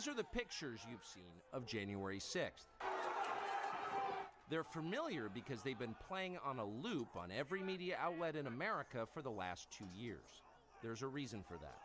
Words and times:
These 0.00 0.08
are 0.08 0.14
the 0.14 0.24
pictures 0.24 0.80
you've 0.90 1.04
seen 1.04 1.30
of 1.52 1.66
January 1.66 2.20
6th. 2.20 2.68
They're 4.48 4.64
familiar 4.64 5.28
because 5.28 5.60
they've 5.60 5.78
been 5.78 5.94
playing 6.08 6.38
on 6.42 6.58
a 6.58 6.64
loop 6.64 7.08
on 7.16 7.30
every 7.30 7.62
media 7.62 7.98
outlet 8.00 8.34
in 8.34 8.46
America 8.46 9.06
for 9.12 9.20
the 9.20 9.30
last 9.30 9.70
two 9.70 9.84
years. 9.94 10.40
There's 10.82 11.02
a 11.02 11.06
reason 11.06 11.44
for 11.46 11.58
that. 11.58 11.82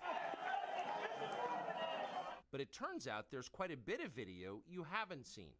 But 2.53 2.61
it 2.61 2.71
turns 2.71 3.05
out 3.05 3.25
there's 3.31 3.49
quite 3.49 3.73
a 3.73 3.75
bit 3.75 3.99
of 3.99 4.13
video 4.13 4.61
you 4.65 4.85
haven't 4.89 5.27
seen. 5.27 5.51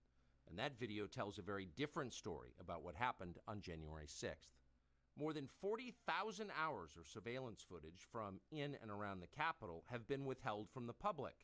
And 0.50 0.58
that 0.58 0.80
video 0.80 1.08
tells 1.08 1.38
a 1.38 1.42
very 1.42 1.68
different 1.76 2.14
story 2.14 2.54
about 2.62 2.86
what 2.86 2.96
happened 2.96 3.38
on 3.50 3.60
January 3.60 4.08
6th. 4.08 4.56
More 5.20 5.34
than 5.34 5.50
40,000 5.60 6.52
hours 6.58 6.92
of 6.98 7.06
surveillance 7.06 7.66
footage 7.68 8.08
from 8.14 8.40
in 8.50 8.78
and 8.82 8.90
around 8.90 9.20
the 9.20 9.28
Capitol 9.28 9.84
have 9.88 10.08
been 10.08 10.24
withheld 10.24 10.70
from 10.74 10.88
the 10.88 10.94
public. 10.94 11.36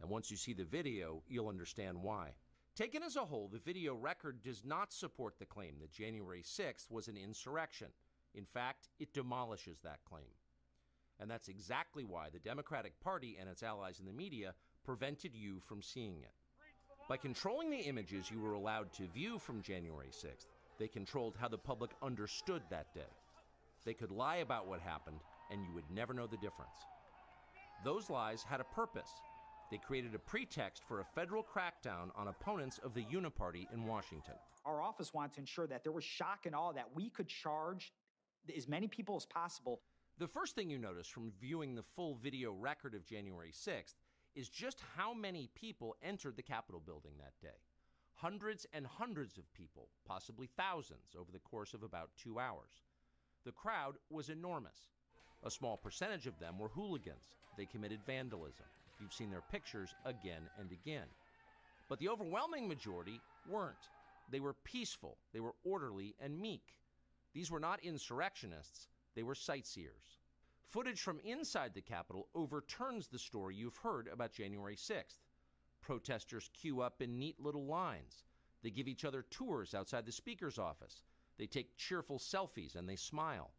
And 0.00 0.10
once 0.10 0.30
you 0.30 0.36
see 0.36 0.52
the 0.52 0.64
video, 0.64 1.22
you'll 1.28 1.48
understand 1.48 2.00
why. 2.00 2.34
Taken 2.76 3.02
as 3.02 3.16
a 3.16 3.24
whole, 3.24 3.48
the 3.52 3.58
video 3.58 3.94
record 3.94 4.42
does 4.42 4.64
not 4.64 4.92
support 4.92 5.34
the 5.38 5.46
claim 5.46 5.74
that 5.80 5.90
January 5.90 6.42
6th 6.42 6.90
was 6.90 7.08
an 7.08 7.16
insurrection. 7.16 7.88
In 8.34 8.44
fact, 8.44 8.88
it 9.00 9.12
demolishes 9.12 9.80
that 9.82 10.04
claim. 10.08 10.30
And 11.18 11.28
that's 11.28 11.48
exactly 11.48 12.04
why 12.04 12.28
the 12.32 12.38
Democratic 12.38 13.00
Party 13.00 13.36
and 13.40 13.48
its 13.48 13.64
allies 13.64 13.98
in 13.98 14.06
the 14.06 14.12
media 14.12 14.54
prevented 14.84 15.34
you 15.34 15.58
from 15.58 15.82
seeing 15.82 16.22
it. 16.22 16.32
By 17.08 17.16
controlling 17.16 17.70
the 17.70 17.78
images 17.78 18.30
you 18.30 18.40
were 18.40 18.52
allowed 18.52 18.92
to 18.92 19.08
view 19.08 19.38
from 19.38 19.62
January 19.62 20.10
6th, 20.10 20.46
they 20.78 20.86
controlled 20.86 21.36
how 21.36 21.48
the 21.48 21.58
public 21.58 21.90
understood 22.02 22.62
that 22.70 22.94
day. 22.94 23.10
They 23.84 23.94
could 23.94 24.10
lie 24.10 24.36
about 24.36 24.68
what 24.68 24.80
happened, 24.80 25.20
and 25.50 25.64
you 25.64 25.72
would 25.74 25.90
never 25.90 26.14
know 26.14 26.26
the 26.26 26.36
difference. 26.36 26.76
Those 27.84 28.10
lies 28.10 28.42
had 28.42 28.60
a 28.60 28.64
purpose. 28.64 29.10
They 29.70 29.78
created 29.78 30.14
a 30.14 30.18
pretext 30.18 30.82
for 30.88 31.00
a 31.00 31.04
federal 31.04 31.44
crackdown 31.44 32.08
on 32.16 32.28
opponents 32.28 32.78
of 32.78 32.94
the 32.94 33.04
Uniparty 33.04 33.66
in 33.72 33.84
Washington. 33.84 34.34
Our 34.64 34.80
office 34.80 35.12
wanted 35.12 35.34
to 35.34 35.40
ensure 35.40 35.66
that 35.66 35.82
there 35.82 35.92
was 35.92 36.04
shock 36.04 36.46
and 36.46 36.54
awe 36.54 36.72
that 36.72 36.94
we 36.94 37.10
could 37.10 37.28
charge 37.28 37.92
as 38.56 38.66
many 38.66 38.88
people 38.88 39.16
as 39.16 39.26
possible. 39.26 39.80
The 40.18 40.26
first 40.26 40.54
thing 40.54 40.70
you 40.70 40.78
notice 40.78 41.06
from 41.06 41.32
viewing 41.38 41.74
the 41.74 41.82
full 41.82 42.14
video 42.14 42.52
record 42.52 42.94
of 42.94 43.04
January 43.04 43.52
6th 43.52 43.94
is 44.34 44.48
just 44.48 44.80
how 44.96 45.12
many 45.12 45.50
people 45.54 45.96
entered 46.02 46.36
the 46.36 46.42
Capitol 46.42 46.82
building 46.84 47.12
that 47.18 47.38
day. 47.42 47.56
Hundreds 48.14 48.66
and 48.72 48.86
hundreds 48.86 49.36
of 49.36 49.52
people, 49.52 49.88
possibly 50.06 50.48
thousands, 50.56 51.14
over 51.16 51.30
the 51.30 51.38
course 51.38 51.74
of 51.74 51.82
about 51.82 52.10
two 52.16 52.38
hours. 52.38 52.82
The 53.44 53.52
crowd 53.52 53.96
was 54.10 54.30
enormous. 54.30 54.88
A 55.44 55.50
small 55.50 55.76
percentage 55.76 56.26
of 56.26 56.38
them 56.38 56.58
were 56.58 56.68
hooligans. 56.68 57.36
They 57.56 57.66
committed 57.66 58.00
vandalism. 58.06 58.66
You've 59.00 59.12
seen 59.12 59.30
their 59.30 59.44
pictures 59.50 59.94
again 60.04 60.42
and 60.58 60.72
again. 60.72 61.06
But 61.88 61.98
the 61.98 62.08
overwhelming 62.08 62.68
majority 62.68 63.20
weren't. 63.48 63.88
They 64.30 64.40
were 64.40 64.54
peaceful, 64.64 65.16
they 65.32 65.40
were 65.40 65.54
orderly 65.64 66.14
and 66.20 66.38
meek. 66.38 66.74
These 67.32 67.50
were 67.50 67.60
not 67.60 67.82
insurrectionists, 67.82 68.88
they 69.14 69.22
were 69.22 69.34
sightseers. 69.34 70.18
Footage 70.62 71.00
from 71.00 71.20
inside 71.24 71.72
the 71.72 71.80
Capitol 71.80 72.28
overturns 72.34 73.08
the 73.08 73.18
story 73.18 73.54
you've 73.54 73.78
heard 73.78 74.08
about 74.12 74.32
January 74.32 74.76
6th. 74.76 75.20
Protesters 75.80 76.50
queue 76.52 76.82
up 76.82 77.00
in 77.00 77.18
neat 77.18 77.40
little 77.40 77.64
lines. 77.64 78.24
They 78.62 78.70
give 78.70 78.88
each 78.88 79.04
other 79.06 79.24
tours 79.30 79.74
outside 79.74 80.04
the 80.04 80.12
Speaker's 80.12 80.58
office. 80.58 81.02
They 81.38 81.46
take 81.46 81.76
cheerful 81.76 82.18
selfies 82.18 82.74
and 82.74 82.86
they 82.86 82.96
smile. 82.96 83.52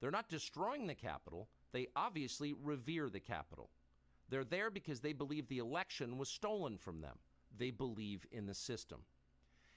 They're 0.00 0.10
not 0.10 0.30
destroying 0.30 0.86
the 0.86 0.94
Capitol, 0.94 1.48
they 1.72 1.88
obviously 1.94 2.54
revere 2.54 3.10
the 3.10 3.20
Capitol. 3.20 3.70
They're 4.28 4.44
there 4.44 4.70
because 4.70 5.00
they 5.00 5.12
believe 5.12 5.48
the 5.48 5.58
election 5.58 6.18
was 6.18 6.28
stolen 6.28 6.78
from 6.78 7.00
them. 7.00 7.18
They 7.56 7.70
believe 7.70 8.26
in 8.32 8.46
the 8.46 8.54
system. 8.54 9.02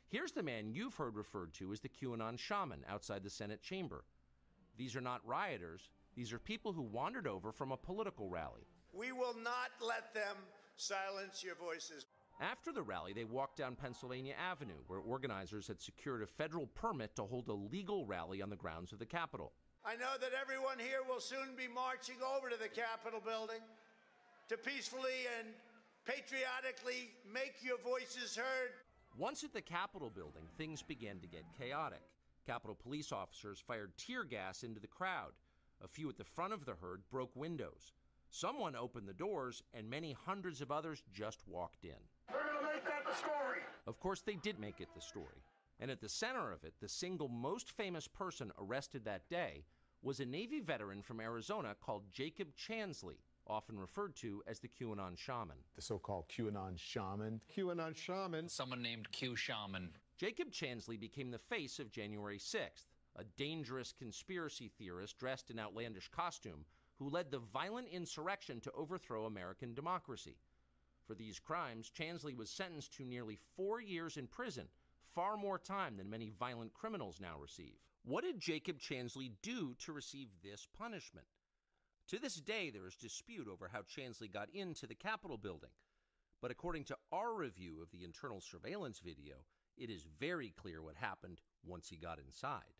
Here's 0.07 0.31
the 0.31 0.43
man 0.43 0.73
you've 0.73 0.95
heard 0.95 1.15
referred 1.15 1.53
to 1.55 1.71
as 1.71 1.81
the 1.81 1.89
QAnon 1.89 2.39
shaman 2.39 2.83
outside 2.89 3.23
the 3.23 3.29
Senate 3.29 3.61
chamber. 3.61 4.03
These 4.75 4.95
are 4.95 5.01
not 5.01 5.25
rioters, 5.25 5.89
these 6.15 6.33
are 6.33 6.39
people 6.39 6.73
who 6.73 6.81
wandered 6.81 7.27
over 7.27 7.51
from 7.51 7.71
a 7.71 7.77
political 7.77 8.27
rally. 8.27 8.65
We 8.91 9.11
will 9.11 9.35
not 9.35 9.69
let 9.85 10.13
them 10.13 10.35
silence 10.77 11.43
your 11.43 11.55
voices. 11.55 12.05
After 12.41 12.71
the 12.71 12.81
rally, 12.81 13.13
they 13.13 13.25
walked 13.25 13.57
down 13.57 13.75
Pennsylvania 13.75 14.33
Avenue, 14.39 14.81
where 14.87 14.99
organizers 14.99 15.67
had 15.67 15.81
secured 15.81 16.23
a 16.23 16.27
federal 16.27 16.67
permit 16.67 17.15
to 17.17 17.23
hold 17.23 17.49
a 17.49 17.53
legal 17.53 18.05
rally 18.05 18.41
on 18.41 18.49
the 18.49 18.55
grounds 18.55 18.93
of 18.93 18.99
the 18.99 19.05
Capitol. 19.05 19.51
I 19.85 19.95
know 19.95 20.15
that 20.19 20.31
everyone 20.39 20.79
here 20.79 21.03
will 21.07 21.19
soon 21.19 21.55
be 21.57 21.67
marching 21.67 22.15
over 22.35 22.49
to 22.49 22.57
the 22.57 22.69
Capitol 22.69 23.21
building 23.23 23.61
to 24.49 24.57
peacefully 24.57 25.29
and 25.39 25.47
patriotically 26.05 27.11
make 27.31 27.53
your 27.61 27.77
voices 27.77 28.35
heard. 28.35 28.71
Once 29.15 29.43
at 29.43 29.53
the 29.53 29.61
Capitol 29.61 30.09
building, 30.09 30.43
things 30.57 30.81
began 30.81 31.19
to 31.19 31.27
get 31.27 31.43
chaotic. 31.57 32.01
Capitol 32.47 32.75
police 32.75 33.11
officers 33.11 33.59
fired 33.59 33.91
tear 33.95 34.23
gas 34.23 34.63
into 34.63 34.79
the 34.79 34.87
crowd. 34.87 35.33
A 35.83 35.87
few 35.87 36.09
at 36.09 36.17
the 36.17 36.23
front 36.23 36.51
of 36.51 36.65
the 36.65 36.73
herd 36.81 37.01
broke 37.11 37.35
windows. 37.35 37.93
Someone 38.31 38.75
opened 38.75 39.07
the 39.07 39.13
doors, 39.13 39.61
and 39.73 39.87
many 39.87 40.13
hundreds 40.13 40.61
of 40.61 40.71
others 40.71 41.03
just 41.13 41.47
walked 41.47 41.83
in. 41.83 41.91
They're 42.27 42.41
going 42.43 42.57
to 42.57 42.73
make 42.73 42.85
that 42.85 43.05
the 43.07 43.15
story. 43.15 43.59
Of 43.85 43.99
course, 43.99 44.21
they 44.21 44.35
did 44.35 44.59
make 44.59 44.81
it 44.81 44.89
the 44.95 45.01
story. 45.01 45.43
And 45.79 45.91
at 45.91 46.01
the 46.01 46.09
center 46.09 46.51
of 46.51 46.63
it, 46.63 46.73
the 46.81 46.89
single 46.89 47.27
most 47.27 47.71
famous 47.71 48.07
person 48.07 48.51
arrested 48.59 49.05
that 49.05 49.29
day 49.29 49.63
was 50.01 50.19
a 50.19 50.25
Navy 50.25 50.59
veteran 50.59 51.01
from 51.01 51.19
Arizona 51.19 51.75
called 51.79 52.11
Jacob 52.11 52.49
Chansley, 52.55 53.17
often 53.49 53.79
referred 53.79 54.15
to 54.17 54.43
as 54.47 54.59
the 54.59 54.67
QAnon 54.67 55.17
shaman. 55.17 55.57
The 55.75 55.81
so 55.81 55.97
called 55.97 56.29
QAnon 56.29 56.77
shaman. 56.77 57.41
QAnon 57.55 57.95
shaman. 57.95 58.47
Someone 58.47 58.81
named 58.81 59.11
Q 59.11 59.35
Shaman. 59.35 59.89
Jacob 60.17 60.51
Chansley 60.51 60.99
became 60.99 61.31
the 61.31 61.39
face 61.39 61.79
of 61.79 61.91
January 61.91 62.37
6th, 62.37 62.85
a 63.15 63.23
dangerous 63.37 63.93
conspiracy 63.97 64.69
theorist 64.77 65.17
dressed 65.17 65.49
in 65.49 65.59
outlandish 65.59 66.09
costume 66.09 66.65
who 66.97 67.09
led 67.09 67.31
the 67.31 67.39
violent 67.39 67.87
insurrection 67.87 68.59
to 68.59 68.71
overthrow 68.73 69.25
American 69.25 69.73
democracy. 69.73 70.37
For 71.07 71.15
these 71.15 71.39
crimes, 71.39 71.89
Chansley 71.89 72.35
was 72.35 72.49
sentenced 72.49 72.93
to 72.97 73.05
nearly 73.05 73.39
four 73.55 73.81
years 73.81 74.17
in 74.17 74.27
prison, 74.27 74.67
far 75.15 75.37
more 75.37 75.57
time 75.57 75.97
than 75.97 76.09
many 76.09 76.31
violent 76.37 76.73
criminals 76.73 77.19
now 77.19 77.37
receive. 77.41 77.77
What 78.03 78.23
did 78.23 78.39
Jacob 78.39 78.79
Chansley 78.79 79.31
do 79.41 79.75
to 79.85 79.93
receive 79.93 80.27
this 80.43 80.67
punishment? 80.77 81.25
To 82.09 82.17
this 82.17 82.35
day, 82.37 82.71
there 82.71 82.87
is 82.87 82.95
dispute 82.95 83.47
over 83.47 83.69
how 83.71 83.81
Chansley 83.81 84.31
got 84.31 84.49
into 84.51 84.87
the 84.87 84.95
Capitol 84.95 85.37
building. 85.37 85.69
But 86.41 86.49
according 86.49 86.85
to 86.85 86.97
our 87.11 87.35
review 87.35 87.83
of 87.83 87.91
the 87.91 88.03
internal 88.03 88.41
surveillance 88.41 88.99
video, 88.99 89.35
it 89.77 89.91
is 89.91 90.07
very 90.19 90.51
clear 90.57 90.81
what 90.81 90.95
happened 90.95 91.39
once 91.63 91.87
he 91.87 91.97
got 91.97 92.17
inside. 92.17 92.73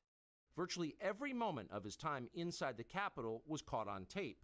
Virtually 0.55 0.95
every 0.99 1.31
moment 1.31 1.69
of 1.71 1.83
his 1.83 1.95
time 1.95 2.27
inside 2.33 2.75
the 2.75 2.83
Capitol 2.83 3.43
was 3.45 3.61
caught 3.61 3.87
on 3.87 4.05
tape. 4.05 4.43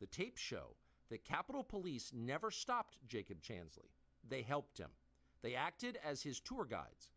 The 0.00 0.06
tapes 0.06 0.40
show 0.40 0.76
that 1.10 1.24
Capitol 1.24 1.62
Police 1.62 2.10
never 2.14 2.50
stopped 2.50 2.96
Jacob 3.06 3.42
Chansley. 3.42 3.90
They 4.26 4.40
helped 4.40 4.78
him. 4.78 4.90
They 5.42 5.54
acted 5.54 5.98
as 6.02 6.22
his 6.22 6.40
tour 6.40 6.64
guides. 6.64 7.10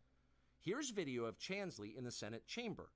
Here's 0.58 0.90
video 0.90 1.24
of 1.24 1.38
Chansley 1.38 1.96
in 1.96 2.04
the 2.04 2.10
Senate 2.10 2.46
chamber. 2.46 2.90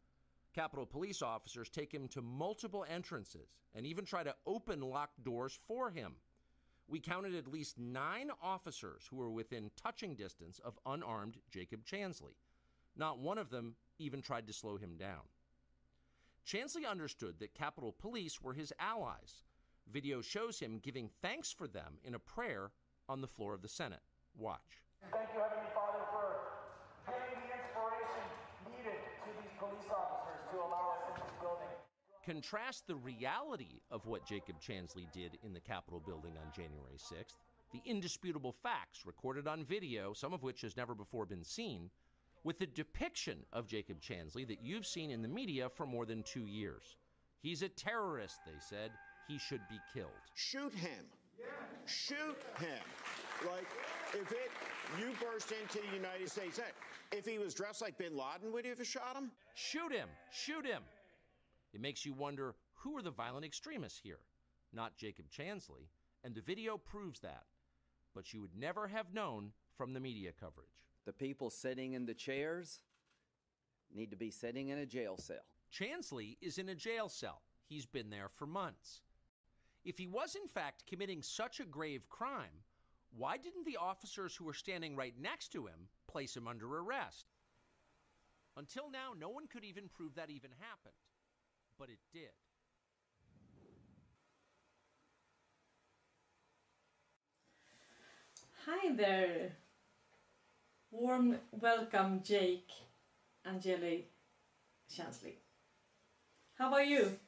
Capitol 0.61 0.85
Police 0.85 1.23
officers 1.23 1.71
take 1.71 1.91
him 1.91 2.07
to 2.09 2.21
multiple 2.21 2.85
entrances 2.87 3.57
and 3.75 3.87
even 3.87 4.05
try 4.05 4.23
to 4.23 4.35
open 4.47 4.83
locked 4.83 5.25
doors 5.25 5.59
for 5.67 5.91
him. 5.91 6.17
We 6.87 7.01
counted 7.01 7.35
at 7.35 7.51
least 7.51 7.79
nine 7.79 8.31
officers 8.43 9.07
who 9.09 9.17
were 9.17 9.31
within 9.31 9.71
touching 9.83 10.15
distance 10.17 10.61
of 10.63 10.79
unarmed 10.85 11.39
Jacob 11.51 11.87
Chansley. 11.87 12.35
Not 12.95 13.21
one 13.21 13.39
of 13.39 13.49
them 13.49 13.75
even 13.99 14.21
tried 14.21 14.47
to 14.49 14.53
slow 14.53 14.77
him 14.77 14.99
down. 14.99 15.23
Chansley 16.47 16.87
understood 16.87 17.39
that 17.39 17.55
Capitol 17.55 17.95
Police 17.99 18.43
were 18.43 18.53
his 18.53 18.71
allies. 18.79 19.45
Video 19.91 20.21
shows 20.21 20.61
him 20.61 20.79
giving 20.83 21.09
thanks 21.23 21.51
for 21.51 21.69
them 21.69 21.95
in 22.05 22.15
a 22.15 22.19
prayer 22.19 22.71
on 23.09 23.23
the 23.23 23.27
floor 23.27 23.55
of 23.55 23.63
the 23.63 23.69
Senate. 23.69 24.03
Watch. 24.37 24.83
Thank 25.11 25.31
you, 25.33 25.41
Heavenly 25.41 25.71
Father, 25.75 26.05
for 26.13 26.37
giving 27.07 27.49
the 27.49 27.55
inspiration 27.57 28.21
needed 28.69 29.01
to 29.25 29.31
these 29.41 29.55
police 29.59 29.89
officers 29.89 30.41
to 30.51 30.57
allow 30.59 30.99
us 30.99 31.03
in 31.09 31.15
this 31.23 31.35
building. 31.41 31.75
Contrast 32.31 32.87
the 32.87 32.95
reality 32.95 33.81
of 33.91 34.07
what 34.07 34.25
Jacob 34.25 34.55
Chansley 34.61 35.11
did 35.13 35.37
in 35.43 35.53
the 35.53 35.59
Capitol 35.59 35.99
building 35.99 36.35
on 36.41 36.53
January 36.55 36.97
6th, 36.97 37.39
the 37.73 37.83
indisputable 37.85 38.53
facts 38.53 39.05
recorded 39.05 39.49
on 39.49 39.65
video, 39.65 40.13
some 40.13 40.33
of 40.33 40.45
which 40.45 40.61
has 40.61 40.77
never 40.77 40.95
before 40.95 41.27
been 41.27 41.43
seen, 41.43 41.91
with 42.45 42.57
the 42.57 42.69
depiction 42.69 43.39
of 43.53 43.67
Jacob 43.67 44.01
Chansley 44.01 44.47
that 44.47 44.63
you've 44.63 44.87
seen 44.87 45.11
in 45.11 45.23
the 45.23 45.29
media 45.29 45.69
for 45.69 45.87
more 45.87 46.07
than 46.07 46.23
two 46.23 46.47
years. 46.47 46.99
He's 47.43 47.63
a 47.63 47.69
terrorist, 47.69 48.39
they 48.47 48.61
said. 48.61 48.93
He 49.27 49.37
should 49.37 49.63
be 49.69 49.81
killed. 49.93 50.11
Shoot 50.37 50.73
him. 50.73 51.07
Shoot 51.85 52.39
him. 52.61 52.85
Like, 53.45 53.67
if 54.15 54.31
it, 54.31 54.53
you 55.01 55.11
burst 55.21 55.51
into 55.51 55.85
the 55.85 55.97
United 55.97 56.31
States, 56.31 56.61
if 57.11 57.27
he 57.27 57.39
was 57.39 57.55
dressed 57.55 57.83
like 57.83 57.99
bin 57.99 58.17
Laden, 58.17 58.53
would 58.53 58.65
you 58.65 58.77
have 58.77 58.87
shot 58.87 59.17
him? 59.17 59.33
Shoot 59.57 59.91
him. 59.93 60.09
Shoot 60.31 60.65
him. 60.65 60.83
It 61.73 61.81
makes 61.81 62.05
you 62.05 62.13
wonder 62.13 62.55
who 62.75 62.97
are 62.97 63.03
the 63.03 63.11
violent 63.11 63.45
extremists 63.45 64.01
here? 64.03 64.21
Not 64.73 64.97
Jacob 64.97 65.27
Chansley. 65.31 65.89
And 66.25 66.35
the 66.35 66.41
video 66.41 66.77
proves 66.77 67.21
that. 67.21 67.45
but 68.15 68.33
you 68.33 68.41
would 68.41 68.57
never 68.57 68.89
have 68.89 69.15
known 69.15 69.53
from 69.77 69.93
the 69.93 70.01
media 70.01 70.33
coverage. 70.39 70.85
The 71.07 71.13
people 71.13 71.51
sitting 71.51 71.95
in 71.95 72.07
the 72.07 72.15
chairs 72.15 72.81
need 73.95 74.11
to 74.11 74.17
be 74.17 74.31
sitting 74.31 74.69
in 74.69 74.79
a 74.79 74.87
jail 74.87 75.17
cell. 75.17 75.45
Chansley 75.73 76.37
is 76.41 76.59
in 76.59 76.69
a 76.69 76.75
jail 76.75 77.09
cell. 77.09 77.43
He's 77.69 77.87
been 77.87 78.11
there 78.11 78.29
for 78.29 78.47
months. 78.47 79.03
If 79.85 79.97
he 79.99 80.07
was 80.07 80.35
in 80.35 80.47
fact 80.49 80.85
committing 80.89 81.23
such 81.23 81.61
a 81.61 81.65
grave 81.65 82.09
crime, 82.09 82.65
why 83.17 83.37
didn't 83.39 83.65
the 83.65 83.79
officers 83.79 84.37
who 84.37 84.45
were 84.45 84.55
standing 84.55 84.95
right 84.95 85.15
next 85.21 85.49
to 85.53 85.67
him 85.67 85.89
place 86.07 86.37
him 86.37 86.47
under 86.47 86.67
arrest? 86.79 87.27
Until 88.57 88.91
now, 88.91 89.13
no 89.19 89.29
one 89.29 89.47
could 89.47 89.65
even 89.65 89.89
prove 89.89 90.15
that 90.17 90.31
even 90.31 90.51
happened. 90.59 90.95
But 91.81 91.89
it 91.89 91.99
did. 92.13 92.29
Hi 98.67 98.95
there. 98.95 99.53
Warm 100.91 101.39
welcome, 101.53 102.21
Jake 102.23 102.69
Angeli 103.47 104.09
Chansley. 104.93 105.37
How 106.59 106.69
about 106.69 106.87
you? 106.87 107.19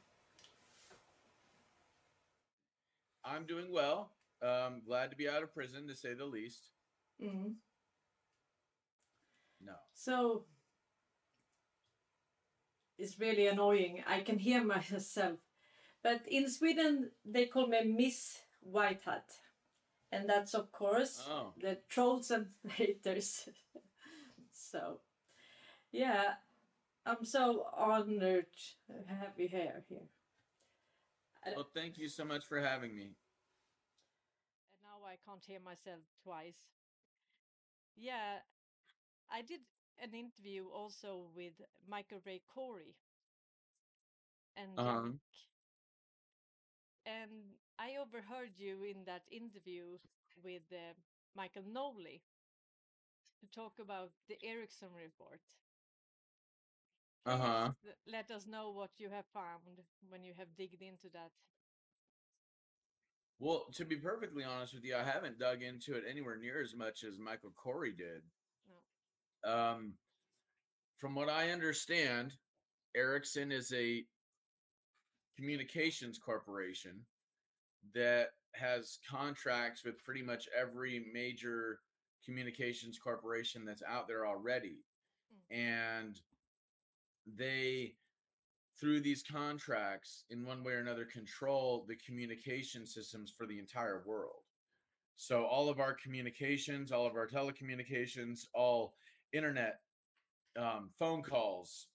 I'm 3.25 3.47
doing 3.47 3.73
well. 3.73 4.11
Um, 4.43 4.83
glad 4.87 5.11
to 5.13 5.17
be 5.17 5.31
out 5.31 5.43
of 5.43 5.55
prison, 5.55 5.89
to 5.89 5.95
say 5.95 6.13
the 6.13 6.27
least. 6.27 6.69
Mm. 7.25 7.55
No. 9.65 9.73
So 9.95 10.45
it's 13.03 13.19
really 13.19 13.49
annoying. 13.49 14.03
I 14.07 14.21
can 14.21 14.39
hear 14.39 14.63
myself. 14.65 15.39
But 16.03 16.23
in 16.29 16.49
Sweden, 16.49 17.11
they 17.25 17.47
call 17.47 17.67
me 17.67 17.83
Miss 17.85 18.39
White 18.61 19.03
Hat. 19.05 19.29
And 20.13 20.29
that's, 20.29 20.55
of 20.55 20.71
course, 20.73 21.27
Oh. 21.29 21.53
the 21.61 21.79
trolls 21.89 22.31
and 22.31 22.47
haters. 22.69 23.49
so, 24.53 25.01
yeah, 25.91 26.35
I'm 27.05 27.25
so 27.25 27.67
honored 27.77 28.47
to 28.87 29.15
have 29.15 29.33
you 29.39 29.49
here. 29.49 29.83
here. 29.89 30.09
Well, 31.57 31.69
thank 31.75 31.99
you 31.99 32.09
so 32.09 32.25
much 32.25 32.45
for 32.45 32.61
having 32.61 32.95
me. 32.95 33.03
And 34.71 34.79
now 34.85 35.05
I 35.07 35.17
can't 35.27 35.45
hear 35.45 35.59
myself 35.61 36.01
twice. 36.23 36.61
Yeah, 37.97 38.39
I 39.31 39.43
did 39.43 39.61
an 39.99 40.15
interview 40.15 40.67
also 40.69 41.27
with 41.35 41.55
Michael 41.89 42.21
Ray 42.25 42.43
Corey 42.55 42.95
and 44.57 44.79
Uh-huh. 44.79 45.11
And 47.07 47.57
I 47.79 47.97
overheard 47.97 48.53
you 48.59 48.85
in 48.85 49.05
that 49.05 49.23
interview 49.31 49.99
with 50.43 50.63
uh, 50.73 50.95
Michael 51.35 51.65
Knowles 51.67 52.23
to 53.41 53.47
talk 53.51 53.79
about 53.81 54.13
the 54.29 54.37
Ericsson 54.43 54.91
report. 54.95 55.41
Uh 57.25 57.37
huh. 57.39 57.73
Let 58.07 58.31
us 58.31 58.47
know 58.47 58.71
what 58.71 58.91
you 58.99 59.09
have 59.11 59.27
found 59.33 59.85
when 60.09 60.25
you 60.25 60.35
have 60.39 60.57
digged 60.57 60.83
into 60.83 61.09
that. 61.13 61.31
Well, 63.39 63.67
to 63.75 63.85
be 63.85 63.97
perfectly 63.97 64.45
honest 64.45 64.75
with 64.75 64.85
you, 64.85 64.97
I 64.97 65.03
haven't 65.03 65.39
dug 65.39 65.63
into 65.63 65.95
it 65.95 66.05
anywhere 66.09 66.37
near 66.37 66.63
as 66.63 66.75
much 66.77 67.03
as 67.05 67.19
Michael 67.19 67.51
Corey 67.57 67.93
did. 67.93 68.23
Um, 69.45 69.95
from 70.99 71.15
what 71.15 71.29
I 71.29 71.51
understand, 71.51 72.37
Ericsson 72.95 73.51
is 73.51 73.73
a 73.73 74.05
communications 75.37 76.19
corporation 76.19 77.01
that 77.95 78.29
has 78.55 78.99
contracts 79.11 79.85
with 79.85 80.03
pretty 80.05 80.23
much 80.23 80.49
every 80.59 81.07
major 81.13 81.81
communications 82.25 82.99
corporation 82.99 83.65
that's 83.65 83.83
out 83.89 84.07
there 84.07 84.27
already. 84.27 84.85
And 85.51 86.21
they, 87.27 87.95
through 88.81 89.01
these 89.01 89.23
contracts, 89.23 90.25
in 90.31 90.45
one 90.45 90.63
way 90.63 90.75
or 90.75 90.81
another, 90.81 91.05
control 91.05 91.85
the 91.89 91.97
communication 91.97 92.87
systems 92.87 93.33
for 93.37 93.47
the 93.47 93.59
entire 93.59 94.03
world. 94.07 94.43
So 95.17 95.45
all 95.45 95.69
of 95.69 95.81
our 95.81 95.95
communications, 95.95 96.93
all 96.93 97.07
of 97.07 97.15
our 97.15 97.29
telecommunications, 97.29 98.47
all 98.55 98.95
internet, 99.33 99.81
um, 100.59 100.91
phone 100.99 101.23
calls, 101.23 101.89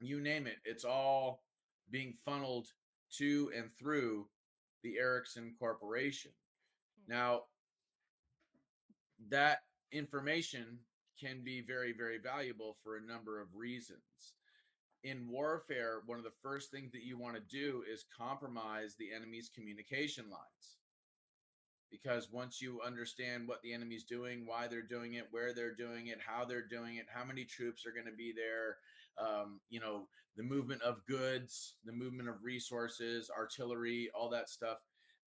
you 0.00 0.20
name 0.20 0.46
it, 0.46 0.56
it's 0.64 0.84
all 0.84 1.42
being 1.90 2.12
funneled 2.24 2.68
to 3.18 3.50
and 3.56 3.70
through 3.78 4.26
the 4.82 4.98
Ericsson 4.98 5.54
Corporation. 5.58 6.32
Now, 7.08 7.42
that 9.30 9.58
information 9.92 10.78
can 11.20 11.42
be 11.44 11.60
very, 11.60 11.92
very 11.92 12.18
valuable 12.18 12.76
for 12.82 12.96
a 12.96 13.06
number 13.06 13.40
of 13.40 13.48
reasons. 13.54 14.34
In 15.04 15.28
warfare, 15.28 16.00
one 16.06 16.18
of 16.18 16.24
the 16.24 16.30
first 16.42 16.70
things 16.70 16.92
that 16.92 17.04
you 17.04 17.18
want 17.18 17.36
to 17.36 17.42
do 17.56 17.82
is 17.90 18.06
compromise 18.16 18.96
the 18.96 19.12
enemy's 19.14 19.50
communication 19.54 20.24
lines. 20.24 20.78
Because 21.90 22.28
once 22.32 22.60
you 22.60 22.80
understand 22.84 23.46
what 23.46 23.62
the 23.62 23.72
enemy's 23.72 24.04
doing, 24.04 24.46
why 24.46 24.66
they're 24.66 24.82
doing 24.82 25.14
it, 25.14 25.28
where 25.30 25.54
they're 25.54 25.74
doing 25.74 26.08
it, 26.08 26.18
how 26.24 26.44
they're 26.44 26.66
doing 26.66 26.96
it, 26.96 27.06
how 27.12 27.24
many 27.24 27.44
troops 27.44 27.86
are 27.86 27.92
going 27.92 28.06
to 28.06 28.16
be 28.16 28.32
there, 28.34 28.76
um, 29.18 29.60
you 29.70 29.80
know, 29.80 30.08
the 30.36 30.42
movement 30.42 30.82
of 30.82 31.06
goods, 31.06 31.76
the 31.84 31.92
movement 31.92 32.28
of 32.28 32.42
resources, 32.42 33.30
artillery, 33.36 34.10
all 34.14 34.28
that 34.30 34.48
stuff, 34.48 34.78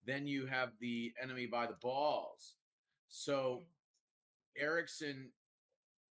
then 0.04 0.26
you 0.26 0.46
have 0.46 0.70
the 0.80 1.12
enemy 1.22 1.46
by 1.46 1.66
the 1.66 1.76
balls. 1.80 2.56
So 3.08 3.62
Ericsson 4.56 5.30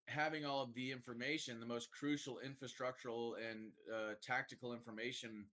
having 0.08 0.46
all 0.46 0.64
of 0.64 0.74
the 0.74 0.92
information, 0.92 1.60
the 1.60 1.66
most 1.66 1.92
crucial 1.92 2.40
infrastructural 2.46 3.34
and 3.38 3.72
uh, 3.94 4.14
tactical 4.24 4.74
information 4.74 5.46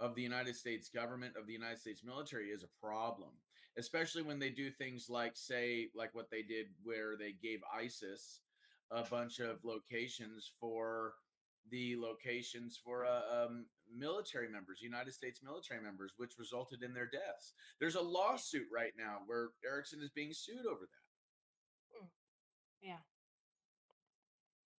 of 0.00 0.14
the 0.14 0.22
United 0.22 0.56
States 0.56 0.88
government, 0.88 1.34
of 1.38 1.46
the 1.46 1.52
United 1.52 1.78
States 1.78 2.02
military, 2.04 2.48
is 2.48 2.64
a 2.64 2.84
problem, 2.84 3.30
especially 3.78 4.22
when 4.22 4.38
they 4.38 4.50
do 4.50 4.70
things 4.70 5.08
like, 5.08 5.36
say, 5.36 5.88
like 5.94 6.14
what 6.14 6.30
they 6.30 6.42
did 6.42 6.66
where 6.82 7.16
they 7.16 7.32
gave 7.42 7.60
ISIS 7.74 8.40
a 8.90 9.02
bunch 9.02 9.40
of 9.40 9.58
locations 9.64 10.50
for 10.60 11.14
the 11.70 11.96
locations 11.96 12.78
for 12.82 13.04
uh, 13.04 13.44
um, 13.44 13.66
military 13.92 14.48
members, 14.48 14.80
United 14.80 15.12
States 15.12 15.40
military 15.42 15.82
members, 15.82 16.12
which 16.16 16.38
resulted 16.38 16.82
in 16.82 16.94
their 16.94 17.06
deaths. 17.06 17.54
There's 17.80 17.96
a 17.96 18.00
lawsuit 18.00 18.66
right 18.72 18.92
now 18.96 19.18
where 19.26 19.48
Ericsson 19.64 20.00
is 20.02 20.10
being 20.10 20.32
sued 20.32 20.66
over 20.66 20.82
that. 20.82 21.06
Yeah. 22.82 22.98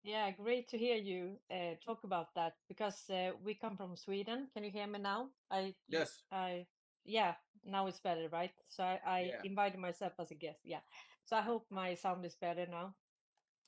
Yeah, 0.04 0.32
great 0.32 0.70
to 0.70 0.78
hear 0.78 0.96
you 0.96 1.38
uh, 1.52 1.76
talk 1.86 2.06
about 2.06 2.34
that 2.36 2.54
because 2.70 3.10
uh, 3.10 3.32
we 3.44 3.56
come 3.56 3.76
from 3.76 3.98
Sweden. 3.98 4.48
Can 4.54 4.64
you 4.64 4.72
hear 4.72 4.88
me 4.88 5.00
now? 5.00 5.28
I 5.52 5.74
Yes. 5.90 6.24
I 6.32 6.66
yeah, 7.04 7.34
now 7.68 7.88
it's 7.88 8.00
better, 8.00 8.30
right? 8.32 8.52
So 8.70 8.84
I, 8.84 9.00
I 9.06 9.20
Yeah. 9.22 9.42
invited 9.44 9.80
myself 9.80 10.14
as 10.20 10.32
a 10.32 10.36
guest. 10.36 10.60
Yeah. 10.66 10.82
So 11.26 11.38
I 11.38 11.42
hope 11.42 11.68
my 11.72 11.96
sound 11.96 12.26
is 12.26 12.36
better 12.36 12.68
now. 12.68 12.96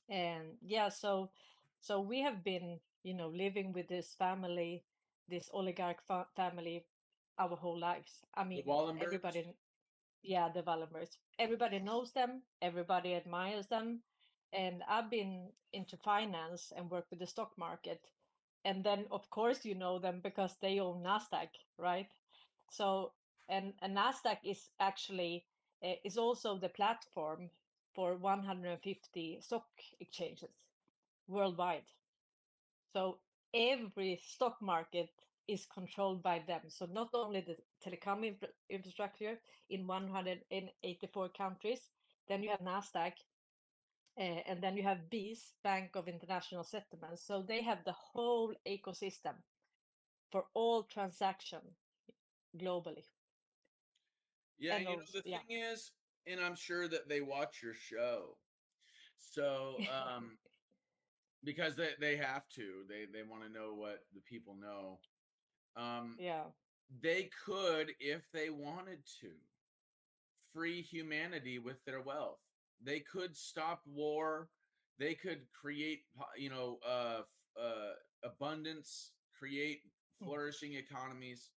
And 0.09 0.57
yeah, 0.61 0.89
so 0.89 1.31
so 1.81 2.01
we 2.01 2.21
have 2.21 2.43
been, 2.43 2.79
you 3.03 3.13
know, 3.13 3.29
living 3.29 3.73
with 3.73 3.87
this 3.87 4.15
family, 4.15 4.85
this 5.27 5.49
oligarch 5.53 6.01
fa 6.07 6.27
family 6.35 6.85
our 7.37 7.55
whole 7.55 7.79
lives. 7.79 8.25
I 8.35 8.43
mean, 8.43 8.65
everybody 8.99 9.55
yeah, 10.23 10.49
the 10.49 10.63
Wallenbergs. 10.63 11.17
Everybody 11.39 11.79
knows 11.79 12.11
them, 12.13 12.43
everybody 12.61 13.15
admires 13.15 13.67
them. 13.67 14.03
And 14.53 14.83
I've 14.89 15.09
been 15.09 15.51
into 15.73 15.97
finance 15.97 16.71
and 16.75 16.89
work 16.89 17.05
with 17.09 17.19
the 17.19 17.27
stock 17.27 17.57
market. 17.57 18.01
And 18.65 18.83
then 18.83 19.05
of 19.11 19.29
course 19.29 19.65
you 19.65 19.75
know 19.75 19.99
them 19.99 20.21
because 20.21 20.57
they 20.61 20.79
own 20.79 21.03
Nasdaq, 21.03 21.49
right? 21.77 22.09
So 22.71 23.13
and, 23.49 23.73
and 23.81 23.97
Nasdaq 23.97 24.37
is 24.43 24.69
actually 24.79 25.45
uh, 25.83 25.93
is 26.03 26.17
also 26.17 26.57
the 26.57 26.69
platform 26.69 27.49
for 27.93 28.15
150 28.15 29.39
stock 29.41 29.65
exchanges 29.99 30.49
worldwide. 31.27 31.89
So 32.93 33.17
every 33.53 34.19
stock 34.23 34.61
market 34.61 35.09
is 35.47 35.65
controlled 35.65 36.21
by 36.21 36.43
them. 36.47 36.61
So 36.67 36.87
not 36.91 37.09
only 37.13 37.41
the 37.41 37.57
telecom 37.83 38.25
infra- 38.25 38.49
infrastructure 38.69 39.39
in 39.69 39.87
184 39.87 41.29
countries, 41.29 41.89
then 42.27 42.43
you 42.43 42.49
have 42.49 42.59
Nasdaq, 42.59 43.13
uh, 44.19 44.21
and 44.21 44.61
then 44.61 44.77
you 44.77 44.83
have 44.83 45.09
BIS, 45.09 45.53
Bank 45.63 45.95
of 45.95 46.07
International 46.07 46.63
Settlements. 46.63 47.25
So 47.25 47.41
they 47.41 47.63
have 47.63 47.83
the 47.85 47.93
whole 47.93 48.53
ecosystem 48.67 49.33
for 50.31 50.45
all 50.53 50.83
transaction 50.83 51.61
globally. 52.57 53.05
Yeah, 54.59 54.77
And 54.77 54.89
you 54.89 54.97
know 54.97 55.03
the 55.13 55.21
yeah. 55.23 55.37
thing 55.39 55.57
is, 55.57 55.91
and 56.27 56.39
I'm 56.39 56.55
sure 56.55 56.87
that 56.87 57.07
they 57.09 57.21
watch 57.21 57.61
your 57.63 57.73
show. 57.73 58.37
So, 59.17 59.75
um 59.91 60.37
because 61.43 61.75
they 61.75 61.91
they 61.99 62.17
have 62.17 62.47
to. 62.49 62.85
They 62.87 63.05
they 63.11 63.23
want 63.23 63.43
to 63.43 63.49
know 63.49 63.73
what 63.73 63.99
the 64.13 64.21
people 64.21 64.55
know. 64.55 64.99
Um 65.75 66.17
Yeah. 66.19 66.43
they 67.01 67.29
could 67.45 67.91
if 67.99 68.29
they 68.31 68.49
wanted 68.49 69.05
to 69.21 69.29
free 70.53 70.81
humanity 70.81 71.59
with 71.59 71.83
their 71.85 72.01
wealth. 72.01 72.41
They 72.81 72.99
could 72.99 73.35
stop 73.35 73.81
war. 73.85 74.49
They 74.97 75.13
could 75.15 75.51
create, 75.51 76.01
you 76.37 76.49
know, 76.49 76.79
uh, 76.85 77.21
uh, 77.59 77.93
abundance, 78.23 79.13
create 79.37 79.81
flourishing 80.19 80.73
economies. 80.73 81.51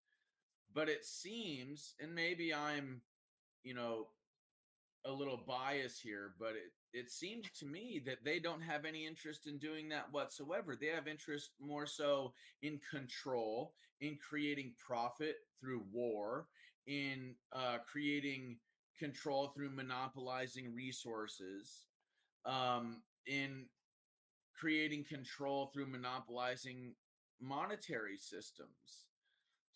But 0.73 0.89
it 0.89 1.05
seems, 1.05 1.93
and 1.99 2.13
maybe 2.13 2.53
I'm, 2.53 3.01
you 3.63 3.73
know, 3.73 4.07
a 5.05 5.11
little 5.11 5.43
bias 5.45 5.99
here, 5.99 6.33
but 6.39 6.51
it, 6.51 6.97
it 6.97 7.11
seems 7.11 7.49
to 7.59 7.65
me 7.65 8.01
that 8.05 8.23
they 8.23 8.39
don't 8.39 8.61
have 8.61 8.85
any 8.85 9.05
interest 9.05 9.47
in 9.47 9.57
doing 9.57 9.89
that 9.89 10.11
whatsoever. 10.11 10.77
They 10.79 10.87
have 10.87 11.07
interest 11.07 11.51
more 11.59 11.85
so 11.85 12.33
in 12.61 12.79
control, 12.89 13.73
in 13.99 14.17
creating 14.17 14.73
profit 14.85 15.35
through 15.59 15.83
war, 15.91 16.47
in 16.87 17.35
uh, 17.51 17.77
creating 17.85 18.57
control 18.97 19.47
through 19.47 19.71
monopolizing 19.71 20.73
resources, 20.73 21.85
um, 22.45 23.01
in 23.25 23.65
creating 24.55 25.03
control 25.03 25.71
through 25.73 25.87
monopolizing 25.87 26.93
monetary 27.41 28.17
systems. 28.17 29.07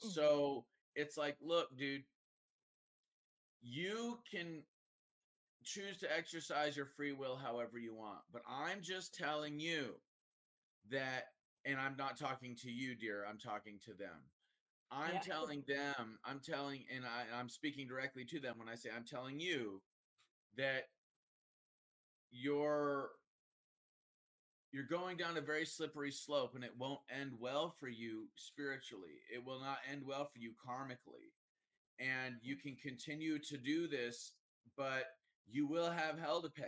Mm. 0.05 0.11
So 0.11 0.65
it's 0.97 1.15
like, 1.15 1.37
look, 1.39 1.77
dude, 1.77 2.03
you 3.61 4.17
can 4.29 4.63
choose 5.63 5.97
to 5.99 6.15
exercise 6.15 6.75
your 6.75 6.85
free 6.85 7.13
will 7.13 7.37
however 7.37 7.77
you 7.77 7.93
want. 7.95 8.19
But 8.33 8.41
I'm 8.49 8.81
just 8.81 9.13
telling 9.13 9.59
you 9.59 10.01
that, 10.89 11.25
and 11.65 11.79
I'm 11.79 11.95
not 11.97 12.17
talking 12.17 12.55
to 12.57 12.71
you, 12.71 12.95
dear, 12.95 13.25
I'm 13.29 13.37
talking 13.37 13.79
to 13.85 13.93
them. 13.93 14.31
I'm 14.89 15.13
Yeah. 15.15 15.19
telling 15.19 15.63
them, 15.67 16.17
I'm 16.25 16.39
telling, 16.39 16.85
and 16.93 17.05
I, 17.05 17.25
I'm 17.37 17.49
speaking 17.49 17.87
directly 17.87 18.25
to 18.25 18.39
them 18.39 18.57
when 18.57 18.69
I 18.69 18.75
say 18.75 18.89
I'm 18.95 19.05
telling 19.05 19.39
you 19.39 19.83
that 20.55 20.89
you're 22.31 23.11
you're 24.71 24.83
going 24.83 25.17
down 25.17 25.37
a 25.37 25.41
very 25.41 25.65
slippery 25.65 26.11
slope 26.11 26.53
and 26.55 26.63
it 26.63 26.73
won't 26.77 26.99
end 27.09 27.31
well 27.39 27.73
for 27.79 27.87
you 27.87 28.27
spiritually. 28.35 29.21
It 29.33 29.45
will 29.45 29.59
not 29.59 29.79
end 29.89 30.03
well 30.05 30.25
for 30.25 30.39
you 30.39 30.51
karmically. 30.51 31.31
And 31.99 32.35
you 32.41 32.55
mm. 32.55 32.61
can 32.61 32.75
continue 32.75 33.39
to 33.39 33.57
do 33.57 33.87
this, 33.87 34.33
but 34.77 35.05
you 35.49 35.67
will 35.67 35.89
have 35.89 36.19
hell 36.19 36.41
to 36.41 36.49
pay. 36.49 36.65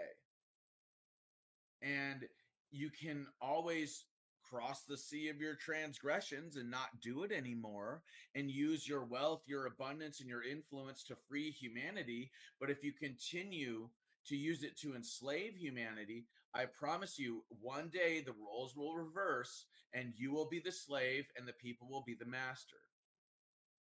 And 1.82 2.25
you 2.72 2.89
can 2.89 3.27
always 3.41 4.06
cross 4.50 4.84
the 4.84 4.98
sea 4.98 5.29
of 5.29 5.39
your 5.39 5.56
transgressions 5.56 6.56
and 6.56 6.72
not 6.72 7.01
do 7.01 7.24
it 7.24 7.32
anymore 7.32 8.01
and 8.36 8.50
use 8.50 8.88
your 8.88 9.06
wealth, 9.06 9.44
your 9.46 9.68
abundance, 9.68 10.20
and 10.20 10.29
your 10.29 10.44
influence 10.44 11.03
to 11.03 11.15
free 11.27 11.51
humanity. 11.51 12.32
But 12.60 12.70
if 12.70 12.84
you 12.84 12.91
continue 12.91 13.89
to 14.27 14.36
use 14.36 14.63
it 14.63 14.77
to 14.79 14.96
enslave 14.96 15.56
humanity, 15.56 16.25
I 16.53 16.65
promise 16.65 17.20
you, 17.20 17.44
one 17.62 17.89
day 17.89 18.22
the 18.22 18.34
roles 18.34 18.75
will 18.75 18.96
reverse 18.96 19.65
and 19.94 20.13
you 20.15 20.32
will 20.32 20.48
be 20.50 20.60
the 20.60 20.72
slave 20.72 21.25
and 21.38 21.48
the 21.48 21.53
people 21.53 21.88
will 21.89 22.03
be 22.06 22.15
the 22.15 22.25
master. 22.25 22.77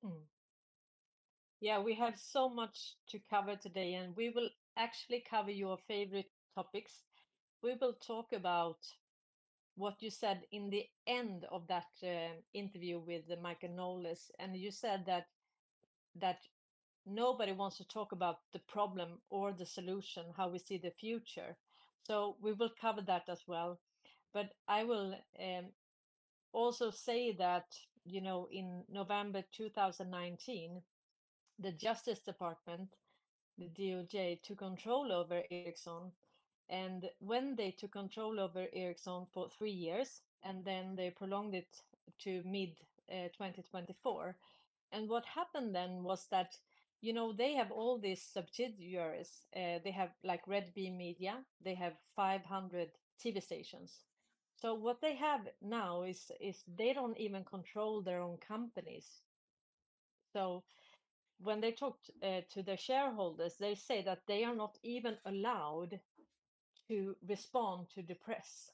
Mm. 0.04 0.24
Yeah, 1.62 1.80
we 1.80 1.94
have 1.96 2.18
so 2.18 2.50
much 2.50 2.96
to 3.10 3.20
cover 3.30 3.58
today, 3.58 3.96
and 3.96 4.16
we 4.16 4.30
will 4.30 4.50
actually 4.78 5.24
cover 5.30 5.52
your 5.52 5.78
favorite 5.88 6.32
topics. 6.56 7.04
We 7.62 7.76
will 7.82 7.96
talk 7.96 8.32
about 8.32 8.78
what 9.76 10.02
you 10.02 10.10
said 10.10 10.44
in 10.54 10.70
the 10.70 10.86
end 11.06 11.46
of 11.52 11.68
that 11.68 11.88
uh, 12.02 12.36
interview 12.54 13.00
with 13.00 13.24
uh, 13.30 13.36
Michael 13.42 13.76
Knowles, 13.76 14.32
and 14.40 14.56
you 14.56 14.72
said 14.72 15.06
that 15.06 15.28
that 16.16 16.40
nobody 17.06 17.52
wants 17.52 17.78
to 17.78 17.88
talk 17.88 18.14
about 18.14 18.40
the 18.54 18.60
problem 18.60 19.20
or 19.30 19.52
the 19.52 19.66
solution, 19.66 20.24
how 20.38 20.50
we 20.50 20.60
see 20.60 20.78
the 20.78 20.92
future. 20.92 21.58
So 22.04 22.38
we 22.42 22.54
will 22.54 22.72
cover 22.80 23.02
that 23.02 23.24
as 23.30 23.44
well. 23.48 23.80
But 24.34 24.52
I 24.68 24.84
will 24.84 25.16
um, 25.40 25.66
also 26.54 26.92
say 26.92 27.32
that 27.34 27.66
you 28.06 28.22
know 28.22 28.48
in 28.52 28.84
November 28.90 29.44
2019 29.56 30.82
the 31.60 31.72
Justice 31.72 32.20
Department, 32.20 32.96
the 33.58 33.70
DOJ, 33.70 34.42
took 34.42 34.60
control 34.60 35.12
over 35.12 35.44
Ericsson. 35.52 36.12
And 36.70 37.10
when 37.20 37.56
they 37.56 37.72
took 37.72 37.92
control 37.92 38.40
over 38.40 38.68
Ericsson 38.74 39.26
for 39.34 39.50
three 39.50 39.72
years, 39.72 40.22
and 40.44 40.64
then 40.64 40.96
they 40.96 41.10
prolonged 41.10 41.56
it 41.56 41.68
to 42.20 42.42
mid 42.46 42.78
uh, 43.12 43.28
2024. 43.38 44.36
And 44.92 45.10
what 45.10 45.26
happened 45.26 45.76
then 45.76 46.04
was 46.04 46.28
that, 46.32 46.56
you 47.02 47.14
know, 47.14 47.34
they 47.34 47.54
have 47.56 47.72
all 47.72 47.98
these 48.00 48.22
subsidiaries. 48.24 49.46
Uh, 49.56 49.80
they 49.84 49.92
have 49.92 50.12
like 50.24 50.48
Red 50.48 50.74
Bee 50.74 50.90
Media, 50.92 51.46
they 51.62 51.76
have 51.76 51.94
500 52.16 52.92
TV 53.20 53.40
stations. 53.40 54.04
So 54.56 54.74
what 54.74 55.02
they 55.02 55.16
have 55.16 55.48
now 55.62 56.04
is 56.04 56.32
is 56.42 56.64
they 56.68 56.94
don't 56.94 57.18
even 57.18 57.44
control 57.46 58.02
their 58.02 58.22
own 58.22 58.38
companies. 58.38 59.22
So 60.34 60.64
when 61.40 61.62
they 61.62 61.72
talked 61.74 62.12
uh, 62.24 62.42
to 62.52 62.64
their 62.64 62.78
shareholders, 62.78 63.58
they 63.58 63.76
say 63.76 64.02
that 64.04 64.28
they 64.28 64.44
are 64.46 64.56
not 64.56 64.78
even 64.84 65.18
allowed 65.26 66.00
to 66.90 67.18
respond 67.28 67.90
to 67.92 68.04
the 68.04 68.16
press. 68.16 68.72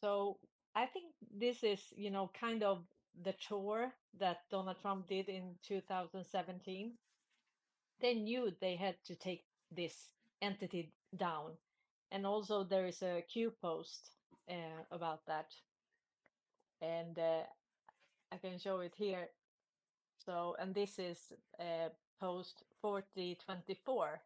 So 0.00 0.38
I 0.74 0.86
think 0.86 1.14
this 1.32 1.62
is, 1.64 1.80
you 1.96 2.10
know, 2.10 2.30
kind 2.38 2.62
of 2.62 2.84
the 3.22 3.32
tour 3.32 3.92
that 4.18 4.48
Donald 4.50 4.80
Trump 4.82 5.08
did 5.08 5.28
in 5.28 5.54
2017. 5.62 6.98
They 8.00 8.14
knew 8.14 8.52
they 8.60 8.76
had 8.76 8.96
to 9.06 9.14
take 9.14 9.44
this 9.70 10.08
entity 10.42 10.92
down. 11.16 11.52
And 12.10 12.26
also 12.26 12.64
there 12.64 12.86
is 12.86 13.02
a 13.02 13.22
Q 13.22 13.52
post 13.60 14.10
uh, 14.48 14.84
about 14.90 15.26
that. 15.26 15.54
And 16.80 17.18
uh, 17.18 17.42
I 18.32 18.36
can 18.36 18.58
show 18.58 18.80
it 18.80 18.94
here. 18.96 19.28
So, 20.24 20.56
and 20.58 20.74
this 20.74 20.98
is 20.98 21.32
uh, 21.58 21.88
post 22.20 22.62
4024. 22.80 24.20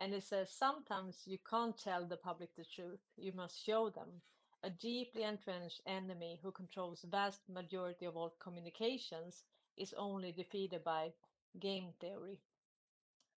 And 0.00 0.14
it 0.14 0.22
says, 0.22 0.50
sometimes 0.50 1.22
you 1.26 1.38
can't 1.48 1.76
tell 1.76 2.04
the 2.06 2.16
public 2.16 2.50
the 2.56 2.64
truth. 2.64 3.00
You 3.16 3.32
must 3.32 3.64
show 3.64 3.90
them. 3.90 4.22
A 4.62 4.70
deeply 4.70 5.22
entrenched 5.22 5.82
enemy 5.86 6.40
who 6.42 6.50
controls 6.50 7.04
vast 7.10 7.40
majority 7.48 8.06
of 8.06 8.16
all 8.16 8.34
communications 8.40 9.44
is 9.76 9.94
only 9.96 10.32
defeated 10.32 10.82
by 10.84 11.12
game 11.60 11.92
theory. 12.00 12.40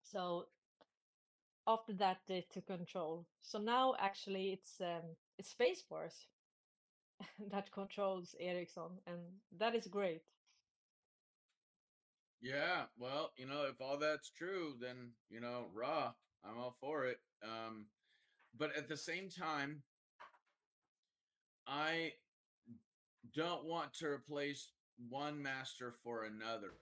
So 0.03 0.45
after 1.67 1.93
that, 1.93 2.17
they 2.27 2.45
took 2.51 2.67
control. 2.67 3.25
So 3.41 3.59
now 3.59 3.95
actually 3.99 4.51
it's 4.51 4.81
um, 4.81 5.15
it's 5.37 5.49
Space 5.49 5.81
Force 5.81 6.27
that 7.51 7.71
controls 7.71 8.35
Ericsson, 8.39 8.99
and 9.07 9.19
that 9.59 9.75
is 9.75 9.87
great. 9.87 10.23
Yeah, 12.41 12.85
well, 12.97 13.31
you 13.37 13.45
know, 13.45 13.65
if 13.69 13.79
all 13.79 13.97
that's 13.97 14.31
true, 14.31 14.73
then 14.81 15.11
you 15.29 15.39
know, 15.39 15.67
raw, 15.73 16.13
I'm 16.43 16.57
all 16.57 16.75
for 16.81 17.05
it. 17.05 17.19
Um, 17.43 17.85
but 18.57 18.75
at 18.75 18.87
the 18.87 18.97
same 18.97 19.29
time, 19.29 19.83
I 21.67 22.13
don't 23.33 23.63
want 23.65 23.93
to 23.95 24.07
replace 24.07 24.71
one 25.09 25.41
master 25.41 25.93
for 26.03 26.23
another. 26.23 26.73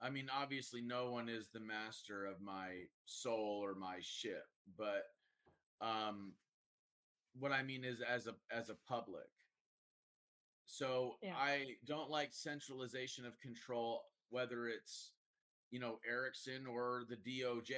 I 0.00 0.10
mean, 0.10 0.28
obviously, 0.34 0.80
no 0.80 1.10
one 1.10 1.28
is 1.28 1.48
the 1.48 1.60
master 1.60 2.24
of 2.26 2.40
my 2.40 2.84
soul 3.04 3.60
or 3.62 3.74
my 3.74 3.96
ship, 4.00 4.46
but 4.76 5.04
um, 5.80 6.32
what 7.38 7.52
I 7.52 7.62
mean 7.62 7.84
is 7.84 8.00
as 8.00 8.26
a 8.26 8.34
as 8.50 8.68
a 8.68 8.76
public. 8.88 9.28
So 10.66 11.16
Yeah. 11.22 11.34
I 11.36 11.76
don't 11.86 12.10
like 12.10 12.32
centralization 12.32 13.24
of 13.24 13.40
control, 13.40 14.02
whether 14.30 14.68
it's 14.68 15.12
you 15.70 15.80
know 15.80 15.98
Ericsson 16.08 16.66
or 16.66 17.04
the 17.08 17.16
DOJ. 17.16 17.74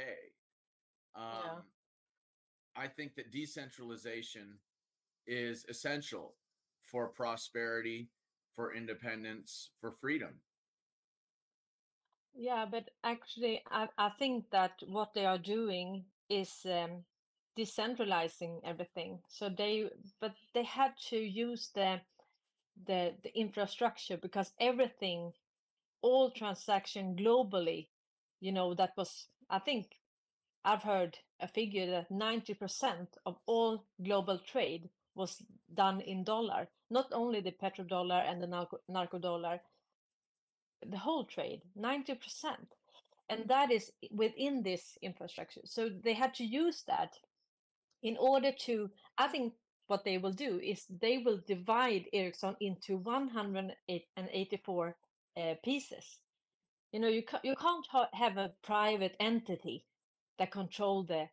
Um, 1.15 1.62
I 2.77 2.87
think 2.87 3.15
that 3.17 3.33
decentralization 3.33 4.59
is 5.27 5.65
essential 5.69 6.37
for 6.83 7.09
prosperity, 7.09 8.11
for 8.55 8.75
independence, 8.75 9.71
for 9.81 9.93
freedom. 9.93 10.41
Yeah, 12.35 12.67
but 12.71 12.91
actually, 13.05 13.63
I, 13.71 13.89
I 13.99 14.11
think 14.11 14.51
that 14.51 14.83
what 14.87 15.15
they 15.15 15.27
are 15.27 15.39
doing 15.39 16.05
is 16.29 16.65
um, 16.65 17.05
decentralizing 17.59 18.61
everything. 18.65 19.21
So 19.29 19.49
they, 19.49 19.91
but 20.21 20.35
they 20.55 20.65
had 20.65 20.93
to 21.11 21.17
use 21.17 21.71
the 21.75 22.01
the 22.87 23.15
the 23.23 23.39
infrastructure 23.39 24.17
because 24.17 24.53
everything, 24.61 25.33
all 26.03 26.31
transaction 26.31 27.17
globally, 27.17 27.89
you 28.41 28.53
know, 28.53 28.75
that 28.75 28.93
was, 28.97 29.29
I 29.51 29.59
think, 29.61 29.99
I've 30.65 30.83
heard 30.85 31.19
a 31.39 31.47
figure 31.49 31.91
that 31.91 32.11
90% 32.11 33.19
of 33.27 33.39
all 33.47 33.85
global 34.03 34.39
trade 34.39 34.89
was 35.15 35.43
done 35.75 36.01
in 36.01 36.25
dollar, 36.25 36.69
not 36.89 37.13
only 37.13 37.41
the 37.43 37.53
petrodollar 37.53 38.23
and 38.27 38.43
the 38.43 38.47
narco, 38.47 38.81
narco 38.89 39.19
dollar, 39.19 39.61
the 40.87 40.99
whole 40.99 41.25
trade, 41.25 41.63
90%. 41.79 42.69
and 43.31 43.49
that 43.49 43.71
is 43.73 43.93
within 44.13 44.63
this 44.63 44.99
infrastructure. 45.03 45.63
So 45.65 45.91
they 46.05 46.15
had 46.15 46.35
to 46.35 46.45
use 46.45 46.85
that 46.89 47.15
in 48.03 48.17
order 48.19 48.53
to. 48.67 48.91
I 49.19 49.29
think 49.29 49.55
what 49.89 50.05
they 50.05 50.19
will 50.19 50.33
do 50.33 50.61
is 50.63 50.87
they 50.89 51.19
will 51.19 51.41
divide 51.47 52.07
Ericsson 52.13 52.57
into 52.61 52.97
184 52.99 54.97
uh, 55.37 55.55
pieces. 55.65 56.21
You 56.93 57.01
know, 57.01 57.09
you 57.09 57.23
ca- 57.25 57.41
you 57.45 57.57
can't 57.57 57.87
ha- 57.91 58.11
have 58.15 58.37
a 58.39 58.53
private 58.63 59.17
entity 59.21 59.87
that 60.39 60.53
control 60.53 61.05
the 61.05 61.29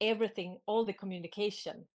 everything, 0.00 0.58
all 0.66 0.84
the 0.84 0.94
communication 0.94 1.86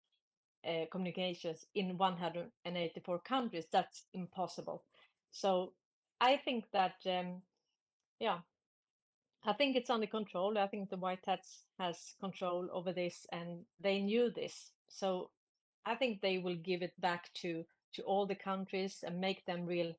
uh, 0.66 0.86
communications 0.90 1.66
in 1.74 1.96
184 1.98 3.18
countries. 3.20 3.66
That's 3.72 4.04
impossible. 4.14 4.84
So 5.30 5.72
I 6.20 6.36
think 6.36 6.64
that, 6.72 6.96
um, 7.06 7.42
yeah, 8.18 8.38
I 9.44 9.52
think 9.52 9.76
it's 9.76 9.90
under 9.90 10.06
control. 10.06 10.58
I 10.58 10.66
think 10.66 10.90
the 10.90 10.96
White 10.96 11.24
Hats 11.26 11.64
has 11.78 12.14
control 12.20 12.68
over 12.72 12.92
this, 12.92 13.26
and 13.32 13.64
they 13.80 14.00
knew 14.00 14.30
this. 14.30 14.72
So 14.88 15.30
I 15.86 15.94
think 15.94 16.20
they 16.20 16.38
will 16.38 16.56
give 16.56 16.82
it 16.82 17.00
back 17.00 17.32
to 17.34 17.64
to 17.94 18.02
all 18.02 18.26
the 18.26 18.34
countries 18.34 19.02
and 19.06 19.18
make 19.20 19.44
them 19.46 19.64
real, 19.64 19.94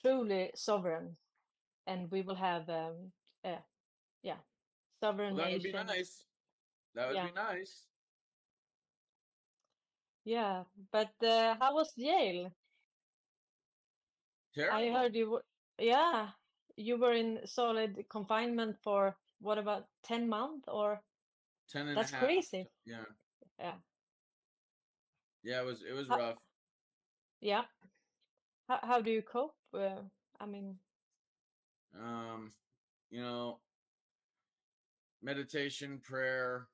truly 0.00 0.50
sovereign, 0.54 1.16
and 1.86 2.10
we 2.10 2.22
will 2.22 2.36
have, 2.36 2.68
um, 2.68 3.12
uh, 3.44 3.56
yeah, 4.22 4.38
sovereign 5.00 5.34
Well, 5.36 5.46
that 5.46 5.52
would 5.54 5.62
be 5.62 5.72
nice. 5.72 6.24
That 6.94 7.08
would 7.08 7.16
Yeah. 7.16 7.26
be 7.26 7.32
nice. 7.32 7.88
Yeah, 10.24 10.64
but 10.92 11.12
uh, 11.22 11.56
how 11.58 11.74
was 11.74 11.92
Yale? 11.96 12.52
I 14.70 14.90
heard 14.90 15.14
you 15.16 15.40
yeah, 15.78 16.28
you 16.76 16.96
were 16.98 17.12
in 17.12 17.40
solid 17.46 18.04
confinement 18.08 18.76
for 18.82 19.16
what 19.40 19.58
about 19.58 19.86
10 20.04 20.28
months 20.28 20.68
or 20.68 21.00
Ten 21.68 21.88
and 21.88 21.92
a 21.92 21.94
that's 21.94 22.10
crazy. 22.12 22.68
Yeah. 22.84 23.04
Yeah. 23.58 23.74
Yeah, 25.42 25.60
it 25.62 25.64
was 25.64 25.82
it 25.82 25.92
was 25.94 26.08
How- 26.08 26.18
rough. 26.18 26.38
Yeah. 27.40 27.62
How 28.68 28.78
how 28.82 29.00
do 29.00 29.10
you 29.10 29.22
cope? 29.22 29.56
Uh, 29.74 30.02
I 30.38 30.46
mean, 30.46 30.78
Um, 31.98 32.52
you 33.10 33.20
know, 33.20 33.60
meditation, 35.22 35.98
prayer, 36.00 36.68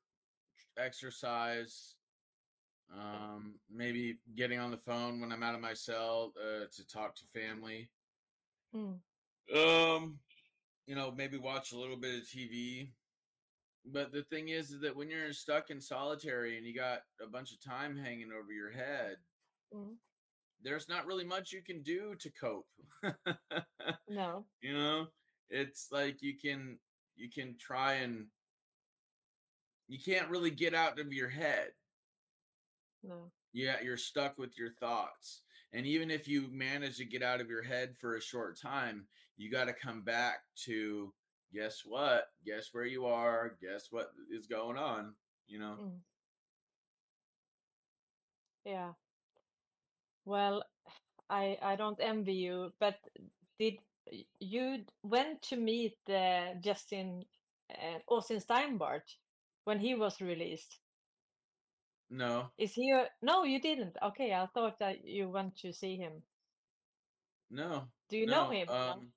exercise, 0.77 1.95
um, 2.93 3.55
maybe 3.71 4.19
getting 4.35 4.59
on 4.59 4.71
the 4.71 4.77
phone 4.79 5.21
when 5.21 5.33
I'm 5.33 5.43
out 5.43 5.55
of 5.55 5.61
my 5.61 5.75
cell 5.75 6.33
uh, 6.37 6.67
to 6.71 6.87
talk 6.87 7.15
to 7.17 7.25
family. 7.27 7.91
Mm, 8.74 8.98
Um, 9.54 10.18
you 10.87 10.94
know, 10.94 11.12
maybe 11.14 11.38
watch 11.38 11.72
a 11.72 11.78
little 11.78 11.96
bit 11.96 12.16
of 12.16 12.28
TV. 12.28 12.90
But 13.85 14.12
the 14.12 14.22
thing 14.24 14.48
is, 14.48 14.70
is 14.70 14.81
that 14.83 14.96
when 14.96 15.11
you're 15.11 15.33
stuck 15.33 15.70
in 15.70 15.81
solitary 15.81 16.59
and 16.59 16.66
you 16.66 16.74
got 16.74 17.00
a 17.24 17.28
bunch 17.28 17.52
of 17.52 17.61
time 17.62 17.96
hanging 17.96 18.31
over 18.33 18.52
your 18.52 18.70
head, 18.70 19.16
mm, 19.74 19.94
there's 20.62 20.88
not 20.88 21.07
really 21.07 21.24
much 21.24 21.52
you 21.52 21.62
can 21.62 21.83
do 21.83 22.14
to 22.16 22.31
cope. 22.31 22.66
no. 24.09 24.44
you 24.61 24.72
know, 24.74 25.07
it's 25.50 25.88
like 25.90 26.20
you 26.20 26.35
can 26.37 26.78
you 27.16 27.31
can 27.31 27.57
try 27.59 27.94
and 27.94 28.26
you 29.88 29.98
can't 29.98 30.28
really 30.28 30.50
get 30.50 30.74
out 30.74 30.98
of 30.98 31.12
your 31.12 31.28
head. 31.28 31.68
No. 33.02 33.31
Yeah, 33.52 33.76
you're 33.83 33.96
stuck 33.96 34.38
with 34.38 34.59
your 34.59 34.72
thoughts. 34.72 35.42
And 35.72 35.87
even 35.87 36.11
if 36.11 36.26
you 36.26 36.48
manage 36.50 36.96
to 36.96 37.04
get 37.04 37.22
out 37.22 37.40
of 37.40 37.48
your 37.48 37.62
head 37.62 37.96
for 38.00 38.16
a 38.16 38.22
short 38.22 38.59
time, 38.61 39.07
you 39.37 39.50
got 39.50 39.66
to 39.66 39.72
come 39.72 40.02
back 40.02 40.40
to 40.64 41.12
guess 41.52 41.83
what? 41.85 42.24
Guess 42.46 42.68
where 42.72 42.87
you 42.87 43.07
are? 43.07 43.57
Guess 43.61 43.88
what 43.90 44.11
is 44.31 44.46
going 44.46 44.78
on? 44.78 45.14
You 45.46 45.59
know? 45.59 45.76
Mm. 45.81 45.98
Yeah. 48.64 48.92
Well, 50.24 50.62
I 51.31 51.59
I 51.62 51.76
don't 51.76 51.98
envy 52.00 52.35
you, 52.35 52.72
but 52.81 52.96
did 53.59 53.78
you 54.40 54.85
went 55.02 55.42
to 55.42 55.57
meet 55.57 55.96
uh, 56.09 56.54
Justin 56.61 57.24
uh, 57.70 57.98
Austin 58.07 58.40
Steinbart 58.40 59.09
when 59.64 59.78
he 59.78 59.94
was 59.94 60.20
released? 60.20 60.81
No, 62.11 62.53
Is 62.59 62.75
he 62.75 62.90
a, 62.90 63.11
no, 63.23 63.44
you 63.44 63.61
didn't. 63.61 63.97
Okay, 64.03 64.35
I 64.35 64.47
thought 64.47 64.79
that 64.81 65.05
you 65.05 65.29
went 65.31 65.57
to 65.59 65.73
see 65.73 65.97
him. 65.97 66.23
no. 67.51 67.88
Do 68.09 68.16
you 68.18 68.27
know 68.27 68.51
him? 68.51 68.68
Um, 68.68 69.12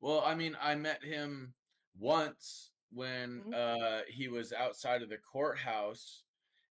well, 0.00 0.22
I 0.24 0.34
mean, 0.34 0.56
I 0.60 0.74
met 0.74 1.04
him 1.04 1.54
once 1.98 2.72
when 2.90 3.42
Mhm. 3.42 3.54
uh, 3.54 4.02
he 4.08 4.28
was 4.28 4.52
outside 4.52 5.02
of 5.02 5.08
the 5.08 5.18
courthouse, 5.18 6.24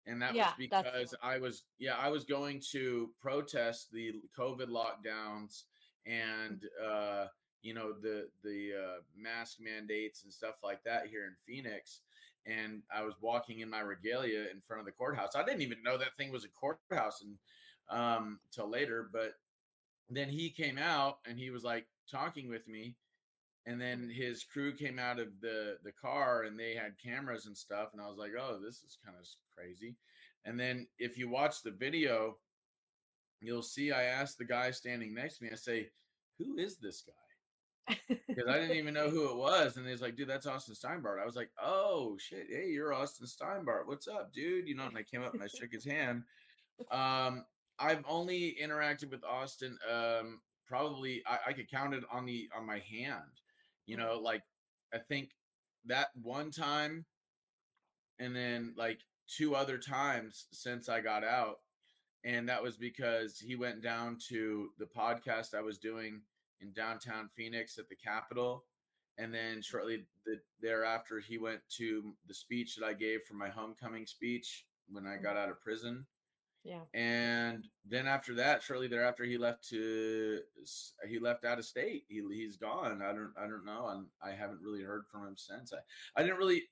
and 0.05 0.21
that 0.21 0.35
Yeah, 0.35 0.47
was 0.47 0.53
because. 0.57 1.15
I 1.21 1.37
was, 1.39 1.65
yeah, 1.77 1.97
I 1.97 2.09
was 2.09 2.25
going 2.25 2.59
to 2.71 3.13
protest 3.19 3.91
the 3.91 4.21
COVID 4.37 4.67
lockdowns 4.69 5.65
and 6.05 6.67
uh, 6.81 7.27
you 7.61 7.73
know 7.73 7.93
the 7.93 8.31
the 8.43 8.73
uh, 8.75 9.01
mask 9.15 9.59
mandates 9.59 10.23
and 10.23 10.33
stuff 10.33 10.63
like 10.63 10.83
that 10.83 11.07
here 11.07 11.25
in 11.27 11.35
Phoenix. 11.35 12.01
And 12.45 12.81
I 12.93 13.03
was 13.03 13.15
walking 13.21 13.59
in 13.59 13.69
my 13.69 13.81
regalia 13.81 14.45
in 14.51 14.61
front 14.61 14.79
of 14.79 14.85
the 14.85 14.91
courthouse. 14.91 15.35
I 15.35 15.43
didn't 15.43 15.61
even 15.61 15.83
know 15.83 15.97
that 15.97 16.15
thing 16.17 16.31
was 16.31 16.45
a 16.45 16.49
courthouse, 16.49 17.21
and 17.21 17.37
um, 17.95 18.39
till 18.51 18.69
later, 18.69 19.09
but 19.11 19.33
then 20.09 20.29
he 20.29 20.49
came 20.49 20.77
out 20.77 21.19
and 21.25 21.37
he 21.37 21.49
was 21.49 21.63
like 21.63 21.87
talking 22.09 22.49
with 22.49 22.67
me 22.67 22.95
and 23.65 23.79
then 23.79 24.09
his 24.09 24.43
crew 24.43 24.73
came 24.73 24.99
out 24.99 25.19
of 25.19 25.27
the 25.41 25.77
the 25.83 25.91
car 25.91 26.43
and 26.43 26.59
they 26.59 26.73
had 26.73 26.93
cameras 27.03 27.45
and 27.45 27.57
stuff 27.57 27.89
and 27.93 28.01
i 28.01 28.07
was 28.07 28.17
like 28.17 28.31
oh 28.37 28.59
this 28.63 28.83
is 28.83 28.97
kind 29.03 29.17
of 29.17 29.25
crazy 29.55 29.95
and 30.45 30.59
then 30.59 30.87
if 30.99 31.17
you 31.17 31.29
watch 31.29 31.61
the 31.61 31.71
video 31.71 32.37
you'll 33.39 33.61
see 33.61 33.91
i 33.91 34.03
asked 34.03 34.37
the 34.37 34.45
guy 34.45 34.71
standing 34.71 35.13
next 35.13 35.37
to 35.37 35.45
me 35.45 35.49
i 35.51 35.55
say 35.55 35.89
who 36.37 36.57
is 36.57 36.77
this 36.77 37.03
guy 37.05 37.13
because 38.07 38.47
i 38.47 38.59
didn't 38.59 38.77
even 38.77 38.93
know 38.93 39.09
who 39.09 39.29
it 39.29 39.35
was 39.35 39.75
and 39.77 39.87
he's 39.87 40.01
like 40.01 40.15
dude 40.15 40.27
that's 40.27 40.45
austin 40.45 40.75
steinbart 40.75 41.19
i 41.21 41.25
was 41.25 41.35
like 41.35 41.49
oh 41.61 42.15
shit 42.19 42.47
hey 42.49 42.67
you're 42.69 42.93
austin 42.93 43.25
steinbart 43.25 43.87
what's 43.87 44.07
up 44.07 44.31
dude 44.31 44.67
you 44.67 44.75
know 44.75 44.85
and 44.85 44.97
i 44.97 45.03
came 45.03 45.23
up 45.23 45.33
and 45.33 45.43
i 45.43 45.47
shook 45.47 45.71
his 45.71 45.85
hand 45.85 46.23
um 46.91 47.43
I've 47.81 48.03
only 48.07 48.55
interacted 48.61 49.09
with 49.09 49.23
Austin. 49.23 49.77
Um, 49.91 50.41
probably 50.67 51.23
I, 51.27 51.49
I 51.49 51.53
could 51.53 51.69
count 51.69 51.95
it 51.95 52.03
on 52.11 52.25
the 52.25 52.47
on 52.55 52.65
my 52.65 52.79
hand. 52.79 53.41
You 53.87 53.97
know, 53.97 54.19
like 54.21 54.43
I 54.93 54.99
think 54.99 55.31
that 55.85 56.09
one 56.21 56.51
time, 56.51 57.05
and 58.19 58.35
then 58.35 58.73
like 58.77 58.99
two 59.27 59.55
other 59.55 59.77
times 59.79 60.45
since 60.51 60.89
I 60.89 61.01
got 61.01 61.23
out, 61.23 61.57
and 62.23 62.47
that 62.49 62.61
was 62.61 62.77
because 62.77 63.39
he 63.39 63.55
went 63.55 63.81
down 63.81 64.17
to 64.29 64.69
the 64.77 64.85
podcast 64.85 65.55
I 65.55 65.61
was 65.61 65.79
doing 65.79 66.21
in 66.61 66.71
downtown 66.73 67.29
Phoenix 67.35 67.77
at 67.77 67.89
the 67.89 67.95
Capitol, 67.95 68.65
and 69.17 69.33
then 69.33 69.61
shortly 69.61 70.05
the, 70.25 70.39
thereafter 70.61 71.19
he 71.19 71.37
went 71.37 71.61
to 71.77 72.13
the 72.27 72.33
speech 72.33 72.75
that 72.75 72.85
I 72.85 72.93
gave 72.93 73.21
for 73.23 73.33
my 73.35 73.49
homecoming 73.49 74.05
speech 74.05 74.65
when 74.89 75.05
I 75.05 75.17
got 75.17 75.35
mm-hmm. 75.35 75.37
out 75.37 75.49
of 75.49 75.61
prison. 75.61 76.05
Yeah. 76.63 76.81
and 76.93 77.63
then 77.89 78.05
after 78.05 78.35
that 78.35 78.61
shortly 78.61 78.87
thereafter 78.87 79.23
he 79.23 79.39
left 79.39 79.67
to 79.69 80.41
he 81.09 81.17
left 81.17 81.43
out 81.43 81.57
of 81.57 81.65
state. 81.65 82.03
He, 82.07 82.21
he's 82.31 82.55
gone. 82.57 83.01
I 83.01 83.13
don't 83.13 83.33
i 83.35 83.47
don't 83.47 83.65
know. 83.65 83.87
And 83.87 84.05
i 84.23 84.29
haven't 84.31 84.61
really 84.61 84.83
heard 84.83 85.05
from 85.07 85.25
him 85.25 85.35
since. 85.35 85.73
I 85.73 85.79
i 86.19 86.23
didn't 86.23 86.37
really 86.37 86.65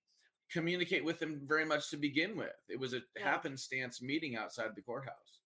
communicate 0.52 1.04
with 1.04 1.20
him 1.20 1.42
very 1.44 1.66
much 1.66 1.90
to 1.90 1.98
begin 1.98 2.38
with. 2.38 2.54
It 2.70 2.80
was 2.80 2.94
a 2.94 3.02
Yeah. 3.18 3.32
happenstance 3.32 4.00
meeting 4.00 4.36
outside 4.36 4.76
the 4.76 4.84
courthouse 4.84 5.39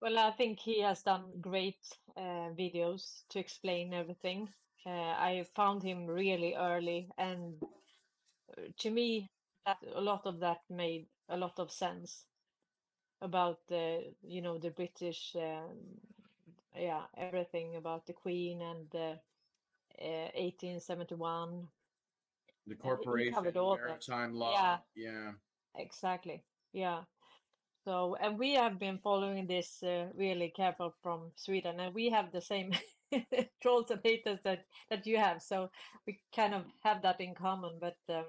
Well, 0.00 0.18
I 0.18 0.30
think 0.30 0.58
he 0.58 0.80
has 0.80 1.02
done 1.02 1.24
great 1.40 1.98
uh, 2.16 2.50
videos 2.56 3.22
to 3.28 3.38
explain 3.38 3.92
everything. 3.92 4.48
Uh, 4.86 4.90
I 4.90 5.44
found 5.54 5.82
him 5.82 6.06
really 6.06 6.54
early, 6.54 7.10
and 7.18 7.54
uh, 8.56 8.62
to 8.78 8.90
me, 8.90 9.28
that 9.66 9.76
a 9.94 10.00
lot 10.00 10.22
of 10.24 10.40
that 10.40 10.60
made 10.70 11.06
a 11.28 11.36
lot 11.36 11.58
of 11.58 11.70
sense 11.70 12.24
about 13.20 13.58
the, 13.68 14.14
you 14.22 14.40
know, 14.40 14.56
the 14.56 14.70
British, 14.70 15.36
um, 15.36 15.76
yeah, 16.74 17.02
everything 17.18 17.76
about 17.76 18.06
the 18.06 18.14
Queen 18.14 18.62
and 18.62 18.86
the 18.90 19.18
uh, 20.00 20.30
1871. 20.34 21.68
the 22.66 22.74
corporation 22.74 23.34
all 23.56 23.76
that. 23.76 23.86
maritime 23.86 24.32
law 24.32 24.52
Yeah. 24.52 24.78
yeah 24.96 25.32
Exactly. 25.76 26.42
Yeah. 26.72 27.02
So, 27.84 28.16
and 28.20 28.38
we 28.38 28.54
have 28.54 28.78
been 28.78 28.98
following 28.98 29.46
this 29.46 29.82
uh, 29.82 30.08
really 30.14 30.52
careful 30.54 30.94
from 31.02 31.32
Sweden, 31.36 31.80
and 31.80 31.94
we 31.94 32.10
have 32.10 32.30
the 32.30 32.40
same 32.40 32.72
trolls 33.62 33.90
and 33.90 34.00
haters 34.04 34.38
that 34.44 34.66
that 34.90 35.06
you 35.06 35.16
have. 35.16 35.40
So 35.42 35.70
we 36.06 36.20
kind 36.34 36.54
of 36.54 36.64
have 36.82 37.02
that 37.02 37.20
in 37.20 37.34
common. 37.34 37.78
But 37.80 37.96
um, 38.08 38.26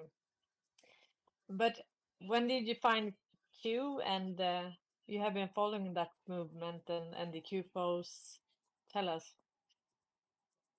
but 1.49 1.77
when 2.25 2.47
did 2.47 2.65
you 2.65 2.75
find 2.75 3.13
Q? 3.61 3.99
And 4.05 4.39
uh, 4.39 4.69
you 5.07 5.19
have 5.19 5.33
been 5.33 5.49
following 5.53 5.93
that 5.95 6.11
movement 6.29 6.83
and 6.87 7.13
and 7.15 7.33
the 7.33 7.41
Q 7.41 7.63
posts. 7.73 8.39
Tell 8.93 9.09
us. 9.09 9.33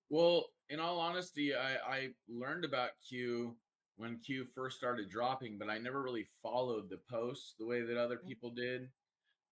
Well, 0.08 0.46
in 0.68 0.80
all 0.80 0.98
honesty, 0.98 1.54
I, 1.54 1.76
I 1.76 2.08
learned 2.28 2.64
about 2.64 2.90
Q 3.06 3.56
when 4.02 4.18
Q 4.18 4.44
first 4.44 4.76
started 4.76 5.08
dropping, 5.08 5.58
but 5.58 5.70
I 5.70 5.78
never 5.78 6.02
really 6.02 6.26
followed 6.42 6.90
the 6.90 6.98
posts 7.08 7.54
the 7.56 7.64
way 7.64 7.82
that 7.82 7.96
other 7.96 8.18
Mm. 8.18 8.26
people 8.26 8.50
did. 8.50 8.92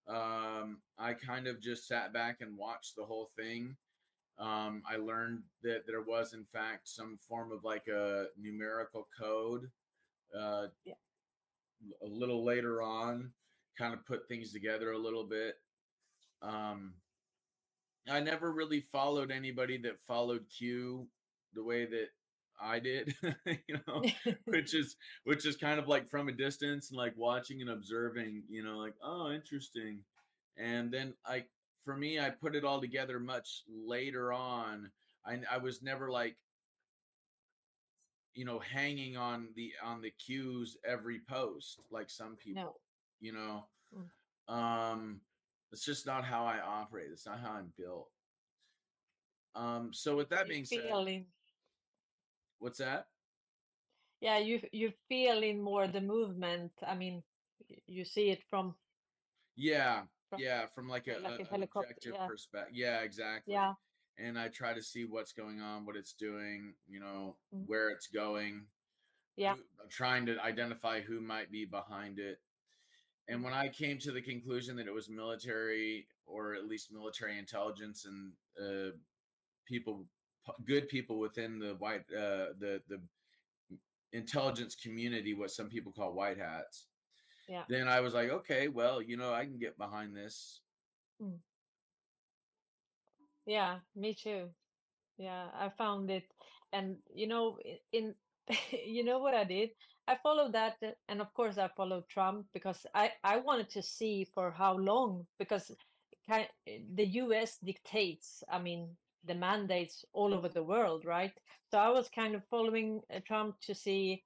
Um, 0.08 0.82
I 0.98 1.14
kind 1.14 1.46
of 1.46 1.60
just 1.60 1.86
sat 1.86 2.12
back 2.12 2.40
and 2.40 2.58
watched 2.58 2.96
the 2.96 3.04
whole 3.06 3.26
thing. 3.26 3.76
Um, 4.38 4.82
I 4.84 4.96
learned 4.96 5.44
that 5.62 5.86
there 5.86 6.02
was, 6.02 6.32
in 6.34 6.44
fact, 6.44 6.88
some 6.88 7.16
form 7.16 7.52
of 7.52 7.62
like 7.62 7.86
a 7.86 8.32
numerical 8.36 9.04
code. 9.16 9.70
Uh, 10.34 10.68
Yeah. 10.84 10.94
A 12.02 12.06
little 12.06 12.44
later 12.44 12.82
on, 12.82 13.32
kind 13.78 13.94
of 13.94 14.04
put 14.04 14.28
things 14.28 14.52
together 14.52 14.92
a 14.92 14.98
little 14.98 15.24
bit. 15.24 15.62
Um, 16.42 17.00
I 18.08 18.20
never 18.20 18.52
really 18.52 18.80
followed 18.80 19.30
anybody 19.30 19.78
that 19.78 20.00
followed 20.00 20.48
Q 20.50 21.08
the 21.52 21.62
way 21.62 21.86
that 21.86 22.10
I 22.60 22.78
did, 22.78 23.14
you 23.46 23.78
know, 23.86 24.02
which 24.44 24.74
is 24.74 24.96
which 25.24 25.46
is 25.46 25.56
kind 25.56 25.78
of 25.78 25.88
like 25.88 26.08
from 26.08 26.28
a 26.28 26.32
distance 26.32 26.90
and 26.90 26.98
like 26.98 27.14
watching 27.16 27.60
and 27.60 27.70
observing, 27.70 28.42
you 28.48 28.62
know, 28.62 28.78
like 28.78 28.94
oh, 29.02 29.30
interesting. 29.30 30.00
And 30.56 30.92
then 30.92 31.14
I 31.26 31.44
for 31.84 31.96
me, 31.96 32.20
I 32.20 32.30
put 32.30 32.54
it 32.54 32.64
all 32.64 32.80
together 32.80 33.18
much 33.18 33.62
later 33.68 34.32
on. 34.32 34.90
I 35.24 35.40
I 35.50 35.58
was 35.58 35.82
never 35.82 36.10
like 36.10 36.36
you 38.34 38.44
know 38.44 38.58
hanging 38.58 39.16
on 39.16 39.48
the 39.56 39.72
on 39.82 40.00
the 40.00 40.10
cues 40.10 40.76
every 40.86 41.20
post 41.28 41.80
like 41.90 42.10
some 42.10 42.36
people, 42.36 42.62
no. 42.62 42.74
you 43.20 43.32
know. 43.32 43.64
Mm. 43.94 44.54
Um 44.54 45.20
it's 45.72 45.84
just 45.84 46.06
not 46.06 46.24
how 46.24 46.44
I 46.44 46.58
operate. 46.60 47.08
It's 47.12 47.26
not 47.26 47.40
how 47.40 47.52
I'm 47.52 47.72
built. 47.78 48.08
Um 49.54 49.90
so 49.92 50.16
with 50.16 50.28
that 50.30 50.48
being 50.48 50.64
said, 50.64 50.90
what's 52.60 52.78
that? 52.78 53.06
yeah, 54.20 54.38
you 54.38 54.60
you 54.72 54.92
feel 55.08 55.42
in 55.42 55.60
more 55.62 55.88
the 55.88 56.00
movement. 56.00 56.72
I 56.86 56.94
mean, 56.94 57.22
you 57.86 58.04
see 58.04 58.28
it 58.30 58.42
from 58.50 58.74
Yeah, 59.56 60.02
from 60.28 60.40
yeah, 60.40 60.66
from 60.74 60.88
like 60.88 61.08
a, 61.08 61.18
like 61.20 61.40
a 61.40 61.42
a 61.42 61.46
helicopter. 61.46 61.94
Yeah, 62.12 62.26
perspective. 62.26 62.74
Yeah, 62.76 63.00
exactly. 63.00 63.54
yeah. 63.54 63.74
And 64.18 64.38
I 64.38 64.48
try 64.48 64.74
to 64.74 64.82
see 64.82 65.04
what's 65.06 65.32
going 65.32 65.60
on, 65.62 65.86
what 65.86 65.96
it's 65.96 66.12
doing, 66.12 66.74
you 66.86 67.00
know, 67.00 67.36
Mm. 67.54 67.64
where 67.66 67.88
it's 67.90 68.06
going. 68.08 68.66
Yeah. 69.36 69.54
who- 69.54 69.88
trying 69.88 70.26
to 70.26 70.38
identify 70.44 71.00
who 71.00 71.20
might 71.20 71.50
be 71.50 71.64
behind 71.64 72.18
it. 72.18 72.38
And 73.28 73.42
when 73.42 73.54
I 73.54 73.68
came 73.70 73.98
to 74.00 74.12
the 74.12 74.20
conclusion 74.20 74.76
that 74.76 74.86
it 74.86 74.92
was 74.92 75.08
military 75.08 76.06
or 76.26 76.54
at 76.54 76.66
least 76.66 76.92
military 76.92 77.38
intelligence 77.38 78.04
and 78.04 78.32
uh, 78.60 78.90
people, 79.64 80.04
good 80.64 80.88
people 80.88 81.18
within 81.18 81.59
the 81.59 81.74
white, 81.74 82.05
uh, 82.12 82.53
the 82.59 82.83
the 82.88 83.00
intelligence 84.12 84.74
community, 84.74 85.35
what 85.35 85.50
some 85.50 85.68
people 85.68 85.92
call 85.92 86.12
white 86.12 86.38
hats, 86.38 86.87
Yeah. 87.48 87.64
then 87.68 87.88
I 87.88 88.00
was 88.00 88.14
like, 88.14 88.31
okay, 88.31 88.68
well, 88.68 89.00
you 89.03 89.16
know, 89.16 89.33
I 89.33 89.44
can 89.44 89.59
get 89.59 89.79
behind 89.79 90.16
this. 90.16 90.62
Yeah, 93.46 93.81
me 93.94 94.14
too. 94.14 94.50
Yeah, 95.18 95.48
I 95.55 95.68
found 95.70 96.11
it, 96.11 96.24
and 96.72 96.96
you 97.14 97.26
know, 97.26 97.59
in 97.92 98.14
you 98.72 99.05
know 99.05 99.18
what 99.18 99.35
I 99.35 99.44
did? 99.44 99.70
I 100.07 100.16
followed 100.22 100.53
that, 100.55 100.76
uh, 100.83 100.90
and 101.09 101.20
of 101.20 101.33
course 101.35 101.59
I 101.59 101.68
followed 101.68 102.09
Trump 102.09 102.46
because 102.53 102.87
I 102.94 103.12
I 103.22 103.37
wanted 103.38 103.68
to 103.70 103.83
see 103.83 104.24
for 104.24 104.50
how 104.50 104.76
long 104.76 105.26
because 105.38 105.70
the 106.66 107.07
U.S. 107.24 107.59
dictates. 107.59 108.42
I 108.48 108.59
mean, 108.59 108.96
the 109.24 109.35
mandates 109.35 110.04
all 110.12 110.35
over 110.35 110.48
the 110.48 110.62
world, 110.62 111.04
right? 111.04 111.33
So 111.70 111.78
I 111.78 111.90
was 111.90 112.09
kind 112.09 112.35
of 112.35 112.42
following 112.50 113.00
uh, 113.14 113.20
Trump 113.26 113.56
to 113.62 113.74
see, 113.74 114.24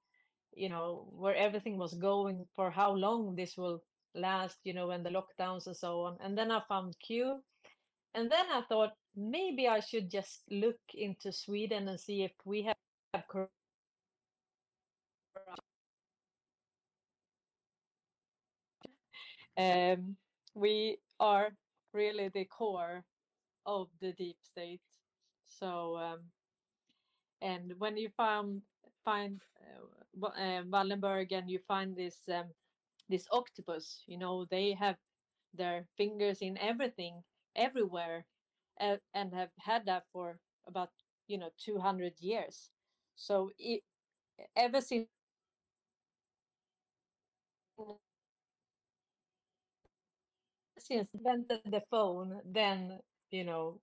you 0.53 0.69
know, 0.69 1.07
where 1.11 1.35
everything 1.35 1.77
was 1.77 1.93
going 1.93 2.45
for 2.55 2.71
how 2.71 2.93
long 2.93 3.35
this 3.35 3.57
will 3.57 3.83
last, 4.15 4.57
you 4.63 4.73
know, 4.73 4.91
and 4.91 5.05
the 5.05 5.09
lockdowns 5.09 5.67
and 5.67 5.75
so 5.75 6.01
on. 6.01 6.17
And 6.21 6.37
then 6.37 6.51
I 6.51 6.61
found 6.67 6.95
Q. 6.99 7.41
And 8.13 8.31
then 8.31 8.45
I 8.51 8.61
thought 8.61 8.93
maybe 9.15 9.67
I 9.67 9.81
should 9.81 10.09
just 10.09 10.41
look 10.49 10.79
into 10.93 11.31
Sweden 11.31 11.87
and 11.87 11.99
see 11.99 12.23
if 12.23 12.31
we 12.45 12.63
have, 12.63 12.77
have 13.13 13.25
um, 19.57 20.15
we 20.53 20.97
are 21.19 21.49
really 21.93 22.29
the 22.29 22.45
core 22.45 23.03
of 23.65 23.89
the 24.01 24.13
deep 24.13 24.37
state. 24.41 24.81
So, 25.47 25.97
um, 25.97 26.31
and 27.41 27.73
when 27.79 27.97
you 27.97 28.09
find 28.09 28.61
find 29.03 29.41
uh, 29.61 30.27
uh, 30.27 30.63
Wallenberg 30.63 31.31
and 31.31 31.49
you 31.49 31.59
find 31.59 31.95
this 31.95 32.27
um, 32.29 32.53
this 33.09 33.27
octopus, 33.31 34.03
you 34.07 34.17
know, 34.17 34.45
they 34.45 34.73
have 34.73 34.97
their 35.53 35.87
fingers 35.97 36.41
in 36.41 36.57
everything, 36.57 37.23
everywhere, 37.55 38.25
uh, 38.79 38.97
and 39.13 39.33
have 39.33 39.51
had 39.59 39.85
that 39.85 40.05
for 40.11 40.39
about 40.67 40.91
you 41.27 41.37
know 41.37 41.51
200 41.57 42.19
years. 42.21 42.71
So 43.15 43.51
it, 43.59 43.83
ever 44.55 44.81
since 44.81 45.07
since 50.79 51.13
invented 51.13 51.61
the 51.65 51.81
phone, 51.91 52.41
then 52.45 52.99
you 53.31 53.43
know 53.43 53.79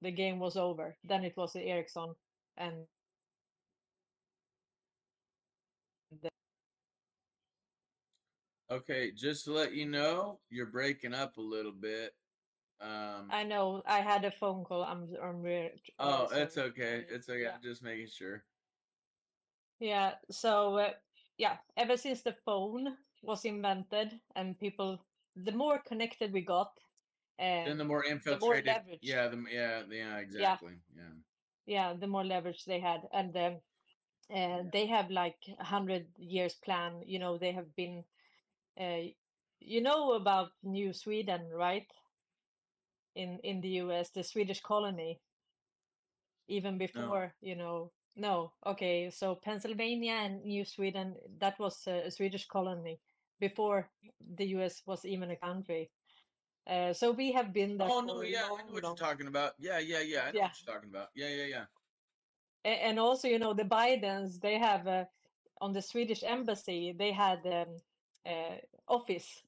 the 0.00 0.10
game 0.10 0.38
was 0.38 0.56
over. 0.56 0.96
Then 1.04 1.24
it 1.24 1.36
was 1.36 1.52
the 1.52 1.62
Ericsson 1.62 2.14
and 2.56 2.86
the, 6.20 6.28
Okay, 8.70 9.12
just 9.12 9.44
to 9.44 9.52
let 9.52 9.74
you 9.74 9.86
know, 9.86 10.40
you're 10.50 10.66
breaking 10.66 11.14
up 11.14 11.36
a 11.36 11.40
little 11.42 11.72
bit. 11.72 12.14
Um, 12.80 13.28
I 13.30 13.44
know 13.44 13.82
I 13.86 14.00
had 14.00 14.24
a 14.24 14.30
phone 14.30 14.64
call. 14.64 14.82
I'm 14.82 15.08
I'm 15.22 15.40
really 15.40 15.70
oh, 16.00 16.28
it's 16.32 16.58
okay. 16.58 17.04
It's 17.08 17.28
okay. 17.28 17.42
Yeah. 17.42 17.52
I'm 17.54 17.62
just 17.62 17.82
making 17.82 18.08
sure. 18.08 18.42
Yeah, 19.78 20.12
so 20.30 20.78
uh, 20.78 20.90
yeah, 21.38 21.56
ever 21.76 21.96
since 21.96 22.22
the 22.22 22.34
phone 22.44 22.96
was 23.22 23.44
invented 23.44 24.12
and 24.36 24.58
people, 24.58 24.98
the 25.36 25.52
more 25.52 25.80
connected 25.86 26.32
we 26.32 26.40
got, 26.40 26.72
uh, 27.42 27.64
Then 27.66 27.78
the 27.78 27.84
more 27.84 28.04
the 28.28 28.38
more 28.38 28.54
infiltrated, 28.54 28.66
leverage. 28.66 29.00
yeah, 29.02 29.28
the 29.28 29.44
yeah, 29.50 29.82
yeah, 29.90 30.18
exactly, 30.18 30.74
yeah. 30.96 31.14
Yeah, 31.66 31.94
the 31.94 32.06
more 32.06 32.24
leverage 32.24 32.64
they 32.64 32.80
had, 32.80 33.08
and 33.12 33.36
uh, 34.34 34.62
they 34.72 34.86
have 34.86 35.10
like 35.10 35.36
a 35.58 35.64
hundred 35.64 36.06
years 36.18 36.54
plan. 36.54 37.02
You 37.06 37.18
know, 37.18 37.38
they 37.38 37.52
have 37.52 37.74
been, 37.76 38.04
uh, 38.80 39.12
you 39.60 39.80
know 39.82 40.12
about 40.14 40.50
New 40.62 40.92
Sweden, 40.92 41.50
right? 41.52 41.86
In 43.14 43.38
in 43.40 43.60
the 43.60 43.68
U.S., 43.84 44.10
the 44.10 44.22
Swedish 44.24 44.60
colony, 44.60 45.20
even 46.48 46.78
before, 46.78 47.34
you 47.40 47.56
know, 47.56 47.92
no, 48.16 48.52
okay, 48.66 49.10
so 49.10 49.36
Pennsylvania 49.36 50.12
and 50.14 50.44
New 50.44 50.64
Sweden, 50.64 51.16
that 51.38 51.58
was 51.58 51.86
a 51.86 52.10
Swedish 52.10 52.46
colony 52.46 53.00
before 53.40 53.90
the 54.36 54.46
U.S. 54.58 54.82
was 54.86 55.04
even 55.04 55.30
a 55.30 55.36
country. 55.36 55.90
Uh, 56.66 56.92
so 56.92 57.10
we 57.10 57.32
have 57.32 57.52
been 57.52 57.76
there 57.76 57.88
Oh 57.90 58.00
no, 58.00 58.22
yeah, 58.22 58.44
I 58.44 58.62
know 58.62 58.72
what 58.72 58.82
long 58.82 58.96
you're 58.96 59.06
talking 59.08 59.26
about. 59.26 59.54
Yeah, 59.58 59.78
yeah, 59.78 60.00
yeah. 60.00 60.20
I 60.20 60.32
know 60.32 60.38
Yeah. 60.38 60.42
what 60.44 60.60
you're 60.64 60.74
talking 60.74 60.90
about. 60.90 61.08
Yeah, 61.14 61.28
yeah, 61.28 61.44
yeah. 61.44 61.64
And 62.64 62.98
also 62.98 63.28
you 63.28 63.38
know 63.38 63.54
the 63.54 63.64
bidens 63.64 64.40
they 64.40 64.58
have 64.58 64.86
uh, 64.86 65.04
on 65.60 65.72
the 65.72 65.82
swedish 65.82 66.22
embassy 66.22 66.92
they 66.96 67.12
had 67.12 67.46
um, 67.46 67.76
uh, 68.26 68.56
office 68.88 69.42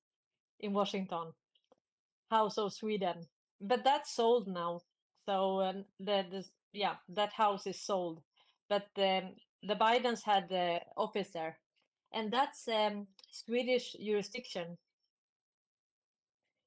in 0.60 0.72
washington 0.72 1.32
house 2.30 2.58
of 2.58 2.72
sweden 2.72 3.26
but 3.60 3.84
that's 3.84 4.10
sold 4.14 4.46
now 4.48 4.80
so 5.26 5.60
um, 5.60 5.84
the, 5.98 6.24
the 6.30 6.44
yeah 6.72 6.96
that 7.08 7.32
house 7.32 7.66
is 7.66 7.80
sold 7.80 8.22
but 8.68 8.88
um, 8.96 9.34
the 9.62 9.74
bidens 9.76 10.22
had 10.24 10.48
the 10.48 10.80
office 10.96 11.30
there 11.30 11.58
and 12.12 12.32
that's 12.32 12.68
um, 12.68 13.06
swedish 13.30 13.92
jurisdiction 14.04 14.78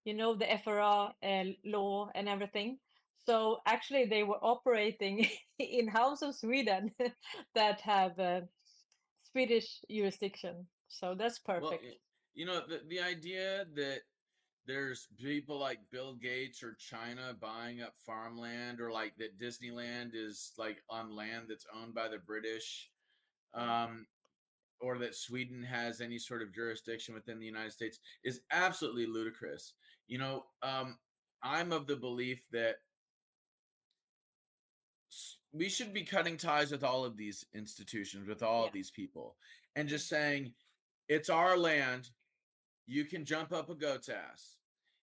you 0.07 0.15
know 0.15 0.35
the 0.35 0.49
FRA 0.51 1.13
uh, 1.23 1.43
law 1.65 2.09
and 2.15 2.29
everything. 2.29 2.79
So 3.25 3.61
actually, 3.65 4.05
they 4.05 4.23
were 4.23 4.39
operating 4.41 5.27
in 5.59 5.87
House 5.89 6.23
of 6.23 6.35
Sweden 6.35 6.95
that 7.55 7.81
have 7.81 8.19
uh, 8.19 8.41
Swedish 9.23 9.81
jurisdiction. 9.91 10.67
So 10.87 11.15
that's 11.15 11.39
perfect. 11.39 11.83
y- 11.83 11.97
you 12.33 12.45
know, 12.45 12.61
the 12.67 12.81
the 12.87 13.01
idea 13.01 13.65
that 13.75 14.01
there's 14.65 15.07
people 15.17 15.59
like 15.59 15.89
Bill 15.91 16.15
Gates 16.15 16.63
or 16.63 16.75
China 16.75 17.35
buying 17.39 17.81
up 17.81 17.95
farmland, 18.05 18.79
or 18.79 18.91
like 18.91 19.17
that 19.17 19.37
Disneyland 19.37 20.11
is 20.13 20.53
like 20.57 20.83
on 20.89 21.15
land 21.15 21.47
that's 21.49 21.67
owned 21.73 21.95
by 21.95 22.07
the 22.07 22.19
British, 22.19 22.91
um, 23.53 24.07
or 24.79 24.97
that 24.99 25.15
Sweden 25.15 25.63
has 25.63 26.01
any 26.01 26.19
sort 26.19 26.41
of 26.41 26.53
jurisdiction 26.53 27.13
within 27.13 27.39
the 27.39 27.45
United 27.45 27.71
States 27.71 27.99
is 28.23 28.41
absolutely 28.51 29.05
ludicrous. 29.05 29.73
You 30.07 30.19
know, 30.19 30.45
um, 30.61 30.97
I'm 31.43 31.71
of 31.71 31.87
the 31.87 31.95
belief 31.95 32.45
that 32.51 32.77
we 35.51 35.69
should 35.69 35.93
be 35.93 36.03
cutting 36.03 36.37
ties 36.37 36.71
with 36.71 36.83
all 36.83 37.05
of 37.05 37.17
these 37.17 37.45
institutions, 37.53 38.27
with 38.27 38.43
all 38.43 38.61
Yeah. 38.61 38.67
of 38.67 38.73
these 38.73 38.91
people, 38.91 39.37
and 39.75 39.89
just 39.89 40.07
saying, 40.07 40.53
it's 41.07 41.29
our 41.29 41.57
land. 41.57 42.11
You 42.85 43.05
can 43.05 43.25
jump 43.25 43.51
up 43.51 43.69
a 43.69 43.75
goat's 43.75 44.09
ass. 44.09 44.57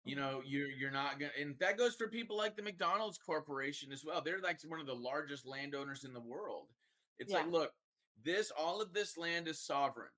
You 0.03 0.15
Mm-hmm. 0.15 0.25
know, 0.25 0.41
you're 0.43 0.69
you're 0.69 0.91
not 0.91 1.19
gonna, 1.19 1.31
and 1.39 1.57
that 1.59 1.77
goes 1.77 1.95
for 1.95 2.07
people 2.07 2.35
like 2.35 2.55
the 2.55 2.63
McDonald's 2.63 3.19
Corporation 3.19 3.91
as 3.91 4.03
well. 4.03 4.21
They're 4.21 4.41
like 4.41 4.59
one 4.63 4.79
of 4.79 4.87
the 4.87 4.95
largest 4.95 5.45
landowners 5.45 6.03
in 6.03 6.13
the 6.13 6.19
world. 6.19 6.73
It's 7.19 7.31
like, 7.31 7.45
look, 7.51 7.71
this 8.23 8.51
all 8.51 8.81
of 8.81 8.93
this 8.93 9.17
land 9.17 9.47
is 9.47 9.59
sovereign. 9.59 10.11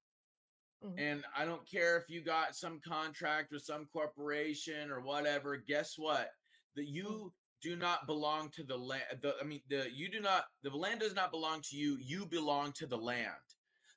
Mhm. 0.83 0.99
And 0.99 1.25
I 1.35 1.45
don't 1.45 1.65
care 1.69 1.97
if 1.97 2.09
you 2.09 2.21
got 2.21 2.55
some 2.55 2.79
contract 2.81 3.51
with 3.51 3.63
some 3.63 3.85
corporation 3.87 4.91
or 4.91 5.01
whatever. 5.01 5.57
Guess 5.57 5.97
what? 5.97 6.31
That 6.75 6.87
Mm. 6.87 6.93
you 6.93 7.33
do 7.61 7.75
not 7.77 8.05
belong 8.07 8.51
to 8.51 8.63
the 8.63 8.77
land. 8.77 9.21
The 9.21 9.37
I 9.39 9.43
mean, 9.43 9.63
the 9.67 9.89
you 9.91 10.09
do 10.09 10.19
not. 10.19 10.45
The 10.63 10.69
land 10.75 10.99
does 10.99 11.13
not 11.13 11.31
belong 11.31 11.61
to 11.61 11.77
you. 11.77 11.97
You 11.97 12.25
belong 12.25 12.73
to 12.73 12.85
the 12.87 12.97
land. 12.97 13.41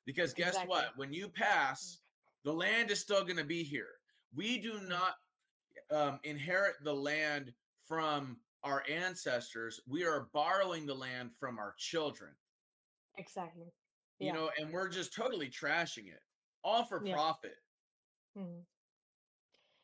Because 0.05 0.33
guess 0.33 0.49
Exactly. 0.55 0.69
what? 0.69 0.95
When 0.97 1.11
you 1.11 1.27
pass, 1.29 2.01
the 2.43 2.53
land 2.53 2.91
is 2.91 3.01
still 3.01 3.23
going 3.25 3.35
to 3.37 3.43
be 3.43 3.63
here. 3.63 3.99
We 4.33 4.57
do 4.59 4.79
Mm. 4.79 4.87
not 4.87 5.15
um, 5.89 6.19
inherit 6.23 6.75
the 6.83 6.93
land 6.93 7.53
from 7.83 8.43
our 8.63 8.83
ancestors. 8.89 9.79
We 9.85 10.03
are 10.05 10.25
borrowing 10.33 10.85
the 10.85 10.95
land 10.95 11.33
from 11.37 11.57
our 11.59 11.73
children 11.77 12.37
Exactly. 13.15 13.71
You 14.19 14.27
Yeah. 14.27 14.33
know, 14.33 14.51
and 14.57 14.71
we're 14.71 14.89
just 14.89 15.13
totally 15.13 15.49
trashing 15.49 16.07
it, 16.07 16.21
all 16.63 16.85
for 16.85 17.01
Yeah. 17.01 17.13
profit. 17.13 17.57
Mhm. 18.35 18.65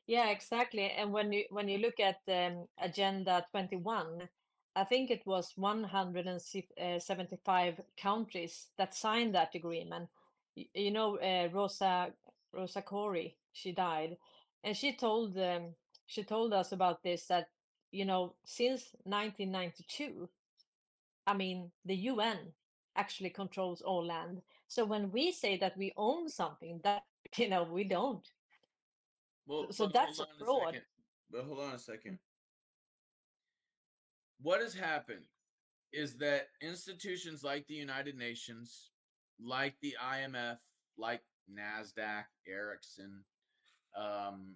Yeah, 0.08 0.30
exactly. 0.30 0.90
And 0.92 1.14
when 1.14 1.32
you 1.32 1.46
when 1.50 1.70
you 1.70 1.78
look 1.78 2.00
at 2.00 2.22
um, 2.28 2.68
Agenda 2.78 3.46
21, 3.52 4.30
I 4.76 4.84
think 4.86 5.12
it 5.12 5.26
was 5.26 5.54
175 5.56 7.80
countries 8.02 8.70
that 8.78 8.96
signed 8.96 9.36
that 9.36 9.56
agreement. 9.56 10.10
Y- 10.58 10.68
You 10.74 10.92
know, 10.92 11.18
uh, 11.20 11.50
Rosa 11.54 12.14
Rosa 12.52 12.82
Koire, 12.82 13.36
she 13.54 13.72
died, 13.72 14.18
and 14.64 14.76
she 14.76 14.94
told 14.94 15.38
um, 15.38 15.76
she 16.06 16.24
told 16.24 16.54
us 16.54 16.72
about 16.72 17.04
this 17.04 17.28
that 17.28 17.50
you 17.92 18.06
know 18.06 18.36
since 18.46 18.96
1992, 19.06 20.30
I 21.28 21.34
mean 21.34 21.72
the 21.86 21.96
UN 22.12 22.54
actually 22.96 23.30
controls 23.30 23.82
all 23.82 24.06
land. 24.06 24.42
So 24.68 24.86
when 24.86 25.12
we 25.12 25.32
say 25.32 25.58
that 25.58 25.78
we 25.78 25.94
own 25.98 26.30
something, 26.30 26.80
that 26.84 27.04
you 27.38 27.50
know 27.50 27.64
we 27.64 27.84
don't. 27.84 28.28
Well, 29.46 29.68
So 29.72 29.88
that's 29.88 30.20
a 30.20 30.26
fraud. 30.40 30.66
second. 30.68 30.82
But 31.32 31.44
hold 31.46 31.60
on 31.60 31.74
a 31.74 31.80
second. 31.80 32.20
What 34.42 34.62
has 34.62 34.74
happened 34.74 35.26
is 35.92 36.18
that 36.18 36.48
institutions 36.62 37.44
like 37.44 37.66
the 37.68 37.76
United 37.76 38.18
Nations, 38.18 38.90
like 39.42 39.76
the 39.82 39.96
IMF, 40.04 40.58
like 40.98 41.22
NASDAQ, 41.52 42.24
Ericsson, 42.48 43.24
um, 43.98 44.56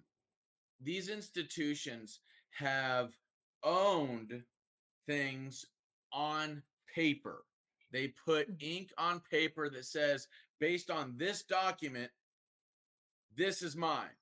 these 0.80 1.08
institutions 1.08 2.20
have 2.56 3.12
owned 3.62 4.42
things 5.06 5.64
on 6.12 6.62
paper. 6.94 7.44
They 7.90 8.08
put 8.08 8.48
Mhm. 8.48 8.62
ink 8.62 8.92
on 8.98 9.20
paper 9.20 9.70
that 9.70 9.84
says, 9.84 10.28
based 10.58 10.90
on 10.90 11.16
this 11.16 11.42
document, 11.42 12.12
this 13.34 13.62
is 13.62 13.76
mine. 13.76 14.16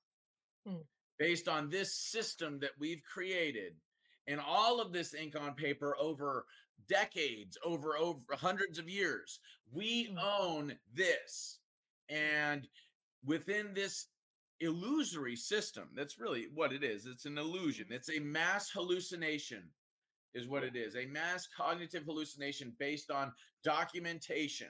Mm. 0.65 0.87
Based 1.17 1.47
on 1.47 1.69
this 1.69 1.95
system 1.95 2.59
that 2.59 2.77
we've 2.77 3.03
created, 3.03 3.81
and 4.27 4.39
all 4.39 4.79
of 4.79 4.91
this 4.93 5.13
ink 5.13 5.35
on 5.35 5.55
paper 5.55 5.97
over 5.97 6.47
decades, 6.85 7.57
over 7.63 7.97
over 7.97 8.35
hundreds 8.35 8.77
of 8.77 8.87
years, 8.89 9.39
we 9.71 10.07
Mm. 10.07 10.17
own 10.21 10.79
this. 10.93 11.59
And 12.07 12.69
within 13.23 13.73
this 13.73 14.07
illusory 14.59 15.35
system, 15.35 15.93
that's 15.93 16.17
really 16.17 16.47
what 16.47 16.71
it 16.71 16.83
is. 16.83 17.05
It's 17.05 17.25
an 17.25 17.37
illusion. 17.37 17.87
Mm. 17.87 17.91
It's 17.91 18.09
a 18.09 18.19
mass 18.19 18.69
hallucination, 18.69 19.73
is 20.37 20.47
what 20.47 20.63
it 20.63 20.75
is. 20.75 20.95
A 20.95 21.05
mass 21.07 21.47
cognitive 21.47 22.03
hallucination 22.05 22.75
based 22.79 23.09
on 23.11 23.33
documentation 23.63 24.69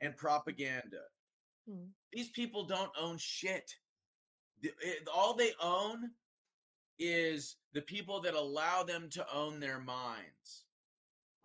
and 0.00 0.16
propaganda. 0.16 1.02
Mm. 1.68 1.88
These 2.12 2.30
people 2.30 2.64
don't 2.64 2.92
own 2.98 3.18
shit. 3.18 3.74
The- 4.62 4.72
it- 4.80 5.08
all 5.08 5.34
they 5.34 5.52
own 5.60 6.14
is 6.98 7.56
the 7.72 7.82
people 7.82 8.20
that 8.20 8.34
allow 8.34 8.82
them 8.82 9.10
to 9.10 9.32
own 9.32 9.60
their 9.60 9.80
minds. 9.80 10.64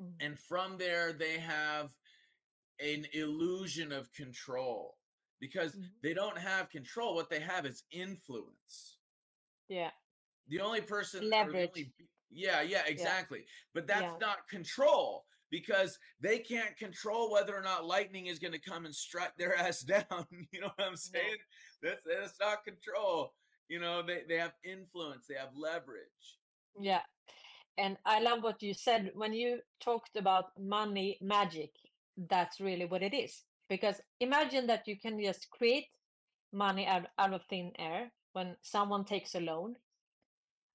Mm. 0.02 0.14
And 0.20 0.40
from 0.40 0.78
there, 0.78 1.14
they 1.14 1.40
have 1.40 1.92
an 2.80 3.06
illusion 3.14 3.92
of 3.92 4.12
control 4.14 4.98
because 5.40 5.76
Mhm. 5.76 5.90
they 6.02 6.14
don't 6.14 6.38
have 6.38 6.70
control. 6.70 7.16
What 7.16 7.30
they 7.30 7.40
have 7.40 7.66
is 7.66 7.84
influence. 7.92 8.98
Yeah. 9.68 9.92
The 10.48 10.60
only 10.60 10.82
person, 10.82 11.22
the 11.22 11.28
Leverage. 11.28 11.70
only- 11.70 11.94
yeah, 12.34 12.62
yeah, 12.62 12.84
exactly. 12.86 13.46
But 13.74 13.88
that's 13.88 14.02
Yeah. 14.04 14.18
not 14.20 14.48
control 14.50 15.26
because 15.50 16.00
they 16.20 16.40
can't 16.40 16.76
control 16.78 17.32
whether 17.32 17.56
or 17.56 17.62
not 17.62 17.86
lightning 17.86 18.26
is 18.28 18.40
going 18.40 18.54
to 18.54 18.60
come 18.60 18.86
and 18.86 18.96
strike 18.96 19.36
their 19.38 19.56
ass 19.66 19.82
down. 19.82 20.26
You 20.52 20.62
know 20.62 20.72
what 20.76 20.88
I'm 20.88 20.96
saying? 20.98 21.38
That's 21.82 22.02
that's 22.06 22.40
not 22.40 22.64
control. 22.64 23.34
You 23.70 23.80
know, 23.80 24.02
they 24.02 24.24
they 24.28 24.38
have 24.38 24.54
influence, 24.64 25.28
they 25.28 25.36
have 25.36 25.56
leverage. 25.56 26.38
Yeah. 26.80 27.02
And 27.78 27.98
I 28.06 28.20
love 28.20 28.44
what 28.44 28.62
you 28.62 28.74
said 28.74 29.12
when 29.16 29.34
you 29.34 29.60
talked 29.80 30.16
about 30.16 30.46
money 30.60 31.18
magic. 31.22 31.72
That's 32.18 32.60
really 32.60 32.86
what 32.86 33.02
it 33.02 33.14
is. 33.16 33.44
Because 33.70 34.00
imagine 34.20 34.68
that 34.68 34.88
you 34.88 35.00
can 35.00 35.20
just 35.20 35.50
create 35.50 35.88
money 36.52 36.86
out, 36.86 37.08
out 37.18 37.34
of 37.34 37.42
thin 37.50 37.72
air 37.80 38.12
when 38.34 38.56
someone 38.62 39.06
takes 39.06 39.34
a 39.34 39.40
loan. 39.40 39.76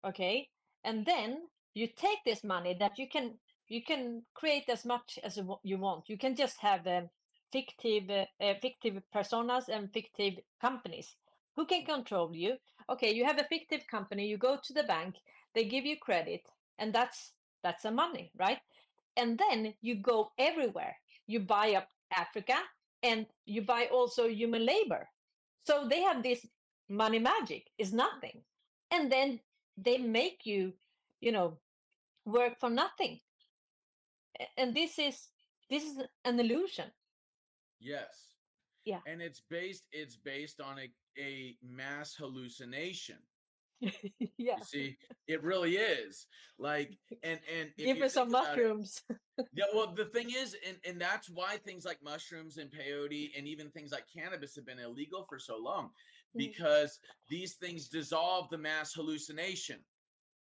Okay. 0.05 0.49
And 0.89 1.05
then 1.05 1.49
you 1.75 1.87
take 1.87 2.21
this 2.25 2.43
money 2.43 2.75
that 2.81 2.99
you 2.99 3.09
can 3.09 3.39
you 3.69 3.83
can 3.85 4.23
create 4.35 4.69
as 4.69 4.85
much 4.87 5.19
as 5.23 5.39
you 5.63 5.79
want. 5.79 6.09
You 6.09 6.17
can 6.17 6.35
just 6.35 6.59
have 6.61 6.87
um, 6.87 7.11
fictive 7.53 8.09
uh, 8.11 8.25
uh, 8.45 8.55
fictive 8.63 9.03
personas 9.15 9.69
and 9.69 9.93
fictive 9.93 10.35
companies 10.61 11.17
who 11.57 11.67
can 11.67 11.85
control 11.85 12.35
you. 12.35 12.57
Okay, 12.89 13.13
you 13.13 13.27
have 13.27 13.39
a 13.39 13.45
fictive 13.45 13.87
company, 13.87 14.27
you 14.27 14.39
go 14.39 14.57
to 14.65 14.73
the 14.73 14.85
bank, 14.85 15.17
they 15.55 15.65
give 15.65 15.85
you 15.85 15.97
credit 15.97 16.43
and 16.79 16.93
that's 16.93 17.33
that's 17.63 17.83
the 17.83 17.91
money 17.91 18.31
right 18.39 18.59
and 19.17 19.39
then 19.39 19.75
you 19.81 19.97
go 19.97 20.31
everywhere 20.39 20.97
you 21.27 21.41
buy 21.41 21.75
up 21.75 21.89
africa 22.17 22.55
and 23.03 23.27
you 23.47 23.63
buy 23.63 23.89
also 23.93 24.29
human 24.29 24.65
labor 24.65 25.09
so 25.65 25.87
they 25.89 26.01
have 26.01 26.23
this 26.23 26.47
money 26.89 27.19
magic 27.19 27.65
is 27.79 27.93
nothing 27.93 28.41
and 28.91 29.11
then 29.11 29.41
they 29.83 29.99
make 29.99 30.45
you 30.45 30.73
you 31.21 31.33
know 31.33 31.59
work 32.25 32.59
for 32.61 32.71
nothing 32.71 33.21
and 34.57 34.75
this 34.75 34.99
is 34.99 35.29
this 35.71 35.85
is 35.85 35.99
an 36.25 36.39
illusion 36.41 36.91
Yes. 37.81 38.35
Yeah. 38.85 38.99
And 39.07 39.23
it's 39.23 39.41
based 39.49 39.87
it's 39.93 40.17
based 40.17 40.61
on 40.61 40.79
a, 40.79 40.91
a 41.21 41.57
mass 41.63 42.15
hallucination. 42.17 43.19
yeah 43.81 44.57
You 44.59 44.65
see, 44.65 44.97
it 45.29 45.43
really 45.45 45.77
is. 45.77 46.27
Like 46.59 46.99
and 47.23 47.39
and 47.57 47.71
if 47.79 47.85
give 47.87 47.99
me 47.99 48.09
some 48.09 48.31
about 48.31 48.45
it- 48.45 48.57
mushrooms 48.57 49.03
Yeah, 49.55 49.67
well, 49.73 49.95
the 49.95 50.07
thing 50.07 50.31
is, 50.37 50.57
and, 50.67 50.77
and 50.85 51.01
that's 51.01 51.31
why 51.31 51.59
things 51.59 51.85
like 51.85 52.03
mushrooms 52.03 52.57
and 52.59 52.69
peyote 52.71 53.31
and 53.39 53.47
even 53.47 53.71
things 53.71 53.93
like 53.93 54.07
cannabis 54.13 54.57
have 54.57 54.67
been 54.67 54.81
illegal 54.81 55.25
for 55.29 55.39
so 55.39 55.57
long. 55.63 55.91
Because 56.37 56.99
these 57.29 57.55
things 57.55 57.89
dissolve 57.89 58.49
the 58.51 58.59
mass 58.59 58.93
hallucination. 58.95 59.79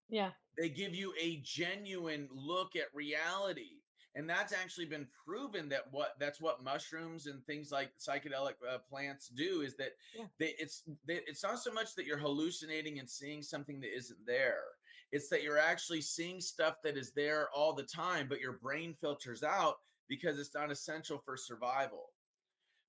yeah 0.09 0.31
They 0.59 0.69
give 0.69 0.95
you 0.95 1.13
a 1.21 1.41
genuine 1.45 2.29
look 2.33 2.77
at 2.77 2.95
reality. 2.95 3.81
And 4.17 4.31
that's 4.31 4.53
actually 4.53 4.87
been 4.87 5.09
proven 5.27 5.69
that 5.71 5.85
what 5.91 6.13
that's 6.21 6.41
what 6.41 6.63
mushrooms 6.63 7.27
and 7.27 7.45
things 7.47 7.73
like 7.73 7.91
psychedelic 7.99 8.55
uh, 8.71 8.79
plants 8.89 9.27
do 9.29 9.63
is 9.63 9.77
that 9.77 9.91
Yeah. 10.17 10.27
they, 10.39 10.55
it's 10.59 10.85
they, 11.05 11.21
it's 11.27 11.43
not 11.43 11.59
so 11.59 11.73
much 11.73 11.97
that 11.97 12.07
you're 12.07 12.19
hallucinating 12.19 13.01
and 13.01 13.11
seeing 13.11 13.43
something 13.43 13.81
that 13.81 13.93
isn't 13.97 14.25
there. 14.25 14.63
It's 15.11 15.29
that 15.31 15.43
you're 15.43 15.59
actually 15.59 16.01
seeing 16.01 16.41
stuff 16.41 16.77
that 16.85 16.97
is 16.97 17.13
there 17.13 17.49
all 17.51 17.73
the 17.73 17.83
time, 17.83 18.29
but 18.29 18.41
your 18.41 18.53
brain 18.55 18.95
filters 18.95 19.43
out 19.43 19.77
because 20.09 20.39
it's 20.39 20.55
not 20.55 20.71
essential 20.71 21.19
for 21.19 21.37
survival. 21.37 22.13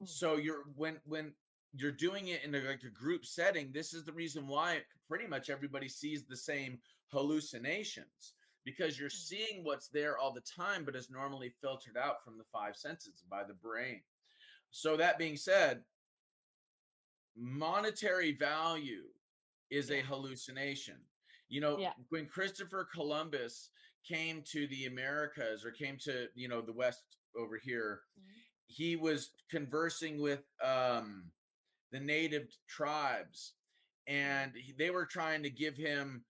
Mm. 0.04 0.08
So 0.08 0.36
you're 0.38 0.66
when 0.76 1.00
when 1.06 1.34
you're 1.78 1.92
doing 1.92 2.28
it 2.30 2.44
in 2.44 2.56
a, 2.56 2.60
like 2.62 2.84
a 2.84 2.90
group 2.90 3.26
setting, 3.26 3.72
this 3.72 3.94
is 3.94 4.06
the 4.06 4.14
reason 4.14 4.48
why 4.48 4.82
pretty 5.08 5.28
much 5.28 5.50
everybody 5.50 5.90
sees 5.90 6.24
the 6.26 6.38
same 6.38 6.80
hallucinations 7.12 8.34
because 8.64 8.98
you're 9.00 9.10
Mm. 9.10 9.28
seeing 9.28 9.64
what's 9.64 9.90
there 9.90 10.18
all 10.18 10.32
the 10.34 10.42
time, 10.42 10.86
but 10.86 10.96
is 10.96 11.10
normally 11.10 11.50
filtered 11.62 11.98
out 11.98 12.24
from 12.24 12.38
the 12.38 12.44
five 12.46 12.76
senses 12.76 13.24
by 13.30 13.44
the 13.44 13.54
brain. 13.54 14.02
So 14.72 14.98
that 14.98 15.18
being 15.18 15.38
said, 15.38 15.84
monetary 17.36 18.32
value 18.32 19.04
is 19.70 19.92
a 19.92 20.02
hallucination. 20.02 20.98
You 21.48 21.62
know, 21.62 21.78
Yeah. 21.80 21.94
when 22.10 22.28
Christopher 22.28 22.86
Columbus 22.86 23.70
came 24.04 24.42
to 24.44 24.68
the 24.68 24.86
Americas 24.86 25.66
or 25.66 25.72
came 25.72 25.98
to 26.00 26.30
you 26.36 26.48
know 26.48 26.62
the 26.62 26.74
West 26.74 27.18
over 27.36 27.58
here, 27.58 28.04
he 28.68 28.96
was 28.96 29.32
conversing 29.50 30.20
with 30.20 30.44
um, 30.62 31.32
the 31.96 32.02
native 32.02 32.56
tribes, 32.68 33.54
and 34.08 34.54
he- 34.56 34.74
they 34.74 34.90
were 34.90 35.06
trying 35.06 35.42
to 35.44 35.50
give 35.50 35.78
him 35.78 36.26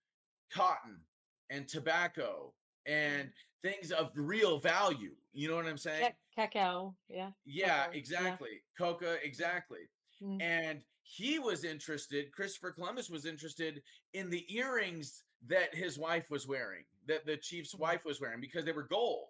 cotton 0.50 1.04
and 1.50 1.68
tobacco 1.68 2.54
and 2.86 3.32
things 3.62 3.90
of 3.90 4.12
real 4.14 4.58
value. 4.58 5.16
You 5.32 5.48
know 5.48 5.56
what 5.56 5.66
I'm 5.66 5.76
saying? 5.76 6.14
Cacao. 6.34 6.94
Yeah. 7.08 7.32
Yeah, 7.44 7.84
Cocoa, 7.86 7.92
yeah. 7.92 7.98
exactly. 7.98 8.62
Coca, 8.78 9.26
exactly. 9.26 9.90
Mm. 10.22 10.40
And 10.40 10.82
he 11.02 11.38
was 11.40 11.64
interested, 11.64 12.30
Christopher 12.32 12.70
Columbus 12.70 13.10
was 13.10 13.26
interested 13.26 13.82
in 14.12 14.30
the 14.30 14.44
earrings 14.54 15.24
that 15.48 15.74
his 15.74 15.98
wife 15.98 16.30
was 16.30 16.46
wearing, 16.46 16.84
that 17.06 17.26
the 17.26 17.36
chief's 17.36 17.74
wife 17.74 18.04
was 18.04 18.20
wearing, 18.20 18.40
because 18.40 18.64
they 18.64 18.72
were 18.72 18.84
gold. 18.86 19.28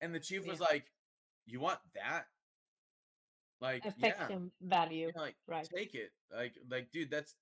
And 0.00 0.14
the 0.14 0.20
chief 0.20 0.46
was 0.46 0.60
Mm-hmm. 0.60 0.72
Like, 0.72 0.92
You 1.46 1.60
want 1.60 1.80
that? 1.94 2.26
Like, 3.60 3.84
yeah. 3.84 3.90
Affection 3.90 4.52
value. 4.62 5.10
Yeah, 5.14 5.20
like 5.20 5.36
right. 5.48 5.68
take 5.74 5.94
it 5.94 6.10
like 6.36 6.54
like 6.70 6.90
dude 6.92 7.10
that's 7.10 7.36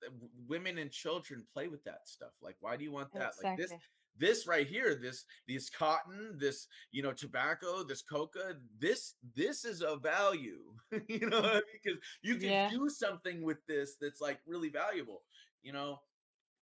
women 0.49 0.79
and 0.79 0.91
children 0.91 1.45
play 1.53 1.69
with 1.69 1.83
that 1.85 2.07
stuff 2.07 2.31
like 2.41 2.57
why 2.61 2.77
do 2.77 2.85
you 2.85 2.93
want 2.93 3.13
that 3.15 3.33
like 3.43 3.57
this 3.59 3.73
this 4.19 4.47
right 4.47 4.67
here 4.67 4.95
this 4.95 5.25
this 5.49 5.69
cotton 5.69 6.37
this 6.39 6.69
you 6.93 7.03
know 7.03 7.13
tobacco 7.13 7.83
this 7.83 8.01
coca 8.03 8.55
this 8.79 9.15
this 9.35 9.65
is 9.65 9.83
a 9.83 9.97
value 9.97 10.63
you 11.09 11.29
know 11.29 11.41
what 11.41 11.51
I 11.51 11.55
mean? 11.55 11.63
because 11.83 11.99
you 12.23 12.37
can 12.37 12.49
Yeah. 12.49 12.71
do 12.71 12.89
something 12.89 13.43
with 13.43 13.59
this 13.67 13.97
that's 14.01 14.21
like 14.21 14.39
really 14.47 14.69
valuable 14.71 15.23
you 15.63 15.73
know 15.73 15.99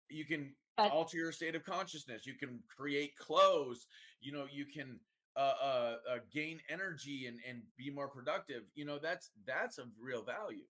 you 0.08 0.24
can 0.24 0.54
But- 0.76 0.92
alter 0.92 1.16
your 1.18 1.32
state 1.32 1.54
of 1.56 1.64
consciousness 1.64 2.24
you 2.24 2.34
can 2.34 2.60
create 2.74 3.16
clothes 3.16 3.86
you 4.20 4.32
know 4.32 4.46
you 4.50 4.64
can 4.64 4.98
uh, 5.36 5.54
uh, 5.62 5.96
uh 6.10 6.18
gain 6.32 6.60
energy 6.68 7.26
and 7.26 7.38
and 7.48 7.62
be 7.76 7.90
more 7.90 8.08
productive 8.08 8.62
you 8.74 8.84
know 8.84 8.98
that's 8.98 9.30
that's 9.46 9.78
of 9.78 9.86
real 10.00 10.22
value 10.22 10.66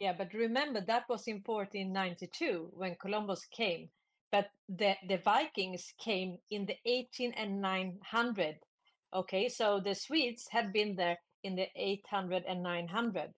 Yeah, 0.00 0.12
but 0.12 0.34
remember 0.34 0.80
that 0.80 1.08
was 1.08 1.28
in 1.28 1.40
1492 1.46 2.70
when 2.74 2.96
Columbus 2.96 3.46
came, 3.46 3.88
but 4.32 4.50
the 4.68 4.96
the 5.08 5.18
Vikings 5.18 5.94
came 5.98 6.38
in 6.50 6.66
the 6.66 6.76
18 6.84 7.32
and 7.32 7.62
900. 7.62 8.58
Okay, 9.14 9.48
so 9.48 9.80
the 9.80 9.94
Swedes 9.94 10.48
had 10.50 10.72
been 10.72 10.96
there 10.96 11.18
in 11.44 11.54
the 11.54 11.68
800 11.76 12.44
and 12.48 12.62
900. 12.62 13.32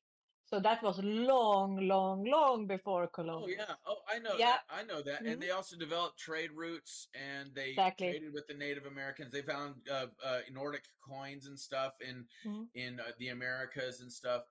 So 0.46 0.60
that 0.60 0.80
was 0.82 1.00
long, 1.02 1.76
long, 1.88 2.24
long 2.24 2.66
before 2.68 3.08
Oh 3.38 3.46
yeah. 3.48 3.74
Oh, 3.84 3.98
I 4.08 4.18
know 4.18 4.38
Yeah. 4.38 4.46
that. 4.46 4.62
I 4.70 4.82
know 4.82 5.02
that. 5.02 5.22
Mhm. 5.22 5.26
And 5.26 5.42
they 5.42 5.50
also 5.50 5.76
developed 5.76 6.18
trade 6.18 6.52
routes, 6.52 7.08
and 7.14 7.54
they 7.54 7.74
Exactly. 7.76 8.08
traded 8.08 8.32
with 8.32 8.46
the 8.46 8.54
Native 8.54 8.86
Americans. 8.86 9.32
They 9.32 9.42
found 9.42 9.86
uh, 9.90 10.08
uh, 10.22 10.40
Nordic 10.50 10.84
coins 11.00 11.46
and 11.46 11.58
stuff 11.58 12.00
in 12.00 12.28
Mhm. 12.44 12.70
in 12.74 13.00
uh, 13.00 13.12
the 13.18 13.28
Americas 13.28 14.00
and 14.00 14.10
stuff. 14.12 14.44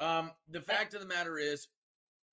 Um, 0.00 0.32
the 0.48 0.62
fact 0.62 0.94
of 0.94 1.00
the 1.00 1.06
matter 1.06 1.38
is, 1.38 1.68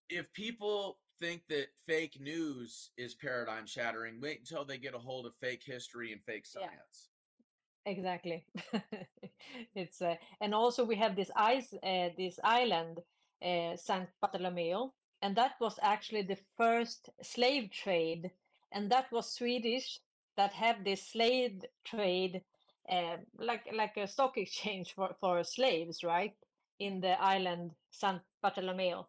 if 0.10 0.32
people 0.34 1.02
think 1.20 1.48
that 1.48 1.70
fake 1.78 2.20
news 2.20 2.92
is 2.98 3.16
paradigm 3.16 3.66
shattering, 3.66 4.22
wait 4.22 4.40
until 4.40 4.66
they 4.66 4.78
get 4.78 4.94
a 4.96 5.00
hold 5.00 5.26
of 5.26 5.36
fake 5.36 5.64
history 5.64 6.14
and 6.14 6.24
fake 6.24 6.46
science. 6.46 7.10
Exactly. 7.88 8.46
it's 9.76 10.02
uh, 10.02 10.16
and 10.42 10.54
also 10.54 10.84
we 10.84 10.98
have 10.98 11.16
this 11.16 11.32
ice 11.38 11.74
uh, 11.84 12.10
this 12.18 12.38
island 12.44 13.00
uh, 13.42 13.78
Saint 13.78 14.10
Bartolomeo 14.22 14.94
and 15.22 15.36
that 15.38 15.54
was 15.62 15.80
actually 15.82 16.24
the 16.24 16.38
first 16.58 17.10
slave 17.24 17.72
trade 17.72 18.32
and 18.74 18.92
that 18.92 19.10
was 19.12 19.32
Swedish 19.34 20.02
that 20.36 20.52
had 20.52 20.84
this 20.84 21.08
slave 21.08 21.64
trade 21.86 22.42
uh, 22.92 23.18
like 23.40 23.64
like 23.74 23.96
a 23.98 24.08
stock 24.08 24.38
exchange 24.44 24.94
for 24.94 25.16
for 25.22 25.42
slaves 25.46 26.04
right 26.04 26.36
in 26.80 27.00
the 27.00 27.20
island 27.22 27.72
Saint 27.92 28.22
Bartolomeo 28.42 29.08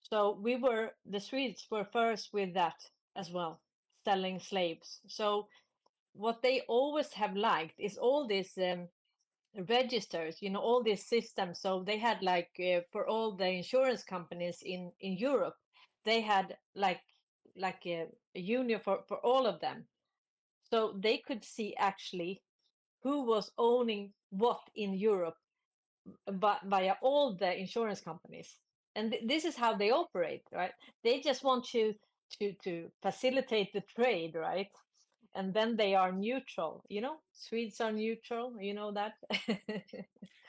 so 0.00 0.38
we 0.42 0.56
were 0.56 0.92
the 1.06 1.20
Swedes 1.20 1.66
were 1.70 1.84
first 1.84 2.32
with 2.32 2.54
that 2.54 2.78
as 3.16 3.30
well 3.30 3.60
selling 4.04 4.38
slaves 4.40 5.00
so 5.06 5.48
what 6.12 6.42
they 6.42 6.62
always 6.68 7.12
have 7.12 7.36
liked 7.36 7.78
is 7.78 7.96
all 7.98 8.26
these 8.26 8.58
um, 8.58 8.88
registers 9.68 10.42
you 10.42 10.50
know 10.50 10.60
all 10.60 10.82
these 10.82 11.04
systems. 11.04 11.60
So 11.60 11.82
they 11.84 11.98
had 11.98 12.22
like 12.22 12.50
uh, 12.60 12.80
for 12.92 13.06
all 13.08 13.32
the 13.32 13.48
insurance 13.48 14.04
companies 14.04 14.62
in 14.64 14.92
in 15.00 15.16
europe 15.16 15.54
they 16.04 16.20
had 16.20 16.56
like 16.74 17.00
like 17.56 17.86
a, 17.86 18.06
a 18.34 18.40
union 18.40 18.80
for 18.80 19.00
for 19.08 19.18
all 19.18 19.46
of 19.46 19.60
them. 19.60 19.86
So 20.70 20.94
they 20.98 21.18
could 21.18 21.44
see 21.44 21.74
actually 21.76 22.42
who 23.02 23.24
was 23.24 23.50
owning 23.58 24.12
what 24.30 24.60
in 24.74 24.94
europe 24.94 25.36
but 26.32 26.60
via 26.64 26.96
all 27.02 27.34
the 27.34 27.58
insurance 27.58 28.00
companies. 28.00 28.58
And 28.96 29.12
th- 29.12 29.24
this 29.26 29.44
is 29.44 29.56
how 29.56 29.74
they 29.74 29.90
operate 29.90 30.42
right? 30.52 30.72
They 31.04 31.20
just 31.20 31.44
want 31.44 31.64
to 31.72 31.94
to 32.38 32.52
to 32.64 32.90
facilitate 33.02 33.72
the 33.72 33.82
trade 33.96 34.34
right 34.34 34.70
and 35.38 35.54
then 35.54 35.76
they 35.76 35.94
are 35.94 36.12
neutral 36.12 36.84
you 36.88 37.00
know 37.00 37.16
swedes 37.32 37.80
are 37.80 37.92
neutral 37.92 38.52
you 38.60 38.74
know 38.74 38.90
that 38.92 39.14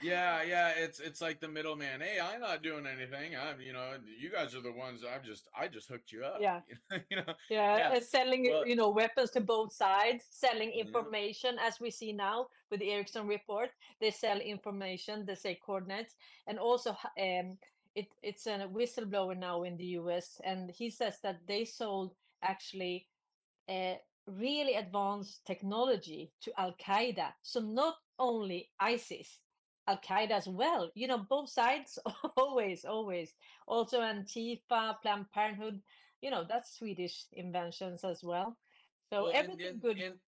Yeah, 0.01 0.43
yeah, 0.43 0.69
it's 0.77 0.99
it's 1.01 1.19
like 1.19 1.41
the 1.41 1.49
middleman. 1.49 1.99
Hey, 1.99 2.19
I'm 2.21 2.39
not 2.39 2.63
doing 2.63 2.85
anything. 2.87 3.35
I'm, 3.35 3.59
you 3.59 3.73
know, 3.73 3.97
you 4.17 4.29
guys 4.31 4.55
are 4.55 4.61
the 4.61 4.71
ones. 4.71 5.01
I've 5.03 5.25
just, 5.25 5.49
I 5.53 5.67
just 5.67 5.89
hooked 5.89 6.13
you 6.13 6.23
up. 6.23 6.37
Yeah. 6.39 6.61
you 7.11 7.17
know. 7.17 7.33
yeah, 7.49 7.77
Yeah. 7.93 7.99
selling 7.99 8.47
Well- 8.49 8.65
you 8.65 8.77
know 8.77 8.89
weapons 8.91 9.31
to 9.31 9.41
both 9.41 9.73
sides 9.73 10.23
selling 10.29 10.71
Yeah. 10.73 10.85
information 10.85 11.57
as 11.59 11.81
we 11.81 11.91
see 11.91 12.13
now 12.13 12.47
with 12.71 12.79
the 12.79 12.91
ericsson 12.91 13.27
report 13.27 13.69
they 13.99 14.11
sell 14.11 14.39
information 14.39 15.25
they 15.25 15.35
say 15.35 15.59
coordinates 15.65 16.15
and 16.47 16.57
also 16.59 16.91
um 17.27 17.57
it, 17.95 18.07
it's 18.21 18.47
a 18.47 18.67
whistleblower 18.71 19.35
now 19.37 19.63
in 19.63 19.75
the 19.77 19.85
us 19.99 20.39
and 20.45 20.71
he 20.71 20.89
says 20.89 21.19
that 21.23 21.39
they 21.47 21.65
sold 21.65 22.15
actually 22.41 23.07
uh, 23.67 23.95
really 24.29 24.75
advanced 24.75 25.45
technology 25.45 26.31
to 26.41 26.51
Al 26.59 26.73
Qaeda. 26.73 27.33
So 27.41 27.59
not 27.59 27.95
only 28.17 28.69
ISIS, 28.79 29.39
Al 29.87 29.97
Qaeda 29.97 30.31
as 30.31 30.47
well. 30.47 30.91
You 30.95 31.07
know, 31.07 31.17
both 31.29 31.49
sides 31.49 31.97
always, 32.37 32.85
always. 32.85 33.33
Also 33.67 34.01
Antifa, 34.01 34.99
Planned 35.01 35.31
Parenthood. 35.31 35.81
You 36.21 36.31
know, 36.31 36.43
that's 36.47 36.77
Swedish 36.77 37.25
inventions 37.33 38.03
as 38.03 38.23
well. 38.23 38.57
So 39.09 39.23
Well, 39.23 39.27
and- 39.27 39.37
everything 39.49 39.67
and- 39.67 39.81
good. 39.81 39.97
and 39.99 40.19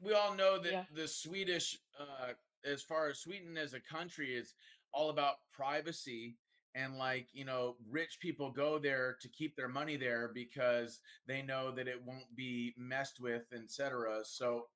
we 0.00 0.12
all 0.12 0.34
know 0.34 0.58
that 0.58 0.72
Yeah. 0.72 0.84
the 0.92 1.08
Swedish, 1.08 1.78
uh, 1.98 2.32
as 2.64 2.82
far 2.82 3.08
as 3.08 3.20
Sweden 3.20 3.56
as 3.56 3.74
a 3.74 3.80
country, 3.80 4.34
is 4.34 4.54
all 4.92 5.10
about 5.10 5.36
privacy. 5.52 6.36
And 6.76 6.98
like 6.98 7.28
you 7.32 7.44
know, 7.44 7.76
rich 7.90 8.18
people 8.20 8.50
go 8.50 8.78
there 8.78 9.16
to 9.22 9.28
keep 9.28 9.56
their 9.56 9.68
money 9.68 9.96
there 9.96 10.30
because 10.34 11.00
they 11.26 11.40
know 11.42 11.70
that 11.70 11.88
it 11.88 12.04
won't 12.04 12.36
be 12.36 12.74
messed 12.76 13.18
with, 13.18 13.44
etc. 13.52 14.18
So 14.24 14.66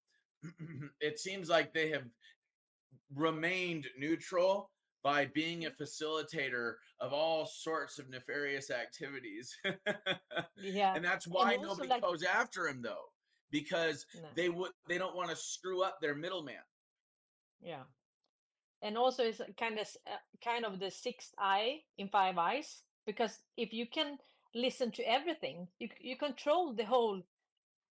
it 1.01 1.19
seems 1.19 1.51
like 1.51 1.75
they 1.75 1.91
have 1.91 2.05
remained 3.15 3.87
neutral 3.99 4.71
by 5.03 5.27
being 5.27 5.67
a 5.67 5.71
mm. 5.71 5.81
facilitator 5.81 6.75
of 7.01 7.13
all 7.13 7.47
sorts 7.47 7.99
of 7.99 8.09
nefarious 8.09 8.71
activities. 8.71 9.57
yeah. 10.57 10.95
and 10.95 11.05
that's 11.05 11.27
why 11.27 11.57
also, 11.57 11.69
nobody 11.69 11.89
like- 11.89 12.03
goes 12.03 12.23
after 12.23 12.69
him 12.69 12.83
though 12.83 13.11
because 13.51 14.07
No. 14.15 14.29
they 14.35 14.49
would 14.49 14.73
they 14.89 14.99
don't 14.99 15.17
want 15.17 15.31
to 15.31 15.37
screw 15.37 15.83
up 15.83 15.99
their 16.01 16.15
middleman 16.15 16.63
Yeah, 17.61 17.83
and 18.83 18.97
also 18.97 19.25
it's 19.25 19.41
kind 19.59 19.79
of 19.79 19.87
uh, 20.07 20.17
kind 20.43 20.65
of 20.65 20.79
the 20.79 20.91
sixth 20.91 21.35
eye 21.39 21.81
in 21.99 22.09
Five 22.09 22.39
Eyes 22.39 22.83
because 23.07 23.39
if 23.57 23.73
you 23.73 23.87
can 23.87 24.19
listen 24.55 24.91
to 24.93 25.03
everything, 25.03 25.69
you 25.79 25.89
you 26.01 26.17
control 26.17 26.73
the 26.73 26.85
whole 26.85 27.23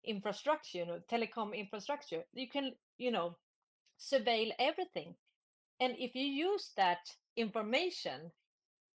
infrastructure, 0.04 0.78
you 0.80 0.86
know, 0.86 1.00
telecom 1.12 1.56
infrastructure. 1.56 2.24
You 2.34 2.50
can 2.50 2.74
you 2.98 3.12
know 3.12 3.38
surveil 4.00 4.52
everything, 4.60 5.16
and 5.80 5.96
if 5.98 6.16
you 6.16 6.26
use 6.26 6.72
that 6.78 7.00
information 7.36 8.32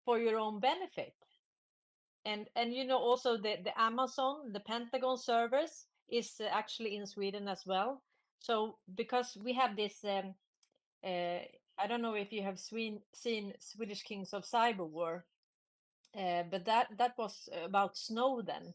for 0.04 0.18
your 0.18 0.38
own 0.38 0.60
benefit, 0.60 1.14
and 2.24 2.48
and 2.56 2.74
you 2.74 2.84
know 2.84 2.98
also 2.98 3.36
the 3.36 3.56
the 3.64 3.78
Amazon, 3.80 4.52
the 4.52 4.60
Pentagon 4.60 5.18
servers 5.18 5.86
is 6.08 6.40
uh, 6.40 6.44
actually 6.50 6.96
in 6.96 7.06
Sweden 7.06 7.48
as 7.48 7.62
well. 7.66 8.02
So 8.38 8.78
because 8.96 9.36
we 9.40 9.52
have 9.52 9.76
this 9.76 10.04
um, 10.04 10.34
uh, 11.04 11.38
I 11.78 11.86
don't 11.86 12.02
know 12.02 12.14
if 12.14 12.32
you 12.32 12.42
have 12.42 12.58
seen 12.58 13.02
seen 13.12 13.54
Swedish 13.58 14.02
Kings 14.02 14.32
of 14.32 14.44
Cyber 14.44 14.88
War, 14.88 15.26
uh, 16.16 16.44
but 16.50 16.64
that 16.66 16.88
that 16.98 17.18
was 17.18 17.48
about 17.64 17.96
Snowden, 17.96 18.74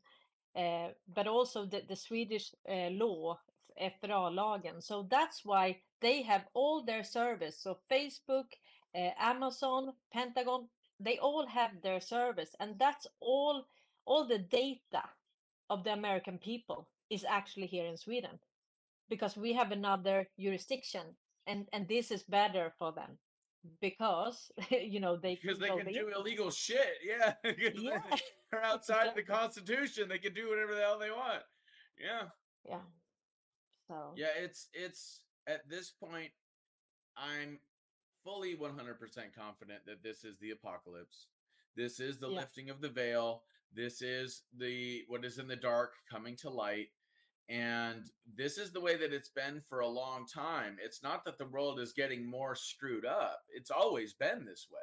uh, 0.55 0.89
but 1.07 1.27
also 1.27 1.65
the 1.65 1.81
the 1.87 1.95
Swedish 1.95 2.53
uh, 2.69 2.89
law 2.91 3.39
FRA-lagen. 3.79 4.81
So 4.83 5.03
that's 5.09 5.45
why 5.45 5.81
they 6.01 6.23
have 6.23 6.45
all 6.53 6.83
their 6.83 7.03
service. 7.03 7.57
So 7.59 7.79
Facebook, 7.91 8.47
uh, 8.95 9.11
Amazon, 9.19 9.93
Pentagon, 10.13 10.69
they 10.99 11.17
all 11.19 11.47
have 11.47 11.81
their 11.81 12.01
service, 12.01 12.55
and 12.59 12.79
that's 12.79 13.07
all 13.21 13.65
all 14.05 14.25
the 14.27 14.39
data 14.39 15.03
of 15.69 15.83
the 15.83 15.93
American 15.93 16.37
people 16.39 16.89
is 17.09 17.25
actually 17.29 17.67
here 17.67 17.85
in 17.85 17.97
Sweden. 17.97 18.39
because 19.09 19.37
we 19.37 19.53
have 19.53 19.71
another 19.71 20.29
jurisdiction 20.39 21.15
and 21.47 21.65
and 21.73 21.87
this 21.87 22.11
is 22.11 22.23
better 22.23 22.73
for 22.77 22.91
them 22.91 23.17
because 23.81 24.51
you 24.69 24.99
know 24.99 25.17
they 25.17 25.39
because 25.41 25.59
they 25.59 25.69
can 25.69 25.85
the 25.85 25.93
do 25.93 26.11
illegal 26.15 26.51
shit. 26.51 26.97
Yeah, 27.03 27.33
Yeah. 27.75 28.01
they're 28.51 28.63
outside 28.63 29.15
the 29.15 29.23
Constitution. 29.23 30.09
They 30.09 30.19
can 30.19 30.33
do 30.33 30.49
whatever 30.49 30.75
the 30.75 30.81
hell 30.81 30.99
they 30.99 31.11
want. 31.11 31.43
Yeah, 31.99 32.27
yeah 32.67 32.81
so 33.87 34.13
yeah. 34.15 34.27
It's 34.37 34.67
it's 34.73 35.21
at 35.47 35.67
this 35.69 35.91
point, 35.91 36.31
I'm 37.15 37.59
fully 38.23 38.55
100% 38.55 38.73
confident 39.33 39.79
that 39.85 40.03
this 40.03 40.25
is 40.25 40.37
the 40.39 40.51
apocalypse. 40.51 41.27
This 41.77 41.99
is 42.01 42.19
the 42.19 42.29
Yeah. 42.29 42.39
lifting 42.39 42.69
of 42.69 42.81
the 42.81 42.89
veil. 42.89 43.43
This 43.73 44.01
is 44.01 44.43
the 44.57 45.05
what 45.07 45.23
is 45.23 45.39
in 45.39 45.47
the 45.47 45.55
dark 45.55 45.93
coming 46.09 46.35
to 46.37 46.49
light. 46.49 46.87
And 47.49 48.05
this 48.35 48.57
is 48.57 48.71
the 48.71 48.81
way 48.81 48.97
that 48.97 49.13
it's 49.13 49.29
been 49.29 49.61
for 49.61 49.79
a 49.79 49.87
long 49.87 50.25
time. 50.25 50.77
It's 50.83 51.03
not 51.03 51.23
that 51.25 51.37
the 51.37 51.47
world 51.47 51.79
is 51.79 51.93
getting 51.93 52.25
more 52.29 52.55
screwed 52.55 53.05
up. 53.05 53.41
It's 53.49 53.71
always 53.71 54.13
been 54.13 54.45
this 54.45 54.67
way. 54.71 54.79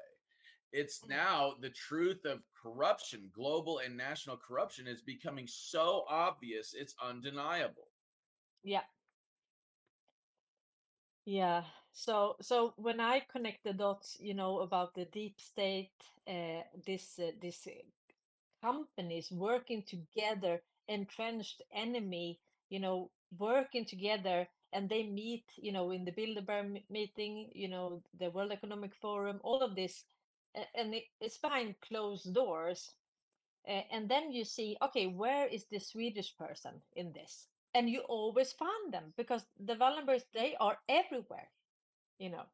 It's 0.73 1.01
Mm. 1.05 1.09
now 1.09 1.55
the 1.61 1.71
truth 1.71 2.25
of 2.25 2.45
corruption, 2.63 3.31
global 3.35 3.79
and 3.79 3.97
national 3.97 4.39
corruption 4.39 4.87
is 4.89 5.03
becoming 5.03 5.47
so 5.47 6.05
obvious, 6.09 6.75
it's 6.75 6.95
undeniable. 7.03 7.89
Yeah. 8.65 8.85
Yeah. 11.27 11.65
So 11.93 12.37
so 12.41 12.75
when 12.77 13.01
I 13.01 13.21
connect 13.21 13.65
the 13.65 13.73
dots, 13.73 14.17
you 14.21 14.35
know, 14.35 14.61
about 14.61 14.95
the 14.95 15.05
deep 15.07 15.41
state, 15.41 15.93
uh, 16.29 16.63
this 16.87 17.19
uh, 17.19 17.33
this 17.41 17.67
uh, 17.67 17.73
companies 18.63 19.31
working 19.33 19.83
together, 19.85 20.63
entrenched 20.89 21.63
enemy, 21.73 22.41
you 22.75 22.81
know, 22.81 23.11
working 23.39 23.85
together, 23.87 24.49
and 24.73 24.89
they 24.89 25.03
meet, 25.05 25.45
you 25.57 25.73
know, 25.73 25.93
in 25.93 26.05
the 26.05 26.13
Bilderberg 26.13 26.83
meeting, 26.91 27.51
you 27.55 27.69
know, 27.69 28.03
the 28.19 28.31
World 28.31 28.53
Economic 28.53 28.95
Forum, 28.95 29.39
all 29.45 29.63
of 29.63 29.75
this, 29.77 30.05
and 30.75 30.95
it's 31.21 31.39
behind 31.39 31.75
closed 31.89 32.35
doors. 32.35 32.91
And 33.67 34.09
then 34.09 34.33
you 34.33 34.45
see, 34.45 34.77
okay, 34.83 35.07
where 35.07 35.47
is 35.47 35.65
the 35.71 35.79
Swedish 35.81 36.37
person 36.37 36.83
in 36.97 37.13
this? 37.13 37.49
And 37.75 37.89
you 37.89 38.01
always 38.09 38.53
find 38.53 38.93
them 38.93 39.15
because 39.17 39.47
the 39.59 39.75
Wallenbergs, 39.77 40.25
they 40.35 40.55
are 40.61 40.79
everywhere, 40.89 41.49
you 42.19 42.31
know. 42.31 42.47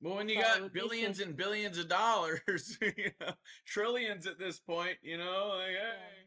Well, 0.00 0.16
when 0.16 0.28
you 0.28 0.36
So 0.36 0.42
got 0.42 0.72
billions 0.72 1.18
is- 1.18 1.26
and 1.26 1.36
billions 1.36 1.78
of 1.78 1.88
dollars, 1.88 2.78
you 2.82 3.10
know, 3.20 3.34
trillions 3.66 4.26
at 4.26 4.38
this 4.38 4.60
point, 4.60 4.98
you 5.02 5.16
know, 5.18 5.56
like, 5.56 5.76
hey. 5.76 6.23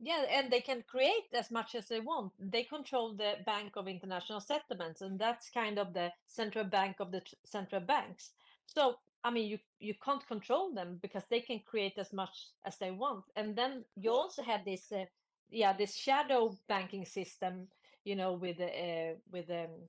Yeah, 0.00 0.24
and 0.30 0.50
they 0.50 0.60
can 0.60 0.84
create 0.86 1.26
as 1.32 1.50
much 1.50 1.74
as 1.74 1.88
they 1.88 1.98
want. 2.00 2.32
They 2.38 2.62
control 2.62 3.14
the 3.14 3.34
Bank 3.44 3.72
of 3.76 3.88
International 3.88 4.40
Settlements, 4.40 5.00
and 5.00 5.18
that's 5.18 5.50
kind 5.50 5.78
of 5.78 5.92
the 5.92 6.12
central 6.28 6.64
bank 6.64 7.00
of 7.00 7.10
the 7.10 7.20
tr- 7.20 7.34
central 7.44 7.80
banks. 7.80 8.30
So, 8.66 8.98
I 9.24 9.30
mean, 9.30 9.48
you 9.48 9.58
you 9.80 9.94
can't 9.94 10.24
control 10.26 10.72
them 10.72 10.98
because 11.02 11.26
they 11.26 11.40
can 11.40 11.60
create 11.60 11.98
as 11.98 12.12
much 12.12 12.46
as 12.64 12.78
they 12.78 12.92
want. 12.92 13.24
And 13.34 13.56
then 13.56 13.84
you 13.96 14.12
also 14.12 14.42
have 14.42 14.64
this, 14.64 14.92
uh, 14.92 15.06
yeah, 15.50 15.72
this 15.72 15.96
shadow 15.96 16.56
banking 16.68 17.04
system, 17.04 17.68
you 18.04 18.14
know, 18.14 18.34
with 18.34 18.58
the 18.58 18.66
uh, 18.68 19.14
with 19.32 19.50
um, 19.50 19.88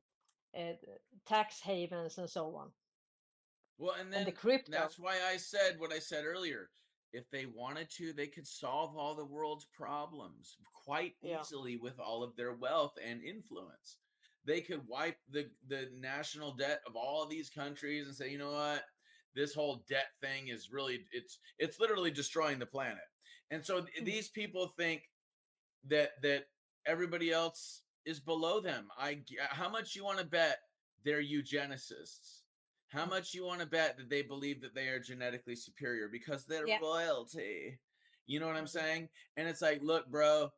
uh, 0.58 0.74
tax 1.28 1.62
havens 1.62 2.18
and 2.18 2.30
so 2.30 2.56
on. 2.56 2.72
Well, 3.78 3.96
and 4.00 4.12
then 4.12 4.20
And 4.20 4.28
the 4.28 4.32
crypto. 4.32 4.72
that's 4.72 4.98
why 4.98 5.20
I 5.32 5.38
said 5.38 5.80
what 5.80 5.94
I 5.94 6.00
said 6.00 6.26
earlier. 6.26 6.70
If 7.12 7.30
they 7.32 7.46
wanted 7.48 7.90
to, 7.98 8.14
they 8.14 8.28
could 8.28 8.46
solve 8.48 8.96
all 8.96 9.16
the 9.16 9.26
world's 9.26 9.66
problems 9.66 10.58
quite 10.86 11.16
Yeah. 11.22 11.42
easily 11.42 11.78
with 11.78 12.00
all 12.00 12.24
of 12.24 12.36
their 12.36 12.54
wealth 12.54 12.98
and 13.04 13.24
influence. 13.24 13.98
They 14.46 14.62
could 14.62 14.88
wipe 14.88 15.18
the 15.30 15.50
the 15.68 15.90
national 15.98 16.54
debt 16.54 16.82
of 16.88 16.96
all 16.96 17.24
of 17.24 17.30
these 17.30 17.50
countries 17.50 18.08
and 18.08 18.16
say, 18.16 18.30
you 18.32 18.38
know 18.38 18.52
what, 18.52 18.86
this 19.36 19.54
whole 19.54 19.84
debt 19.90 20.12
thing 20.22 20.48
is 20.50 20.72
really 20.72 21.08
it's 21.12 21.40
it's 21.58 21.80
literally 21.80 22.12
destroying 22.12 22.60
the 22.60 22.66
planet. 22.66 23.04
And 23.52 23.66
so 23.66 23.82
th- 23.82 23.98
Mm. 24.02 24.06
these 24.06 24.30
people 24.30 24.68
think 24.70 25.10
that 25.86 26.22
that 26.22 26.48
everybody 26.86 27.32
else 27.32 27.84
is 28.06 28.20
below 28.20 28.60
them. 28.60 28.90
I 28.98 29.24
how 29.50 29.70
much 29.70 29.96
you 29.96 30.04
want 30.04 30.20
to 30.20 30.26
bet 30.26 30.60
they're 31.04 31.22
eugenicists? 31.24 32.39
How 32.90 33.06
much 33.06 33.34
you 33.34 33.46
want 33.46 33.62
to 33.62 33.68
bet 33.68 33.98
that 33.98 34.10
they 34.10 34.22
believe 34.24 34.62
that 34.62 34.74
they 34.74 34.90
are 34.90 35.00
genetically 35.00 35.56
superior 35.56 36.08
because 36.08 36.46
they're 36.46 36.68
Yeah. 36.68 36.80
royalty? 36.80 37.80
You 38.26 38.40
know 38.40 38.48
what 38.48 38.56
I'm 38.56 38.66
Mhm. 38.66 38.70
saying? 38.70 39.10
And 39.38 39.48
it's 39.48 39.62
like, 39.62 39.82
look, 39.82 40.08
bro, 40.08 40.52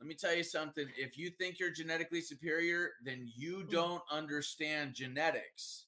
let 0.00 0.06
me 0.06 0.14
tell 0.14 0.34
you 0.34 0.42
something. 0.42 0.92
If 0.96 1.16
you 1.16 1.30
think 1.30 1.58
you're 1.58 1.70
genetically 1.70 2.20
superior, 2.20 2.96
then 3.02 3.30
you 3.34 3.64
Mm. 3.64 3.70
don't 3.70 4.04
understand 4.10 4.94
genetics. 4.94 5.86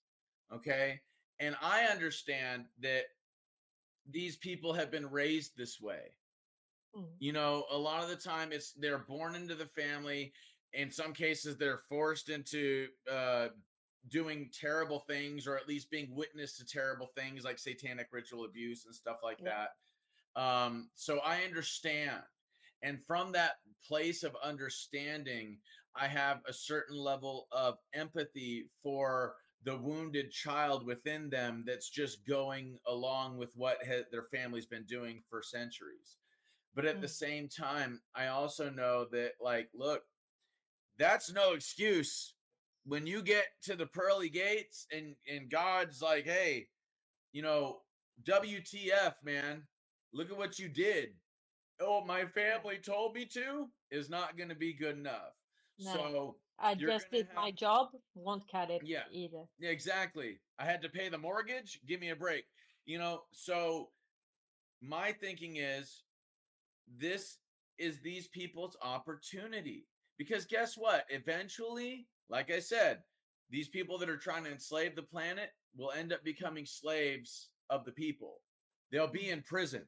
Okay? 0.52 1.02
And 1.40 1.56
I 1.60 1.84
understand 1.86 2.66
that 2.78 3.06
these 4.06 4.36
people 4.36 4.72
have 4.72 4.90
been 4.90 5.10
raised 5.10 5.56
this 5.56 5.80
way 5.80 6.16
Mm. 6.96 7.18
you 7.18 7.32
know 7.32 7.66
a 7.70 7.76
lot 7.76 8.02
of 8.02 8.08
the 8.08 8.16
time 8.16 8.52
it's 8.52 8.72
they're 8.72 8.98
born 8.98 9.34
into 9.34 9.54
the 9.54 9.66
family 9.66 10.32
in 10.72 10.90
some 10.90 11.12
cases 11.12 11.56
they're 11.58 11.76
forced 11.76 12.30
into 12.30 12.88
uh 13.10 13.48
doing 14.10 14.50
terrible 14.52 15.00
things 15.00 15.46
or 15.46 15.56
at 15.56 15.68
least 15.68 15.90
being 15.90 16.14
witness 16.14 16.56
to 16.56 16.64
terrible 16.64 17.08
things 17.16 17.44
like 17.44 17.58
satanic 17.58 18.08
ritual 18.12 18.44
abuse 18.44 18.84
and 18.86 18.94
stuff 18.94 19.18
like 19.22 19.38
Yeah. 19.42 19.66
that 20.34 20.40
um 20.40 20.90
so 20.94 21.18
i 21.24 21.42
understand 21.42 22.22
and 22.82 23.02
from 23.02 23.32
that 23.32 23.56
place 23.86 24.22
of 24.22 24.36
understanding 24.42 25.58
i 25.96 26.06
have 26.06 26.40
a 26.46 26.52
certain 26.52 26.96
level 26.96 27.48
of 27.52 27.78
empathy 27.94 28.66
for 28.82 29.34
the 29.64 29.76
wounded 29.76 30.30
child 30.30 30.86
within 30.86 31.28
them 31.28 31.64
that's 31.66 31.90
just 31.90 32.24
going 32.26 32.78
along 32.86 33.36
with 33.36 33.52
what 33.56 33.78
ha- 33.86 34.04
their 34.12 34.24
family's 34.24 34.66
been 34.66 34.84
doing 34.84 35.22
for 35.28 35.42
centuries 35.42 36.18
but 36.74 36.84
at 36.84 37.00
the 37.00 37.06
Mm. 37.06 37.10
same 37.10 37.48
time 37.48 38.00
i 38.14 38.28
also 38.28 38.70
know 38.70 39.06
that 39.10 39.32
like 39.40 39.68
look 39.74 40.04
that's 40.98 41.32
no 41.32 41.52
excuse 41.54 42.34
when 42.88 43.06
you 43.06 43.22
get 43.22 43.44
to 43.62 43.76
the 43.76 43.86
pearly 43.86 44.28
gates 44.30 44.86
and 44.90 45.14
and 45.32 45.50
god's 45.50 46.00
like 46.02 46.24
hey 46.24 46.66
you 47.32 47.42
know 47.42 47.78
wtf 48.24 49.12
man 49.24 49.62
look 50.12 50.30
at 50.30 50.36
what 50.38 50.58
you 50.58 50.68
did 50.68 51.10
oh 51.80 52.02
my 52.04 52.24
family 52.24 52.78
told 52.78 53.14
me 53.14 53.24
to 53.24 53.68
is 53.90 54.08
not 54.10 54.36
going 54.36 54.48
to 54.48 54.54
be 54.54 54.72
good 54.72 54.96
enough 54.96 55.36
No. 55.78 55.92
so 55.92 56.36
I 56.60 56.74
just 56.74 57.08
did 57.12 57.28
my 57.36 57.52
job, 57.52 57.90
won't 58.16 58.42
cut 58.50 58.68
it 58.68 58.82
Yeah. 58.84 59.04
either. 59.12 59.44
yeah, 59.60 59.70
exactly. 59.70 60.40
I 60.58 60.64
had 60.64 60.82
to 60.82 60.88
pay 60.88 61.08
the 61.08 61.16
mortgage. 61.16 61.78
Give 61.86 62.00
me 62.00 62.08
a 62.08 62.16
break. 62.16 62.46
You 62.84 62.98
know, 62.98 63.20
so 63.30 63.90
my 64.82 65.12
thinking 65.12 65.54
is 65.58 66.02
this 66.88 67.38
is 67.78 68.00
these 68.00 68.26
people's 68.26 68.76
opportunity. 68.82 69.86
Because 70.18 70.46
guess 70.46 70.76
what? 70.76 71.04
Eventually, 71.10 72.08
like 72.28 72.50
I 72.50 72.58
said, 72.60 72.98
these 73.50 73.68
people 73.68 73.98
that 73.98 74.08
are 74.10 74.16
trying 74.18 74.44
to 74.44 74.50
enslave 74.52 74.94
the 74.94 75.02
planet 75.02 75.50
will 75.76 75.92
end 75.92 76.12
up 76.12 76.22
becoming 76.24 76.66
slaves 76.66 77.50
of 77.70 77.84
the 77.84 77.92
people. 77.92 78.40
They'll 78.90 79.06
be 79.06 79.30
in 79.30 79.42
prison 79.42 79.86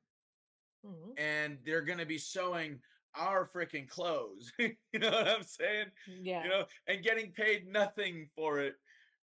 Mhm. 0.85 1.19
and 1.19 1.59
they're 1.65 1.83
going 1.83 1.99
to 1.99 2.07
be 2.07 2.19
sewing 2.19 2.81
our 3.15 3.47
freaking 3.47 3.89
clothes. 3.89 4.53
you 4.59 4.99
know 4.99 5.11
what 5.11 5.29
I'm 5.29 5.43
saying? 5.43 5.87
Yeah. 6.07 6.43
you 6.45 6.49
know, 6.49 6.67
and 6.87 7.03
getting 7.03 7.33
paid 7.33 7.67
nothing 7.67 8.31
for 8.35 8.61
it. 8.61 8.77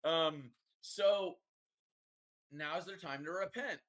Um, 0.03 0.51
so 0.82 1.39
now's 2.51 2.86
their 2.86 2.97
time 2.97 3.24
to 3.26 3.32
repent. 3.32 3.80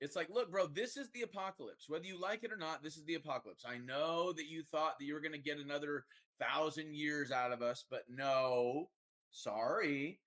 It's 0.00 0.16
like, 0.16 0.30
look, 0.30 0.50
bro, 0.50 0.66
this 0.66 0.96
is 0.96 1.10
the 1.10 1.22
apocalypse. 1.22 1.88
Whether 1.88 2.06
you 2.06 2.18
like 2.18 2.42
it 2.44 2.52
or 2.52 2.56
not, 2.56 2.82
this 2.82 2.96
is 2.96 3.04
the 3.04 3.14
apocalypse. 3.16 3.64
I 3.66 3.78
know 3.78 4.32
that 4.32 4.46
you 4.46 4.62
thought 4.62 4.98
that 4.98 5.04
you 5.04 5.14
were 5.14 5.20
going 5.20 5.32
to 5.32 5.38
get 5.38 5.58
another 5.58 6.06
thousand 6.40 6.94
years 6.94 7.30
out 7.30 7.52
of 7.52 7.62
us, 7.62 7.84
but 7.90 8.04
no, 8.08 8.88
sorry, 9.30 10.20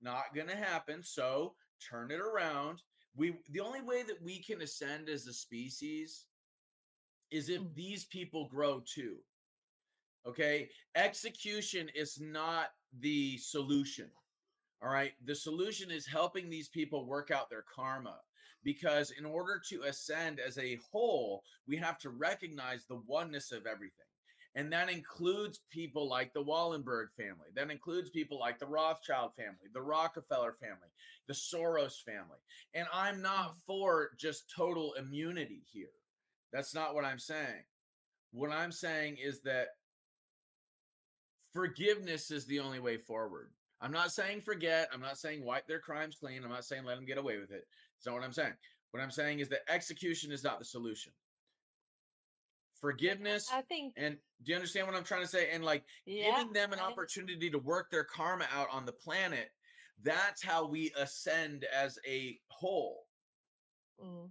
not 0.00 0.34
going 0.34 0.48
to 0.48 0.56
happen. 0.56 1.02
So 1.02 1.54
turn 1.88 2.10
it 2.10 2.20
around. 2.20 2.82
We 3.14 3.34
the 3.50 3.60
only 3.60 3.82
way 3.82 4.02
that 4.02 4.22
we 4.22 4.38
can 4.42 4.62
ascend 4.62 5.08
as 5.08 5.26
a 5.26 5.32
species 5.32 6.26
is 7.30 7.48
if 7.48 7.62
Mm. 7.62 7.74
these 7.74 8.04
people 8.06 8.48
grow 8.48 8.80
too. 8.80 9.18
Okay. 10.26 10.70
Execution 10.94 11.88
is 11.94 12.20
not 12.20 12.74
the 13.00 13.38
solution. 13.38 14.10
All 14.82 14.90
right. 14.90 15.12
The 15.24 15.34
solution 15.34 15.90
is 15.90 16.06
helping 16.06 16.48
these 16.50 16.68
people 16.68 17.06
work 17.06 17.30
out 17.30 17.50
their 17.50 17.62
karma 17.62 18.20
because 18.62 19.10
in 19.12 19.24
order 19.24 19.60
to 19.68 19.82
ascend 19.82 20.38
as 20.38 20.58
a 20.58 20.76
whole, 20.76 21.42
we 21.66 21.76
have 21.78 21.98
to 21.98 22.10
recognize 22.10 22.86
the 22.86 23.00
oneness 23.06 23.50
of 23.50 23.66
everything. 23.66 24.06
And 24.54 24.70
that 24.72 24.90
includes 24.90 25.60
people 25.70 26.08
like 26.08 26.34
the 26.34 26.44
Wallenberg 26.44 27.06
family. 27.16 27.48
That 27.54 27.70
includes 27.70 28.10
people 28.10 28.38
like 28.38 28.58
the 28.58 28.66
Rothschild 28.66 29.34
family, 29.34 29.70
the 29.72 29.80
Rockefeller 29.80 30.52
family, 30.52 30.90
the 31.26 31.32
Soros 31.32 32.02
family. 32.02 32.38
And 32.74 32.86
I'm 32.92 33.22
not 33.22 33.52
mm. 33.52 33.54
for 33.66 34.10
just 34.18 34.52
total 34.54 34.92
immunity 34.94 35.62
here. 35.72 35.86
That's 36.52 36.74
not 36.74 36.94
what 36.94 37.04
I'm 37.04 37.18
saying. 37.18 37.64
What 38.32 38.50
I'm 38.50 38.72
saying 38.72 39.16
is 39.22 39.40
that 39.42 39.68
forgiveness 41.52 42.30
is 42.30 42.46
the 42.46 42.60
only 42.60 42.80
way 42.80 42.98
forward. 42.98 43.50
I'm 43.80 43.92
not 43.92 44.12
saying 44.12 44.42
forget. 44.42 44.88
I'm 44.92 45.00
not 45.00 45.18
saying 45.18 45.44
wipe 45.44 45.66
their 45.66 45.80
crimes 45.80 46.16
clean. 46.20 46.44
I'm 46.44 46.50
not 46.50 46.64
saying 46.64 46.84
let 46.84 46.96
them 46.96 47.06
get 47.06 47.18
away 47.18 47.38
with 47.38 47.50
it. 47.50 47.66
That's 47.96 48.06
not 48.06 48.14
what 48.14 48.24
I'm 48.24 48.32
saying. 48.32 48.52
What 48.90 49.02
I'm 49.02 49.10
saying 49.10 49.40
is 49.40 49.48
that 49.48 49.60
execution 49.68 50.30
is 50.30 50.44
not 50.44 50.58
the 50.58 50.64
solution. 50.64 51.12
Forgiveness 52.82 53.48
I 53.52 53.62
think 53.62 53.94
and 53.96 54.16
do 54.42 54.50
you 54.50 54.56
understand 54.56 54.88
what 54.88 54.96
I'm 54.96 55.04
trying 55.04 55.22
to 55.22 55.28
say? 55.28 55.50
And 55.52 55.64
like 55.64 55.84
yeah, 56.04 56.36
giving 56.36 56.52
them 56.52 56.72
an 56.72 56.80
I- 56.80 56.90
opportunity 56.90 57.48
to 57.48 57.58
work 57.58 57.90
their 57.90 58.04
karma 58.04 58.46
out 58.52 58.68
on 58.72 58.84
the 58.84 58.92
planet. 58.92 59.50
That's 60.02 60.42
how 60.42 60.66
we 60.66 60.92
ascend 60.98 61.64
as 61.72 61.98
a 62.06 62.38
whole. 62.48 63.06
Mm. 64.04 64.30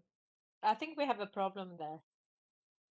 I 0.63 0.73
think 0.75 0.97
we 0.97 1.05
have 1.05 1.21
a 1.21 1.27
problem 1.27 1.77
there. 1.79 1.99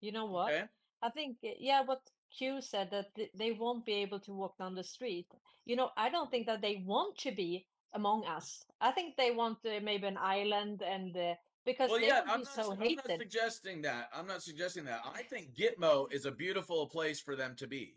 You 0.00 0.12
know 0.12 0.24
what? 0.24 0.50
Okay. 0.52 0.64
I 1.02 1.10
think, 1.10 1.36
uh, 1.44 1.48
yeah, 1.58 1.82
what 1.82 2.00
Q 2.36 2.60
said 2.60 2.90
that 2.90 3.14
th- 3.14 3.30
they 3.34 3.52
won't 3.52 3.84
be 3.84 3.94
able 3.94 4.20
to 4.20 4.32
walk 4.32 4.56
down 4.58 4.74
the 4.74 4.84
street. 4.84 5.26
You 5.66 5.76
know, 5.76 5.90
I 5.96 6.08
don't 6.08 6.30
think 6.30 6.46
that 6.46 6.62
they 6.62 6.82
want 6.86 7.18
to 7.18 7.32
be 7.32 7.66
among 7.92 8.24
us. 8.24 8.64
I 8.80 8.92
think 8.92 9.16
they 9.16 9.30
want 9.30 9.58
uh, 9.66 9.80
maybe 9.82 10.06
an 10.06 10.16
island 10.16 10.82
and 10.82 11.16
uh, 11.16 11.34
because 11.64 11.90
Well, 11.90 12.00
they 12.00 12.06
yeah, 12.08 12.22
I'm 12.26 12.40
not, 12.40 12.48
so 12.52 12.72
I'm 12.72 12.94
not 12.94 13.06
suggesting 13.06 13.82
that. 13.82 14.08
I'm 14.14 14.26
not 14.26 14.42
suggesting 14.42 14.84
that. 14.84 15.00
I 15.14 15.22
think 15.22 15.54
Gitmo 15.54 16.12
is 16.12 16.24
a 16.26 16.30
beautiful 16.30 16.86
place 16.86 17.20
for 17.20 17.36
them 17.36 17.54
to 17.56 17.66
be. 17.66 17.96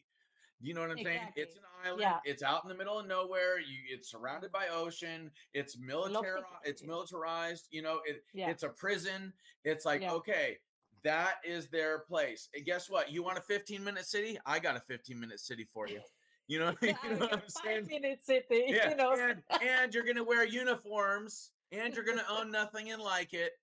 You 0.61 0.74
know 0.74 0.82
what 0.82 0.91
I'm 0.91 1.03
saying? 1.03 1.20
It's 1.36 1.55
an 1.55 1.61
island. 1.84 2.01
Yeah. 2.01 2.20
It's 2.24 2.41
out 2.41 2.64
in 2.64 2.70
the 2.70 2.76
middle 2.76 2.97
of 2.97 3.05
nowhere. 3.05 3.59
You, 3.59 3.80
it's 3.89 4.09
surrounded 4.09 4.51
by 4.51 4.68
ocean. 4.72 5.30
It's 5.53 5.78
military. 5.78 6.39
It's 6.64 6.84
militarized. 6.84 7.68
You 7.72 7.82
know, 7.82 7.99
it, 8.05 8.24
Yeah. 8.34 8.49
it's 8.49 8.64
a 8.64 8.70
prison. 8.70 9.34
It's 9.66 9.86
like 9.86 10.01
Yeah. 10.01 10.14
okay, 10.14 10.59
that 11.03 11.36
is 11.43 11.68
their 11.68 11.99
place. 11.99 12.47
And 12.55 12.64
guess 12.66 12.89
what? 12.89 13.11
You 13.11 13.24
want 13.24 13.38
a 13.38 13.41
15 13.41 13.84
minute 13.84 14.05
city? 14.05 14.39
I 14.45 14.59
got 14.59 14.78
a 14.78 14.80
15 14.80 15.20
minute 15.20 15.39
city 15.39 15.66
for 15.74 15.88
you. 15.88 15.99
You 16.47 16.59
know, 16.59 16.74
you 16.82 16.89
know 17.09 17.16
what 17.20 17.34
I'm 17.34 17.41
saying? 17.47 17.84
Five 17.84 17.89
minute 17.89 18.20
city, 18.22 18.45
Yeah, 18.68 18.89
you 18.89 18.95
know. 18.97 19.14
and 19.14 19.41
and 19.61 19.93
you're 19.93 20.03
gonna 20.03 20.26
wear 20.26 20.45
uniforms, 20.45 21.51
and 21.74 21.93
you're 21.95 22.05
gonna 22.05 22.26
own 22.30 22.51
nothing 22.51 22.91
and 22.91 23.01
like 23.01 23.34
it, 23.34 23.53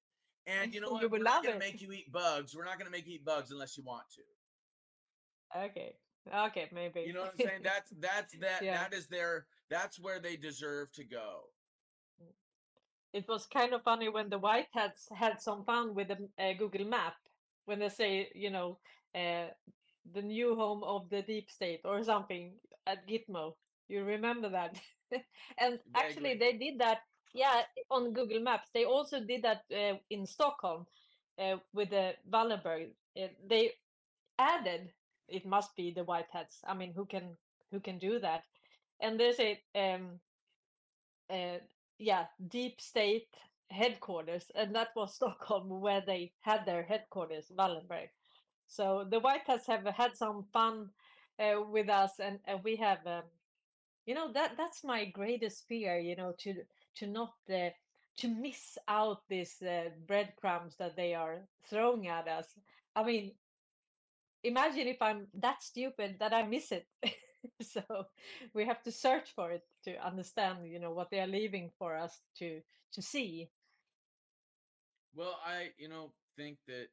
and 0.46 0.74
you 0.74 0.80
know 0.80 0.90
what? 0.90 1.02
You 1.02 1.08
We're 1.08 1.18
will 1.18 1.24
not 1.24 1.44
gonna 1.44 1.56
it. 1.56 1.60
make 1.60 1.80
you 1.80 1.92
eat 1.92 2.12
bugs. 2.12 2.54
We're 2.56 2.64
not 2.64 2.78
gonna 2.78 2.90
make 2.90 3.06
you 3.06 3.14
eat 3.14 3.24
bugs 3.24 3.50
unless 3.52 3.76
you 3.78 3.84
want 3.84 4.04
to. 4.16 4.22
Okay. 5.56 5.96
Okay, 6.34 6.68
maybe. 6.72 7.02
You 7.06 7.14
know 7.14 7.22
what 7.22 7.32
I'm 7.32 7.38
saying? 7.46 7.62
That's 7.64 7.90
that's 7.98 8.34
that 8.38 8.62
Yeah. 8.62 8.74
that 8.74 8.94
is 8.94 9.08
their 9.08 9.46
that's 9.70 9.98
where 10.00 10.20
they 10.20 10.36
deserve 10.36 10.92
to 10.94 11.04
go. 11.04 11.50
it 13.12 13.26
was 13.28 13.46
kind 13.46 13.74
of 13.74 13.82
funny 13.82 14.08
when 14.08 14.28
the 14.30 14.38
white 14.38 14.68
hats 14.72 15.08
had 15.14 15.40
some 15.40 15.64
fun 15.64 15.94
with 15.94 16.08
the 16.08 16.28
uh, 16.38 16.52
Google 16.58 16.84
Map 16.86 17.14
when 17.66 17.80
they 17.80 17.88
say, 17.88 18.30
you 18.34 18.50
know, 18.50 18.78
uh, 19.14 19.48
the 20.12 20.22
new 20.22 20.54
home 20.54 20.82
of 20.84 21.08
the 21.10 21.22
deep 21.22 21.50
state 21.50 21.80
or 21.84 22.02
something 22.04 22.54
at 22.86 23.06
Gitmo. 23.08 23.56
You 23.88 24.04
remember 24.04 24.48
that? 24.50 24.78
and 25.58 25.80
actually, 25.94 26.36
they 26.38 26.52
did 26.56 26.78
that. 26.78 26.98
Yeah, 27.32 27.62
on 27.90 28.12
Google 28.12 28.40
Maps. 28.40 28.68
They 28.74 28.84
also 28.84 29.20
did 29.20 29.42
that 29.42 29.64
uh, 29.72 29.98
in 30.10 30.26
Stockholm 30.26 30.86
uh, 31.38 31.56
with 31.72 31.90
the 31.90 32.14
Wallenberg. 32.28 32.90
Uh, 33.16 33.28
they 33.46 33.72
added. 34.38 34.92
It 35.28 35.46
must 35.46 35.76
be 35.76 35.92
the 35.92 36.04
white 36.04 36.28
hats. 36.32 36.60
I 36.66 36.74
mean, 36.74 36.92
who 36.94 37.06
can 37.06 37.36
who 37.70 37.80
can 37.80 37.98
do 37.98 38.18
that? 38.20 38.44
And 39.00 39.18
there's 39.18 39.40
a 39.40 39.60
um, 39.76 40.20
uh, 41.28 41.58
yeah, 41.98 42.26
deep 42.48 42.80
state 42.80 43.28
headquarters, 43.70 44.50
and 44.54 44.74
that 44.74 44.88
was 44.96 45.14
Stockholm 45.16 45.80
where 45.80 46.02
they 46.04 46.32
had 46.40 46.64
their 46.66 46.82
headquarters, 46.82 47.50
Wallenberg. 47.56 48.08
So 48.66 49.06
the 49.08 49.20
White 49.20 49.42
Hats 49.46 49.66
have 49.66 49.84
had 49.86 50.16
some 50.16 50.44
fun 50.52 50.90
uh, 51.38 51.62
with 51.62 51.88
us, 51.88 52.12
and, 52.20 52.38
and 52.46 52.62
we 52.64 52.76
have, 52.76 52.98
um, 53.06 53.22
you 54.06 54.14
know, 54.14 54.32
that 54.32 54.52
that's 54.56 54.84
my 54.84 55.06
greatest 55.06 55.66
fear, 55.68 55.98
you 55.98 56.16
know, 56.16 56.34
to 56.40 56.54
to 56.96 57.06
not 57.06 57.34
uh, 57.52 57.70
to 58.18 58.28
miss 58.28 58.78
out 58.88 59.22
these 59.28 59.62
uh, 59.62 59.90
breadcrumbs 60.06 60.76
that 60.76 60.96
they 60.96 61.14
are 61.14 61.48
throwing 61.68 62.08
at 62.08 62.28
us. 62.28 62.58
I 62.94 63.04
mean, 63.04 63.32
imagine 64.42 64.86
if 64.88 65.00
I'm 65.02 65.28
that 65.34 65.62
stupid 65.62 66.18
that 66.20 66.32
I 66.32 66.42
miss 66.42 66.72
it. 66.72 66.86
so 67.62 67.82
we 68.54 68.66
have 68.66 68.82
to 68.82 68.92
search 68.92 69.30
for 69.34 69.50
it 69.50 69.64
to 69.84 69.96
understand 70.04 70.66
you 70.66 70.78
know 70.78 70.92
what 70.92 71.10
they 71.10 71.20
are 71.20 71.26
leaving 71.26 71.70
for 71.78 71.96
us 71.96 72.20
to 72.38 72.60
to 72.92 73.02
see 73.02 73.50
Well, 75.14 75.38
I 75.44 75.72
you 75.78 75.88
know 75.88 76.12
think 76.36 76.58
that 76.66 76.88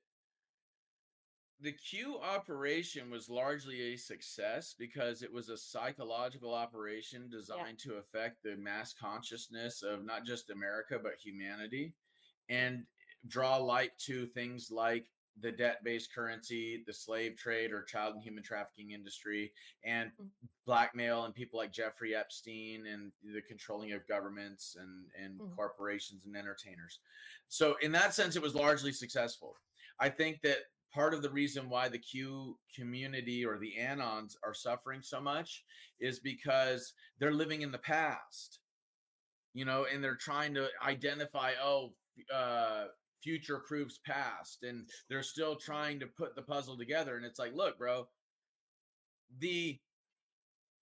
the 1.60 1.72
Q 1.72 2.20
operation 2.20 3.10
was 3.10 3.30
largely 3.30 3.94
a 3.94 3.98
success 3.98 4.76
because 4.78 5.24
it 5.24 5.32
was 5.32 5.50
a 5.50 5.58
psychological 5.58 6.54
operation 6.54 7.30
designed 7.30 7.80
to 7.80 7.96
affect 7.96 8.44
the 8.44 8.56
mass 8.58 8.94
consciousness 8.94 9.82
of 9.82 10.06
not 10.06 10.24
just 10.24 10.50
America 10.52 11.00
but 11.02 11.16
humanity 11.20 11.94
and 12.50 12.86
draw 13.28 13.58
light 13.58 13.98
to 13.98 14.26
things 14.28 14.70
like 14.70 15.08
the 15.40 15.52
debt-based 15.52 16.14
currency, 16.14 16.84
the 16.88 16.94
slave 16.94 17.36
trade 17.38 17.72
or 17.72 17.84
child 17.84 18.16
and 18.16 18.24
human 18.24 18.44
trafficking 18.44 18.92
industry 18.92 19.52
and 19.84 20.12
blackmail 20.66 21.26
and 21.26 21.34
people 21.36 21.60
like 21.60 21.72
Jeffrey 21.72 22.16
Epstein 22.16 22.86
and 22.88 23.12
the 23.24 23.42
controlling 23.42 23.94
of 23.94 24.08
governments 24.08 24.76
and 24.80 25.06
and 25.18 25.40
Mhm. 25.40 25.56
corporations 25.56 26.26
and 26.26 26.36
entertainers. 26.36 27.00
So 27.48 27.78
in 27.78 27.92
that 27.94 28.14
sense 28.14 28.36
it 28.36 28.42
was 28.42 28.54
largely 28.56 28.92
successful. 28.92 29.58
I 30.00 30.10
think 30.10 30.42
that 30.42 30.60
part 30.94 31.14
of 31.14 31.22
the 31.22 31.30
reason 31.30 31.70
why 31.70 31.90
the 31.90 31.98
Q 32.00 32.58
community 32.76 33.46
or 33.46 33.58
the 33.58 33.74
anons 33.80 34.36
are 34.44 34.54
suffering 34.54 35.02
so 35.02 35.20
much 35.22 35.64
is 36.00 36.20
because 36.20 36.94
they're 37.20 37.34
living 37.34 37.62
in 37.62 37.72
the 37.72 37.78
past. 37.78 38.60
You 39.54 39.66
know, 39.66 39.86
and 39.92 40.04
they're 40.04 40.16
trying 40.16 40.54
to 40.56 40.68
identify 40.86 41.54
oh 41.62 41.94
uh 42.34 42.86
future 43.24 43.60
proves 43.68 44.00
past 44.06 44.64
and 44.64 44.88
they're 45.10 45.24
still 45.24 45.56
trying 45.56 46.00
to 46.00 46.06
put 46.08 46.36
the 46.36 46.42
puzzle 46.42 46.78
together 46.78 47.16
and 47.18 47.26
it's 47.26 47.40
like 47.40 47.54
look 47.56 47.78
bro 47.78 48.08
the 49.40 49.78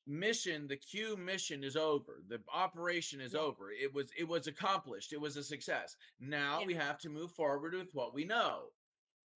mission 0.07 0.67
the 0.67 0.77
q 0.77 1.17
mission 1.17 1.63
is 1.63 1.77
over 1.77 2.23
the 2.29 2.41
operation 2.53 3.21
is 3.21 3.35
Yeah. 3.35 3.41
over 3.41 3.71
it 3.71 3.93
was 3.95 4.11
it 4.19 4.27
was 4.27 4.47
accomplished 4.47 5.13
it 5.13 5.21
was 5.21 5.37
a 5.37 5.45
success 5.45 5.97
now 6.21 6.61
Yeah. 6.61 6.67
we 6.67 6.75
have 6.75 6.99
to 7.01 7.09
move 7.09 7.31
forward 7.33 7.75
with 7.75 7.89
what 7.95 8.13
we 8.15 8.25
know 8.25 8.65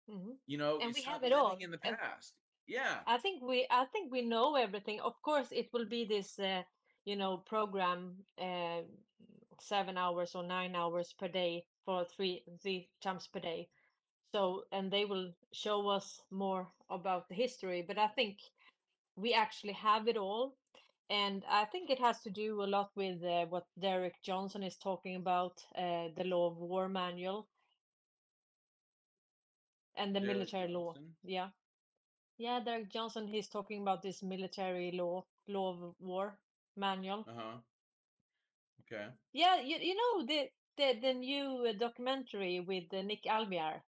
Mhm. 0.09 0.37
you 0.47 0.59
know 0.59 0.79
And 0.81 0.95
we 0.95 1.03
have 1.03 1.23
it 1.25 1.33
all. 1.33 1.57
in 1.57 1.71
the 1.71 1.79
And- 1.85 1.99
past. 1.99 2.35
Yeah. 2.67 3.03
I 3.07 3.19
think 3.19 3.43
we 3.43 3.67
i 3.71 3.85
think 3.87 4.13
we 4.13 4.23
know 4.23 4.57
everything. 4.57 5.01
Of 5.01 5.21
course 5.23 5.53
it 5.53 5.73
will 5.73 5.87
be 5.87 6.05
this 6.05 6.39
uh, 6.39 6.63
you 7.05 7.17
know 7.17 7.39
program 7.39 8.25
uh, 8.39 8.83
seven 9.61 9.97
hours 9.99 10.35
or 10.35 10.43
nine 10.45 10.75
hours 10.77 11.13
per 11.13 11.29
day 11.29 11.65
for 11.85 12.05
three 12.05 12.45
three 12.63 12.89
times 13.01 13.27
per 13.29 13.41
day. 13.41 13.69
So 14.33 14.65
and 14.73 14.91
they 14.91 15.05
will 15.05 15.33
show 15.53 15.89
us 15.89 16.23
more 16.31 16.73
about 16.91 17.29
the 17.29 17.35
history 17.35 17.83
but 17.83 17.99
i 17.99 18.09
think 18.09 18.39
we 19.17 19.35
actually 19.35 19.73
have 19.75 20.09
it 20.09 20.17
all. 20.17 20.57
And 21.11 21.45
i 21.49 21.65
think 21.67 21.91
it 21.91 21.99
has 22.01 22.21
to 22.23 22.31
do 22.31 22.63
a 22.63 22.71
lot 22.77 22.91
with 22.97 23.23
uh, 23.25 23.47
what 23.47 23.67
derek 23.79 24.17
johnson 24.23 24.63
is 24.63 24.77
talking 24.77 25.17
about 25.17 25.65
uh, 25.77 26.09
the 26.17 26.25
law 26.25 26.47
of 26.51 26.57
war 26.59 26.89
manual 26.89 27.49
and 29.97 30.15
the 30.15 30.21
Derek 30.21 30.37
military 30.37 30.69
law. 30.73 30.95
Yeah. 31.25 31.49
Yeah 32.39 32.61
derek 32.65 32.93
johnson 32.93 33.27
he's 33.27 33.49
talking 33.49 33.83
about 33.83 34.03
this 34.03 34.23
military 34.23 34.93
law 34.93 35.25
law 35.49 35.73
of 35.73 35.95
war 36.01 36.39
manual. 36.77 37.25
Uh-huh. 37.29 37.59
Okay. 38.83 39.07
Yeah 39.33 39.61
you, 39.61 39.77
you 39.81 39.95
know 39.95 40.27
the, 40.27 40.49
the 40.77 41.01
the 41.01 41.15
new 41.15 41.67
uh, 41.69 41.73
documentary 41.79 42.61
with 42.61 42.85
uh, 42.93 43.03
nick 43.03 43.25
alvear 43.25 43.81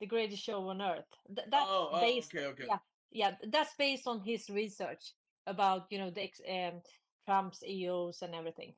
the 0.00 0.06
greatest 0.06 0.42
show 0.42 0.68
on 0.68 0.82
earth. 0.82 1.08
Th- 1.34 1.48
that's 1.50 1.66
oh, 1.68 1.90
oh 1.92 2.00
based 2.00 2.34
okay 2.34 2.46
okay. 2.46 2.64
yeah 2.68 2.78
yeah 3.10 3.30
that's 3.50 3.74
based 3.78 4.06
on 4.06 4.20
his 4.20 4.50
research 4.50 5.14
about 5.46 5.86
you 5.90 5.98
know 5.98 6.10
the 6.10 6.24
ex- 6.24 6.40
um, 6.48 6.82
trump's 7.24 7.62
eos 7.64 8.20
and 8.22 8.34
everything. 8.34 8.74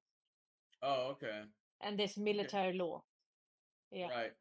Oh 0.82 1.12
okay. 1.12 1.42
And 1.80 1.98
this 1.98 2.16
military 2.16 2.78
law. 2.78 3.02
Yeah. 3.90 4.08
Right 4.08 4.32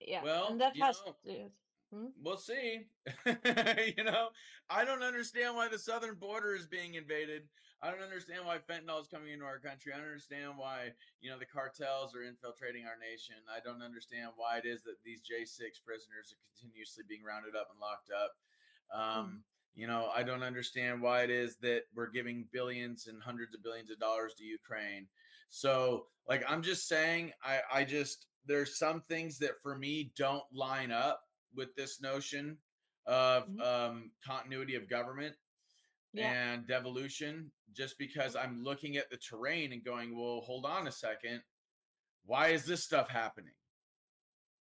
yeah 0.00 0.22
Well, 0.22 0.48
and 0.50 0.60
that 0.60 0.76
has 0.76 1.00
know, 1.06 1.16
to- 1.24 1.50
Hmm? 1.90 2.08
We'll 2.22 2.36
see. 2.36 2.84
you 3.26 4.04
know, 4.04 4.28
I 4.68 4.84
don't 4.84 5.02
understand 5.02 5.56
why 5.56 5.68
the 5.68 5.78
southern 5.78 6.16
border 6.16 6.54
is 6.54 6.66
being 6.66 6.94
invaded. 6.94 7.48
I 7.80 7.90
don't 7.90 8.02
understand 8.02 8.44
why 8.44 8.58
fentanyl 8.58 9.00
is 9.00 9.08
coming 9.08 9.32
into 9.32 9.46
our 9.46 9.58
country. 9.58 9.92
I 9.94 9.96
don't 9.96 10.08
understand 10.08 10.58
why, 10.58 10.90
you 11.22 11.30
know, 11.30 11.38
the 11.38 11.46
cartels 11.46 12.14
are 12.14 12.22
infiltrating 12.24 12.84
our 12.84 12.98
nation. 13.00 13.36
I 13.48 13.60
don't 13.64 13.80
understand 13.82 14.32
why 14.36 14.58
it 14.58 14.66
is 14.66 14.82
that 14.82 15.00
these 15.02 15.20
J6 15.20 15.80
prisoners 15.86 16.34
are 16.34 16.42
continuously 16.52 17.04
being 17.08 17.22
rounded 17.24 17.56
up 17.56 17.68
and 17.70 17.80
locked 17.80 18.10
up. 18.12 18.32
Um, 18.92 19.44
You 19.74 19.86
know, 19.86 20.10
I 20.14 20.24
don't 20.24 20.42
understand 20.42 21.00
why 21.00 21.22
it 21.22 21.30
is 21.30 21.56
that 21.62 21.84
we're 21.94 22.10
giving 22.10 22.48
billions 22.52 23.06
and 23.06 23.22
hundreds 23.22 23.54
of 23.54 23.62
billions 23.62 23.90
of 23.90 23.98
dollars 23.98 24.34
to 24.34 24.44
Ukraine. 24.44 25.06
So, 25.48 26.06
like, 26.28 26.42
I'm 26.48 26.62
just 26.62 26.88
saying, 26.88 27.32
I, 27.42 27.60
I 27.72 27.84
just, 27.84 28.26
there's 28.48 28.78
some 28.78 29.00
things 29.02 29.38
that 29.38 29.60
for 29.62 29.76
me 29.78 30.12
don't 30.16 30.44
line 30.52 30.90
up 30.90 31.22
with 31.54 31.74
this 31.76 32.00
notion 32.00 32.58
of 33.06 33.46
Mhm. 33.48 33.60
um, 33.62 34.12
continuity 34.24 34.74
of 34.74 34.88
government. 34.88 35.36
Yeah. 36.14 36.32
and 36.52 36.66
devolution 36.66 37.52
just 37.74 37.98
because 37.98 38.34
I'm 38.34 38.64
looking 38.64 38.96
at 38.96 39.10
the 39.10 39.18
terrain 39.18 39.72
and 39.74 39.84
going, 39.84 40.16
well, 40.16 40.40
hold 40.40 40.64
on 40.64 40.88
a 40.88 40.90
second. 40.90 41.42
Why 42.24 42.48
is 42.48 42.64
this 42.64 42.82
stuff 42.82 43.10
happening? 43.10 43.52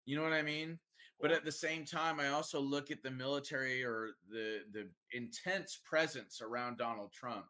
You 0.05 0.15
know 0.17 0.23
what 0.23 0.33
I 0.33 0.43
mean? 0.43 0.79
But 1.19 1.31
at 1.31 1.43
the 1.43 1.51
same 1.51 1.83
time, 1.83 2.19
I 2.19 2.27
also 2.29 2.59
look 2.59 2.91
at 2.91 3.01
the 3.01 3.09
military 3.11 3.83
or 3.83 4.11
the 4.29 4.65
the 4.71 4.89
intense 5.13 5.77
presence 5.83 6.41
around 6.41 6.77
Donald 6.77 7.11
Trump 7.11 7.47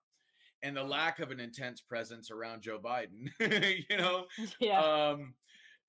and 0.63 0.75
the 0.75 0.84
lack 0.84 1.19
of 1.19 1.29
an 1.32 1.41
intense 1.41 1.82
presence 1.82 2.32
around 2.32 2.61
Joe 2.61 2.79
Biden. 2.79 3.29
you 3.89 3.97
know, 3.97 4.27
yeah. 4.61 4.79
um, 4.82 5.36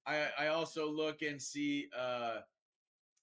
I 0.06 0.28
I 0.38 0.46
also 0.48 0.90
look 0.90 1.22
and 1.22 1.40
see 1.40 1.88
uh, 1.98 2.38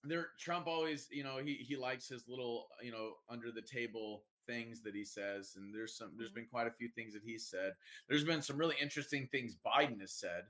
there 0.03 0.27
Trump 0.39 0.67
always 0.67 1.07
you 1.11 1.23
know 1.23 1.37
he 1.37 1.55
he 1.55 1.75
likes 1.75 2.07
his 2.07 2.23
little 2.27 2.67
you 2.81 2.91
know 2.91 3.13
under 3.29 3.51
the 3.51 3.61
table 3.61 4.23
things 4.47 4.81
that 4.81 4.95
he 4.95 5.05
says 5.05 5.53
and 5.57 5.73
there's 5.75 5.95
some 5.95 6.11
there's 6.17 6.31
been 6.31 6.47
quite 6.49 6.65
a 6.67 6.71
few 6.71 6.89
things 6.89 7.13
that 7.13 7.23
he 7.23 7.37
said. 7.37 7.73
There's 8.07 8.23
been 8.23 8.41
some 8.41 8.57
really 8.57 8.75
interesting 8.81 9.27
things 9.31 9.57
biden 9.65 9.99
has 10.01 10.13
said. 10.13 10.43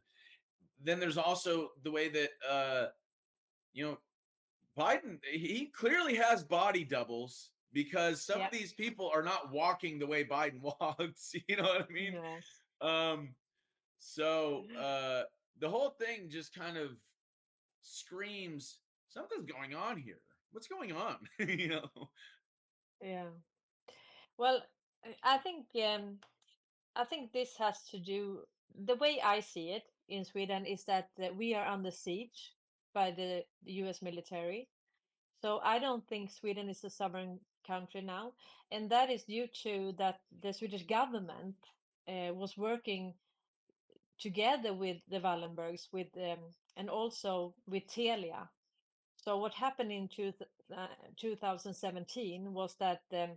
Then 0.81 0.99
there's 0.99 1.17
also 1.17 1.71
the 1.83 1.91
way 1.91 2.09
that 2.09 2.29
uh 2.49 2.85
you 3.73 3.85
know 3.85 3.97
biden 4.77 5.19
he 5.29 5.65
clearly 5.75 6.15
has 6.15 6.43
body 6.43 6.83
doubles 6.83 7.51
because 7.73 8.23
some 8.25 8.39
Yep. 8.39 8.51
of 8.53 8.57
these 8.57 8.73
people 8.73 9.11
are 9.13 9.21
not 9.23 9.51
walking 9.51 9.99
the 9.99 10.07
way 10.07 10.23
biden 10.23 10.61
walks 10.79 11.33
you 11.47 11.57
know 11.57 11.63
what 11.63 11.87
i 11.89 11.91
mean? 11.93 12.13
Yes. 12.13 12.45
um 12.81 13.35
so 13.99 14.65
uh 14.79 15.23
the 15.59 15.69
whole 15.69 15.91
thing 15.91 16.29
just 16.29 16.53
kind 16.53 16.77
of 16.77 16.91
screams 17.81 18.79
something's 19.09 19.45
going 19.45 19.73
on 19.75 19.97
here 19.97 20.19
what's 20.51 20.67
going 20.67 20.91
on 20.91 21.17
you 21.39 21.69
know 21.69 22.09
Yeah. 23.01 23.29
Well, 24.37 24.61
I- 25.23 25.37
think 25.37 25.67
um, 25.75 26.19
I 26.95 27.03
think 27.05 27.31
this 27.31 27.55
has 27.57 27.83
to 27.91 27.99
do 27.99 28.41
the 28.85 28.95
way 28.95 29.21
I 29.21 29.39
see 29.41 29.71
it 29.71 29.83
in 30.07 30.25
Sweden 30.25 30.65
is 30.65 30.83
that 30.85 31.09
uh, 31.21 31.29
we 31.33 31.53
are 31.55 31.65
under 31.67 31.91
siege 31.91 32.53
by 32.93 33.11
the 33.11 33.45
U.S. 33.65 34.01
military. 34.01 34.67
So 35.41 35.59
I 35.63 35.79
don't 35.79 36.05
think 36.07 36.31
Sweden 36.31 36.69
is 36.69 36.83
a 36.83 36.89
sovereign 36.89 37.39
country 37.65 38.01
now, 38.01 38.33
and 38.71 38.89
that 38.89 39.09
is 39.09 39.23
due 39.23 39.47
to 39.63 39.93
that 39.97 40.19
the 40.41 40.53
Swedish 40.53 40.85
government 40.85 41.55
uh, 42.07 42.33
was 42.33 42.57
working 42.57 43.13
together 44.19 44.73
with 44.73 44.97
the 45.09 45.19
Wallenbergs, 45.19 45.87
with 45.91 46.07
um, 46.17 46.39
and 46.75 46.89
also 46.89 47.53
with 47.67 47.87
Telia. 47.87 48.49
So 49.17 49.37
what 49.37 49.53
happened 49.53 49.91
in 49.91 50.07
two, 50.07 50.33
uh, 50.75 50.87
2017 51.17 52.53
was 52.53 52.75
that 52.79 53.01
um, 53.13 53.31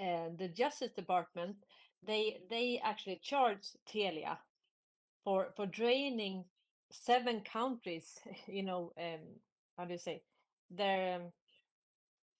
uh, 0.00 0.28
the 0.38 0.48
Justice 0.48 0.92
Department 0.92 1.56
they 2.02 2.40
they 2.48 2.80
actually 2.82 3.20
charged 3.22 3.76
Telia 3.86 4.38
for 5.24 5.52
for 5.56 5.66
draining 5.66 6.44
seven 6.90 7.40
countries. 7.40 8.18
You 8.46 8.62
know, 8.62 8.92
um, 8.98 9.20
how 9.76 9.84
do 9.84 9.92
you 9.92 9.98
say 9.98 10.22
their 10.70 11.16
um, 11.16 11.32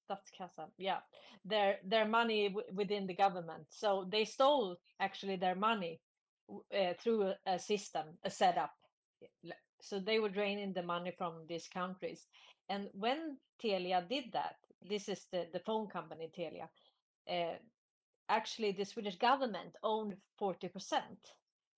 statskassa? 0.08 0.68
Yeah, 0.78 1.00
their 1.44 1.78
their 1.84 2.06
money 2.06 2.54
within 2.72 3.06
the 3.06 3.14
government. 3.14 3.66
So 3.70 4.06
they 4.10 4.24
stole 4.24 4.76
actually 4.98 5.36
their 5.36 5.54
money 5.54 6.00
uh, 6.74 6.94
through 6.98 7.32
a, 7.46 7.58
system, 7.58 8.06
a 8.24 8.30
setup. 8.30 8.72
So 9.80 9.98
they 9.98 10.18
were 10.18 10.28
draining 10.28 10.72
the 10.72 10.82
money 10.82 11.12
from 11.16 11.32
these 11.48 11.68
countries. 11.68 12.26
And 12.68 12.88
when 12.92 13.38
Telia 13.62 14.08
did 14.08 14.24
that, 14.32 14.56
this 14.88 15.08
is 15.08 15.26
the, 15.32 15.46
the 15.52 15.60
phone 15.60 15.88
company 15.88 16.30
Telia, 16.36 16.68
uh, 17.30 17.56
actually 18.28 18.72
the 18.72 18.84
Swedish 18.84 19.16
government 19.16 19.76
owned 19.82 20.16
40% 20.40 20.70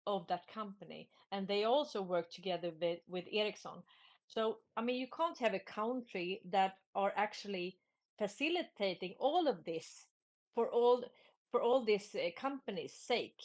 of 0.07 0.27
that 0.29 0.47
company. 0.53 1.09
And 1.31 1.47
they 1.47 1.65
also 1.65 2.03
worked 2.03 2.35
together 2.35 2.73
with, 2.81 3.01
with 3.09 3.25
Ericsson. 3.33 3.83
So, 4.27 4.59
I 4.77 4.83
mean, 4.83 4.97
you 4.97 5.09
can't 5.15 5.39
have 5.39 5.55
a 5.55 5.59
country 5.59 6.41
that 6.51 6.75
are 6.95 7.13
actually 7.17 7.79
facilitating 8.19 9.15
all 9.19 9.49
of 9.49 9.65
this 9.65 10.07
for 10.55 10.69
all 10.69 11.05
for 11.51 11.61
all 11.61 11.85
these 11.85 12.17
uh, 12.17 12.31
companies' 12.35 12.95
sake, 12.95 13.41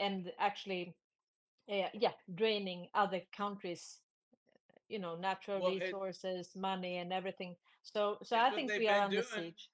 and 0.00 0.32
actually, 0.38 0.94
uh, 1.70 1.88
yeah, 1.94 2.12
draining 2.34 2.88
other 2.94 3.20
countries, 3.36 4.00
you 4.88 4.98
know, 4.98 5.16
natural 5.16 5.60
Well, 5.60 5.72
it- 5.76 5.82
resources, 5.82 6.54
money, 6.56 6.98
and 6.98 7.12
everything. 7.12 7.56
So, 7.82 8.18
so 8.22 8.36
I 8.36 8.50
think 8.50 8.70
we 8.76 8.88
are 8.88 9.02
under 9.02 9.22
doing. 9.22 9.44
siege. 9.44 9.70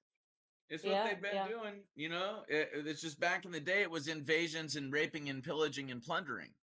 It's 0.69 0.83
what 0.83 0.91
Yeah, 0.91 1.07
they've 1.07 1.21
been 1.21 1.35
yeah. 1.35 1.47
doing, 1.47 1.83
you 1.95 2.09
know. 2.09 2.45
It- 2.47 2.69
it's 2.87 3.01
just 3.01 3.19
back 3.19 3.45
in 3.45 3.51
the 3.51 3.59
day, 3.59 3.81
it 3.81 3.91
was 3.91 4.07
invasions 4.07 4.75
and 4.75 4.91
raping 4.93 5.29
and 5.29 5.43
pillaging 5.43 5.91
and 5.91 6.01
plundering. 6.01 6.55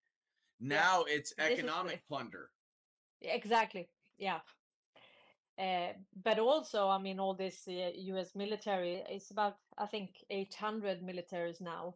Now 0.58 1.04
it's 1.04 1.32
This 1.34 1.46
is 1.46 1.58
economic 1.58 2.06
plunder. 2.08 2.50
Exactly. 3.20 3.88
Yeah. 4.18 4.40
Uh, 5.58 5.92
but 6.24 6.38
also, 6.38 6.88
I 6.88 6.98
mean, 6.98 7.20
all 7.20 7.34
this 7.34 7.68
uh, 7.68 7.90
U.S. 7.94 8.34
military, 8.34 9.04
it's 9.08 9.30
about, 9.30 9.58
I 9.76 9.86
think, 9.86 10.24
800 10.30 11.02
militaries 11.02 11.60
now 11.60 11.94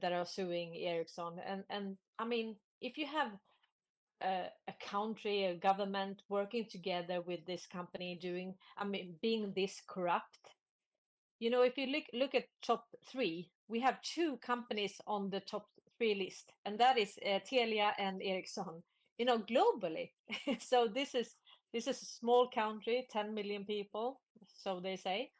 that 0.00 0.12
are 0.12 0.26
suing 0.26 0.76
Ericsson. 0.76 1.40
And, 1.46 1.64
and 1.68 1.96
I 2.18 2.24
mean, 2.24 2.56
if 2.80 2.96
you 2.96 3.06
have 3.06 3.32
a, 4.22 4.44
a 4.68 4.74
country, 4.88 5.44
a 5.44 5.54
government 5.54 6.22
working 6.28 6.66
together 6.70 7.20
with 7.20 7.44
this 7.46 7.66
company 7.66 8.18
doing, 8.20 8.54
I 8.78 8.84
mean, 8.84 9.14
being 9.20 9.52
this 9.54 9.82
corrupt, 9.86 10.38
you 11.40 11.50
know, 11.50 11.62
if 11.62 11.76
you 11.76 11.86
look 11.86 12.04
look 12.14 12.34
at 12.34 12.44
top 12.62 12.86
three, 13.10 13.50
we 13.68 13.80
have 13.80 14.00
two 14.02 14.38
companies 14.38 15.00
on 15.06 15.30
the 15.30 15.40
top 15.40 15.66
three 15.98 16.14
list, 16.14 16.52
and 16.64 16.78
that 16.78 16.96
is 16.96 17.18
uh, 17.26 17.40
Telia 17.40 17.92
and 17.98 18.22
Ericsson. 18.22 18.82
You 19.18 19.26
know, 19.26 19.38
globally. 19.38 20.10
so 20.60 20.88
this 20.92 21.14
is 21.14 21.34
this 21.72 21.86
is 21.88 22.00
a 22.00 22.06
small 22.06 22.48
country, 22.48 23.06
10 23.10 23.34
million 23.34 23.64
people, 23.64 24.20
so 24.46 24.80
they 24.80 24.96
say, 24.96 25.30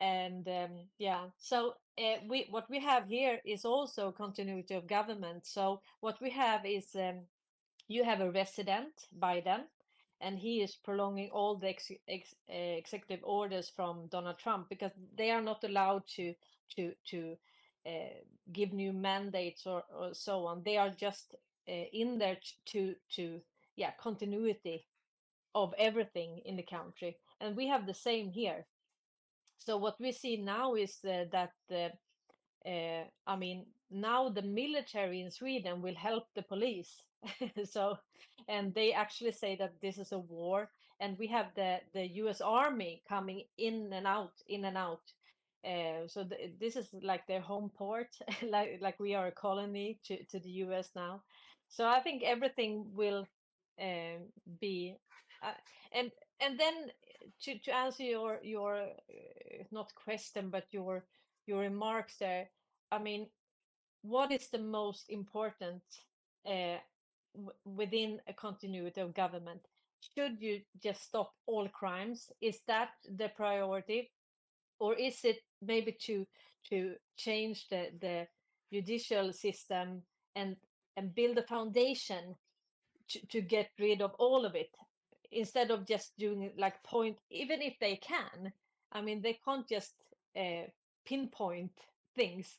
and 0.00 0.48
um, 0.48 0.88
yeah. 0.98 1.26
So 1.36 1.74
uh, 1.98 2.18
we 2.28 2.46
what 2.50 2.70
we 2.70 2.80
have 2.80 3.08
here 3.08 3.40
is 3.44 3.64
also 3.64 4.12
continuity 4.12 4.74
of 4.74 4.86
government. 4.86 5.46
So 5.46 5.80
what 6.00 6.20
we 6.20 6.30
have 6.30 6.64
is 6.64 6.94
um, 6.94 7.26
you 7.88 8.04
have 8.04 8.20
a 8.20 8.30
resident 8.30 9.08
Biden, 9.18 9.62
and 10.20 10.38
he 10.38 10.62
is 10.62 10.76
prolonging 10.76 11.30
all 11.30 11.56
the 11.56 11.68
ex- 11.68 11.90
ex- 12.08 12.34
uh, 12.50 12.54
executive 12.78 13.20
orders 13.24 13.70
from 13.74 14.06
Donald 14.08 14.38
Trump 14.38 14.68
because 14.68 14.92
they 15.16 15.30
are 15.30 15.42
not 15.42 15.64
allowed 15.64 16.06
to 16.16 16.34
to 16.76 16.92
to 17.10 17.36
uh, 17.86 18.14
give 18.52 18.72
new 18.72 18.92
mandates 18.92 19.66
or, 19.66 19.82
or 19.96 20.14
so 20.14 20.46
on. 20.46 20.62
They 20.64 20.76
are 20.76 20.90
just 20.90 21.34
uh, 21.68 21.72
in 21.92 22.18
there 22.18 22.38
to 22.66 22.94
to 23.16 23.40
yeah 23.76 23.92
continuity 24.00 24.86
of 25.54 25.74
everything 25.78 26.40
in 26.44 26.56
the 26.56 26.62
country, 26.62 27.16
and 27.40 27.56
we 27.56 27.68
have 27.68 27.86
the 27.86 27.94
same 27.94 28.30
here. 28.30 28.66
So 29.58 29.76
what 29.76 30.00
we 30.00 30.12
see 30.12 30.36
now 30.36 30.74
is 30.74 30.98
uh, 31.04 31.24
that 31.32 31.52
uh, 31.70 31.90
uh, 32.68 33.04
I 33.26 33.36
mean 33.36 33.66
now 33.90 34.28
the 34.28 34.42
military 34.42 35.20
in 35.20 35.30
Sweden 35.30 35.82
will 35.82 35.94
help 35.94 36.24
the 36.34 36.42
police. 36.42 37.02
so 37.64 37.98
and 38.48 38.74
they 38.74 38.92
actually 38.92 39.32
say 39.32 39.56
that 39.56 39.80
this 39.80 39.98
is 39.98 40.12
a 40.12 40.18
war 40.18 40.70
and 41.00 41.18
we 41.18 41.26
have 41.26 41.46
the 41.54 41.78
the 41.92 42.06
US 42.22 42.40
army 42.40 43.02
coming 43.08 43.42
in 43.56 43.92
and 43.92 44.06
out 44.06 44.32
in 44.48 44.64
and 44.64 44.76
out 44.76 45.02
uh, 45.64 46.06
so 46.06 46.24
th- 46.24 46.52
this 46.60 46.76
is 46.76 46.88
like 47.02 47.26
their 47.26 47.40
home 47.40 47.70
port 47.76 48.16
like 48.48 48.78
like 48.80 48.98
we 49.00 49.14
are 49.14 49.26
a 49.26 49.32
colony 49.32 49.98
to, 50.04 50.22
to 50.24 50.38
the 50.38 50.50
US 50.64 50.90
now 50.94 51.22
so 51.68 51.86
I 51.86 52.00
think 52.00 52.22
everything 52.22 52.86
will 52.94 53.26
um, 53.80 54.18
be 54.60 54.94
uh, 55.42 55.52
and 55.92 56.10
and 56.40 56.58
then 56.58 56.74
to, 57.42 57.58
to 57.58 57.74
answer 57.74 58.02
your 58.02 58.38
your 58.42 58.76
uh, 58.76 59.64
not 59.70 59.94
question 59.94 60.50
but 60.50 60.64
your 60.70 61.04
your 61.46 61.60
remarks 61.60 62.16
there 62.18 62.48
I 62.90 62.98
mean 62.98 63.28
what 64.02 64.30
is 64.32 64.48
the 64.48 64.58
most 64.58 65.10
important 65.10 65.82
uh, 66.46 66.76
within 67.64 68.20
a 68.26 68.32
continuity 68.32 69.00
of 69.00 69.14
government? 69.14 69.60
Should 70.14 70.40
you 70.40 70.60
just 70.82 71.02
stop 71.02 71.32
all 71.46 71.68
crimes? 71.68 72.30
Is 72.40 72.60
that 72.66 72.90
the 73.16 73.28
priority? 73.28 74.10
Or 74.78 74.94
is 74.94 75.24
it 75.24 75.38
maybe 75.60 75.96
to 76.06 76.26
to 76.70 76.94
change 77.16 77.66
the 77.68 77.88
the 78.00 78.26
judicial 78.72 79.32
system 79.32 80.02
and 80.36 80.56
and 80.96 81.14
build 81.14 81.38
a 81.38 81.42
foundation 81.42 82.36
to, 83.08 83.26
to 83.26 83.40
get 83.40 83.70
rid 83.78 84.02
of 84.02 84.12
all 84.18 84.44
of 84.44 84.54
it 84.54 84.70
instead 85.30 85.70
of 85.70 85.86
just 85.86 86.16
doing 86.18 86.42
it 86.42 86.58
like 86.58 86.82
point 86.82 87.18
even 87.30 87.60
if 87.62 87.74
they 87.80 87.96
can 87.96 88.52
i 88.92 89.00
mean 89.00 89.20
they 89.22 89.38
can't 89.44 89.68
just 89.68 89.94
uh, 90.36 90.64
pinpoint 91.04 91.72
things 92.16 92.58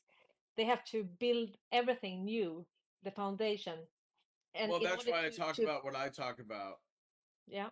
they 0.58 0.66
have 0.66 0.84
to 0.84 1.04
build 1.20 1.50
everything 1.72 2.26
new 2.26 2.66
the 3.04 3.12
foundation 3.12 3.80
and 4.56 4.70
well, 4.72 4.80
that's 4.80 5.06
why 5.06 5.26
I 5.26 5.30
talk 5.30 5.56
to- 5.56 5.64
about 5.64 5.84
what 5.84 5.96
I 5.96 6.10
talk 6.10 6.40
about. 6.40 6.80
yeah 7.48 7.70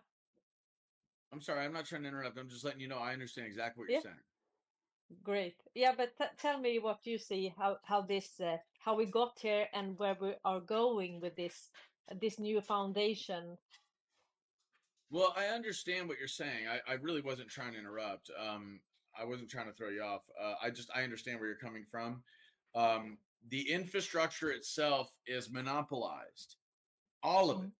I'm 1.32 1.40
sorry, 1.40 1.64
I'm 1.64 1.72
not 1.72 1.84
trying 1.84 2.02
to 2.02 2.08
interrupt. 2.08 2.38
I'm 2.38 2.48
just 2.48 2.64
letting 2.64 2.80
you 2.80 2.88
know 2.88 2.98
I 2.98 3.12
understand 3.12 3.46
exactly 3.46 3.82
what 3.82 3.90
Yeah. 3.90 3.96
you're 3.96 4.02
saying. 4.02 4.24
Great. 5.22 5.56
Yeah, 5.74 5.94
but 5.96 6.16
t 6.16 6.24
tell 6.38 6.58
me 6.58 6.78
what 6.78 7.06
you 7.06 7.18
see 7.18 7.54
how 7.56 7.78
how 7.82 8.02
this 8.02 8.40
uh, 8.40 8.58
how 8.78 8.94
we 8.94 9.06
got 9.06 9.38
here 9.40 9.68
and 9.72 9.98
where 9.98 10.16
we 10.20 10.34
are 10.44 10.60
going 10.60 11.20
with 11.20 11.34
this 11.36 11.70
this 12.20 12.38
new 12.38 12.60
foundation. 12.60 13.58
Well, 15.10 15.34
I 15.36 15.46
understand 15.46 16.08
what 16.08 16.18
you're 16.18 16.28
saying. 16.28 16.66
I, 16.70 16.92
I 16.92 16.94
really 16.96 17.22
wasn't 17.22 17.48
trying 17.48 17.72
to 17.72 17.78
interrupt. 17.78 18.30
Um, 18.38 18.80
I 19.18 19.24
wasn't 19.24 19.50
trying 19.50 19.66
to 19.66 19.72
throw 19.72 19.88
you 19.88 20.02
off. 20.02 20.22
Uh, 20.40 20.54
I 20.62 20.70
just 20.70 20.90
I 20.94 21.02
understand 21.02 21.40
where 21.40 21.48
you're 21.48 21.56
coming 21.58 21.84
from. 21.90 22.22
Um, 22.74 23.18
the 23.48 23.70
infrastructure 23.70 24.50
itself 24.50 25.10
is 25.26 25.50
monopolized, 25.50 26.56
all 27.22 27.50
of 27.50 27.62
it. 27.64 27.70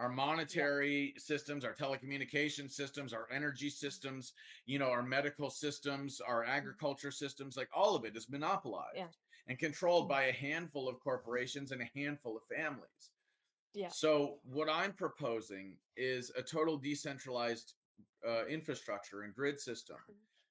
Our 0.00 0.08
monetary 0.08 1.14
systems, 1.18 1.64
our 1.64 1.74
telecommunication 1.74 2.70
systems, 2.70 3.12
our 3.12 3.26
energy 3.32 3.68
systems, 3.68 4.32
you 4.64 4.78
know, 4.78 4.90
our 4.90 5.02
medical 5.02 5.50
systems, 5.50 6.20
our 6.20 6.44
agriculture 6.44 7.10
systems, 7.10 7.56
like 7.56 7.68
all 7.74 7.96
of 7.96 8.04
it 8.04 8.16
is 8.16 8.28
monopolized 8.28 8.96
Yeah. 8.96 9.08
and 9.48 9.58
controlled 9.58 10.08
by 10.08 10.24
a 10.24 10.32
handful 10.32 10.88
of 10.88 11.00
corporations 11.00 11.72
and 11.72 11.82
a 11.82 11.90
handful 11.98 12.36
of 12.36 12.44
families. 12.44 13.10
Yeah. 13.78 13.90
So 13.90 14.40
what 14.42 14.68
I'm 14.68 14.92
proposing 14.92 15.76
is 15.96 16.32
a 16.36 16.42
total 16.42 16.76
decentralized 16.76 17.74
uh, 18.26 18.44
infrastructure 18.46 19.22
and 19.22 19.32
grid 19.32 19.60
system, 19.60 19.98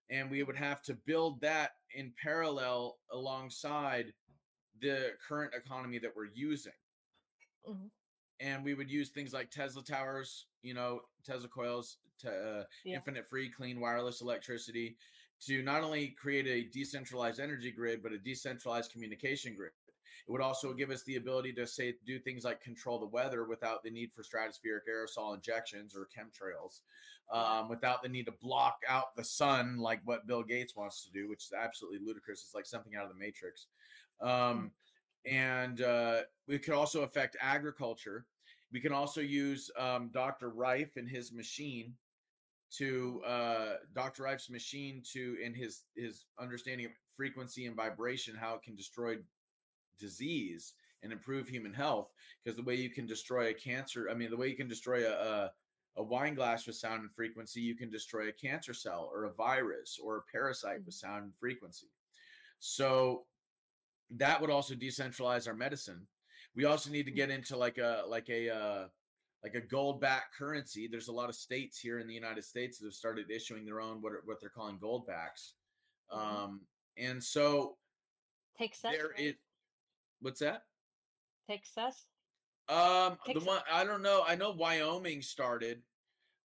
and 0.09 0.32
we 0.32 0.43
would 0.43 0.55
have 0.55 0.82
to 0.84 0.93
build 0.93 1.41
that 1.41 1.71
in 1.93 2.13
parallel 2.21 2.99
alongside 3.11 4.13
the 4.80 5.11
current 5.28 5.53
economy 5.53 5.99
that 5.99 6.15
we're 6.15 6.32
using. 6.34 6.71
Mhm. 7.67 7.91
And 8.39 8.63
we 8.63 8.75
would 8.75 8.89
use 8.89 9.09
things 9.09 9.34
like 9.34 9.51
Tesla 9.51 9.84
towers, 9.84 10.45
you 10.61 10.73
know, 10.73 11.01
Tesla 11.25 11.49
coils, 11.49 11.97
to, 12.19 12.30
uh, 12.32 12.65
Yeah. 12.86 12.95
infinite 12.95 13.28
free, 13.28 13.49
clean 13.49 13.82
wireless 13.82 14.21
electricity 14.21 14.97
to 15.41 15.61
not 15.63 15.84
only 15.84 16.11
create 16.11 16.47
a 16.47 16.69
decentralized 16.69 17.41
energy 17.41 17.71
grid, 17.71 18.01
but 18.01 18.13
a 18.13 18.17
decentralized 18.17 18.91
communication 18.93 19.53
grid. 19.53 19.73
It 20.28 20.32
would 20.32 20.41
also 20.41 20.74
give 20.74 20.89
us 20.89 21.03
the 21.03 21.15
ability 21.15 21.53
to 21.53 21.68
say 21.68 21.95
do 22.05 22.20
things 22.20 22.43
like 22.43 22.61
control 22.61 22.99
the 22.99 23.07
weather 23.07 23.45
without 23.45 23.84
the 23.84 23.91
need 23.91 24.11
for 24.13 24.24
stratospheric 24.24 24.82
aerosol 24.89 25.36
injections 25.36 25.95
or 25.95 26.07
chemtrails, 26.07 26.82
um, 27.32 27.70
without 27.70 28.03
the 28.03 28.09
need 28.09 28.26
to 28.26 28.34
block 28.41 28.80
out 28.88 29.15
the 29.15 29.24
sun 29.24 29.78
like 29.78 30.01
what 30.05 30.28
Bill 30.28 30.43
Gates 30.43 30.76
wants 30.76 31.03
to 31.05 31.11
do, 31.11 31.30
which 31.30 31.45
is 31.45 31.53
absolutely 31.53 31.99
ludicrous. 32.05 32.43
It's 32.43 32.55
like 32.55 32.65
something 32.65 32.95
out 32.95 33.05
of 33.05 33.09
the 33.09 33.20
Matrix. 33.20 33.68
Um, 34.22 34.72
and 35.26 35.82
uh, 35.82 36.22
we 36.47 36.59
could 36.59 36.74
also 36.74 37.01
affect 37.01 37.36
agriculture. 37.41 38.26
We 38.72 38.80
can 38.80 38.93
also 38.93 39.22
use 39.22 39.70
um, 39.78 40.09
Dr. 40.13 40.49
Rife 40.49 40.97
and 40.97 41.07
his 41.07 41.32
machine 41.32 41.93
to 42.78 43.22
uh, 43.26 43.74
Dr. 43.95 44.24
Rife's 44.24 44.49
machine 44.49 45.01
to 45.13 45.38
in 45.43 45.53
his 45.53 45.84
his 45.95 46.26
understanding 46.39 46.86
of 46.88 46.91
frequency 47.15 47.65
and 47.65 47.76
vibration, 47.76 48.36
how 48.36 48.55
it 48.55 48.61
can 48.61 48.76
destroy 48.76 49.15
disease 49.97 50.73
and 51.03 51.11
improve 51.11 51.47
human 51.47 51.73
health. 51.73 52.09
Because 52.43 52.57
the 52.57 52.63
way 52.63 52.75
you 52.75 52.89
can 52.89 53.05
destroy 53.05 53.49
a 53.49 53.53
cancer, 53.53 54.09
I 54.09 54.13
mean, 54.13 54.29
the 54.29 54.37
way 54.37 54.47
you 54.47 54.55
can 54.55 54.67
destroy 54.67 55.05
a, 55.07 55.11
a 55.11 55.51
a 55.97 56.03
wine 56.03 56.35
glass 56.35 56.67
with 56.67 56.75
sound 56.75 57.01
and 57.01 57.11
frequency, 57.11 57.59
you 57.59 57.75
can 57.75 57.89
destroy 57.89 58.29
a 58.29 58.31
cancer 58.31 58.73
cell 58.73 59.09
or 59.11 59.25
a 59.25 59.33
virus 59.33 59.99
or 60.01 60.17
a 60.17 60.31
parasite 60.31 60.85
with 60.85 60.93
sound 60.93 61.23
and 61.23 61.35
frequency. 61.35 61.87
So 62.59 63.23
that 64.11 64.39
would 64.39 64.51
also 64.51 64.75
decentralize 64.75 65.47
our 65.47 65.55
medicine. 65.55 66.07
We 66.55 66.65
also 66.65 66.91
need 66.91 67.07
to 67.07 67.11
get 67.11 67.29
into 67.29 67.57
like 67.57 67.77
a 67.77 68.03
like 68.07 68.29
a 68.29 68.49
uh, 68.49 68.87
like 69.43 69.55
a 69.55 69.61
gold 69.61 69.99
back 69.99 70.33
currency. 70.37 70.87
There's 70.87 71.07
a 71.07 71.13
lot 71.13 71.29
of 71.29 71.35
states 71.35 71.79
here 71.79 71.99
in 71.99 72.07
the 72.07 72.13
United 72.13 72.43
States 72.43 72.77
that 72.77 72.85
have 72.85 72.93
started 72.93 73.29
issuing 73.31 73.65
their 73.65 73.81
own 73.81 74.01
what 74.01 74.13
are, 74.13 74.21
what 74.25 74.39
they're 74.39 74.49
calling 74.49 74.77
gold 74.79 75.07
backs. 75.07 75.53
Um, 76.11 76.61
and 76.97 77.23
so 77.23 77.77
Texas, 78.57 78.91
there 78.91 79.09
right? 79.09 79.19
is 79.19 79.35
what's 80.22 80.39
that? 80.39 80.63
Texas. 81.49 82.05
Um, 82.70 83.18
the 83.34 83.39
one 83.39 83.61
I 83.72 83.84
don't 83.84 84.01
know. 84.01 84.24
I 84.28 84.36
know 84.36 84.51
Wyoming 84.51 85.22
started. 85.22 85.82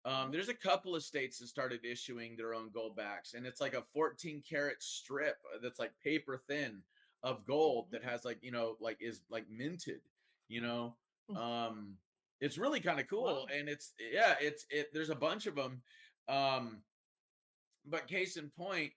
Um, 0.05 0.31
there's 0.31 0.49
a 0.49 0.55
couple 0.55 0.95
of 0.95 1.03
states 1.03 1.39
that 1.39 1.49
started 1.49 1.85
issuing 1.85 2.37
their 2.37 2.55
own 2.55 2.71
gold 2.73 2.97
backs, 2.97 3.35
and 3.35 3.47
it's 3.47 3.61
like 3.61 3.75
a 3.75 3.83
14 3.93 4.43
karat 4.49 4.83
strip 4.83 5.37
uh, 5.55 5.59
that's 5.63 5.79
like 5.79 5.93
paper 6.03 6.41
thin 6.49 6.83
of 7.23 7.45
gold 7.45 7.89
that 7.91 8.03
has 8.03 8.25
like 8.25 8.39
you 8.43 8.51
know 8.51 8.77
like 8.81 8.99
is 9.01 9.23
like 9.31 9.47
minted. 9.51 10.01
You 10.49 10.63
know, 10.63 10.97
um, 11.37 11.97
it's 12.41 12.59
really 12.59 12.81
kind 12.81 13.01
of 13.01 13.09
cool, 13.09 13.47
and 13.55 13.69
it's 13.69 13.93
yeah, 13.99 14.35
it's 14.41 14.67
it. 14.69 14.93
There's 14.93 15.11
a 15.11 15.15
bunch 15.15 15.47
of 15.47 15.55
them. 15.55 15.83
Um, 16.29 16.79
but 17.87 18.09
case 18.09 18.37
in 18.37 18.51
point 18.51 18.93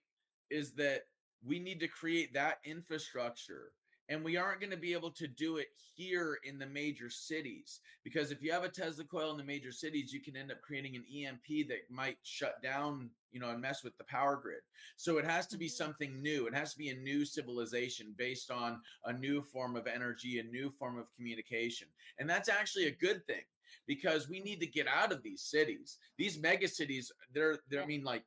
is 0.50 0.72
that 0.72 1.06
we 1.44 1.58
need 1.58 1.80
to 1.80 1.88
create 1.88 2.34
that 2.34 2.58
infrastructure 2.64 3.72
and 4.08 4.24
we 4.24 4.36
aren't 4.36 4.60
going 4.60 4.70
to 4.70 4.76
be 4.76 4.92
able 4.92 5.10
to 5.10 5.26
do 5.26 5.56
it 5.56 5.68
here 5.96 6.38
in 6.44 6.58
the 6.58 6.66
major 6.66 7.08
cities 7.08 7.80
because 8.02 8.30
if 8.30 8.42
you 8.42 8.52
have 8.52 8.64
a 8.64 8.68
tesla 8.68 9.04
coil 9.04 9.30
in 9.30 9.36
the 9.36 9.44
major 9.44 9.72
cities 9.72 10.12
you 10.12 10.20
can 10.20 10.36
end 10.36 10.50
up 10.50 10.60
creating 10.60 10.96
an 10.96 11.04
emp 11.24 11.68
that 11.68 11.90
might 11.90 12.18
shut 12.22 12.62
down 12.62 13.10
you 13.34 13.40
know 13.40 13.50
and 13.50 13.60
mess 13.60 13.82
with 13.84 13.98
the 13.98 14.04
power 14.04 14.36
grid. 14.40 14.60
So 14.96 15.18
it 15.18 15.26
has 15.26 15.46
to 15.48 15.58
be 15.58 15.66
mm-hmm. 15.66 15.84
something 15.84 16.22
new. 16.22 16.46
It 16.46 16.54
has 16.54 16.72
to 16.72 16.78
be 16.78 16.88
a 16.88 16.96
new 16.96 17.24
civilization 17.26 18.14
based 18.16 18.50
on 18.50 18.80
a 19.04 19.12
new 19.12 19.42
form 19.42 19.76
of 19.76 19.86
energy 19.86 20.38
a 20.38 20.44
new 20.44 20.70
form 20.70 20.98
of 20.98 21.12
communication. 21.14 21.88
And 22.18 22.30
that's 22.30 22.48
actually 22.48 22.86
a 22.86 22.92
good 22.92 23.26
thing 23.26 23.42
because 23.86 24.28
we 24.28 24.40
need 24.40 24.60
to 24.60 24.66
get 24.66 24.86
out 24.86 25.12
of 25.12 25.22
these 25.22 25.42
cities. 25.42 25.98
These 26.16 26.40
mega 26.40 26.68
cities 26.68 27.12
they're 27.34 27.58
they're 27.68 27.82
i 27.82 27.86
mean 27.86 28.04
like 28.04 28.22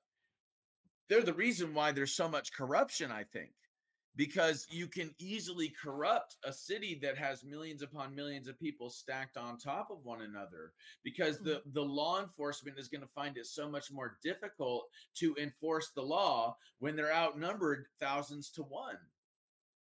they're 1.10 1.22
the 1.22 1.34
reason 1.34 1.74
why 1.74 1.94
there's 1.94 2.14
so 2.14 2.28
much 2.28 2.52
corruption 2.52 3.12
i 3.12 3.24
think 3.24 3.52
because 4.18 4.68
you 4.70 4.88
can 4.88 5.14
easily 5.20 5.70
corrupt 5.82 6.36
a 6.44 6.52
city 6.52 7.00
that 7.02 7.18
has 7.18 7.44
millions 7.44 7.82
upon 7.82 8.14
millions 8.16 8.48
of 8.48 8.60
people 8.60 8.90
stacked 8.90 9.38
on 9.38 9.58
top 9.58 9.90
of 9.92 10.04
one 10.04 10.22
another 10.22 10.74
because 11.04 11.40
the 11.40 11.62
the 11.74 11.82
law 11.82 12.22
enforcement 12.22 12.78
is 12.78 12.88
going 12.90 13.02
to 13.02 13.08
find 13.08 13.38
it 13.38 13.46
so 13.46 13.70
much 13.70 13.92
more 13.92 14.18
difficult 14.24 14.90
to 15.16 15.36
enforce 15.40 15.92
the 15.92 16.02
law 16.02 16.58
when 16.80 16.96
they're 16.96 17.14
outnumbered 17.14 17.86
thousands 18.00 18.50
to 18.50 18.64
one 18.64 18.98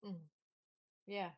Mm. 0.05 0.19
Yeah. 1.07 1.29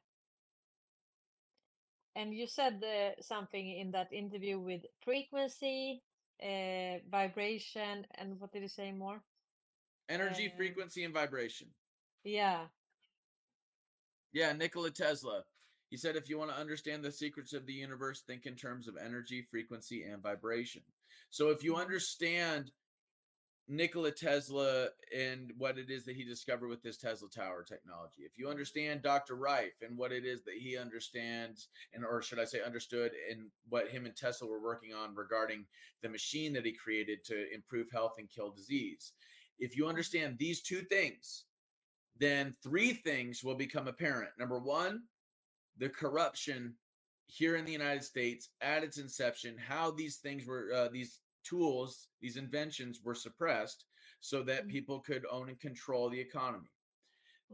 And 2.15 2.33
you 2.33 2.47
said 2.47 2.83
uh, 2.83 3.21
something 3.21 3.77
in 3.77 3.91
that 3.91 4.11
interview 4.11 4.57
with 4.59 4.81
frequency, 5.03 6.01
uh, 6.41 6.99
vibration, 7.11 8.07
and 8.15 8.39
what 8.39 8.51
did 8.53 8.63
you 8.63 8.69
say 8.69 8.91
more? 8.91 9.21
energy 10.09 10.51
Uh, 10.53 10.57
frequency 10.57 11.03
and 11.03 11.13
vibration 11.13 11.67
Yeah. 12.23 12.67
Yeah, 14.35 14.51
Nikola 14.51 14.91
Tesla. 14.91 15.43
He 15.89 15.95
said 15.95 16.17
if 16.17 16.29
you 16.29 16.37
want 16.37 16.51
to 16.51 16.59
understand 16.59 17.03
the 17.03 17.11
secrets 17.11 17.53
of 17.53 17.65
the 17.65 17.73
universe, 17.73 18.21
think 18.21 18.45
in 18.45 18.55
terms 18.55 18.85
of 18.85 18.97
energy, 18.97 19.47
frequency, 19.49 20.03
and 20.03 20.21
vibration. 20.21 20.81
So 21.29 21.51
if 21.51 21.63
you 21.63 21.71
mm-hmm. 21.71 21.81
understand 21.81 22.71
Nikola 23.69 24.11
Tesla 24.11 24.89
and 25.17 25.53
what 25.57 25.77
it 25.77 25.89
is 25.89 26.03
that 26.03 26.17
he 26.17 26.25
discovered 26.25 26.67
with 26.67 26.83
this 26.83 26.97
Tesla 26.97 27.29
Tower 27.29 27.63
technology, 27.63 28.23
if 28.23 28.37
you 28.37 28.49
understand 28.49 29.03
Dr. 29.03 29.35
Rife 29.35 29.81
and 29.81 29.97
what 29.97 30.11
it 30.11 30.25
is 30.25 30.43
that 30.43 30.55
he 30.55 30.77
understands, 30.77 31.69
and 31.93 32.03
or 32.03 32.21
should 32.21 32.39
I 32.39 32.45
say 32.45 32.59
understood, 32.61 33.13
and 33.31 33.47
what 33.69 33.87
him 33.87 34.05
and 34.05 34.17
Tesla 34.17 34.49
were 34.49 34.61
working 34.61 34.93
on 34.93 35.15
regarding 35.15 35.63
the 36.03 36.09
machine 36.09 36.51
that 36.53 36.65
he 36.65 36.73
created 36.73 37.23
to 37.27 37.45
improve 37.53 37.87
health 37.89 38.15
and 38.17 38.29
kill 38.29 38.51
disease. 38.51 39.13
If 39.59 39.77
you 39.77 39.87
understand 39.87 40.37
these 40.37 40.61
two 40.61 40.81
things, 40.81 41.45
then 42.17 42.53
three 42.63 42.93
things 42.93 43.43
will 43.43 43.55
become 43.55 43.87
apparent. 43.87 44.31
Number 44.39 44.59
one, 44.59 45.03
the 45.77 45.89
corruption 45.89 46.75
here 47.27 47.55
in 47.55 47.65
the 47.65 47.71
United 47.71 48.03
States 48.03 48.49
at 48.61 48.83
its 48.83 48.97
inception, 48.97 49.57
how 49.57 49.91
these 49.91 50.17
things 50.17 50.45
were, 50.45 50.71
uh, 50.73 50.87
these 50.91 51.19
tools, 51.43 52.07
these 52.21 52.37
inventions 52.37 53.01
were 53.03 53.15
suppressed 53.15 53.85
so 54.19 54.41
that 54.43 54.67
people 54.67 54.99
could 54.99 55.25
own 55.31 55.49
and 55.49 55.59
control 55.59 56.09
the 56.09 56.19
economy. 56.19 56.71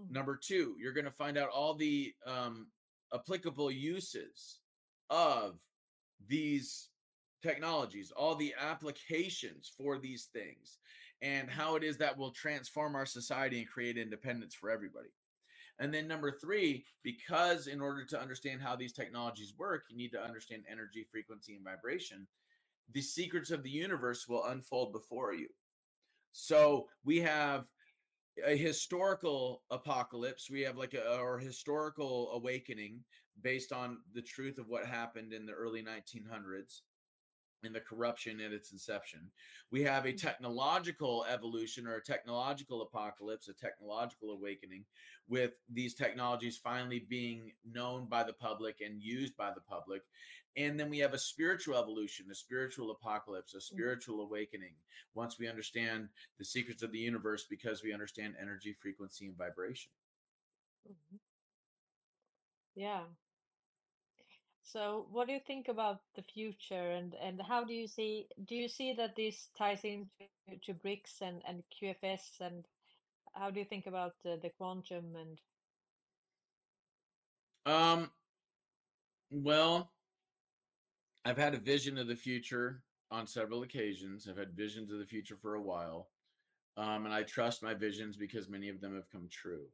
Number 0.10 0.38
two, 0.38 0.76
you're 0.80 0.94
going 0.94 1.06
to 1.06 1.12
find 1.12 1.38
out 1.38 1.50
all 1.50 1.74
the 1.74 2.14
um, 2.26 2.68
applicable 3.14 3.72
uses 3.72 4.60
of 5.10 5.60
these 6.28 6.90
technologies, 7.42 8.12
all 8.16 8.36
the 8.36 8.54
applications 8.60 9.72
for 9.78 9.98
these 9.98 10.30
things, 10.32 10.78
and 11.22 11.50
how 11.50 11.76
it 11.76 11.84
is 11.84 11.98
that 11.98 12.18
will 12.18 12.32
transform 12.32 12.96
our 12.96 13.06
society 13.06 13.60
and 13.60 13.70
create 13.70 13.98
independence 13.98 14.56
for 14.56 14.70
everybody. 14.70 15.10
And 15.80 15.94
then 15.94 16.08
number 16.08 16.32
three, 16.32 16.86
because 17.04 17.68
in 17.68 17.82
order 17.82 18.06
to 18.06 18.22
understand 18.22 18.62
how 18.62 18.76
these 18.76 18.94
technologies 18.94 19.54
work, 19.58 19.84
you 19.90 19.98
need 19.98 20.12
to 20.12 20.24
understand 20.24 20.64
energy, 20.72 21.08
frequency, 21.12 21.56
and 21.56 21.64
vibration. 21.64 22.28
The 22.94 23.02
secrets 23.02 23.52
of 23.52 23.64
the 23.64 23.70
universe 23.70 24.28
will 24.28 24.46
unfold 24.46 24.94
before 24.94 25.34
you. 25.34 25.48
So 26.34 26.88
we 27.04 27.20
have 27.22 27.66
a 28.46 28.56
historical 28.56 29.64
apocalypse. 29.72 30.50
We 30.50 30.62
have 30.62 30.78
like 30.78 30.94
a 30.94 31.18
or 31.20 31.40
historical 31.40 32.32
awakening 32.34 33.04
based 33.42 33.72
on 33.72 34.00
the 34.14 34.22
truth 34.22 34.58
of 34.58 34.68
what 34.68 34.86
happened 34.86 35.34
in 35.34 35.46
the 35.46 35.54
early 35.54 35.82
1900s. 35.82 36.82
And 37.64 37.76
the 37.76 37.80
corruption 37.80 38.40
at 38.42 38.52
its 38.52 38.72
inception. 38.72 39.32
We 39.72 39.84
have 39.84 40.06
a 40.06 40.14
technological 40.14 41.26
evolution 41.30 41.88
or 41.88 41.96
a 41.96 42.04
technological 42.04 42.82
apocalypse, 42.82 43.48
a 43.48 43.54
technological 43.54 44.32
awakening, 44.32 44.86
with 45.28 45.52
these 45.72 45.94
technologies 45.94 46.58
finally 46.58 47.00
being 47.00 47.54
known 47.72 48.08
by 48.08 48.24
the 48.24 48.34
public 48.34 48.82
and 48.82 49.02
used 49.02 49.38
by 49.38 49.52
the 49.54 49.62
public. 49.62 50.02
And 50.58 50.80
then 50.80 50.90
we 50.90 51.00
have 51.00 51.14
a 51.14 51.20
spiritual 51.20 51.78
evolution, 51.78 52.26
a 52.30 52.36
spiritual 52.36 52.92
apocalypse, 52.92 53.54
a 53.54 53.62
spiritual 53.62 54.22
awakening 54.22 54.74
once 55.14 55.40
we 55.40 55.48
understand 55.48 56.10
the 56.38 56.46
secrets 56.46 56.84
of 56.84 56.92
the 56.92 57.00
universe 57.00 57.46
because 57.50 57.84
we 57.84 57.94
understand 57.94 58.36
energy, 58.42 58.74
frequency, 58.74 59.28
and 59.28 59.38
vibration. 59.38 59.92
Mhm. 60.90 61.20
Yeah. 62.76 63.06
So, 64.72 65.06
what 65.12 65.28
do 65.28 65.34
you 65.34 65.40
think 65.46 65.68
about 65.68 66.00
the 66.16 66.22
future, 66.22 66.92
and 66.92 67.14
and 67.22 67.42
how 67.42 67.64
do 67.66 67.74
you 67.74 67.88
see 67.88 68.28
do 68.48 68.56
you 68.56 68.70
see 68.70 68.94
that 68.94 69.16
this 69.16 69.50
ties 69.58 69.84
into 69.84 70.08
to 70.64 70.74
BRICS 70.74 71.22
and 71.22 71.42
and 71.48 71.64
QFS, 71.76 72.40
and 72.40 72.66
how 73.34 73.52
do 73.52 73.60
you 73.60 73.66
think 73.66 73.88
about 73.88 74.14
the, 74.24 74.40
the 74.42 74.50
quantum 74.50 75.16
and 75.16 75.40
Um, 77.66 78.10
well, 79.30 79.92
I've 81.26 81.38
had 81.38 81.54
a 81.54 81.60
vision 81.60 81.98
of 81.98 82.08
the 82.08 82.16
future 82.16 82.82
on 83.12 83.28
several 83.28 83.64
occasions. 83.64 84.28
I've 84.28 84.38
had 84.38 84.56
visions 84.56 84.92
of 84.92 85.00
the 85.00 85.06
future 85.06 85.36
for 85.36 85.56
a 85.56 85.62
while. 85.62 86.10
Um, 86.78 87.06
and 87.06 87.14
I 87.14 87.24
trust 87.24 87.62
my 87.62 87.74
visions 87.74 88.18
because 88.18 88.50
many 88.50 88.70
of 88.70 88.82
them 88.82 88.96
have 88.96 89.12
come 89.12 89.28
true. 89.30 89.68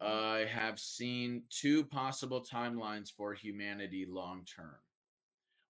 I 0.00 0.46
have 0.52 0.78
seen 0.78 1.42
two 1.50 1.84
possible 1.84 2.44
timelines 2.44 3.10
for 3.10 3.32
humanity 3.34 4.06
long 4.06 4.44
term. 4.44 4.76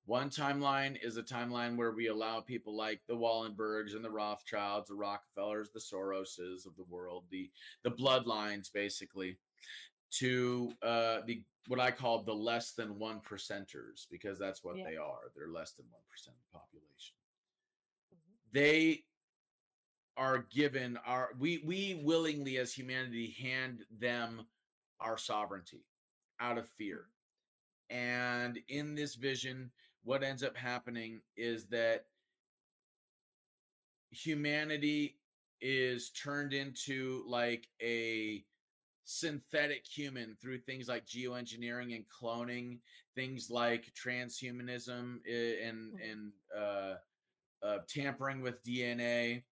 One 0.07 0.29
timeline 0.29 0.99
is 1.03 1.17
a 1.17 1.23
timeline 1.23 1.77
where 1.77 1.93
we 1.93 2.09
allow 2.09 2.41
people 2.41 2.77
like 2.77 3.01
the 3.07 3.17
Wallenbergs 3.17 3.95
and 3.95 4.05
the 4.05 4.11
Rothschilds, 4.11 4.89
the 4.89 4.95
Rockefellers, 4.95 5.71
the 5.71 5.81
Soroses 5.81 6.67
of 6.67 6.77
the 6.77 6.85
world, 6.91 7.25
the 7.31 7.51
the 7.85 7.91
bloodlines 7.91 8.71
basically, 8.73 9.39
to 10.19 10.73
uh, 10.83 11.21
the 11.27 11.43
what 11.69 11.81
I 11.81 11.91
call 11.91 12.23
the 12.23 12.35
less 12.35 12.73
than 12.73 12.99
one 12.99 13.21
percenters 13.21 14.07
because 14.11 14.39
that's 14.39 14.63
what 14.63 14.77
Yeah. 14.77 14.85
they 14.91 14.97
are. 14.97 15.31
They're 15.35 15.49
less 15.49 15.73
than 15.73 15.87
one 15.91 16.03
percent 16.11 16.37
of 16.37 16.43
the 16.53 16.59
population. 16.59 17.17
They 18.53 19.05
are 20.17 20.47
given 20.51 20.99
our 21.07 21.31
we 21.39 21.63
we 21.65 22.01
willingly 22.05 22.59
as 22.59 22.73
humanity 22.73 23.35
hand 23.41 23.81
them 23.99 24.47
our 25.01 25.19
sovereignty 25.19 25.85
out 26.41 26.59
of 26.59 26.69
fear. 26.69 27.07
And 27.91 28.59
in 28.69 28.95
this 28.95 29.15
vision, 29.15 29.71
what 30.03 30.23
ends 30.23 30.43
up 30.43 30.57
happening 30.57 31.21
is 31.37 31.67
that 31.67 32.07
humanity 34.11 35.19
is 35.61 36.11
turned 36.11 36.53
into 36.53 37.25
like 37.27 37.69
a 37.83 38.45
synthetic 39.05 39.85
human 39.87 40.37
through 40.41 40.59
things 40.59 40.89
like 40.89 41.07
geoengineering 41.07 41.95
and 41.95 42.05
cloning, 42.09 42.79
things 43.15 43.51
like 43.51 43.93
transhumanism 43.95 45.19
and 45.27 45.93
and 46.01 46.33
uh, 46.57 46.95
uh, 47.65 47.79
tampering 47.89 48.41
with 48.41 48.65
DNA, 48.65 49.43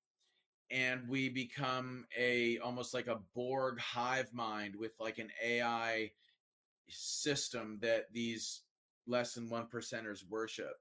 and 0.73 1.07
we 1.07 1.29
become 1.29 2.07
a 2.19 2.59
almost 2.59 2.95
like 2.95 3.07
a 3.07 3.21
Borg 3.35 3.79
hive 3.79 4.33
mind 4.33 4.75
with 4.75 4.93
like 4.99 5.19
an 5.19 5.29
AI 5.45 6.11
system 6.89 7.79
that 7.83 8.13
these 8.13 8.63
less 9.07 9.35
than 9.35 9.51
one 9.51 9.67
percenters 9.67 10.25
worship. 10.29 10.81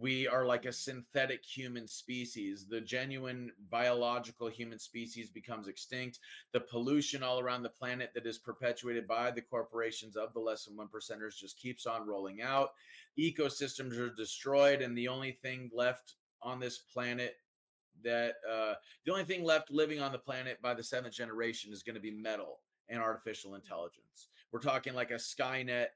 We 0.00 0.28
are 0.28 0.46
like 0.46 0.64
a 0.64 0.72
synthetic 0.72 1.44
human 1.44 1.88
species. 1.88 2.66
The 2.68 2.80
genuine 2.80 3.50
biological 3.68 4.46
human 4.48 4.78
species 4.78 5.28
becomes 5.28 5.66
extinct. 5.66 6.20
The 6.52 6.60
pollution 6.60 7.24
all 7.24 7.40
around 7.40 7.64
the 7.64 7.68
planet 7.68 8.12
that 8.14 8.24
is 8.24 8.38
perpetuated 8.38 9.08
by 9.08 9.32
the 9.32 9.42
corporations 9.42 10.16
of 10.16 10.32
the 10.32 10.40
less 10.40 10.64
than 10.64 10.76
one 10.76 10.86
percenters 10.86 11.36
just 11.36 11.58
keeps 11.58 11.84
on 11.84 12.06
rolling 12.06 12.40
out. 12.40 12.70
Ecosystems 13.18 13.98
are 13.98 14.14
destroyed, 14.14 14.82
and 14.82 14.96
the 14.96 15.08
only 15.08 15.32
thing 15.32 15.68
left 15.74 16.14
on 16.42 16.60
this 16.60 16.78
planet 16.78 17.34
that 18.04 18.34
uh, 18.50 18.74
the 19.04 19.12
only 19.12 19.24
thing 19.24 19.44
left 19.44 19.70
living 19.70 20.00
on 20.00 20.12
the 20.12 20.18
planet 20.18 20.60
by 20.62 20.74
the 20.74 20.82
seventh 20.82 21.14
generation 21.14 21.72
is 21.72 21.82
going 21.82 21.94
to 21.94 22.00
be 22.00 22.10
metal 22.10 22.60
and 22.88 23.00
artificial 23.00 23.54
intelligence. 23.54 24.28
We're 24.52 24.60
talking 24.60 24.94
like 24.94 25.10
a 25.10 25.14
Skynet 25.14 25.88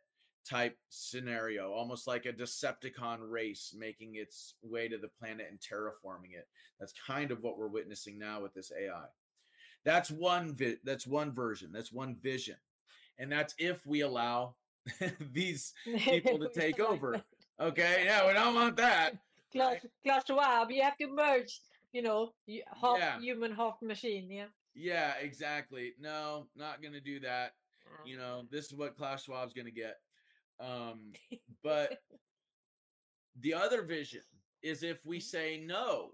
type 0.49 0.77
scenario, 0.89 1.73
almost 1.73 2.07
like 2.07 2.27
a 2.27 2.33
Decepticon 2.33 3.19
race 3.21 3.75
making 3.77 4.17
its 4.17 4.55
way 4.63 4.89
to 4.89 4.99
the 4.99 5.09
planet 5.09 5.47
and 5.49 5.59
terraforming 5.59 6.35
it. 6.37 6.49
That's 6.81 6.93
kind 7.07 7.31
of 7.31 7.43
what 7.43 7.59
we're 7.59 7.69
witnessing 7.69 8.19
now 8.19 8.43
with 8.43 8.53
this 8.55 8.73
AI. 8.77 9.05
That's 9.85 10.11
one 10.11 10.55
vi- 10.55 10.79
that's 10.85 11.07
one 11.07 11.33
version. 11.33 11.71
That's 11.73 11.93
one 11.93 12.17
vision. 12.21 12.57
And 13.19 13.31
that's 13.31 13.55
if 13.59 13.87
we 13.87 14.01
allow 14.01 14.55
these 15.33 15.75
people 15.85 16.39
to 16.39 16.49
take 16.55 16.81
over. 16.81 17.23
Okay? 17.61 18.03
Yeah, 18.05 18.27
we 18.27 18.33
don't 18.33 18.55
want 18.55 18.77
that. 18.77 19.15
Klaus, 19.53 19.77
Klaus 20.03 20.23
Schwab, 20.27 20.71
you 20.71 20.83
have 20.83 20.97
to 20.97 21.07
merge, 21.09 21.61
you 21.93 22.03
know, 22.03 22.33
half 22.81 22.99
Yeah. 22.99 23.21
human, 23.21 23.53
half 23.55 23.81
machine. 23.83 24.31
Yeah. 24.31 24.47
Yeah, 24.75 25.15
exactly. 25.21 25.93
No, 25.99 26.49
not 26.57 26.81
going 26.83 26.95
to 26.95 27.01
do 27.01 27.21
that. 27.21 27.53
You 28.07 28.17
know, 28.17 28.45
this 28.51 28.67
is 28.67 28.75
what 28.75 28.97
Klaus 28.97 29.25
Schwab's 29.25 29.53
going 29.53 29.67
to 29.67 29.71
get. 29.71 29.97
Um, 30.59 31.13
but 31.63 31.99
the 33.41 33.55
other 33.55 33.83
vision 33.83 34.23
is 34.63 34.83
if 34.83 35.05
we 35.05 35.21
say 35.21 35.63
no 35.65 36.13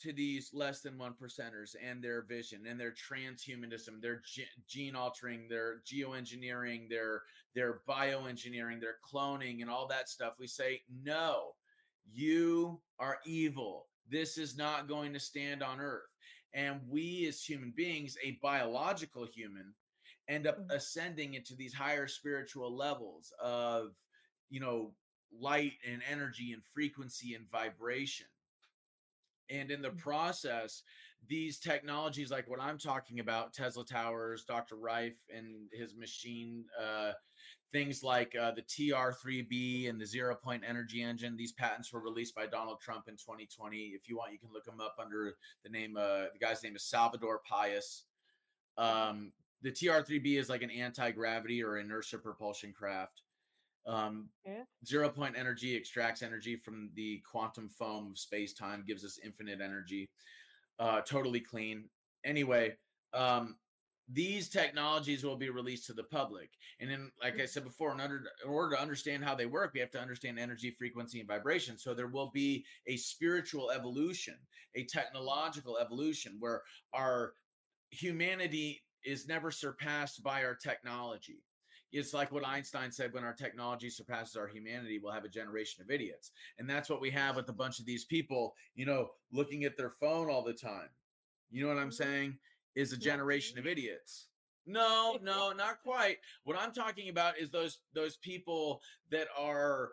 to 0.00 0.12
these 0.12 0.50
less 0.54 0.80
than 0.80 0.96
one 0.96 1.14
percenters 1.20 1.74
and 1.84 2.02
their 2.02 2.22
vision 2.22 2.66
and 2.68 2.78
their 2.78 2.92
transhumanism, 2.92 4.00
their 4.00 4.20
ge- 4.24 4.46
gene 4.68 4.94
altering, 4.94 5.48
their 5.48 5.80
geoengineering, 5.84 6.88
their 6.88 7.22
their 7.56 7.80
bioengineering, 7.88 8.80
their 8.80 8.98
cloning, 9.12 9.60
and 9.60 9.68
all 9.70 9.88
that 9.88 10.08
stuff. 10.08 10.34
We 10.38 10.46
say 10.46 10.82
no. 11.02 11.54
You 12.12 12.80
are 13.00 13.18
evil. 13.26 13.87
This 14.10 14.38
is 14.38 14.56
not 14.56 14.88
going 14.88 15.12
to 15.12 15.20
stand 15.20 15.62
on 15.62 15.80
Earth. 15.80 16.08
And 16.54 16.80
we, 16.88 17.26
as 17.28 17.42
human 17.42 17.72
beings, 17.76 18.16
a 18.24 18.38
biological 18.42 19.26
human, 19.26 19.74
end 20.28 20.46
up 20.46 20.58
ascending 20.70 21.34
into 21.34 21.54
these 21.54 21.74
higher 21.74 22.06
spiritual 22.06 22.74
levels 22.74 23.32
of, 23.42 23.90
you 24.50 24.60
know, 24.60 24.92
light 25.38 25.74
and 25.86 26.02
energy 26.10 26.52
and 26.52 26.62
frequency 26.64 27.34
and 27.34 27.48
vibration. 27.50 28.26
And 29.50 29.70
in 29.70 29.82
the 29.82 29.90
process, 29.90 30.82
these 31.26 31.58
technologies, 31.58 32.30
like 32.30 32.48
what 32.48 32.60
I'm 32.60 32.78
talking 32.78 33.20
about, 33.20 33.52
Tesla 33.52 33.84
Towers, 33.84 34.44
Dr. 34.44 34.76
Rife 34.76 35.18
and 35.34 35.68
his 35.72 35.96
machine, 35.96 36.64
uh, 36.80 37.12
things 37.72 38.02
like 38.02 38.34
uh, 38.34 38.52
the 38.52 38.62
TR3B 38.62 39.88
and 39.88 40.00
the 40.00 40.06
zero 40.06 40.34
point 40.34 40.62
energy 40.66 41.02
engine, 41.02 41.36
these 41.36 41.52
patents 41.52 41.92
were 41.92 42.00
released 42.00 42.34
by 42.34 42.46
Donald 42.46 42.80
Trump 42.80 43.08
in 43.08 43.14
2020. 43.14 43.76
If 43.94 44.08
you 44.08 44.16
want, 44.16 44.32
you 44.32 44.38
can 44.38 44.50
look 44.52 44.64
them 44.64 44.80
up 44.80 44.96
under 44.98 45.34
the 45.64 45.70
name, 45.70 45.96
uh, 45.96 46.26
the 46.32 46.38
guy's 46.40 46.62
name 46.62 46.76
is 46.76 46.84
Salvador 46.84 47.40
Pais. 47.48 48.04
Um, 48.76 49.32
the 49.62 49.72
TR3B 49.72 50.38
is 50.38 50.48
like 50.48 50.62
an 50.62 50.70
anti 50.70 51.10
gravity 51.10 51.62
or 51.62 51.78
inertia 51.78 52.18
propulsion 52.18 52.72
craft. 52.72 53.22
Um, 53.86 54.28
Yeah. 54.44 54.64
Zero 54.84 55.08
point 55.08 55.36
energy 55.36 55.74
extracts 55.74 56.22
energy 56.22 56.56
from 56.56 56.90
the 56.94 57.18
quantum 57.30 57.68
foam 57.68 58.10
of 58.10 58.18
space 58.18 58.52
time, 58.52 58.84
gives 58.86 59.04
us 59.04 59.18
infinite 59.24 59.60
energy, 59.60 60.10
uh, 60.78 61.00
totally 61.00 61.40
clean. 61.40 61.88
Anyway, 62.24 62.76
um, 63.12 63.56
these 64.10 64.48
technologies 64.48 65.22
will 65.22 65.36
be 65.36 65.50
released 65.50 65.86
to 65.86 65.92
the 65.92 66.04
public. 66.04 66.50
And 66.80 66.90
then, 66.90 67.10
like 67.22 67.34
I 67.34 67.42
mm. 67.42 67.48
said 67.48 67.64
before, 67.64 67.92
in 67.92 68.00
order, 68.00 68.22
in 68.44 68.50
order 68.50 68.76
to 68.76 68.82
understand 68.82 69.24
how 69.24 69.34
they 69.34 69.46
work, 69.46 69.72
we 69.74 69.80
have 69.80 69.90
to 69.92 70.00
understand 70.00 70.38
energy, 70.38 70.70
frequency, 70.70 71.20
and 71.20 71.28
vibration. 71.28 71.76
So 71.76 71.92
there 71.92 72.06
will 72.08 72.30
be 72.32 72.64
a 72.86 72.96
spiritual 72.96 73.70
evolution, 73.70 74.36
a 74.74 74.84
technological 74.84 75.78
evolution 75.78 76.36
where 76.38 76.62
our 76.94 77.34
humanity 77.90 78.82
is 79.04 79.28
never 79.28 79.50
surpassed 79.50 80.22
by 80.22 80.44
our 80.44 80.54
technology. 80.54 81.42
It's 81.92 82.12
like 82.12 82.32
what 82.32 82.46
Einstein 82.46 82.92
said 82.92 83.14
when 83.14 83.24
our 83.24 83.32
technology 83.32 83.88
surpasses 83.88 84.36
our 84.36 84.46
humanity, 84.46 85.00
we'll 85.02 85.12
have 85.12 85.24
a 85.24 85.28
generation 85.28 85.82
of 85.82 85.90
idiots. 85.90 86.32
And 86.58 86.68
that's 86.68 86.90
what 86.90 87.00
we 87.00 87.10
have 87.10 87.36
with 87.36 87.48
a 87.48 87.54
bunch 87.54 87.78
of 87.78 87.86
these 87.86 88.04
people, 88.04 88.54
you 88.74 88.84
know, 88.84 89.08
looking 89.32 89.64
at 89.64 89.76
their 89.76 89.90
phone 89.90 90.30
all 90.30 90.44
the 90.44 90.52
time. 90.52 90.90
You 91.50 91.62
know 91.62 91.68
what 91.68 91.78
I'm 91.78 91.88
mm-hmm. 91.88 92.02
saying? 92.02 92.38
Is 92.78 92.92
a 92.92 92.96
generation 92.96 93.58
of 93.58 93.66
idiots. 93.66 94.28
No, 94.64 95.18
no, 95.22 95.50
not 95.52 95.82
quite. 95.82 96.18
What 96.44 96.56
I'm 96.56 96.72
talking 96.72 97.08
about 97.08 97.36
is 97.36 97.50
those 97.50 97.78
those 97.92 98.16
people 98.18 98.80
that 99.10 99.26
are 99.36 99.90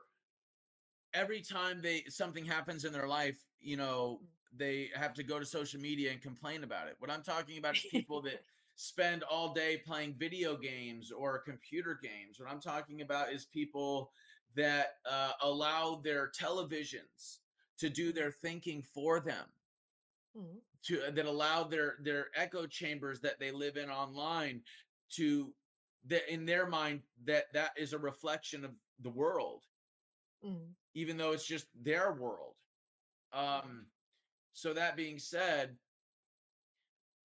every 1.16 1.42
time 1.42 1.82
they 1.82 2.04
something 2.10 2.46
happens 2.46 2.86
in 2.86 2.94
their 2.94 3.08
life, 3.08 3.38
you 3.60 3.76
know, 3.76 4.22
they 4.56 4.90
have 4.96 5.16
to 5.16 5.24
go 5.24 5.40
to 5.40 5.46
social 5.46 5.82
media 5.82 6.12
and 6.12 6.22
complain 6.22 6.64
about 6.64 6.88
it. 6.88 6.96
What 7.00 7.10
I'm 7.10 7.24
talking 7.24 7.58
about 7.58 7.76
is 7.76 7.84
people 7.90 8.22
that 8.22 8.44
spend 8.76 9.24
all 9.24 9.52
day 9.52 9.82
playing 9.84 10.14
video 10.20 10.56
games 10.56 11.12
or 11.12 11.40
computer 11.40 12.00
games. 12.04 12.40
What 12.40 12.52
I'm 12.52 12.62
talking 12.62 13.02
about 13.02 13.32
is 13.34 13.46
people 13.46 14.12
that 14.56 14.98
uh, 15.10 15.32
allow 15.42 16.02
their 16.04 16.30
televisions 16.40 17.40
to 17.80 17.90
do 17.90 18.14
their 18.14 18.32
thinking 18.32 18.84
for 18.84 19.20
them 19.20 19.48
Mhm. 20.36 20.62
To 20.86 21.02
uh, 21.08 21.12
that 21.12 21.26
allow 21.26 21.64
their 21.64 21.96
their 22.02 22.28
echo 22.36 22.66
chambers 22.66 23.20
that 23.22 23.40
they 23.40 23.52
live 23.52 23.78
in 23.78 23.90
online 23.90 24.62
to 25.12 25.54
that 26.08 26.32
in 26.32 26.46
their 26.46 26.68
mind 26.68 27.02
that 27.26 27.46
that 27.54 27.72
is 27.78 27.94
a 27.94 27.98
reflection 27.98 28.64
of 28.66 28.72
the 29.02 29.10
world 29.10 29.64
Mm. 30.46 30.74
even 30.94 31.18
though 31.18 31.32
it's 31.32 31.46
just 31.48 31.66
their 31.82 32.12
world 32.14 32.54
um 33.34 33.88
so 34.54 34.74
that 34.74 34.96
being 34.96 35.18
said 35.18 35.76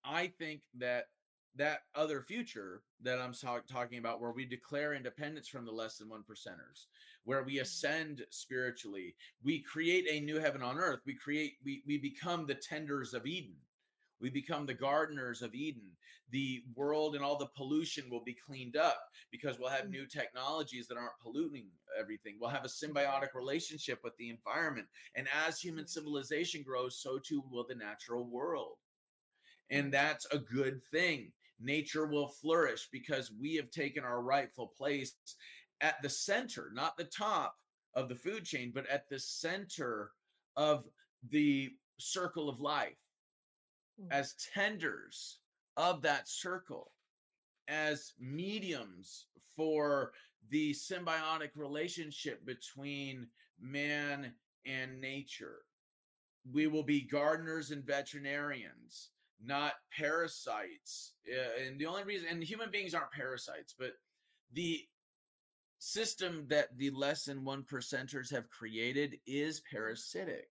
i 0.03 0.27
think 0.39 0.61
that 0.79 1.09
that 1.55 1.81
other 1.93 2.21
future 2.21 2.81
that 3.01 3.19
i'm 3.19 3.33
talk- 3.33 3.67
talking 3.67 3.99
about 3.99 4.21
where 4.21 4.31
we 4.31 4.45
declare 4.45 4.93
independence 4.95 5.47
from 5.47 5.65
the 5.65 5.71
less 5.71 5.97
than 5.97 6.09
one 6.09 6.23
percenters 6.23 6.87
where 7.23 7.43
we 7.43 7.53
mm-hmm. 7.53 7.61
ascend 7.61 8.23
spiritually. 8.29 9.15
We 9.43 9.61
create 9.61 10.05
a 10.09 10.23
new 10.23 10.39
heaven 10.39 10.61
on 10.61 10.77
earth. 10.77 11.01
We 11.05 11.15
create 11.15 11.53
we, 11.63 11.83
we 11.85 11.97
become 11.97 12.45
the 12.45 12.55
tenders 12.55 13.13
of 13.13 13.25
eden. 13.25 13.55
We 14.19 14.29
become 14.29 14.65
the 14.65 14.73
gardeners 14.73 15.41
of 15.41 15.55
eden. 15.55 15.91
The 16.29 16.63
world 16.75 17.15
and 17.15 17.23
all 17.23 17.37
the 17.37 17.49
pollution 17.57 18.09
will 18.09 18.23
be 18.23 18.35
cleaned 18.35 18.77
up 18.77 18.99
because 19.31 19.59
we'll 19.59 19.69
have 19.69 19.85
mm. 19.85 19.91
new 19.91 20.05
technologies 20.05 20.87
that 20.87 20.97
aren't 20.97 21.19
polluting 21.21 21.65
everything. 21.99 22.37
We'll 22.39 22.51
have 22.51 22.63
a 22.63 22.69
symbiotic 22.69 23.33
relationship 23.33 23.99
with 24.03 24.15
the 24.17 24.29
environment. 24.29 24.87
And 25.15 25.27
as 25.45 25.59
human 25.59 25.83
mm-hmm. 25.83 25.89
civilization 25.89 26.63
grows 26.63 27.01
so 27.01 27.19
too 27.19 27.43
will 27.51 27.65
the 27.67 27.75
natural 27.75 28.25
world. 28.25 28.77
And 29.69 29.87
mm. 29.87 29.91
that's 29.91 30.25
a 30.31 30.37
good 30.37 30.81
thing. 30.91 31.31
Nature 31.59 32.07
will 32.07 32.27
flourish 32.27 32.87
because 32.91 33.31
we 33.39 33.55
have 33.55 33.69
taken 33.69 34.03
our 34.03 34.21
rightful 34.21 34.67
place 34.77 35.13
at 35.81 36.01
the 36.01 36.09
center 36.09 36.71
not 36.73 36.97
the 36.97 37.03
top 37.03 37.57
of 37.95 38.07
the 38.07 38.15
food 38.15 38.45
chain 38.45 38.71
but 38.73 38.87
at 38.87 39.09
the 39.09 39.19
center 39.19 40.11
of 40.55 40.87
the 41.29 41.71
circle 41.97 42.49
of 42.49 42.59
life. 42.59 42.99
As 44.09 44.35
tenders 44.53 45.39
of 45.77 46.01
that 46.01 46.27
circle 46.27 46.91
as 47.67 48.13
mediums 48.19 49.27
for 49.55 50.11
the 50.49 50.73
symbiotic 50.73 51.51
relationship 51.55 52.43
between 52.45 53.27
man 53.59 54.33
and 54.65 54.99
nature. 54.99 55.59
We 56.51 56.65
will 56.67 56.83
be 56.83 57.01
gardeners 57.01 57.69
and 57.71 57.85
veterinarians 57.85 59.09
not 59.43 59.73
parasites. 59.95 61.13
Uh, 61.27 61.65
and 61.65 61.79
the 61.79 61.85
only 61.85 62.03
reason 62.03 62.27
and 62.29 62.43
human 62.43 62.69
beings 62.71 62.93
aren't 62.93 63.11
parasites 63.11 63.73
but 63.77 63.93
the 64.53 64.81
system 65.83 66.45
that 66.47 66.77
the 66.77 66.91
less 66.91 67.25
than 67.25 67.43
one 67.43 67.63
percenters 67.63 68.31
have 68.31 68.49
created 68.49 69.17
is 69.25 69.59
mm-hmm. 69.59 69.75
parasitic. 69.75 70.49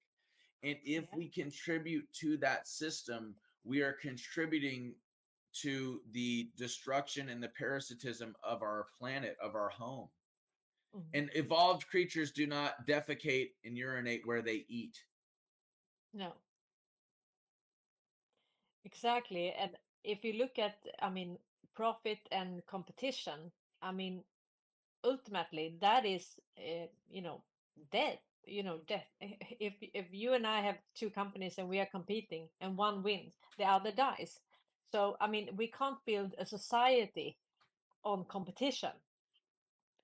And 0.62 0.76
if 0.84 1.06
we 1.14 1.28
contribute 1.28 2.12
to 2.20 2.36
that 2.38 2.66
system 2.66 3.34
we 3.64 3.82
are 3.82 3.92
contributing 3.92 4.94
to 5.52 6.00
the 6.12 6.48
destruction 6.56 7.28
and 7.28 7.42
the 7.42 7.48
parasitism 7.48 8.34
of 8.42 8.62
our 8.62 8.86
planet 8.98 9.36
of 9.42 9.54
our 9.54 9.68
home. 9.68 10.08
Mm-hmm. 10.96 11.18
And 11.18 11.30
evolved 11.34 11.88
creatures 11.88 12.30
do 12.30 12.46
not 12.46 12.86
defecate 12.86 13.50
and 13.64 13.76
urinate 13.76 14.22
where 14.24 14.42
they 14.42 14.64
eat. 14.68 14.96
No. 16.14 16.32
Exactly. 18.84 19.54
And 19.58 19.72
if 20.04 20.24
you 20.24 20.34
look 20.34 20.58
at, 20.58 20.76
I 21.00 21.10
mean, 21.10 21.36
profit 21.74 22.18
and 22.32 22.64
competition, 22.66 23.52
I 23.82 23.92
mean, 23.92 24.22
ultimately 25.04 25.76
that 25.80 26.04
is, 26.06 26.36
uh, 26.58 26.86
you 27.10 27.22
know, 27.22 27.42
death 27.92 28.20
You 28.46 28.62
know, 28.64 28.78
death. 28.88 29.06
If 29.60 29.74
if 30.00 30.06
you 30.12 30.32
and 30.34 30.46
I 30.46 30.60
have 30.62 30.78
two 30.94 31.10
companies 31.10 31.58
and 31.58 31.68
we 31.68 31.78
are 31.80 31.90
competing 31.98 32.48
and 32.60 32.78
one 32.78 33.02
wins, 33.02 33.34
the 33.58 33.64
other 33.64 33.92
dies. 33.92 34.40
So, 34.92 35.16
I 35.20 35.26
mean, 35.28 35.46
we 35.56 35.68
can't 35.68 36.04
build 36.06 36.34
a 36.38 36.46
society 36.46 37.38
on 38.04 38.24
competition. 38.26 38.92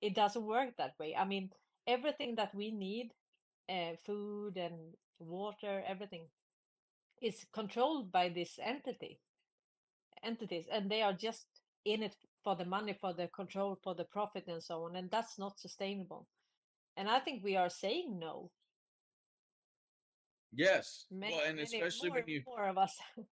It 0.01 0.15
doesn't 0.15 0.43
work 0.43 0.75
that 0.77 0.97
way. 0.97 1.15
I 1.15 1.23
mean, 1.23 1.53
everything 1.85 2.33
that 2.35 2.55
we 2.55 2.71
need, 2.71 3.13
uh, 3.69 3.95
food 3.97 4.57
and 4.57 4.95
water, 5.19 5.83
everything 5.85 6.29
is 7.21 7.45
controlled 7.53 8.11
by 8.11 8.29
this 8.29 8.59
entity 8.59 9.19
entities 10.23 10.65
and 10.71 10.89
they 10.91 11.01
are 11.01 11.13
just 11.13 11.47
in 11.85 12.03
it 12.03 12.15
for 12.43 12.55
the 12.55 12.65
money 12.65 12.93
for 12.99 13.13
the 13.13 13.27
control 13.27 13.77
for 13.83 13.95
the 13.95 14.05
profit 14.05 14.45
and 14.47 14.63
so 14.63 14.83
on 14.83 14.95
and 14.95 15.09
that's 15.11 15.37
not 15.37 15.59
sustainable. 15.59 16.27
And 16.95 17.09
i 17.09 17.19
think 17.19 17.43
we 17.43 17.55
are 17.55 17.69
saying 17.69 18.17
no. 18.19 18.51
Yes. 20.53 21.05
Many, 21.11 21.33
well 21.33 21.43
and 21.45 21.57
many 21.57 21.63
especially 21.63 22.09
more, 22.09 22.17
when 22.17 22.27
you 22.27 22.41
more 22.45 22.67
of 22.67 22.77
us. 22.77 22.95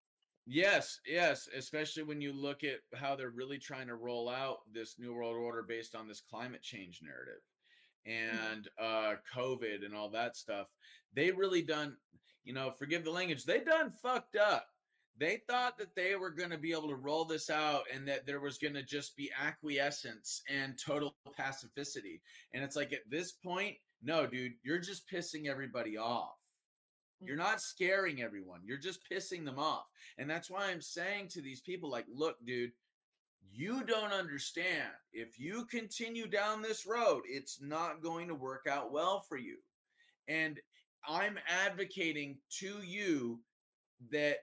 Yes, 0.48 1.00
yes, 1.08 1.50
especially 1.58 2.04
when 2.04 2.22
you 2.22 2.32
look 2.32 2.64
at 2.64 2.82
how 2.94 3.16
they're 3.16 3.32
really 3.32 3.58
trying 3.58 3.88
to 3.88 3.96
roll 3.96 4.30
out 4.30 4.58
this 4.72 4.96
new 5.00 5.12
world 5.12 5.36
order 5.36 5.64
based 5.64 5.96
on 5.96 6.08
this 6.08 6.22
climate 6.22 6.62
change 6.62 7.02
narrative 7.02 7.42
and 8.06 8.68
uh 8.80 9.16
COVID 9.36 9.84
and 9.84 9.96
all 9.96 10.10
that 10.12 10.36
stuff. 10.36 10.68
They 11.16 11.32
really 11.32 11.64
done, 11.64 11.98
you 12.44 12.54
know, 12.54 12.70
forgive 12.70 13.04
the 13.04 13.10
language, 13.10 13.46
they 13.46 13.62
done 13.62 13.90
fucked 14.04 14.36
up. 14.36 14.68
They 15.18 15.42
thought 15.48 15.78
that 15.78 15.96
they 15.96 16.16
were 16.16 16.30
going 16.30 16.50
to 16.50 16.58
be 16.58 16.74
able 16.74 16.90
to 16.90 16.96
roll 16.96 17.24
this 17.24 17.50
out 17.50 17.84
and 17.94 18.08
that 18.08 18.26
there 18.26 18.42
was 18.42 18.58
going 18.58 18.74
to 18.74 18.84
just 18.84 19.16
be 19.16 19.32
acquiescence 19.42 20.42
and 20.50 20.78
total 20.78 21.16
pacificity. 21.40 22.20
And 22.54 22.64
it's 22.64 22.76
like 22.76 22.92
at 22.92 23.10
this 23.10 23.32
point, 23.32 23.78
no, 24.04 24.28
dude, 24.28 24.54
you're 24.64 24.80
just 24.80 25.10
pissing 25.10 25.48
everybody 25.48 25.98
off. 25.98 26.36
Mm. 27.24 27.28
You're 27.28 27.38
not 27.38 27.62
scaring 27.62 28.22
everyone. 28.22 28.62
You're 28.66 28.78
just 28.78 29.00
pissing 29.10 29.46
them 29.46 29.58
off. 29.58 29.86
And 30.18 30.30
that's 30.30 30.50
why 30.50 30.66
I'm 30.66 30.82
saying 30.82 31.30
to 31.30 31.42
these 31.42 31.62
people, 31.62 31.90
like, 31.90 32.06
look, 32.14 32.36
dude, 32.46 32.72
you 33.54 33.86
don't 33.86 34.12
understand. 34.12 34.92
If 35.14 35.40
you 35.40 35.66
continue 35.66 36.28
down 36.28 36.62
this 36.62 36.86
road, 36.86 37.22
it's 37.26 37.62
not 37.62 38.04
going 38.04 38.28
to 38.28 38.36
work 38.36 38.66
out 38.70 38.92
well 38.92 39.24
for 39.30 39.38
you. 39.38 39.58
And 40.28 40.60
I'm 41.08 41.38
advocating 41.48 42.40
to 42.60 42.82
you 42.84 43.40
that 44.12 44.40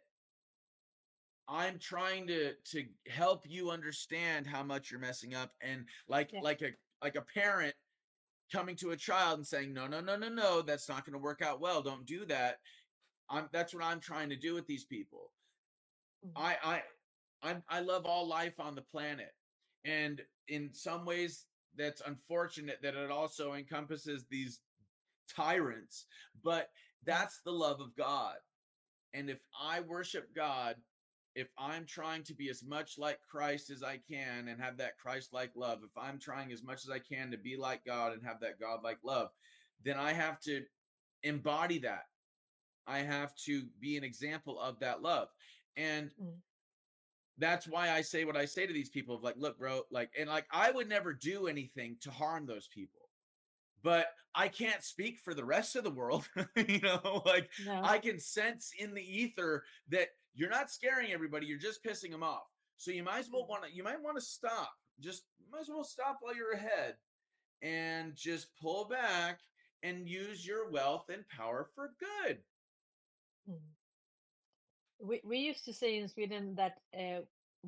I'm 1.48 1.78
trying 1.78 2.26
to 2.28 2.52
to 2.72 2.84
help 3.08 3.44
you 3.48 3.70
understand 3.70 4.46
how 4.46 4.62
much 4.62 4.90
you're 4.90 5.00
messing 5.00 5.34
up 5.34 5.52
and 5.60 5.86
like 6.08 6.30
like 6.42 6.62
a 6.62 6.70
like 7.02 7.16
a 7.16 7.22
parent 7.22 7.74
coming 8.52 8.76
to 8.76 8.90
a 8.90 8.96
child 8.96 9.38
and 9.38 9.46
saying 9.46 9.72
no 9.72 9.86
no 9.86 10.00
no 10.00 10.16
no 10.16 10.28
no 10.28 10.62
that's 10.62 10.88
not 10.88 11.04
going 11.04 11.14
to 11.14 11.18
work 11.18 11.42
out 11.42 11.60
well 11.60 11.82
don't 11.82 12.06
do 12.06 12.24
that. 12.26 12.58
I'm 13.28 13.48
that's 13.52 13.74
what 13.74 13.84
i'm 13.84 14.00
trying 14.00 14.28
to 14.30 14.36
do 14.36 14.54
with 14.54 14.66
these 14.66 14.84
people. 14.84 15.32
Mm-hmm. 16.26 16.44
I 16.44 16.56
i 16.64 16.82
i'm 17.42 17.62
i 17.68 17.80
love 17.80 18.06
all 18.06 18.26
life 18.26 18.60
on 18.60 18.74
the 18.74 18.82
planet 18.82 19.32
and 19.84 20.20
in 20.48 20.70
some 20.72 21.04
ways 21.04 21.46
that's 21.76 22.02
unfortunate 22.06 22.78
that 22.82 22.94
it 22.94 23.10
also 23.10 23.54
encompasses 23.54 24.26
these 24.30 24.60
tyrants 25.34 26.06
but 26.44 26.64
mm. 26.64 27.06
that's 27.06 27.40
the 27.44 27.50
love 27.50 27.80
of 27.80 27.96
god 27.96 28.36
and 29.14 29.30
if 29.30 29.40
i 29.60 29.80
worship 29.80 30.34
god 30.34 30.76
if 31.34 31.48
I'm 31.58 31.86
trying 31.86 32.22
to 32.24 32.34
be 32.34 32.50
as 32.50 32.62
much 32.62 32.98
like 32.98 33.20
Christ 33.20 33.70
as 33.70 33.82
I 33.82 33.98
can 33.98 34.48
and 34.48 34.60
have 34.60 34.76
that 34.78 34.98
Christ 34.98 35.32
like 35.32 35.52
love, 35.54 35.80
if 35.82 35.96
I'm 35.96 36.18
trying 36.18 36.52
as 36.52 36.62
much 36.62 36.84
as 36.84 36.90
I 36.90 36.98
can 36.98 37.30
to 37.30 37.38
be 37.38 37.56
like 37.56 37.84
God 37.84 38.12
and 38.12 38.22
have 38.24 38.40
that 38.40 38.60
God 38.60 38.80
like 38.84 38.98
love, 39.02 39.30
then 39.84 39.96
I 39.96 40.12
have 40.12 40.40
to 40.40 40.62
embody 41.22 41.78
that. 41.80 42.04
I 42.86 42.98
have 42.98 43.34
to 43.46 43.64
be 43.80 43.96
an 43.96 44.04
example 44.04 44.60
of 44.60 44.80
that 44.80 45.02
love. 45.02 45.28
And 45.76 46.10
mm. 46.20 46.34
that's 47.38 47.66
why 47.66 47.90
I 47.90 48.02
say 48.02 48.24
what 48.24 48.36
I 48.36 48.44
say 48.44 48.66
to 48.66 48.72
these 48.72 48.90
people 48.90 49.14
of 49.14 49.22
like, 49.22 49.36
look, 49.38 49.58
bro, 49.58 49.82
like, 49.90 50.10
and 50.18 50.28
like, 50.28 50.46
I 50.50 50.70
would 50.70 50.88
never 50.88 51.14
do 51.14 51.46
anything 51.46 51.96
to 52.02 52.10
harm 52.10 52.46
those 52.46 52.68
people. 52.68 53.00
But 53.82 54.06
I 54.34 54.48
can't 54.48 54.82
speak 54.82 55.18
for 55.18 55.34
the 55.34 55.44
rest 55.44 55.76
of 55.76 55.84
the 55.84 55.90
world. 55.90 56.28
you 56.56 56.80
know, 56.80 57.22
like 57.24 57.50
No. 57.64 57.80
I 57.82 57.98
can 57.98 58.20
sense 58.20 58.72
in 58.78 58.94
the 58.94 59.02
ether 59.02 59.64
that 59.88 60.08
you're 60.34 60.50
not 60.50 60.70
scaring 60.70 61.12
everybody, 61.12 61.46
you're 61.46 61.58
just 61.58 61.84
pissing 61.84 62.10
them 62.10 62.22
off. 62.22 62.46
So 62.76 62.90
you 62.90 63.02
might 63.02 63.20
as 63.20 63.30
well 63.32 63.46
want 63.46 63.64
to 63.64 63.74
you 63.74 63.82
might 63.84 64.02
want 64.02 64.16
to 64.16 64.24
stop. 64.24 64.72
Just 65.00 65.24
might 65.50 65.60
as 65.60 65.68
well 65.68 65.84
stop 65.84 66.18
while 66.20 66.34
you're 66.34 66.52
ahead 66.52 66.94
and 67.62 68.14
just 68.16 68.48
pull 68.60 68.86
back 68.88 69.38
and 69.82 70.08
use 70.08 70.46
your 70.46 70.70
wealth 70.70 71.06
and 71.12 71.24
power 71.28 71.68
for 71.74 71.92
good. 71.98 72.38
we, 75.02 75.20
we 75.24 75.38
used 75.38 75.64
to 75.64 75.72
say 75.72 75.98
in 75.98 76.08
Sweden 76.08 76.54
that 76.56 76.78
uh, 76.96 77.20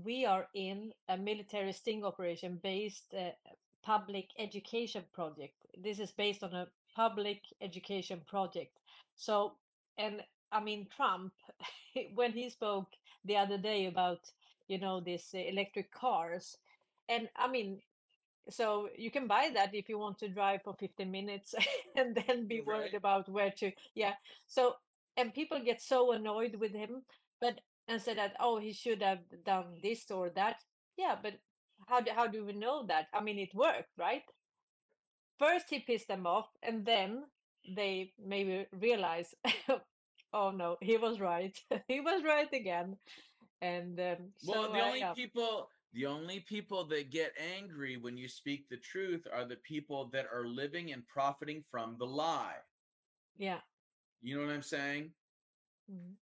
we 0.02 0.24
are 0.24 0.46
in 0.54 0.92
a 1.08 1.16
military 1.16 1.72
sting 1.72 2.04
operation 2.04 2.58
based 2.62 3.14
uh, 3.16 3.30
public 3.84 4.28
education 4.38 5.02
project. 5.12 5.54
This 5.76 5.98
is 5.98 6.12
based 6.12 6.42
on 6.42 6.54
a 6.54 6.68
public 6.94 7.40
education 7.60 8.20
project. 8.26 8.78
So, 9.16 9.54
and 9.98 10.22
I 10.54 10.60
mean, 10.60 10.88
Trump, 10.96 11.34
when 12.14 12.32
he 12.32 12.50
spoke 12.50 12.88
the 13.24 13.38
other 13.38 13.58
day 13.58 13.86
about, 13.86 14.20
you 14.68 14.78
know, 14.80 15.00
these 15.00 15.28
electric 15.34 15.92
cars, 15.92 16.58
and 17.08 17.30
I 17.36 17.48
mean, 17.48 17.82
So 18.50 18.90
you 18.98 19.10
can 19.10 19.26
buy 19.28 19.50
that 19.54 19.74
if 19.74 19.88
you 19.88 19.98
want 19.98 20.18
to 20.20 20.28
drive 20.28 20.62
for 20.64 20.74
15 20.74 21.10
minutes 21.10 21.54
and 21.96 22.14
then 22.16 22.48
be 22.48 22.60
worried 22.60 22.94
Right. 22.94 22.94
about 22.94 23.28
where 23.28 23.52
to. 23.60 23.72
Yeah. 23.94 24.14
So, 24.46 24.76
and 25.16 25.34
people 25.34 25.60
get 25.64 25.82
so 25.82 26.12
annoyed 26.12 26.56
with 26.56 26.72
him, 26.72 27.04
but 27.40 27.60
and 27.88 28.02
say 28.02 28.14
that, 28.14 28.36
oh, 28.40 28.58
he 28.58 28.72
should 28.72 29.02
have 29.02 29.20
done 29.44 29.80
this 29.82 30.10
or 30.10 30.30
that. 30.36 30.64
Yeah, 30.96 31.16
but 31.22 31.34
how 31.88 32.00
do, 32.02 32.12
how 32.14 32.26
do 32.28 32.44
we 32.44 32.52
know 32.54 32.86
that? 32.86 33.08
I 33.14 33.20
mean, 33.22 33.38
it 33.38 33.54
worked, 33.54 33.90
right? 33.98 34.24
First, 35.38 35.70
he 35.70 35.78
pissed 35.80 36.08
them 36.08 36.26
off, 36.26 36.48
and 36.62 36.84
then 36.84 37.24
they 37.68 38.12
maybe 38.18 38.66
realize, 38.72 39.34
oh 40.34 40.50
no, 40.50 40.76
he 40.82 40.98
was 40.98 41.20
right. 41.20 41.56
he 41.88 42.00
was 42.00 42.22
right 42.24 42.52
again. 42.52 42.98
And 43.62 43.98
um, 44.00 44.32
Well, 44.44 44.64
so, 44.64 44.72
the 44.72 44.80
uh, 44.80 44.86
only 44.86 45.00
yeah. 45.00 45.14
people 45.14 45.70
the 45.94 46.06
only 46.06 46.40
people 46.40 46.84
that 46.86 47.10
get 47.10 47.32
angry 47.56 47.96
when 47.96 48.16
you 48.18 48.28
speak 48.28 48.68
the 48.68 48.76
truth 48.76 49.26
are 49.32 49.44
the 49.46 49.56
people 49.56 50.10
that 50.12 50.26
are 50.34 50.44
living 50.46 50.92
and 50.92 51.06
profiting 51.06 51.62
from 51.62 51.96
the 51.98 52.06
lie. 52.06 52.56
yeah. 53.38 53.60
You 54.20 54.36
know 54.40 54.46
what 54.46 54.54
I'm 54.54 54.62
saying? 54.62 55.12
Mhm. 55.90 56.16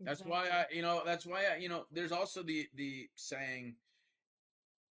That's 0.00 0.24
why 0.24 0.48
I, 0.48 0.66
you 0.72 0.82
know, 0.82 1.02
that's 1.04 1.24
why 1.26 1.44
I, 1.52 1.56
you 1.56 1.68
know, 1.68 1.86
there's 1.90 2.12
also 2.12 2.42
the 2.42 2.68
the 2.74 3.08
saying 3.16 3.76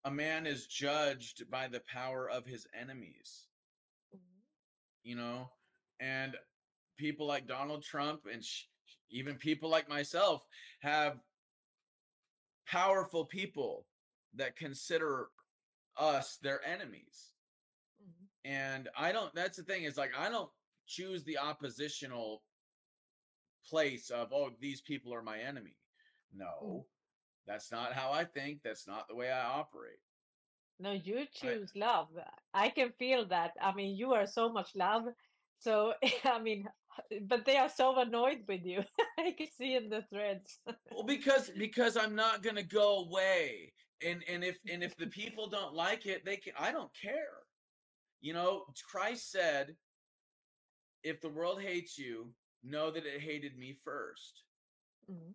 a 0.06 0.12
man 0.12 0.48
is 0.48 0.68
judged 0.68 1.50
by 1.52 1.68
the 1.68 1.82
power 1.82 2.30
of 2.30 2.46
his 2.46 2.66
enemies, 2.74 3.48
Mhm. 4.16 4.42
you 5.04 5.16
know? 5.16 5.52
And 6.00 6.36
people 7.02 7.26
like 7.26 7.48
Donald 7.48 7.84
Trump 7.84 8.22
and 8.32 8.46
sh- 8.46 8.66
even 9.10 9.36
people 9.36 9.70
like 9.70 9.90
myself 9.90 10.46
have 10.82 11.18
powerful 12.68 13.26
people 13.26 13.88
that 14.36 14.56
consider 14.56 15.30
us 15.98 16.38
their 16.38 16.64
enemies. 16.64 17.34
Mhm. 18.02 18.28
And 18.46 18.90
I 18.96 19.12
don't 19.12 19.34
that's 19.34 19.58
the 19.58 19.64
thing 19.64 19.84
is 19.84 19.98
like 19.98 20.12
I 20.16 20.30
don't 20.30 20.52
choose 20.86 21.24
the 21.24 21.40
oppositional 21.40 22.44
place 23.68 24.12
of 24.12 24.32
oh 24.32 24.52
these 24.60 24.82
people 24.82 25.12
are 25.14 25.24
my 25.24 25.40
enemy. 25.40 25.78
No. 26.32 26.86
That's 27.48 27.72
not 27.72 27.94
how 27.94 28.12
I 28.12 28.26
think. 28.26 28.62
That's 28.64 28.88
not 28.88 29.08
the 29.08 29.16
way 29.16 29.32
I 29.32 29.44
operate. 29.60 30.00
No, 30.80 30.92
you 30.92 31.26
choose 31.34 31.72
love. 31.76 32.10
I 32.54 32.70
can 32.70 32.92
feel 33.00 33.26
that. 33.28 33.52
I 33.60 33.74
mean, 33.74 33.96
you 33.98 34.14
are 34.14 34.28
so 34.28 34.52
much 34.52 34.76
love. 34.76 35.04
So, 35.60 35.94
I 36.24 36.40
mean, 36.40 36.68
but 37.24 37.46
they 37.46 37.58
are 37.58 37.70
so 37.70 37.98
annoyed 38.00 38.44
with 38.48 38.66
you. 38.66 38.84
I 39.20 39.32
can 39.32 39.48
see 39.58 39.76
in 39.76 39.90
the 39.90 40.04
threads. 40.14 40.60
Well, 40.92 41.04
because 41.04 41.50
because 41.58 41.96
I'm 41.98 42.16
not 42.16 42.44
gonna 42.44 42.64
go 42.64 43.00
away, 43.06 43.74
and 44.02 44.24
and 44.28 44.44
if 44.44 44.60
and 44.70 44.84
if 44.84 44.96
the 44.98 45.08
people 45.08 45.50
don't 45.50 45.74
like 45.74 46.06
it, 46.06 46.26
they 46.26 46.38
can. 46.38 46.54
I 46.60 46.72
don't 46.72 46.92
care. 46.94 47.44
You 48.20 48.34
know, 48.34 48.66
Christ 48.90 49.32
said, 49.32 49.76
"If 51.04 51.22
the 51.22 51.30
world 51.30 51.62
hates 51.62 51.98
you, 51.98 52.36
know 52.64 52.92
that 52.92 53.06
it 53.06 53.22
hated 53.22 53.58
me 53.58 53.74
first. 53.74 54.44
Mhm. 55.10 55.34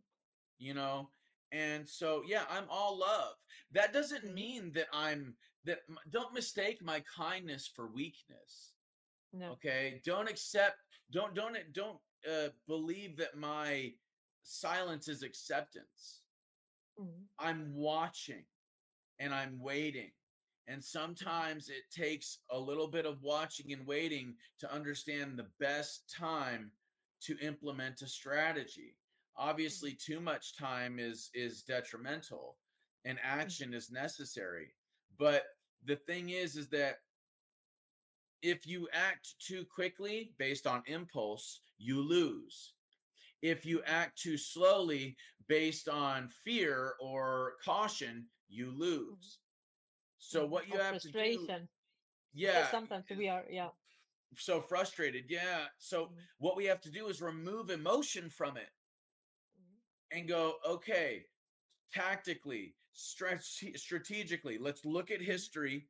You 0.59 0.74
know, 0.74 1.11
and 1.52 1.88
so 1.88 2.22
yeah, 2.26 2.46
I'm 2.48 2.68
all 2.70 2.98
love. 2.98 3.34
That 3.72 3.92
doesn't 3.92 4.24
Mhm. 4.24 4.34
mean 4.34 4.72
that 4.72 4.88
I'm 4.92 5.36
that. 5.64 5.80
Don't 6.11 6.34
mistake 6.34 6.82
my 6.82 7.00
kindness 7.00 7.66
for 7.66 7.88
weakness. 7.88 8.72
No. 9.32 9.50
okay 9.52 10.00
don't 10.04 10.30
accept 10.30 10.78
don't 11.12 11.34
don't 11.34 11.57
don't 11.72 11.98
uh, 12.30 12.48
believe 12.66 13.16
that 13.16 13.36
my 13.36 13.92
silence 14.42 15.09
is 15.09 15.22
acceptance. 15.22 16.22
Mhm. 16.98 17.26
i'm 17.38 17.74
watching 17.74 18.44
and 19.18 19.34
i'm 19.34 19.59
waiting 19.61 20.11
and 20.66 20.82
sometimes 20.82 21.68
it 21.68 21.84
takes 21.91 22.38
a 22.50 22.58
little 22.58 22.88
bit 22.88 23.04
of 23.07 23.22
watching 23.22 23.72
and 23.72 23.87
waiting 23.87 24.34
to 24.58 24.72
understand 24.72 25.38
the 25.38 25.50
best 25.61 26.08
time 26.11 26.72
to 27.20 27.38
implement 27.38 28.03
a 28.03 28.07
strategy. 28.08 28.96
Obviously 29.37 29.92
too 29.95 30.20
much 30.20 30.57
time 30.57 30.99
is 30.99 31.30
is 31.34 31.62
detrimental 31.62 32.57
and 33.04 33.18
action 33.22 33.74
is 33.74 33.91
necessary 33.91 34.74
but 35.18 35.45
the 35.84 35.96
thing 35.96 36.30
is 36.30 36.57
is 36.57 36.68
that 36.68 37.00
if 38.42 38.67
you 38.67 38.88
act 38.92 39.34
too 39.38 39.64
quickly 39.64 40.33
based 40.38 40.67
on 40.67 40.83
impulse, 40.87 41.61
you 41.79 42.00
lose. 42.00 42.75
If 43.42 43.67
you 43.67 43.83
act 43.84 44.18
too 44.18 44.37
slowly 44.37 45.17
based 45.49 45.88
on 45.88 46.29
fear 46.29 46.95
or 47.00 47.57
caution, 47.64 48.29
you 48.49 48.71
lose. 48.71 49.38
So 50.18 50.46
Mhm. 50.46 50.50
what 50.50 50.68
you 50.68 50.75
Or 50.75 50.83
have 50.83 50.99
to 51.00 51.08
do, 51.08 51.11
frustration. 51.11 51.68
yeah, 52.33 52.71
sometimes 52.71 53.08
we 53.11 53.29
are, 53.29 53.45
yeah. 53.49 53.71
so 54.37 54.61
frustrated, 54.61 55.30
yeah. 55.30 55.68
So 55.79 56.07
Mhm. 56.07 56.29
what 56.38 56.57
we 56.57 56.64
have 56.67 56.80
to 56.83 56.91
do 56.91 57.08
is 57.08 57.22
remove 57.22 57.71
emotion 57.71 58.29
from 58.29 58.57
it 58.57 58.72
and 60.11 60.29
go, 60.29 60.58
okay, 60.64 61.29
tactically, 61.92 62.76
strate- 62.92 63.42
strategically, 63.42 64.58
let's 64.58 64.84
look 64.84 65.11
at 65.11 65.21
history. 65.21 65.88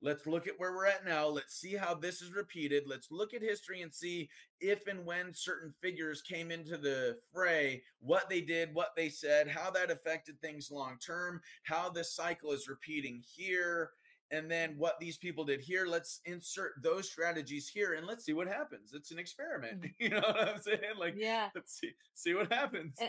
Let's 0.00 0.26
look 0.26 0.46
at 0.46 0.54
where 0.58 0.72
we're 0.72 0.86
at 0.86 1.04
now. 1.04 1.26
Let's 1.26 1.54
see 1.60 1.74
how 1.74 1.94
this 1.94 2.22
is 2.22 2.32
repeated. 2.32 2.84
Let's 2.86 3.10
look 3.10 3.34
at 3.34 3.42
history 3.42 3.82
and 3.82 3.92
see 3.92 4.28
if 4.60 4.86
and 4.86 5.04
when 5.04 5.34
certain 5.34 5.74
figures 5.80 6.22
came 6.22 6.50
into 6.50 6.76
the 6.76 7.18
fray, 7.32 7.82
what 8.00 8.28
they 8.28 8.40
did, 8.40 8.72
what 8.74 8.90
they 8.96 9.08
said, 9.08 9.48
how 9.48 9.70
that 9.72 9.90
affected 9.90 10.40
things 10.40 10.70
long 10.70 10.98
term, 11.04 11.40
how 11.64 11.88
this 11.90 12.14
cycle 12.14 12.52
is 12.52 12.68
repeating 12.68 13.22
here, 13.36 13.90
and 14.30 14.50
then 14.50 14.74
what 14.76 15.00
these 15.00 15.16
people 15.16 15.44
did 15.44 15.60
here. 15.60 15.86
Let's 15.86 16.20
insert 16.26 16.74
those 16.82 17.10
strategies 17.10 17.68
here 17.68 17.94
and 17.94 18.06
let's 18.06 18.24
see 18.24 18.34
what 18.34 18.46
happens. 18.46 18.92
It's 18.94 19.10
an 19.10 19.18
experiment. 19.18 19.82
Mm. 19.82 19.90
You 19.98 20.08
know 20.10 20.20
what 20.20 20.48
I'm 20.48 20.60
saying? 20.60 20.80
Like, 20.98 21.14
Yeah. 21.16 21.48
let's 21.54 21.78
see 21.78 21.92
see 22.14 22.34
what 22.34 22.52
happens. 22.52 22.94
Eh, 23.00 23.08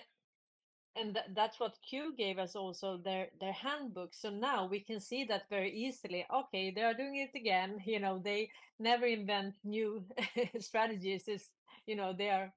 And, 0.95 1.13
th- 1.13 1.27
that's 1.33 1.59
what 1.59 1.77
Q 1.87 2.13
gave 2.17 2.39
us 2.39 2.55
also 2.55 2.97
their 2.97 3.29
their 3.39 3.53
handbook. 3.53 4.13
So 4.13 4.29
now 4.29 4.65
we 4.67 4.79
can 4.81 4.99
see 4.99 5.23
that 5.25 5.49
very 5.49 5.71
easily. 5.71 6.25
Okay, 6.33 6.71
they 6.71 6.81
are 6.83 6.93
doing 6.93 7.15
it 7.17 7.35
again. 7.37 7.81
You 7.85 7.99
know, 7.99 8.19
they 8.19 8.51
never 8.79 9.05
invent 9.05 9.55
new 9.63 10.03
strategies. 10.59 11.27
It's 11.27 11.49
you 11.85 11.95
know 11.95 12.13
they 12.13 12.29
are 12.29 12.53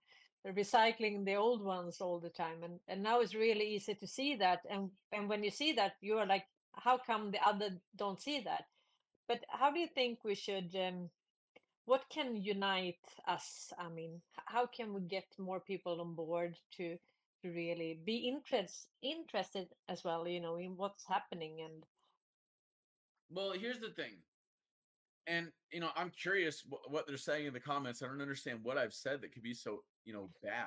recycling 0.47 1.25
the 1.25 1.37
old 1.37 1.63
ones 1.63 2.01
all 2.01 2.19
the 2.19 2.31
time, 2.31 2.63
and 2.65 2.81
and 2.89 3.03
now 3.03 3.21
it's 3.21 3.35
really 3.35 3.75
easy 3.77 3.95
to 3.95 4.07
see 4.07 4.35
that. 4.37 4.61
And 4.69 4.91
and 5.13 5.29
when 5.29 5.45
you 5.45 5.51
see 5.51 5.73
that, 5.75 5.95
you 6.01 6.19
are 6.19 6.27
like, 6.27 6.47
how 6.75 6.99
come 6.99 7.31
the 7.31 7.47
other 7.47 7.81
don't 7.97 8.21
see 8.21 8.41
that? 8.41 8.65
But 9.29 9.45
how 9.49 9.71
do 9.71 9.79
you 9.81 9.89
think 9.89 10.25
we 10.25 10.35
should? 10.35 10.75
Um, 10.75 11.11
what 11.85 12.09
can 12.09 12.37
unite 12.37 13.05
us? 13.27 13.73
I 13.79 13.89
mean, 13.89 14.23
how 14.47 14.67
can 14.67 14.95
we 14.95 15.01
get 15.03 15.27
more 15.39 15.61
people 15.61 16.01
on 16.01 16.15
board 16.15 16.57
to 16.77 16.99
really 17.45 17.99
be 18.05 18.29
interest, 18.29 18.89
interested 19.03 19.69
as 19.89 20.05
well, 20.05 20.27
you 20.27 20.41
know, 20.41 20.57
in 20.57 20.77
what's 20.77 21.05
happening 21.07 21.61
and 21.65 21.85
Well, 23.31 23.53
here's 23.53 23.81
the 23.81 23.91
thing. 23.91 24.13
And, 25.27 25.53
you 25.71 25.81
know, 25.81 25.91
I'm 25.97 26.11
curious 26.11 26.63
wh- 26.69 26.91
what 26.91 27.07
they're 27.07 27.17
saying 27.17 27.47
in 27.47 27.53
the 27.53 27.61
comments. 27.61 28.03
I 28.03 28.07
don't 28.07 28.21
understand 28.21 28.61
what 28.63 28.77
I've 28.77 28.93
said 28.93 29.21
that 29.21 29.33
could 29.33 29.43
be 29.43 29.55
so, 29.55 29.85
you 30.05 30.13
know, 30.13 30.31
bad. 30.43 30.67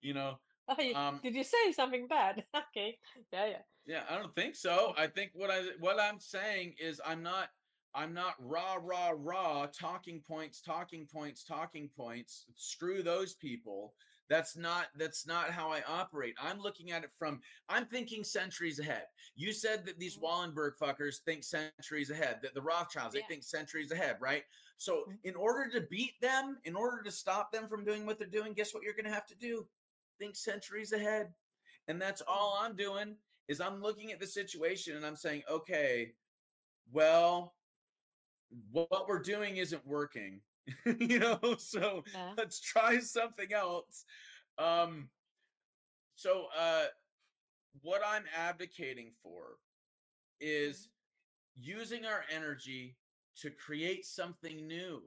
you 0.00 0.14
know, 0.14 0.38
oh, 0.68 0.80
you- 0.80 0.94
Um, 0.94 1.20
did 1.22 1.34
you 1.34 1.44
say 1.44 1.72
something 1.72 2.06
bad? 2.08 2.44
okay, 2.56 2.98
yeah, 3.32 3.46
yeah, 3.46 3.62
yeah, 3.86 4.02
I 4.08 4.18
don't 4.18 4.34
think 4.34 4.56
so. 4.56 4.94
I 4.96 5.06
think 5.06 5.32
what 5.34 5.50
I 5.50 5.62
what 5.78 6.00
I'm 6.00 6.18
saying 6.18 6.74
is 6.80 7.00
I'm 7.04 7.22
not 7.22 7.48
I'm 7.94 8.14
not 8.14 8.34
rah 8.40 8.76
rah 8.80 9.12
rah 9.14 9.66
talking 9.66 10.20
points, 10.26 10.60
talking 10.62 11.06
points, 11.06 11.44
talking 11.44 11.90
points. 11.94 12.46
Screw 12.54 13.02
those 13.02 13.34
people. 13.34 13.94
That's 14.28 14.56
not 14.56 14.86
that's 14.96 15.26
not 15.26 15.50
how 15.50 15.70
I 15.70 15.82
operate. 15.86 16.34
I'm 16.40 16.58
looking 16.58 16.90
at 16.92 17.04
it 17.04 17.12
from 17.12 17.40
I'm 17.68 17.86
thinking 17.86 18.24
centuries 18.24 18.78
ahead. 18.78 19.06
You 19.34 19.52
said 19.52 19.84
that 19.84 19.98
these 19.98 20.16
Mhm. 20.16 20.22
Wallenberg 20.22 20.76
fuckers 20.80 21.18
think 21.20 21.44
centuries 21.44 22.10
ahead, 22.10 22.40
that 22.42 22.54
the 22.54 22.62
Rothschilds, 22.62 23.14
Yeah. 23.14 23.20
they 23.20 23.26
think 23.26 23.44
centuries 23.44 23.90
ahead, 23.90 24.20
right? 24.20 24.44
So 24.78 25.04
Mhm. 25.04 25.18
in 25.24 25.36
order 25.36 25.70
to 25.70 25.86
beat 25.86 26.18
them, 26.20 26.60
in 26.64 26.74
order 26.74 27.02
to 27.02 27.12
stop 27.12 27.52
them 27.52 27.68
from 27.68 27.84
doing 27.84 28.06
what 28.06 28.18
they're 28.18 28.26
doing, 28.26 28.54
guess 28.54 28.72
what 28.72 28.82
you're 28.82 28.94
gonna 28.94 29.12
have 29.12 29.26
to 29.26 29.34
do? 29.34 29.68
Think 30.18 30.36
centuries 30.36 30.92
ahead. 30.92 31.34
And 31.86 32.00
that's 32.00 32.22
all 32.22 32.54
I'm 32.54 32.76
doing 32.76 33.22
is 33.48 33.60
I'm 33.60 33.82
looking 33.82 34.10
at 34.10 34.20
the 34.20 34.26
situation 34.26 34.96
and 34.96 35.04
I'm 35.04 35.16
saying, 35.16 35.44
okay, 35.48 36.16
well, 36.86 37.58
what 38.70 39.06
we're 39.06 39.18
doing 39.22 39.58
isn't 39.58 39.84
working. 39.86 40.42
you 40.86 41.18
know, 41.18 41.38
so 41.58 42.04
Yeah. 42.12 42.34
let's 42.36 42.60
try 42.60 42.98
something 43.00 43.52
else. 43.52 44.04
Um 44.58 45.10
so 46.16 46.46
uh 46.56 46.86
what 47.82 48.02
I'm 48.06 48.24
advocating 48.36 49.12
for 49.22 49.58
is 50.40 50.88
using 51.56 52.04
our 52.06 52.24
energy 52.30 52.96
to 53.40 53.50
create 53.50 54.04
something 54.06 54.66
new 54.66 55.02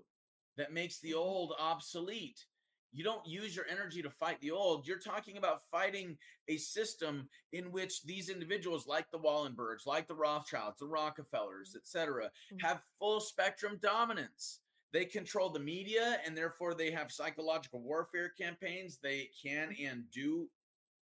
that 0.57 0.73
makes 0.73 0.99
the 0.99 1.11
Mhm. 1.11 1.17
old 1.17 1.53
obsolete. 1.57 2.45
you 2.93 3.03
don't 3.03 3.27
use 3.27 3.53
your 3.55 3.67
energy 3.67 4.01
to 4.01 4.09
fight 4.09 4.39
the 4.39 4.49
old. 4.49 4.87
You're 4.87 4.97
talking 4.97 5.37
about 5.37 5.61
fighting 5.69 6.17
a 6.47 6.57
system 6.57 7.29
in 7.51 7.69
which 7.71 8.01
these 8.03 8.29
individuals, 8.29 8.87
like 8.87 9.11
the 9.11 9.19
Wallenbergs, 9.19 9.85
like 9.85 10.07
the 10.07 10.15
Rothschilds, 10.15 10.79
the 10.79 10.87
Rockefellers, 10.87 11.75
etc., 11.75 12.31
have 12.61 12.81
full 12.97 13.19
spectrum 13.19 13.77
dominance. 13.81 14.61
They 14.93 15.05
control 15.05 15.49
the 15.49 15.59
media 15.59 16.19
and 16.25 16.35
therefore 16.35 16.73
they 16.73 16.91
have 16.91 17.11
psychological 17.11 17.81
warfare 17.81 18.31
campaigns 18.39 18.97
they 18.97 19.29
can 19.43 19.75
and 19.83 20.03
do 20.13 20.49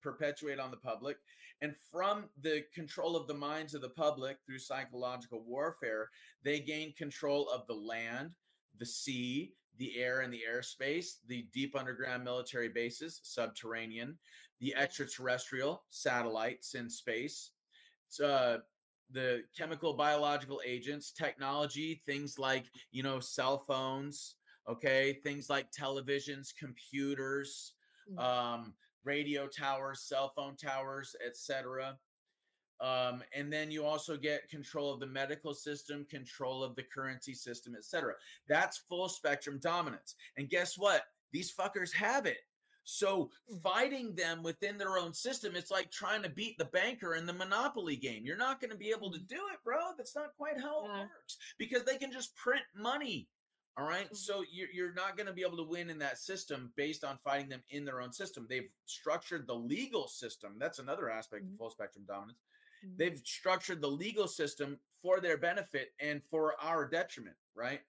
perpetuate 0.02 0.58
on 0.58 0.70
the 0.70 0.76
public. 0.76 1.16
And 1.60 1.74
from 1.90 2.24
the 2.42 2.62
control 2.74 3.16
of 3.16 3.26
the 3.26 3.34
minds 3.34 3.74
of 3.74 3.80
the 3.80 3.90
public 3.90 4.38
through 4.44 4.58
psychological 4.58 5.42
warfare, 5.46 6.10
they 6.42 6.60
gain 6.60 6.92
control 6.94 7.48
of 7.48 7.66
the 7.66 7.74
land, 7.74 8.30
the 8.78 8.86
sea, 8.86 9.54
the 9.78 9.98
air 9.98 10.20
and 10.20 10.32
the 10.32 10.42
airspace, 10.50 11.16
the 11.26 11.46
deep 11.52 11.74
underground 11.76 12.22
military 12.22 12.68
bases, 12.68 13.20
subterranean, 13.22 14.16
the 14.60 14.74
extraterrestrial 14.74 15.82
satellites 15.90 16.74
in 16.74 16.88
space, 16.88 17.50
uh, 18.22 18.58
the 19.10 19.42
chemical, 19.56 19.94
biological 19.94 20.60
agents, 20.64 21.12
technology, 21.12 22.02
things 22.06 22.38
like, 22.38 22.64
you 22.90 23.02
know, 23.02 23.20
cell 23.20 23.58
phones, 23.58 24.36
okay, 24.68 25.18
things 25.22 25.48
like 25.50 25.70
televisions, 25.70 26.54
computers, 26.58 27.72
um, 28.18 28.74
radio 29.04 29.46
towers, 29.46 30.02
cell 30.02 30.32
phone 30.34 30.56
towers, 30.56 31.14
etc. 31.26 31.96
Um, 32.80 33.22
and 33.34 33.52
then 33.52 33.70
you 33.70 33.84
also 33.84 34.16
get 34.16 34.48
control 34.48 34.92
of 34.92 35.00
the 35.00 35.06
medical 35.06 35.54
system, 35.54 36.06
control 36.10 36.62
of 36.62 36.74
the 36.74 36.82
currency 36.82 37.34
system, 37.34 37.74
etc. 37.76 38.14
That's 38.48 38.78
full 38.88 39.08
spectrum 39.08 39.58
dominance. 39.62 40.16
And 40.36 40.48
guess 40.48 40.76
what? 40.76 41.02
These 41.32 41.52
fuckers 41.54 41.92
have 41.92 42.26
it. 42.26 42.38
So 42.84 43.30
mm-hmm. 43.50 43.56
fighting 43.58 44.14
them 44.14 44.42
within 44.42 44.78
their 44.78 44.98
own 44.98 45.12
system, 45.12 45.56
it's 45.56 45.70
like 45.70 45.90
trying 45.90 46.22
to 46.22 46.28
beat 46.28 46.56
the 46.58 46.66
banker 46.66 47.14
in 47.14 47.26
the 47.26 47.32
monopoly 47.32 47.96
game. 47.96 48.22
You're 48.24 48.36
not 48.36 48.60
going 48.60 48.70
to 48.70 48.76
be 48.76 48.90
able 48.90 49.10
to 49.10 49.18
mm-hmm. 49.18 49.34
do 49.34 49.40
it, 49.52 49.58
bro. 49.64 49.76
That's 49.96 50.14
not 50.14 50.36
quite 50.36 50.60
how 50.60 50.84
it 50.84 50.90
works 50.90 51.38
because 51.58 51.84
they 51.84 51.96
can 51.96 52.12
just 52.12 52.36
print 52.36 52.62
money. 52.76 53.28
All 53.76 53.86
right? 53.86 54.04
Mm-hmm. 54.04 54.14
So 54.14 54.44
you're, 54.52 54.68
you're 54.72 54.94
not 54.94 55.16
going 55.16 55.26
to 55.26 55.32
be 55.32 55.42
able 55.42 55.56
to 55.56 55.68
win 55.68 55.90
in 55.90 55.98
that 55.98 56.18
system 56.18 56.72
based 56.76 57.04
on 57.04 57.16
fighting 57.16 57.48
them 57.48 57.62
in 57.70 57.84
their 57.84 58.00
own 58.00 58.12
system. 58.12 58.46
They've 58.48 58.70
structured 58.86 59.46
the 59.46 59.54
legal 59.54 60.06
system. 60.06 60.56
That's 60.58 60.78
another 60.78 61.10
aspect 61.10 61.44
of 61.44 61.56
full 61.58 61.70
spectrum 61.70 62.04
dominance. 62.06 62.38
They've 62.98 63.20
structured 63.24 63.80
the 63.80 63.88
legal 63.88 64.28
system 64.28 64.78
for 65.02 65.18
their 65.20 65.38
benefit 65.38 65.92
and 66.00 66.22
for 66.30 66.54
our 66.60 66.86
detriment, 66.86 67.36
right? 67.54 67.80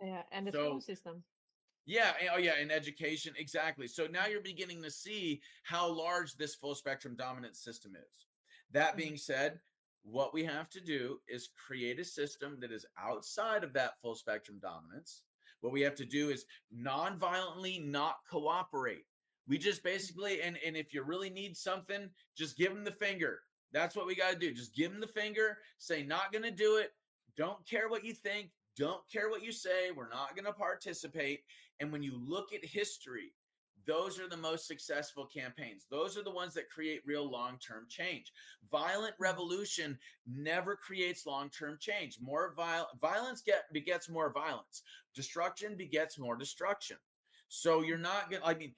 Yeah, 0.00 0.22
and 0.30 0.46
the 0.46 0.52
So- 0.52 0.64
school 0.64 0.80
system. 0.80 1.24
Yeah. 1.86 2.12
Oh, 2.34 2.38
yeah. 2.38 2.58
In 2.60 2.70
education, 2.70 3.32
exactly. 3.38 3.86
So 3.86 4.06
now 4.10 4.26
you're 4.26 4.40
beginning 4.40 4.82
to 4.82 4.90
see 4.90 5.40
how 5.62 5.88
large 5.88 6.34
this 6.34 6.54
full 6.54 6.74
spectrum 6.74 7.14
dominant 7.16 7.56
system 7.56 7.92
is. 7.94 8.26
That 8.72 8.88
mm-hmm. 8.88 8.98
being 8.98 9.16
said, 9.16 9.60
what 10.02 10.34
we 10.34 10.44
have 10.44 10.68
to 10.70 10.80
do 10.80 11.18
is 11.28 11.50
create 11.66 11.98
a 11.98 12.04
system 12.04 12.58
that 12.60 12.72
is 12.72 12.86
outside 13.00 13.64
of 13.64 13.72
that 13.72 14.00
full 14.00 14.14
spectrum 14.14 14.58
dominance. 14.60 15.22
What 15.60 15.72
we 15.72 15.80
have 15.82 15.94
to 15.96 16.04
do 16.04 16.30
is 16.30 16.44
non-violently 16.70 17.78
not 17.78 18.16
cooperate. 18.30 19.04
We 19.48 19.58
just 19.58 19.82
mm-hmm. 19.82 19.94
basically, 19.94 20.42
and, 20.42 20.58
and 20.64 20.76
if 20.76 20.92
you 20.92 21.02
really 21.02 21.30
need 21.30 21.56
something, 21.56 22.10
just 22.36 22.58
give 22.58 22.74
them 22.74 22.84
the 22.84 22.90
finger. 22.90 23.40
That's 23.72 23.96
what 23.96 24.06
we 24.06 24.14
got 24.14 24.32
to 24.32 24.38
do. 24.38 24.52
Just 24.54 24.74
give 24.74 24.90
them 24.90 25.00
the 25.00 25.06
finger, 25.06 25.58
say, 25.78 26.02
not 26.02 26.32
going 26.32 26.44
to 26.44 26.50
do 26.50 26.76
it. 26.76 26.92
Don't 27.36 27.66
care 27.68 27.88
what 27.88 28.04
you 28.04 28.14
think. 28.14 28.50
Don't 28.76 29.02
care 29.10 29.30
what 29.30 29.42
you 29.42 29.52
say. 29.52 29.90
We're 29.90 30.08
not 30.08 30.34
going 30.34 30.44
to 30.44 30.52
participate. 30.52 31.40
And 31.80 31.90
when 31.90 32.02
you 32.02 32.12
look 32.16 32.52
at 32.52 32.64
history, 32.64 33.32
those 33.86 34.18
are 34.18 34.28
the 34.28 34.36
most 34.36 34.66
successful 34.66 35.26
campaigns. 35.26 35.86
Those 35.90 36.18
are 36.18 36.22
the 36.22 36.30
ones 36.30 36.54
that 36.54 36.68
create 36.68 37.02
real 37.06 37.30
long 37.30 37.58
term 37.58 37.86
change. 37.88 38.32
Violent 38.70 39.14
hmm. 39.16 39.22
revolution 39.22 39.98
never 40.26 40.76
creates 40.76 41.26
long 41.26 41.50
term 41.50 41.78
change. 41.80 42.18
More 42.20 42.52
viol- 42.56 42.88
violence 43.00 43.42
get, 43.42 43.72
begets 43.72 44.08
more 44.08 44.32
violence. 44.32 44.82
Destruction 45.14 45.76
begets 45.76 46.18
more 46.18 46.36
destruction. 46.36 46.96
So 47.48 47.82
you're 47.82 47.96
hmm. 47.96 48.02
not 48.02 48.30
going 48.30 48.42
to, 48.42 48.48
I 48.48 48.54
mean, 48.54 48.74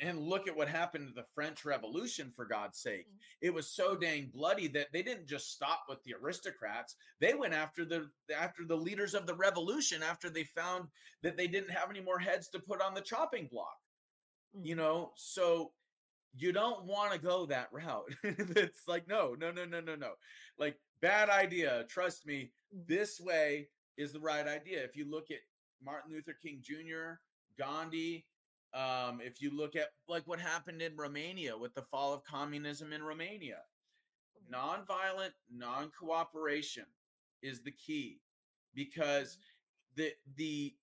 and, 0.00 0.18
look 0.18 0.48
at 0.48 0.56
what 0.56 0.68
happened 0.68 1.08
to 1.08 1.14
the 1.14 1.26
French 1.34 1.64
Revolution, 1.64 2.32
for 2.34 2.44
God's 2.44 2.78
sake. 2.78 3.06
Mm-hmm. 3.06 3.46
It 3.46 3.54
was 3.54 3.70
so 3.70 3.96
dang 3.96 4.30
bloody 4.34 4.66
that 4.68 4.88
they 4.92 5.02
didn't 5.02 5.28
just 5.28 5.52
stop 5.52 5.84
with 5.88 6.02
the 6.04 6.14
aristocrats. 6.20 6.96
They 7.20 7.34
went 7.34 7.54
after 7.54 7.84
the 7.84 8.08
after 8.36 8.64
the 8.66 8.76
leaders 8.76 9.14
of 9.14 9.26
the 9.26 9.34
revolution 9.34 10.02
after 10.02 10.30
they 10.30 10.44
found 10.44 10.88
that 11.22 11.36
they 11.36 11.46
didn't 11.46 11.70
have 11.70 11.90
any 11.90 12.00
more 12.00 12.18
heads 12.18 12.48
to 12.48 12.58
put 12.58 12.82
on 12.82 12.94
the 12.94 13.00
chopping 13.00 13.48
block 13.50 13.76
you 14.62 14.74
mm-hmm. 14.74 14.84
know? 14.84 15.12
So 15.16 15.72
you 16.36 16.52
don't 16.52 16.84
want 16.84 17.12
to 17.12 17.18
go 17.18 17.46
that 17.46 17.68
route. 17.72 18.14
It's 18.24 18.86
like 18.86 19.08
no 19.08 19.34
no 19.38 19.50
no 19.50 19.64
no 19.64 19.80
no 19.80 19.94
no. 19.94 20.12
Like 20.58 20.76
bad 21.00 21.30
idea 21.30 21.84
trust 21.88 22.26
me 22.26 22.50
mm-hmm. 22.74 22.82
this 22.86 23.20
way 23.20 23.68
is 23.96 24.12
the 24.12 24.20
right 24.20 24.46
idea. 24.46 24.82
If 24.82 24.96
you 24.96 25.10
look 25.10 25.30
at 25.30 25.38
martin 25.80 26.12
luther 26.12 26.36
king 26.42 26.60
jr 26.60 27.20
gandhi 27.56 28.26
um 28.74 29.20
if 29.22 29.40
you 29.40 29.50
look 29.56 29.76
at 29.76 29.88
like 30.08 30.26
what 30.26 30.38
happened 30.38 30.82
in 30.82 30.94
romania 30.96 31.56
with 31.56 31.74
the 31.74 31.82
fall 31.82 32.12
of 32.12 32.22
communism 32.24 32.92
in 32.92 33.02
romania. 33.02 33.58
Mm. 34.50 34.56
Nonviolent 34.56 35.32
non-cooperation 35.50 36.84
is 37.42 37.62
the 37.62 37.72
key 37.72 38.20
because 38.74 39.38
mm-hmm. 39.98 40.02
the 40.02 40.12
the 40.36 40.74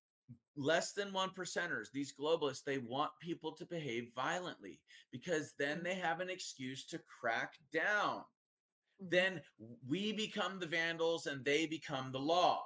less 0.57 0.93
than 0.93 1.11
one 1.11 1.29
percenters, 1.29 1.91
these 1.91 2.13
globalists, 2.13 2.63
they 2.63 2.77
want 2.77 3.11
people 3.19 3.51
to 3.51 3.65
behave 3.65 4.09
violently 4.15 4.79
because 5.11 5.53
then 5.59 5.81
they 5.83 5.91
mm-hmm. 5.91 6.05
have 6.05 6.19
an 6.21 6.29
excuse 6.29 6.85
to 6.85 6.99
crack 6.99 7.53
down. 7.73 8.19
Mm-hmm. 8.19 9.09
Then 9.09 9.41
we 9.87 10.13
become 10.13 10.59
the 10.59 10.67
vandals 10.67 11.27
and 11.27 11.43
they 11.43 11.65
become 11.65 12.11
the 12.11 12.19
law. 12.19 12.63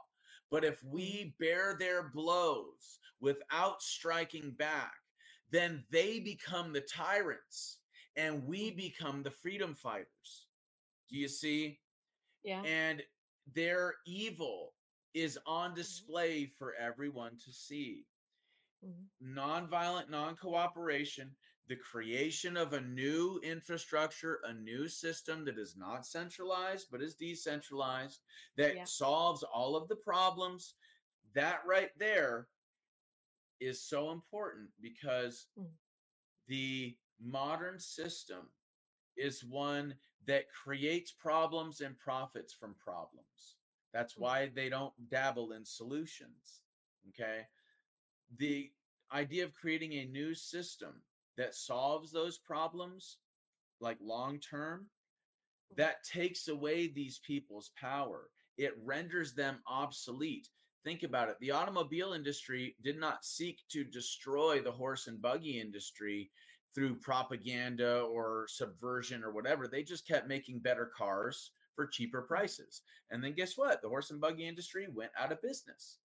But 0.52 0.64
if 0.64 0.84
we 0.84 1.36
bear 1.40 1.76
their 1.80 2.10
blows 2.10 3.00
without 3.20 3.82
striking 3.82 4.52
back, 4.52 4.94
then 5.52 5.84
they 5.92 6.20
become 6.20 6.74
the 6.74 6.82
tyrants 6.82 7.78
and 8.16 8.46
we 8.46 8.72
mm. 8.72 8.78
become 8.78 9.24
the 9.24 9.32
freedom 9.32 9.74
fighters. 9.74 10.48
Do 11.10 11.18
you 11.18 11.28
see? 11.28 11.80
Yeah. 12.44 12.62
And 12.64 13.02
their 13.54 13.96
evil 14.06 14.74
is 15.14 15.38
on 15.46 15.70
mm-hmm. 15.70 15.78
display 15.78 16.46
for 16.46 16.76
everyone 16.76 17.32
to 17.46 17.52
see. 17.52 18.06
Mm-hmm. 18.86 19.40
Nonviolent 19.40 20.10
non 20.10 20.36
cooperation, 20.36 21.32
the 21.68 21.76
creation 21.76 22.56
of 22.56 22.74
a 22.74 22.82
new 22.82 23.40
infrastructure, 23.44 24.40
a 24.48 24.54
new 24.54 24.88
system 24.88 25.44
that 25.46 25.58
is 25.58 25.76
not 25.78 26.06
centralized 26.06 26.88
but 26.92 27.02
is 27.02 27.16
decentralized, 27.16 28.22
that 28.58 28.76
Yeah. 28.76 28.84
solves 28.86 29.44
all 29.44 29.76
of 29.76 29.88
the 29.88 29.96
problems. 29.96 30.76
That 31.34 31.62
right 31.66 31.92
there 31.98 32.48
is 33.60 33.82
so 33.82 34.12
important 34.12 34.70
because 34.82 35.48
mm. 35.60 35.66
the 36.48 36.96
modern 37.22 37.80
system 37.80 38.50
is 39.18 39.44
one 39.44 39.96
that 40.26 40.46
creates 40.52 41.12
problems 41.12 41.82
and 41.82 41.98
profits 41.98 42.54
from 42.54 42.76
problems. 42.76 43.56
That's 43.94 44.16
mm. 44.16 44.20
why 44.20 44.52
they 44.54 44.70
don't 44.70 44.94
dabble 45.10 45.52
in 45.52 45.66
solutions. 45.66 46.62
Okay. 47.10 47.42
The 48.38 48.72
idea 49.14 49.44
of 49.44 49.54
creating 49.54 49.94
a 49.94 50.06
new 50.06 50.34
system 50.34 51.02
that 51.38 51.56
solves 51.56 52.12
those 52.12 52.38
problems, 52.38 53.18
like 53.80 53.98
long 54.02 54.40
term, 54.40 54.88
mm. 55.74 55.78
that 55.78 56.04
takes 56.04 56.48
away 56.48 56.88
these 56.88 57.20
people's 57.26 57.72
power. 57.80 58.30
It 58.58 58.74
renders 58.84 59.34
them 59.34 59.60
obsolete. 59.68 60.50
Think 60.84 61.04
about 61.04 61.30
it. 61.30 61.38
The 61.40 61.52
automobile 61.52 62.14
industry 62.14 62.76
did 62.84 62.98
not 62.98 63.26
seek 63.26 63.60
to 63.70 63.84
destroy 63.84 64.62
the 64.62 64.72
horse 64.72 65.08
and 65.08 65.22
buggy 65.22 65.60
industry 65.60 66.32
through 66.74 66.96
propaganda 67.00 68.02
or 68.02 68.46
subversion 68.48 69.24
or 69.24 69.32
whatever. 69.32 69.68
They 69.68 69.84
just 69.84 70.08
kept 70.08 70.28
making 70.28 70.60
better 70.60 70.92
cars 70.98 71.52
for 71.76 71.88
cheaper 71.88 72.22
prices. 72.22 72.82
And 73.12 73.24
then 73.24 73.34
guess 73.34 73.58
what? 73.58 73.82
The 73.82 73.90
horse 73.90 74.12
and 74.12 74.22
buggy 74.22 74.48
industry 74.48 74.88
went 74.94 75.12
out 75.18 75.32
of 75.32 75.42
business. 75.42 75.98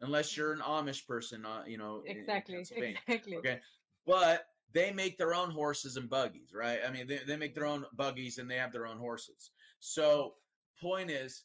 Unless 0.00 0.36
you're 0.36 0.52
an 0.52 0.60
Amish 0.60 1.06
person, 1.06 1.46
uh, 1.46 1.62
you 1.66 1.78
know, 1.78 2.02
Exactly. 2.04 2.56
Exactly. 2.56 3.36
Okay. 3.36 3.60
But 4.06 4.46
they 4.72 4.92
make 4.92 5.16
their 5.16 5.34
own 5.34 5.50
horses 5.50 5.96
and 5.96 6.10
buggies, 6.10 6.52
right? 6.54 6.80
I 6.86 6.90
mean, 6.90 7.06
they, 7.06 7.20
they 7.26 7.36
make 7.36 7.54
their 7.54 7.66
own 7.66 7.86
buggies 7.94 8.38
and 8.38 8.50
they 8.50 8.56
have 8.56 8.72
their 8.72 8.86
own 8.86 8.98
horses. 8.98 9.50
So, 9.80 10.34
point 10.80 11.10
is, 11.10 11.44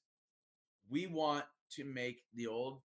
we 0.90 1.08
want 1.08 1.46
to 1.76 1.84
make 1.86 2.24
the 2.36 2.48
old 2.48 2.82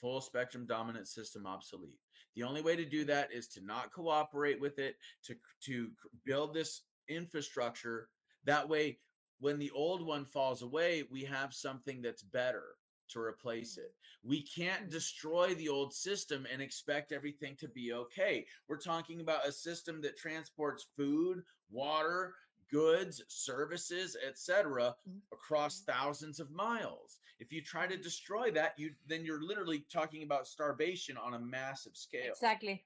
full 0.00 0.20
spectrum 0.20 0.66
dominant 0.66 1.08
system 1.08 1.46
obsolete. 1.46 1.98
The 2.36 2.44
only 2.44 2.62
way 2.62 2.76
to 2.76 2.84
do 2.84 3.04
that 3.06 3.32
is 3.32 3.48
to 3.48 3.64
not 3.64 3.92
cooperate 3.92 4.60
with 4.60 4.78
it, 4.78 4.96
to 5.24 5.34
to 5.64 5.90
build 6.24 6.54
this 6.54 6.82
infrastructure. 7.08 8.08
That 8.44 8.68
way, 8.68 8.98
when 9.40 9.58
the 9.58 9.70
old 9.72 10.06
one 10.06 10.24
falls 10.24 10.62
away, 10.62 11.04
we 11.10 11.24
have 11.24 11.52
something 11.52 12.02
that's 12.02 12.22
better. 12.22 12.76
to 13.10 13.20
replace 13.20 13.76
mm. 13.76 13.84
it. 13.84 13.94
We 14.22 14.42
can't 14.42 14.86
mm. 14.88 14.90
destroy 14.90 15.54
the 15.54 15.68
old 15.68 15.94
system 15.94 16.46
and 16.52 16.60
expect 16.60 17.12
everything 17.12 17.56
to 17.56 17.68
be 17.68 17.92
okay. 17.92 18.46
We're 18.68 18.76
talking 18.78 19.20
about 19.20 19.46
a 19.46 19.52
system 19.52 20.00
that 20.02 20.16
transports 20.18 20.86
food, 20.96 21.42
water, 21.70 22.34
goods, 22.70 23.22
services, 23.28 24.16
etc. 24.26 24.94
across 25.32 25.80
mm-hmm. 25.80 25.92
thousands 25.92 26.40
of 26.40 26.50
miles. 26.50 27.18
If 27.40 27.52
you 27.52 27.62
try 27.62 27.86
to 27.86 27.94
mm-hmm. 27.94 28.02
destroy 28.02 28.50
that, 28.52 28.74
you 28.76 28.90
then 29.06 29.24
you're 29.24 29.42
literally 29.42 29.84
talking 29.92 30.22
about 30.22 30.46
starvation 30.46 31.16
on 31.16 31.34
a 31.34 31.38
massive 31.38 31.96
scale. 31.96 32.30
Exactly. 32.30 32.84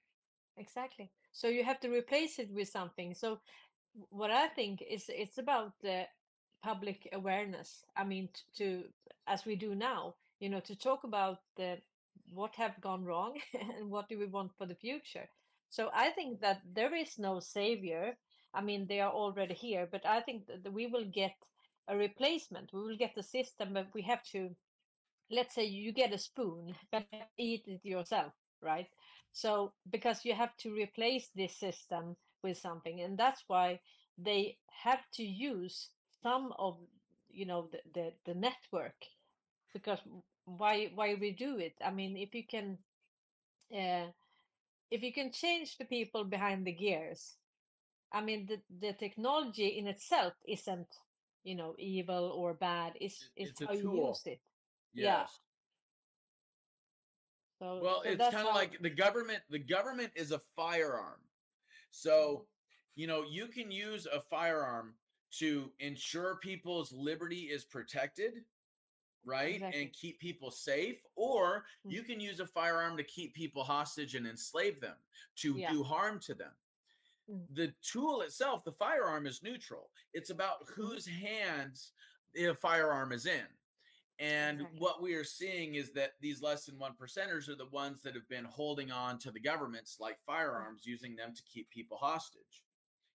Exactly. 0.57 1.11
So 1.33 1.49
you 1.49 1.65
have 1.65 1.81
to 1.81 1.89
replace 1.89 2.39
it 2.39 2.51
with 2.51 2.69
something. 2.69 3.15
So 3.15 3.41
what 4.11 4.31
I 4.31 4.49
think 4.49 4.83
is 4.83 5.05
it's 5.09 5.39
about 5.39 5.73
the 5.83 6.05
public 6.63 7.09
awareness. 7.13 7.85
I 7.97 8.05
mean, 8.05 8.29
to 8.59 8.85
as 9.27 9.45
we 9.45 9.57
do 9.57 9.75
now, 9.75 10.15
you 10.41 10.49
know, 10.49 10.61
to 10.61 10.77
talk 10.77 11.05
about 11.05 11.39
the 11.57 11.79
what 12.33 12.55
have 12.57 12.81
gone 12.81 13.05
wrong 13.05 13.39
and 13.79 13.91
what 13.91 14.09
do 14.09 14.19
we 14.19 14.27
want 14.27 14.53
for 14.57 14.67
the 14.67 14.75
future. 14.75 15.29
So 15.69 15.91
I 15.95 16.11
think 16.11 16.41
that 16.41 16.61
there 16.75 16.95
is 16.95 17.19
no 17.19 17.41
savior. 17.41 18.17
I 18.55 18.61
mean, 18.63 18.87
they 18.87 19.01
are 19.01 19.13
already 19.13 19.55
here, 19.55 19.89
but 19.91 20.05
I 20.07 20.21
think 20.21 20.47
that 20.47 20.73
we 20.73 20.87
will 20.87 21.05
get 21.05 21.35
a 21.89 21.97
replacement. 21.97 22.73
We 22.73 22.81
will 22.83 22.97
get 22.97 23.15
the 23.15 23.23
system, 23.23 23.75
but 23.75 23.89
we 23.95 24.03
have 24.03 24.23
to 24.33 24.55
let's 25.31 25.55
say 25.55 25.65
you 25.65 25.93
get 25.93 26.13
a 26.13 26.19
spoon 26.19 26.75
but 26.93 27.07
eat 27.39 27.65
it 27.67 27.81
yourself 27.85 28.33
right 28.61 28.89
so 29.33 29.73
because 29.91 30.25
you 30.25 30.35
have 30.35 30.57
to 30.59 30.73
replace 30.75 31.31
this 31.35 31.57
system 31.57 32.17
with 32.43 32.59
something 32.59 33.01
and 33.01 33.19
that's 33.19 33.45
why 33.49 33.81
they 34.19 34.59
have 34.85 35.01
to 35.13 35.23
use 35.25 35.91
some 36.23 36.53
of 36.59 36.77
you 37.31 37.47
know 37.47 37.69
the 37.73 37.81
the, 37.95 38.13
the 38.27 38.35
network 38.35 39.07
because 39.73 39.99
why 40.45 40.91
why 40.95 41.15
we 41.21 41.31
do 41.33 41.59
it 41.59 41.75
i 41.85 41.91
mean 41.91 42.17
if 42.17 42.35
you 42.35 42.45
can 42.47 42.79
uh, 43.75 44.07
if 44.91 45.03
you 45.03 45.13
can 45.13 45.33
change 45.33 45.79
the 45.79 45.85
people 45.85 46.25
behind 46.25 46.67
the 46.67 46.73
gears 46.73 47.37
i 48.13 48.21
mean 48.21 48.47
the, 48.47 48.59
the 48.81 48.93
technology 48.95 49.69
in 49.79 49.87
itself 49.87 50.35
isn't 50.47 50.89
you 51.45 51.55
know 51.55 51.75
evil 51.79 52.33
or 52.37 52.55
bad 52.55 52.93
it's 53.01 53.31
it's, 53.37 53.51
it's 53.61 53.61
how 53.69 53.73
you 53.73 54.09
use 54.09 54.23
it 54.27 54.41
yeah 54.95 55.27
so, 57.59 57.79
Well, 57.81 58.03
so 58.05 58.11
it's 58.11 58.19
kind 58.21 58.35
of 58.49 58.53
how- 58.53 58.55
like 58.55 58.81
the 58.83 58.91
government. 58.91 59.41
The 59.49 59.61
government 59.61 60.11
is 60.17 60.33
a 60.33 60.41
firearm. 60.57 61.21
So, 61.93 62.47
you 62.97 63.07
know, 63.07 63.23
you 63.23 63.47
can 63.47 63.71
use 63.71 64.07
a 64.07 64.21
firearm 64.21 64.95
to 65.39 65.71
ensure 65.79 66.37
people's 66.43 66.93
liberty 66.93 67.43
is 67.43 67.65
protected, 67.65 68.45
right? 69.25 69.55
Exactly. 69.55 69.81
And 69.83 69.93
keep 69.93 70.19
people 70.19 70.51
safe, 70.51 71.01
or 71.15 71.65
Mm. 71.87 71.93
you 71.93 72.03
can 72.03 72.19
use 72.19 72.41
a 72.41 72.47
firearm 72.47 72.97
to 72.97 73.05
keep 73.05 73.33
people 73.35 73.63
hostage 73.63 74.17
and 74.17 74.27
enslave 74.27 74.81
them, 74.81 74.97
to 75.37 75.57
Yeah. 75.57 75.71
do 75.71 75.85
harm 75.85 76.19
to 76.21 76.35
them. 76.35 76.53
Mm. 77.31 77.45
The 77.55 77.73
tool 77.83 78.23
itself, 78.23 78.65
the 78.65 78.73
firearm 78.73 79.27
is 79.27 79.43
neutral. 79.43 79.91
It's 80.13 80.31
about 80.31 80.63
Mm-hmm. 80.63 80.83
whose 80.83 81.07
hands 81.07 81.93
the 82.35 82.55
firearm 82.55 83.13
is 83.13 83.27
in. 83.27 83.47
And 84.19 84.61
Exactly. 84.61 84.81
what 84.81 85.03
we 85.03 85.15
are 85.15 85.25
seeing 85.25 85.75
is 85.75 85.93
that 85.93 86.13
these 86.21 86.43
less 86.43 86.67
than 86.67 86.79
one 86.79 86.93
percenters 87.01 87.49
are 87.49 87.57
the 87.57 87.67
ones 87.67 88.03
that 88.03 88.15
have 88.15 88.29
been 88.29 88.45
holding 88.45 88.91
on 88.91 89.19
to 89.21 89.31
the 89.31 89.41
governments 89.41 89.97
like 89.99 90.19
firearms, 90.27 90.87
using 90.87 91.17
them 91.17 91.35
to 91.35 91.43
keep 91.45 91.69
people 91.71 91.97
hostage, 91.97 92.63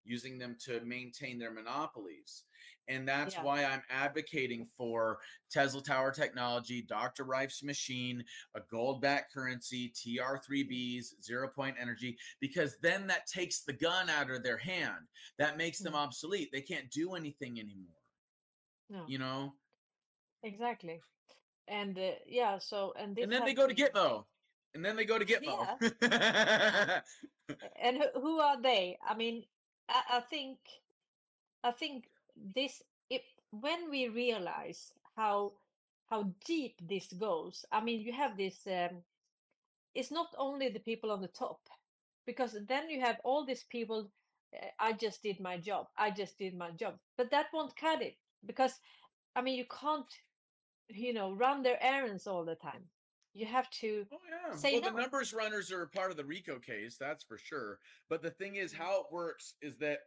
using 0.08 0.38
them 0.38 0.56
to 0.66 0.80
maintain 0.82 1.38
their 1.38 1.52
monopolies. 1.52 2.44
And 2.90 3.06
that's 3.08 3.36
Yeah. 3.36 3.44
why 3.44 3.66
I'm 3.66 3.84
advocating 3.90 4.66
for 4.66 5.20
Tesla 5.50 5.82
Tower 5.84 6.12
technology, 6.12 6.82
Dr. 6.82 7.26
Rife's 7.26 7.62
machine, 7.62 8.24
a 8.56 8.62
gold 8.62 9.02
backed 9.02 9.34
currency, 9.34 9.90
TR3Bs, 9.90 11.22
zero 11.22 11.50
point 11.50 11.76
energy, 11.78 12.18
because 12.40 12.78
then 12.78 13.06
that 13.08 13.28
takes 13.28 13.64
the 13.64 13.74
gun 13.74 14.10
out 14.10 14.32
of 14.32 14.42
their 14.42 14.58
hand. 14.58 15.10
That 15.38 15.58
makes 15.58 15.80
them 15.80 15.94
Mhm. 15.94 15.98
obsolete. 15.98 16.50
They 16.54 16.62
can't 16.62 16.90
do 16.90 17.16
anything 17.16 17.60
anymore. 17.60 18.02
No. 18.90 19.06
You 19.06 19.18
know? 19.18 19.58
Exactly. 20.44 21.02
And 21.68 22.00
uh, 22.00 22.16
yeah, 22.26 22.58
so 22.58 22.94
and 22.94 23.18
and 23.20 23.30
then 23.30 23.44
they 23.44 23.54
go 23.54 23.68
to 23.68 23.76
Gitmo. 23.76 24.26
And 24.74 24.86
then 24.86 24.96
they 24.96 25.04
go 25.06 25.20
to 25.20 25.26
Gitmo. 25.26 25.78
Yeah. 26.02 27.02
and 27.76 28.04
who 28.14 28.40
are 28.40 28.62
they? 28.62 28.98
I 29.06 29.14
mean, 29.16 29.46
I, 29.90 30.18
I 30.18 30.20
think, 30.22 30.58
I 31.64 31.72
think 31.72 32.06
this 32.36 32.84
if 33.10 33.22
when 33.52 33.90
we 33.90 34.10
realize 34.10 34.94
how 35.16 35.54
how 36.10 36.32
deep 36.46 36.76
this 36.88 37.08
goes. 37.14 37.66
I 37.72 37.82
mean, 37.82 38.02
you 38.02 38.14
have 38.14 38.38
this. 38.38 38.66
Um, 38.68 39.04
it's 39.94 40.12
not 40.12 40.28
only 40.38 40.70
the 40.70 40.80
people 40.80 41.12
on 41.12 41.22
the 41.22 41.28
top, 41.28 41.60
because 42.26 42.58
then 42.68 42.90
you 42.90 43.02
have 43.02 43.18
all 43.24 43.46
these 43.46 43.64
people. 43.64 44.10
Uh, 44.54 44.68
I 44.80 44.94
just 44.94 45.22
did 45.24 45.40
my 45.40 45.58
job. 45.58 45.88
I 45.98 46.12
just 46.12 46.38
did 46.38 46.56
my 46.58 46.72
job, 46.72 46.96
but 47.18 47.32
that 47.32 47.48
won't 47.54 47.76
cut 47.76 48.02
it 48.02 48.16
because, 48.46 48.80
I 49.36 49.42
mean, 49.42 49.58
you 49.58 49.66
can't, 49.66 50.12
you 50.90 51.14
know, 51.14 51.34
run 51.34 51.64
their 51.64 51.82
errands 51.84 52.28
all 52.28 52.46
the 52.46 52.56
time. 52.56 52.84
You 53.38 53.46
have 53.46 53.70
to 53.82 54.06
Oh 54.12 54.18
yeah. 54.30 54.56
say 54.56 54.74
well, 54.74 54.82
no. 54.82 54.90
the 54.96 55.02
numbers 55.02 55.32
runners 55.34 55.72
are 55.72 55.86
part 55.86 56.10
of 56.10 56.18
the 56.18 56.26
RICO 56.26 56.58
case, 56.58 56.98
that's 57.00 57.24
for 57.24 57.38
sure. 57.38 57.78
But 58.10 58.24
the 58.24 58.32
thing 58.32 58.56
is, 58.56 58.74
how 58.74 59.02
it 59.02 59.06
works 59.12 59.54
is 59.62 59.78
that 59.78 60.00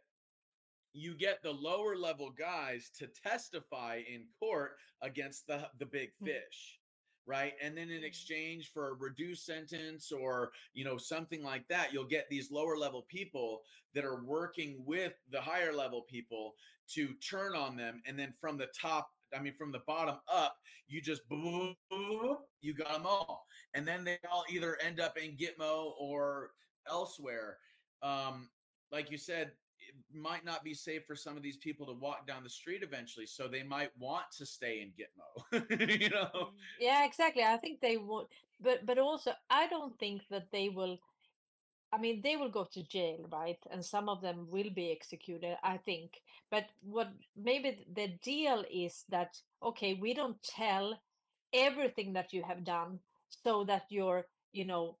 you 0.93 1.15
get 1.15 1.41
the 1.41 1.51
lower 1.51 1.95
level 1.95 2.29
guys 2.37 2.89
to 2.99 3.07
testify 3.07 4.01
in 4.13 4.25
court 4.37 4.71
against 5.01 5.47
the 5.47 5.69
the 5.79 5.85
big 5.85 6.09
Mm. 6.21 6.25
fish 6.25 6.79
right 7.27 7.53
and 7.61 7.77
then 7.77 7.89
in 7.91 8.03
exchange 8.03 8.71
for 8.73 8.89
a 8.89 8.93
reduced 8.95 9.45
sentence 9.45 10.11
or 10.11 10.51
you 10.73 10.83
know 10.83 10.97
something 10.97 11.43
like 11.43 11.65
that 11.69 11.93
you'll 11.93 12.03
get 12.03 12.27
these 12.29 12.51
lower 12.51 12.75
level 12.77 13.03
people 13.07 13.61
that 13.93 14.03
are 14.03 14.23
working 14.25 14.83
with 14.85 15.13
the 15.29 15.39
higher 15.39 15.71
level 15.71 16.01
people 16.01 16.55
to 16.89 17.13
turn 17.29 17.55
on 17.55 17.77
them 17.77 18.01
and 18.07 18.17
then 18.19 18.33
from 18.41 18.57
the 18.57 18.67
top 18.79 19.11
i 19.35 19.39
mean 19.41 19.53
from 19.53 19.71
the 19.71 19.81
bottom 19.87 20.15
up 20.31 20.57
you 20.87 21.01
just 21.01 21.27
boom, 21.29 21.75
boom 21.89 22.37
you 22.61 22.73
got 22.73 22.93
them 22.93 23.05
all. 23.05 23.45
And 23.73 23.87
then 23.87 24.03
they 24.03 24.17
all 24.31 24.45
either 24.49 24.77
end 24.85 24.99
up 24.99 25.17
in 25.17 25.31
gitmo 25.31 25.91
or 25.99 26.51
elsewhere. 26.89 27.57
Um 28.01 28.49
like 28.91 29.11
you 29.11 29.17
said 29.17 29.51
it 29.79 29.95
might 30.13 30.45
not 30.45 30.63
be 30.63 30.73
safe 30.73 31.03
for 31.07 31.15
some 31.15 31.35
of 31.35 31.43
these 31.43 31.57
people 31.57 31.87
to 31.87 31.93
walk 31.93 32.27
down 32.27 32.43
the 32.43 32.49
street 32.49 32.83
eventually 32.83 33.25
so 33.25 33.47
they 33.47 33.63
might 33.63 33.89
want 33.97 34.25
to 34.37 34.45
stay 34.45 34.81
in 34.81 34.89
gitmo 34.89 35.99
you 36.01 36.09
know? 36.09 36.49
Yeah 36.79 37.03
exactly 37.05 37.43
i 37.43 37.57
think 37.57 37.81
they 37.81 37.97
would 37.97 38.27
but 38.61 38.85
but 38.85 38.99
also 38.99 39.31
i 39.49 39.67
don't 39.67 39.97
think 39.97 40.21
that 40.29 40.45
they 40.51 40.69
will 40.69 40.99
i 41.93 41.97
mean 41.97 42.21
they 42.21 42.35
will 42.35 42.49
go 42.49 42.63
to 42.71 42.83
jail 42.83 43.27
right? 43.31 43.59
And 43.71 43.83
some 43.83 44.09
of 44.09 44.21
them 44.21 44.47
will 44.49 44.69
be 44.73 44.91
executed 44.91 45.57
i 45.63 45.77
think. 45.77 46.21
But 46.49 46.65
what 46.81 47.09
maybe 47.35 47.85
the 47.93 48.07
deal 48.23 48.63
is 48.71 49.05
that 49.09 49.37
okay 49.63 49.93
we 49.93 50.13
don't 50.13 50.41
tell 50.43 50.99
everything 51.53 52.13
that 52.13 52.33
you 52.33 52.43
have 52.43 52.63
done 52.63 52.99
so 53.43 53.63
that 53.65 53.85
your 53.89 54.25
you 54.51 54.65
know 54.65 54.97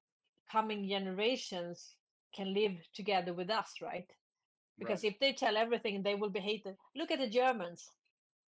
coming 0.51 0.87
generations 0.87 1.95
can 2.35 2.53
live 2.53 2.77
together 2.93 3.33
with 3.33 3.49
us 3.49 3.75
right? 3.81 4.09
Because 4.79 5.03
if 5.03 5.19
they 5.19 5.33
tell 5.33 5.57
everything 5.57 6.01
they 6.03 6.15
will 6.15 6.29
be 6.29 6.39
hated. 6.39 6.75
Look 6.95 7.11
at 7.11 7.19
the 7.19 7.29
germans. 7.29 7.89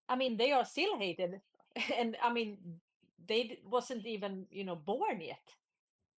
I 0.09 0.17
mean 0.17 0.37
they 0.37 0.53
are 0.53 0.65
still 0.65 0.99
hated. 0.99 1.41
And 1.99 2.17
i 2.23 2.33
mean 2.33 2.59
they 3.29 3.59
wasn't 3.65 4.07
even 4.07 4.47
you 4.51 4.65
know 4.65 4.77
born 4.77 5.21
yet. 5.21 5.47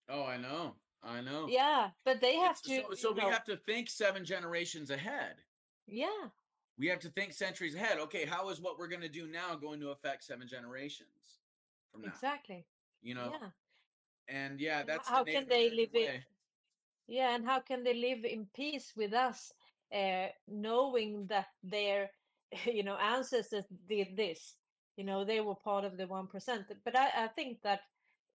Oh 0.10 0.26
i 0.26 0.38
know 0.38 0.76
i 1.08 1.22
know. 1.22 1.48
Yeah 1.50 1.90
but 2.06 2.20
they 2.22 2.36
have 2.36 2.58
It's- 2.58 2.62
to 2.90 2.96
so, 2.96 3.10
so 3.10 3.12
we 3.14 3.22
know, 3.22 3.30
have 3.32 3.46
to 3.46 3.58
think 3.58 3.90
seven 3.90 4.24
generations 4.26 4.90
ahead. 4.92 5.36
Yeah. 5.88 6.24
We 6.78 6.88
have 6.88 7.00
to 7.00 7.10
think 7.10 7.34
centuries 7.34 7.76
ahead. 7.76 7.98
Okay 8.00 8.26
how 8.26 8.50
is 8.50 8.60
what 8.60 8.78
we're 8.78 8.88
going 8.96 9.02
to 9.10 9.10
do 9.22 9.26
now 9.28 9.56
going 9.56 9.80
to 9.80 9.90
affect 9.90 10.24
seven 10.24 10.48
generations 10.48 11.40
from 11.92 12.02
now? 12.02 12.10
Exactly. 12.10 12.66
You 13.02 13.16
know? 13.16 13.32
Yeah. 13.40 13.50
And 14.28 14.60
yeah 14.60 14.84
that's 14.84 15.08
how 15.08 15.24
the 15.24 15.32
can 15.32 15.46
they 15.48 15.70
live 15.70 15.90
it 15.94 16.08
way. 16.10 16.26
yeah 17.08 17.36
and 17.36 17.46
how 17.46 17.60
can 17.62 17.84
they 17.84 17.94
live 17.94 18.26
in 18.26 18.48
peace 18.54 18.94
with 18.96 19.14
us 19.14 19.52
uh, 19.94 20.28
knowing 20.50 21.26
that 21.28 21.48
their 21.64 22.10
you 22.66 22.84
know 22.84 22.98
ancestors 22.98 23.66
did 23.88 24.16
this? 24.18 24.56
You 24.98 25.06
know 25.06 25.24
they 25.24 25.40
were 25.42 25.56
part 25.56 25.86
of 25.86 25.96
the 25.98 26.06
1% 26.06 26.66
but 26.84 26.96
i, 26.98 27.08
I 27.26 27.28
think 27.28 27.62
that 27.62 27.82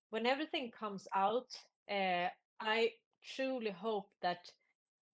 when 0.10 0.26
everything 0.26 0.72
comes 0.72 1.08
out 1.14 1.50
uh, 1.90 2.28
i 2.62 2.92
truly 3.36 3.72
hope 3.72 4.10
that 4.22 4.52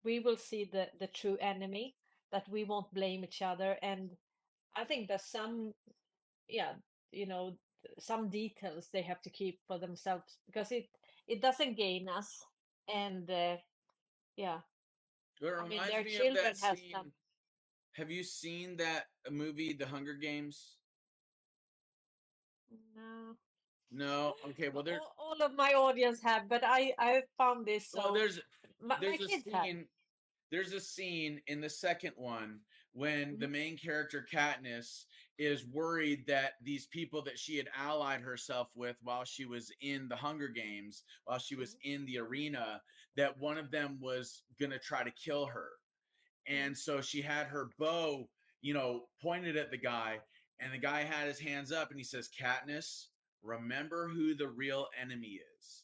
we 0.04 0.20
will 0.20 0.38
see 0.38 0.66
the 0.72 0.88
the 1.00 1.08
true 1.08 1.38
enemy 1.42 1.96
that 2.32 2.48
we 2.50 2.64
won't 2.64 2.94
blame 2.94 3.24
each 3.24 3.42
other 3.42 3.78
and 3.82 4.12
i 4.76 4.84
think 4.84 5.08
that 5.08 5.22
some 5.22 5.74
yeah 6.50 6.74
you 7.12 7.26
know 7.26 7.58
some 8.00 8.30
details 8.30 8.90
they 8.94 9.02
have 9.02 9.22
to 9.22 9.30
keep 9.30 9.60
for 9.68 9.78
themselves 9.80 10.38
because 10.46 10.72
it 10.72 10.88
it 11.28 11.42
doesn't 11.42 11.78
gain 11.78 12.08
us 12.10 12.46
and 12.94 13.30
uh, 13.30 13.58
yeah 14.38 14.60
It 15.42 15.54
I 15.60 15.68
mean, 15.68 15.82
their 15.88 16.04
me 16.04 16.16
of 16.16 16.18
children 16.22 16.36
that 16.36 16.58
has 16.62 16.78
scene. 16.80 16.92
some- 16.92 17.14
Have 17.94 18.12
you 18.12 18.24
seen 18.24 18.78
that 18.78 19.06
movie, 19.30 19.74
The 19.74 19.88
Hunger 19.88 20.16
Games? 20.16 20.78
no 22.96 23.36
No, 23.94 24.34
okay. 24.50 24.70
Well, 24.70 24.84
there's 24.84 25.00
all, 25.20 25.38
all 25.40 25.46
of 25.46 25.56
my 25.56 25.74
audience 25.74 26.20
have, 26.24 26.50
but 26.50 26.64
I 26.66 26.94
I 26.98 27.22
found 27.38 27.66
this 27.66 27.92
so. 27.92 28.00
well, 28.04 28.14
there's 28.14 28.40
my, 28.82 28.96
my 28.96 28.98
there's 29.00 29.22
a 29.22 29.28
kids 29.28 29.44
have. 29.54 29.64
scene. 29.66 29.86
There's 30.52 30.74
a 30.74 30.80
scene 30.80 31.42
in 31.48 31.62
the 31.62 31.70
second 31.70 32.14
one 32.16 32.60
when 32.92 33.38
the 33.40 33.48
Mhm. 33.48 33.52
main 33.52 33.78
character 33.78 34.26
Katniss 34.32 35.06
is 35.40 35.66
worried 35.66 36.26
that 36.28 36.54
these 36.62 36.86
people 36.88 37.24
that 37.24 37.40
she 37.40 37.58
had 37.58 37.70
allied 37.76 38.22
herself 38.22 38.70
with 38.76 38.96
while 39.02 39.24
she 39.24 39.46
was 39.46 39.72
in 39.82 40.08
the 40.08 40.16
Hunger 40.16 40.48
Games, 40.48 41.04
while 41.26 41.40
she 41.40 41.56
was 41.56 41.76
in 41.84 42.06
the 42.06 42.20
arena, 42.20 42.82
that 43.16 43.38
one 43.40 43.58
of 43.58 43.72
them 43.72 44.00
was 44.00 44.44
gonna 44.60 44.78
try 44.80 45.04
to 45.04 45.12
kill 45.12 45.46
her. 45.48 45.70
And 46.48 46.78
so 46.78 47.02
she 47.02 47.22
had 47.22 47.48
her 47.48 47.70
bow, 47.80 48.30
you 48.62 48.74
know, 48.74 49.08
pointed 49.22 49.56
at 49.58 49.72
the 49.72 49.78
guy, 49.78 50.20
and 50.60 50.72
the 50.72 50.78
guy 50.78 51.02
had 51.04 51.28
his 51.28 51.40
hands 51.40 51.72
up 51.72 51.90
and 51.90 52.00
he 52.00 52.04
says, 52.04 52.30
Katniss, 52.30 53.08
remember 53.44 54.08
who 54.08 54.34
the 54.36 54.48
real 54.48 54.88
enemy 55.00 55.40
is 55.60 55.84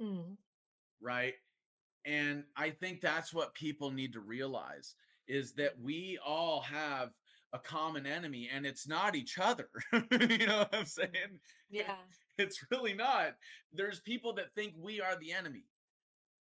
Mm. 0.00 0.36
right 1.02 1.34
and 2.06 2.44
i 2.56 2.70
think 2.70 3.00
that's 3.02 3.34
what 3.34 3.52
people 3.54 3.90
need 3.90 4.14
to 4.14 4.20
realize 4.20 4.94
is 5.28 5.52
that 5.54 5.78
we 5.78 6.18
all 6.24 6.60
have 6.62 7.10
a 7.52 7.58
common 7.58 8.06
enemy 8.06 8.48
and 8.54 8.64
it's 8.64 8.88
not 8.88 9.14
each 9.14 9.38
other 9.38 9.68
you 9.92 10.46
know 10.46 10.58
what 10.60 10.74
i'm 10.74 10.86
saying 10.86 11.38
Yeah. 11.68 11.96
it's 12.38 12.64
really 12.70 12.94
not 12.94 13.34
there's 13.74 14.00
people 14.00 14.32
that 14.34 14.54
think 14.54 14.72
we 14.78 15.00
are 15.00 15.16
the 15.16 15.32
enemy 15.32 15.64
Mm. 15.64 15.79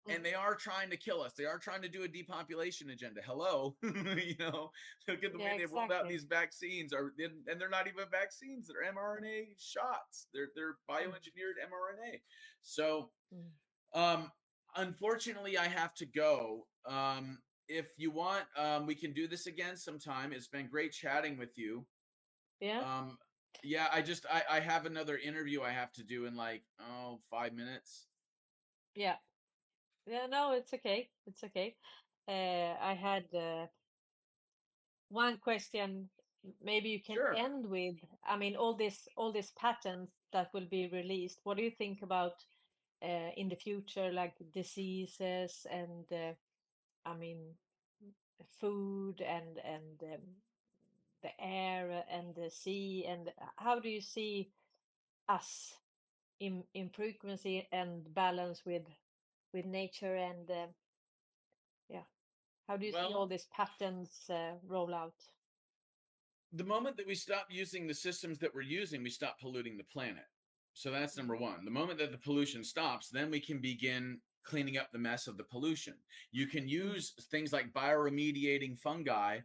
And 0.09 0.25
they 0.25 0.35
are 0.35 0.55
trying 0.55 0.91
to 0.91 0.97
kill 0.97 1.23
us 1.23 1.33
they 1.35 1.45
are 1.45 1.59
trying 1.59 1.83
to 1.83 1.89
do 1.89 2.03
a 2.03 2.09
depopulation 2.09 2.91
agenda 2.91 3.21
hello 3.25 3.77
you 3.83 4.35
know 4.39 4.71
look 5.09 5.23
at 5.23 5.33
the 5.33 5.39
Yeah, 5.39 5.53
way 5.53 5.59
they've 5.59 5.73
rolled 5.73 5.93
out 5.93 6.09
these 6.09 6.25
vaccines 6.25 6.93
are 6.93 7.13
and 7.19 7.61
they're 7.61 7.69
not 7.69 7.87
even 7.87 8.05
vaccines 8.11 8.69
they're 8.69 8.93
mrna 8.93 9.47
shots 9.59 10.27
they're 10.35 10.49
they're 10.55 10.79
bioengineered 10.91 11.59
mrna 11.71 12.21
so 12.63 13.11
Mm. 13.35 13.49
um 13.95 14.33
unfortunately 14.77 15.57
i 15.57 15.67
have 15.67 15.95
to 15.95 16.05
go 16.05 16.67
um 16.85 17.39
if 17.69 17.87
you 17.97 18.11
want 18.11 18.45
um 18.59 18.85
we 18.85 18.95
can 18.95 19.15
do 19.15 19.27
this 19.27 19.47
again 19.47 19.75
sometime 19.75 20.35
it's 20.35 20.49
been 20.49 20.69
great 20.69 20.93
chatting 20.93 21.39
with 21.39 21.57
you 21.57 21.87
Yeah. 22.61 22.81
um 22.81 23.19
yeah 23.63 23.89
i 23.91 24.03
just 24.03 24.27
i 24.31 24.43
i 24.51 24.61
have 24.61 24.85
another 24.85 25.17
interview 25.17 25.63
i 25.63 25.71
have 25.71 25.93
to 25.93 26.03
do 26.05 26.27
in 26.27 26.37
like 26.37 26.63
oh 26.79 27.21
five 27.31 27.55
minutes 27.55 28.09
Yeah. 28.95 29.17
Yeah, 30.07 30.27
no, 30.27 30.53
it's 30.53 30.73
okay. 30.75 31.09
It's 31.27 31.45
okay. 31.45 31.77
Uh, 32.29 32.77
I 32.81 32.95
had 32.95 33.25
uh, 33.35 33.67
one 35.09 35.39
question. 35.39 36.09
Maybe 36.63 36.89
you 36.91 37.01
can 37.03 37.17
Sure. 37.17 37.35
end 37.35 37.67
with, 37.67 37.97
I 38.27 38.37
mean, 38.37 38.57
all 38.57 38.75
this, 38.75 39.09
all 39.17 39.33
these 39.33 39.53
patents 39.53 40.13
that 40.33 40.53
will 40.53 40.67
be 40.67 40.89
released. 40.89 41.41
What 41.45 41.57
do 41.57 41.63
you 41.63 41.71
think 41.71 42.03
about 42.03 42.45
uh, 43.03 43.31
in 43.37 43.49
the 43.49 43.57
future, 43.57 44.11
like 44.13 44.35
diseases 44.53 45.67
and, 45.71 46.11
uh, 46.13 46.35
I 47.07 47.15
mean, 47.15 47.57
food 48.61 49.21
and 49.21 49.59
and 49.65 50.03
um, 50.03 50.21
the 51.23 51.31
air 51.41 52.05
and 52.11 52.35
the 52.35 52.51
sea 52.51 53.05
and 53.09 53.33
how 53.57 53.79
do 53.79 53.89
you 53.89 54.01
see 54.01 54.51
us 55.29 55.75
in 56.41 56.65
in 56.75 56.91
frequency 56.91 57.69
and 57.73 58.13
balance 58.15 58.65
with 58.67 58.83
with 59.53 59.67
nature 59.67 60.17
and 60.17 60.51
uh, 60.51 60.67
yeah. 61.89 62.03
How 62.69 62.77
do 62.77 62.87
you 62.87 62.93
see 62.93 62.99
all 62.99 63.27
these 63.27 63.49
patterns 63.55 64.11
uh, 64.31 64.53
roll 64.67 64.95
out? 64.95 65.15
The 66.53 66.65
moment 66.65 66.97
that 66.99 67.07
we 67.07 67.15
stop 67.15 67.47
using 67.51 67.87
the 67.87 67.95
systems 67.95 68.39
that 68.39 68.55
we're 68.55 68.63
using 68.63 69.03
we 69.03 69.11
stop 69.11 69.41
polluting 69.41 69.77
the 69.77 69.85
planet. 69.85 70.25
So 70.75 70.91
that's 70.91 71.17
number 71.17 71.37
one. 71.37 71.65
The 71.65 71.71
moment 71.71 71.99
that 71.99 72.13
the 72.13 72.19
pollution 72.19 72.65
stops 72.65 73.09
then 73.09 73.31
we 73.31 73.41
can 73.41 73.61
begin 73.61 74.21
cleaning 74.45 74.77
up 74.77 74.91
the 74.93 74.99
mess 74.99 75.27
of 75.27 75.37
the 75.37 75.45
pollution. 75.45 75.95
You 76.33 76.47
can 76.47 76.69
use 76.69 77.15
things 77.31 77.53
like 77.53 77.73
bioremediating 77.73 78.79
fungi 78.79 79.41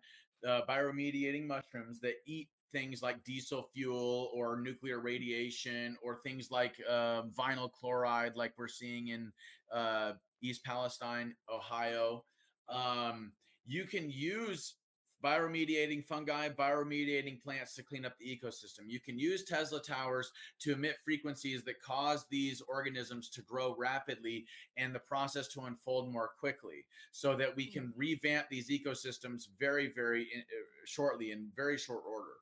uh, 0.45 0.61
bioremediating 0.67 1.47
mushrooms 1.47 1.99
that 2.01 2.15
eat 2.25 2.49
things 2.71 3.01
like 3.01 3.23
diesel 3.23 3.69
fuel 3.73 4.29
or 4.33 4.59
nuclear 4.59 4.99
radiation 4.99 5.97
or 6.03 6.19
things 6.23 6.49
like 6.51 6.75
uh, 6.89 7.23
vinyl 7.37 7.71
chloride 7.71 8.35
like 8.35 8.53
we're 8.57 8.67
seeing 8.67 9.09
in 9.09 9.31
uh, 9.73 10.13
east 10.41 10.63
palestine 10.63 11.35
ohio 11.53 12.23
um, 12.69 13.31
you 13.65 13.85
can 13.85 14.09
use 14.09 14.75
bioremediating 15.23 16.03
fungi, 16.03 16.49
bioremediating 16.49 17.41
plants 17.41 17.73
to 17.75 17.83
clean 17.83 18.05
up 18.05 18.13
the 18.19 18.25
ecosystem. 18.25 18.85
You 18.87 18.99
can 18.99 19.17
use 19.17 19.43
Tesla 19.43 19.81
towers 19.81 20.31
to 20.59 20.73
emit 20.73 20.97
frequencies 21.03 21.63
that 21.63 21.81
cause 21.81 22.25
these 22.29 22.61
organisms 22.67 23.29
to 23.29 23.41
grow 23.41 23.75
rapidly 23.77 24.45
and 24.77 24.93
the 24.93 24.99
process 24.99 25.47
to 25.49 25.61
unfold 25.61 26.11
more 26.11 26.31
quickly 26.39 26.85
so 27.11 27.35
that 27.35 27.55
we 27.55 27.65
can 27.65 27.93
revamp 27.95 28.47
these 28.49 28.69
ecosystems 28.69 29.47
very, 29.59 29.91
very 29.93 30.27
in, 30.33 30.41
uh, 30.41 30.65
shortly 30.85 31.31
in 31.31 31.49
very 31.55 31.77
short 31.77 32.03
order. 32.07 32.33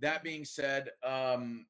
That 0.00 0.22
being 0.22 0.44
said, 0.44 0.90
um, 1.04 1.66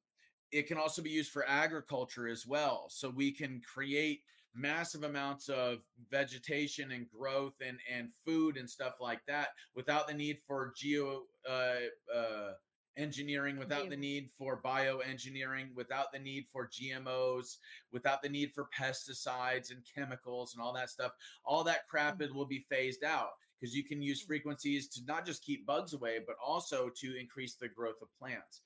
it 0.51 0.67
can 0.67 0.77
also 0.77 1.01
be 1.01 1.09
used 1.09 1.31
for 1.31 1.47
agriculture 1.47 2.27
as 2.27 2.45
well. 2.45 2.87
So 2.89 3.09
we 3.09 3.31
can 3.31 3.61
create 3.61 4.21
massive 4.57 5.03
amounts 5.03 5.49
of 5.49 5.83
vegetation 6.09 6.91
and 6.91 7.07
growth 7.09 7.53
and 7.65 7.77
and 7.93 8.09
food 8.25 8.57
and 8.57 8.69
stuff 8.69 8.95
like 8.99 9.21
that 9.27 9.49
without 9.75 10.07
the 10.07 10.13
need 10.13 10.39
for 10.47 10.73
geo 10.75 11.23
uh, 11.47 11.75
uh, 12.15 12.53
engineering 12.97 13.57
without 13.57 13.89
the 13.89 13.95
need 13.95 14.29
for 14.35 14.59
bioengineering 14.65 15.67
without 15.75 16.11
the 16.11 16.17
need 16.17 16.45
for 16.51 16.67
gmos 16.67 17.57
without 17.91 18.23
the 18.23 18.29
need 18.29 18.51
for 18.51 18.67
pesticides 18.77 19.69
and 19.69 19.83
chemicals 19.95 20.55
and 20.55 20.63
all 20.63 20.73
that 20.73 20.89
stuff. 20.89 21.11
All 21.45 21.63
that 21.65 21.87
crap 21.87 22.21
it 22.21 22.33
will 22.33 22.47
be 22.47 22.65
phased 22.67 23.03
out 23.03 23.33
because 23.59 23.75
you 23.75 23.83
can 23.83 24.01
use 24.01 24.21
frequencies 24.21 24.87
to 24.87 25.01
not 25.05 25.25
just 25.25 25.43
keep 25.43 25.65
bugs 25.65 25.93
away 25.93 26.19
but 26.25 26.35
also 26.45 26.89
to 26.95 27.19
increase 27.19 27.55
the 27.55 27.67
growth 27.67 28.01
of 28.01 28.07
plants 28.19 28.61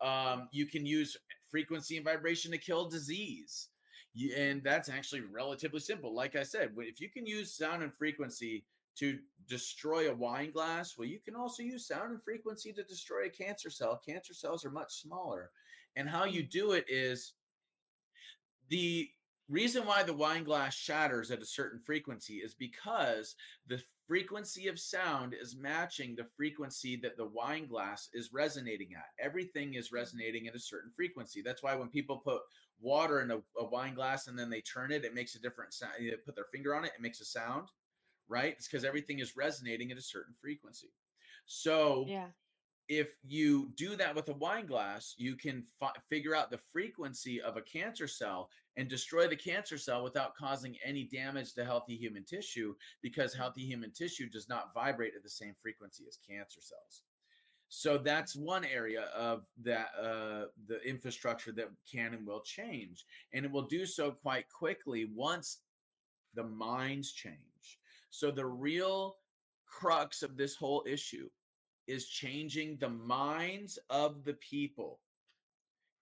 um, 0.00 0.48
you 0.52 0.66
can 0.66 0.86
use 0.86 1.16
frequency 1.50 1.96
and 1.96 2.04
vibration 2.04 2.50
to 2.52 2.58
kill 2.58 2.88
disease 2.88 3.68
you, 4.14 4.34
and 4.34 4.62
that's 4.62 4.88
actually 4.88 5.20
relatively 5.20 5.80
simple. 5.80 6.14
Like 6.14 6.36
I 6.36 6.42
said, 6.42 6.70
if 6.78 7.00
you 7.00 7.08
can 7.08 7.26
use 7.26 7.56
sound 7.56 7.82
and 7.82 7.94
frequency 7.94 8.64
to 8.98 9.18
destroy 9.48 10.10
a 10.10 10.14
wine 10.14 10.50
glass, 10.50 10.96
well, 10.98 11.06
you 11.06 11.20
can 11.20 11.36
also 11.36 11.62
use 11.62 11.86
sound 11.86 12.10
and 12.10 12.22
frequency 12.22 12.72
to 12.72 12.82
destroy 12.82 13.26
a 13.26 13.30
cancer 13.30 13.70
cell. 13.70 14.00
Cancer 14.04 14.34
cells 14.34 14.64
are 14.64 14.70
much 14.70 14.92
smaller. 14.92 15.50
And 15.96 16.08
how 16.08 16.24
you 16.24 16.42
do 16.42 16.72
it 16.72 16.84
is 16.88 17.34
the 18.68 19.08
reason 19.48 19.86
why 19.86 20.02
the 20.02 20.14
wine 20.14 20.44
glass 20.44 20.74
shatters 20.74 21.30
at 21.30 21.42
a 21.42 21.46
certain 21.46 21.78
frequency 21.78 22.34
is 22.34 22.54
because 22.54 23.36
the 23.66 23.80
frequency 24.08 24.68
of 24.68 24.80
sound 24.80 25.34
is 25.38 25.54
matching 25.54 26.16
the 26.16 26.26
frequency 26.36 26.96
that 26.96 27.18
the 27.18 27.26
wine 27.26 27.68
glass 27.68 28.08
is 28.14 28.32
resonating 28.32 28.88
at. 28.96 29.04
Everything 29.22 29.74
is 29.74 29.92
resonating 29.92 30.48
at 30.48 30.54
a 30.54 30.60
certain 30.60 30.90
frequency. 30.96 31.42
That's 31.42 31.62
why 31.62 31.74
when 31.76 31.88
people 31.88 32.16
put 32.16 32.40
water 32.80 33.20
in 33.20 33.30
a, 33.30 33.36
a 33.58 33.64
wine 33.64 33.94
glass 33.94 34.26
and 34.26 34.38
then 34.38 34.48
they 34.48 34.62
turn 34.62 34.90
it, 34.90 35.04
it 35.04 35.14
makes 35.14 35.34
a 35.34 35.40
different 35.40 35.74
sound. 35.74 35.92
They 36.00 36.10
put 36.24 36.34
their 36.34 36.46
finger 36.50 36.74
on 36.74 36.86
it, 36.86 36.92
it 36.96 37.02
makes 37.02 37.20
a 37.20 37.26
sound, 37.26 37.68
right? 38.28 38.54
It's 38.56 38.66
because 38.66 38.84
everything 38.84 39.18
is 39.18 39.36
resonating 39.36 39.92
at 39.92 39.98
a 39.98 40.02
certain 40.02 40.34
frequency. 40.40 40.88
So 41.44 42.06
yeah 42.08 42.28
if 42.88 43.16
you 43.22 43.70
do 43.76 43.96
that 43.96 44.14
with 44.14 44.28
a 44.30 44.34
wine 44.34 44.66
glass, 44.66 45.14
you 45.18 45.36
can 45.36 45.62
fi- 45.78 45.92
figure 46.08 46.34
out 46.34 46.50
the 46.50 46.58
frequency 46.72 47.40
of 47.40 47.56
a 47.56 47.62
cancer 47.62 48.08
cell 48.08 48.48
and 48.76 48.88
destroy 48.88 49.28
the 49.28 49.36
cancer 49.36 49.76
cell 49.76 50.02
without 50.02 50.34
causing 50.34 50.76
any 50.82 51.04
damage 51.04 51.52
to 51.54 51.64
healthy 51.64 51.96
human 51.96 52.24
tissue 52.24 52.74
because 53.02 53.34
healthy 53.34 53.62
human 53.62 53.90
tissue 53.92 54.28
does 54.28 54.48
not 54.48 54.72
vibrate 54.72 55.12
at 55.14 55.22
the 55.22 55.28
same 55.28 55.52
frequency 55.60 56.04
as 56.08 56.16
cancer 56.16 56.60
cells. 56.62 57.02
So 57.68 57.98
that's 57.98 58.34
one 58.34 58.64
area 58.64 59.02
of 59.14 59.44
that 59.62 59.90
uh, 60.00 60.46
the 60.66 60.80
infrastructure 60.86 61.52
that 61.52 61.68
can 61.90 62.14
and 62.14 62.26
will 62.26 62.40
change, 62.40 63.04
and 63.34 63.44
it 63.44 63.50
will 63.50 63.66
do 63.66 63.84
so 63.84 64.10
quite 64.10 64.46
quickly 64.48 65.10
once 65.14 65.58
the 66.34 66.44
minds 66.44 67.12
change. 67.12 67.36
So 68.08 68.30
the 68.30 68.46
real 68.46 69.16
crux 69.66 70.22
of 70.22 70.38
this 70.38 70.56
whole 70.56 70.82
issue 70.86 71.28
is 71.88 72.06
changing 72.06 72.76
the 72.76 72.90
minds 72.90 73.78
of 73.90 74.22
the 74.24 74.34
people. 74.34 75.00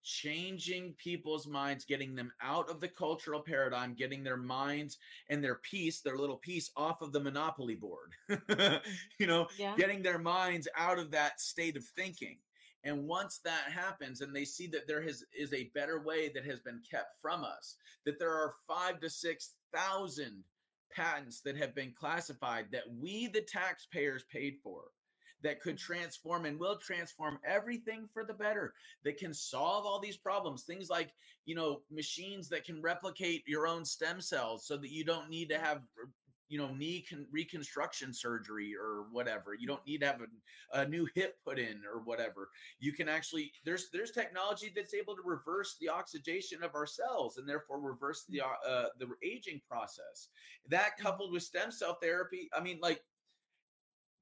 Changing 0.03 0.95
people's 0.99 1.47
minds 1.49 1.85
getting 1.85 2.15
them 2.15 2.33
out 2.41 2.69
of 2.71 2.81
the 2.81 2.89
cultural 2.89 3.41
paradigm 3.41 3.95
getting 3.95 4.23
their 4.23 4.37
minds 4.37 4.99
and 5.31 5.43
their 5.43 5.57
piece 5.57 6.01
their 6.01 6.17
little 6.17 6.37
piece 6.37 6.71
off 6.77 7.03
of 7.03 7.13
the 7.13 7.21
monopoly 7.21 7.77
board. 7.77 8.13
You 9.19 9.27
know 9.27 9.49
yeah. 9.59 9.75
getting 9.77 10.03
their 10.03 10.19
minds 10.19 10.69
out 10.77 10.99
of 10.99 11.11
that 11.13 11.41
state 11.41 11.77
of 11.77 11.85
thinking. 11.85 12.39
And 12.85 13.09
once 13.09 13.41
that 13.45 13.73
happens 13.73 14.21
and 14.21 14.35
they 14.35 14.45
see 14.45 14.69
that 14.69 14.87
there 14.87 15.03
has, 15.03 15.25
is 15.37 15.53
a 15.53 15.71
better 15.75 16.01
way 16.01 16.29
that 16.29 16.45
has 16.45 16.61
been 16.61 16.81
kept 16.89 17.21
from 17.21 17.43
us 17.43 17.75
that 18.05 18.21
there 18.21 18.33
are 18.33 18.53
five 18.69 19.01
to 19.01 19.11
six 19.11 19.55
thousand 19.75 20.45
patents 20.95 21.41
that 21.41 21.57
have 21.57 21.75
been 21.75 21.93
classified 21.99 22.67
that 22.71 22.85
we 23.01 23.27
the 23.27 23.41
taxpayers 23.41 24.25
paid 24.31 24.59
for 24.63 24.85
that 25.47 25.60
could 25.60 25.78
transform 25.78 26.44
and 26.44 26.59
will 26.59 26.77
transform 26.77 27.39
everything 27.47 28.09
for 28.12 28.24
the 28.24 28.35
better 28.35 28.74
that 29.05 29.16
can 29.16 29.32
solve 29.32 29.86
all 29.86 30.01
these 30.01 30.16
problems 30.16 30.64
things 30.64 30.90
like 30.90 31.14
you 31.44 31.55
know 31.55 31.82
machines 31.89 32.48
that 32.48 32.64
can 32.64 32.82
replicate 32.82 33.44
your 33.47 33.64
own 33.64 33.85
stem 33.85 34.20
cells 34.20 34.66
so 34.66 34.77
that 34.77 34.90
you 34.90 35.05
don't 35.05 35.31
need 35.31 35.48
to 35.48 35.56
have 35.56 35.82
you 36.48 36.59
know 36.59 36.73
knee 36.74 37.05
con- 37.09 37.27
reconstruction 37.31 38.12
surgery 38.12 38.73
or 38.74 39.06
whatever 39.12 39.55
you 39.55 39.68
don't 39.68 39.86
need 39.86 40.01
to 40.01 40.06
have 40.06 40.20
a, 40.20 40.81
a 40.81 40.89
new 40.89 41.06
hip 41.14 41.36
put 41.44 41.59
in 41.59 41.82
or 41.93 42.01
whatever. 42.05 42.48
You 42.78 42.93
can 42.93 43.09
actually 43.09 43.52
there's 43.64 43.89
there's 43.93 44.10
technology 44.10 44.73
that's 44.74 44.94
able 44.94 45.14
to 45.16 45.23
reverse 45.24 45.77
the 45.81 45.89
oxidation 45.89 46.62
of 46.62 46.74
our 46.74 46.86
cells 46.86 47.39
and 47.39 47.48
therefore 47.48 47.81
reverse 47.81 48.24
the 48.28 48.43
uh, 48.43 48.86
the 48.98 49.09
aging 49.24 49.60
process. 49.68 50.28
That 50.68 50.98
coupled 50.98 51.32
with 51.32 51.43
stem 51.43 51.70
cell 51.70 51.98
therapy 52.01 52.48
i 52.56 52.60
mean 52.60 52.78
like 52.82 53.02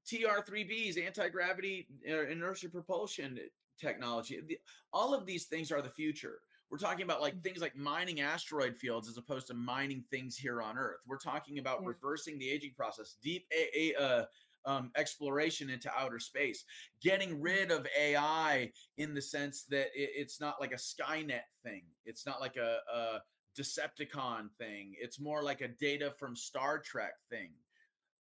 TR3Bs, 0.07 1.03
anti 1.03 1.29
gravity 1.29 1.87
uh, 2.09 2.27
inertia 2.27 2.69
propulsion 2.69 3.39
technology. 3.79 4.39
The, 4.47 4.57
all 4.93 5.13
of 5.13 5.25
these 5.25 5.45
things 5.45 5.71
are 5.71 5.81
the 5.81 5.89
future. 5.89 6.39
We're 6.71 6.77
talking 6.77 7.03
about 7.03 7.21
like 7.21 7.41
things 7.43 7.61
like 7.61 7.75
mining 7.75 8.21
asteroid 8.21 8.75
fields 8.75 9.07
as 9.07 9.17
opposed 9.17 9.47
to 9.47 9.53
mining 9.53 10.03
things 10.09 10.35
here 10.37 10.61
on 10.61 10.77
Earth. 10.77 10.99
We're 11.07 11.17
talking 11.17 11.59
about 11.59 11.81
Yeah. 11.81 11.89
reversing 11.89 12.39
the 12.39 12.49
aging 12.49 12.73
process, 12.75 13.17
deep 13.21 13.45
a, 13.53 13.93
a, 13.93 14.01
uh, 14.01 14.25
um, 14.65 14.91
exploration 14.97 15.69
into 15.69 15.91
outer 15.95 16.17
space, 16.17 16.65
getting 16.99 17.39
rid 17.39 17.71
of 17.71 17.87
AI 17.95 18.71
in 18.97 19.13
the 19.13 19.21
sense 19.21 19.65
that 19.65 19.87
it, 19.93 20.09
it's 20.15 20.41
not 20.41 20.59
like 20.59 20.71
a 20.71 20.75
Skynet 20.75 21.43
thing. 21.63 21.83
It's 22.03 22.25
not 22.25 22.41
like 22.41 22.57
a, 22.57 22.79
a 22.91 23.21
Decepticon 23.55 24.49
thing. 24.57 24.95
It's 24.99 25.19
more 25.19 25.43
like 25.43 25.61
a 25.61 25.67
data 25.67 26.11
from 26.17 26.35
Star 26.35 26.79
Trek 26.79 27.13
thing. 27.29 27.51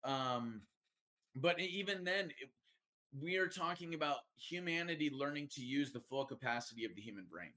Um, 0.04 0.62
but 1.34 1.58
even 1.60 2.04
then 2.04 2.30
it- 2.40 2.50
we 3.20 3.36
are 3.36 3.48
talking 3.48 3.92
about 3.94 4.20
humanity 4.36 5.10
learning 5.10 5.48
to 5.48 5.60
use 5.62 5.92
the 5.92 6.00
full 6.00 6.24
capacity 6.24 6.84
of 6.84 6.94
the 6.94 7.02
human 7.02 7.26
brain. 7.26 7.52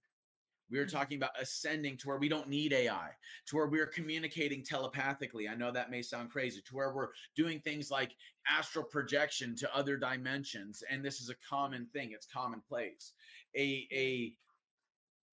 We 0.69 0.79
are 0.79 0.87
talking 0.87 1.17
about 1.17 1.39
ascending 1.39 1.97
to 1.97 2.07
where 2.07 2.17
we 2.17 2.27
don't 2.27 2.49
need 2.49 2.73
ai 2.73 3.11
to 3.45 3.55
where 3.55 3.67
we're 3.67 3.87
communicating 3.87 4.63
telepathically. 4.63 5.47
I 5.47 5.55
know 5.55 5.71
that 5.71 5.91
may 5.91 6.01
sound 6.01 6.31
crazy 6.31 6.61
to 6.61 6.75
where 6.75 6.91
we're 6.93 7.11
doing 7.35 7.61
things 7.61 7.91
like 7.91 8.15
astral 8.47 8.83
projection 8.83 9.55
to 9.57 9.75
other 9.75 9.95
dimensions 9.95 10.83
and 10.89 11.05
this 11.05 11.21
is 11.21 11.29
a 11.29 11.35
common 11.47 11.85
thing 11.93 12.11
it's 12.11 12.25
commonplace. 12.25 13.13
A 13.55 13.87
a 13.91 14.35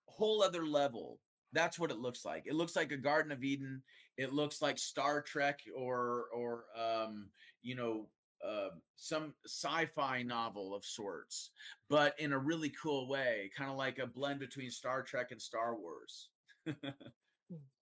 whole 0.06 0.42
other 0.42 0.66
level 0.66 1.18
that's 1.54 1.78
what 1.78 1.90
it 1.90 1.98
looks 1.98 2.24
like. 2.24 2.44
It 2.46 2.54
looks 2.54 2.76
like 2.76 2.92
a 2.92 2.96
garden 2.96 3.32
of 3.32 3.42
eden 3.44 3.82
it 4.18 4.32
looks 4.32 4.60
like 4.62 4.78
star 4.78 5.22
trek 5.22 5.60
or 5.74 6.26
or 6.34 6.64
um 6.78 7.30
you 7.62 7.74
know 7.74 8.08
uh, 8.46 8.70
some 8.96 9.34
sci-fi 9.46 10.22
novel 10.22 10.74
of 10.74 10.84
sorts, 10.84 11.50
but 11.88 12.18
in 12.18 12.32
a 12.32 12.38
really 12.38 12.70
cool 12.82 13.08
way, 13.08 13.50
kind 13.56 13.70
of 13.70 13.76
like 13.76 13.98
a 13.98 14.06
blend 14.06 14.40
between 14.40 14.70
Star 14.70 15.02
Trek 15.02 15.30
and 15.30 15.40
Star 15.40 15.76
Wars, 15.76 16.28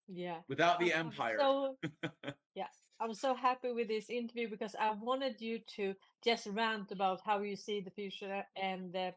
Yeah. 0.08 0.38
without 0.48 0.78
the 0.80 0.92
I'm- 0.92 1.00
I'm 1.00 1.06
Empire. 1.12 1.36
So, 1.38 1.76
yeah, 2.54 2.66
I'm 2.98 3.14
so 3.14 3.34
happy 3.34 3.72
with 3.72 3.88
this 3.88 4.10
interview 4.10 4.48
because 4.50 4.74
I 4.78 4.90
wanted 4.90 5.40
you 5.40 5.60
to 5.76 5.94
just 6.24 6.46
rant 6.46 6.90
about 6.92 7.20
how 7.24 7.40
you 7.40 7.56
see 7.56 7.80
the 7.80 7.90
future. 7.90 8.44
And 8.56 8.94
uh, 8.96 9.12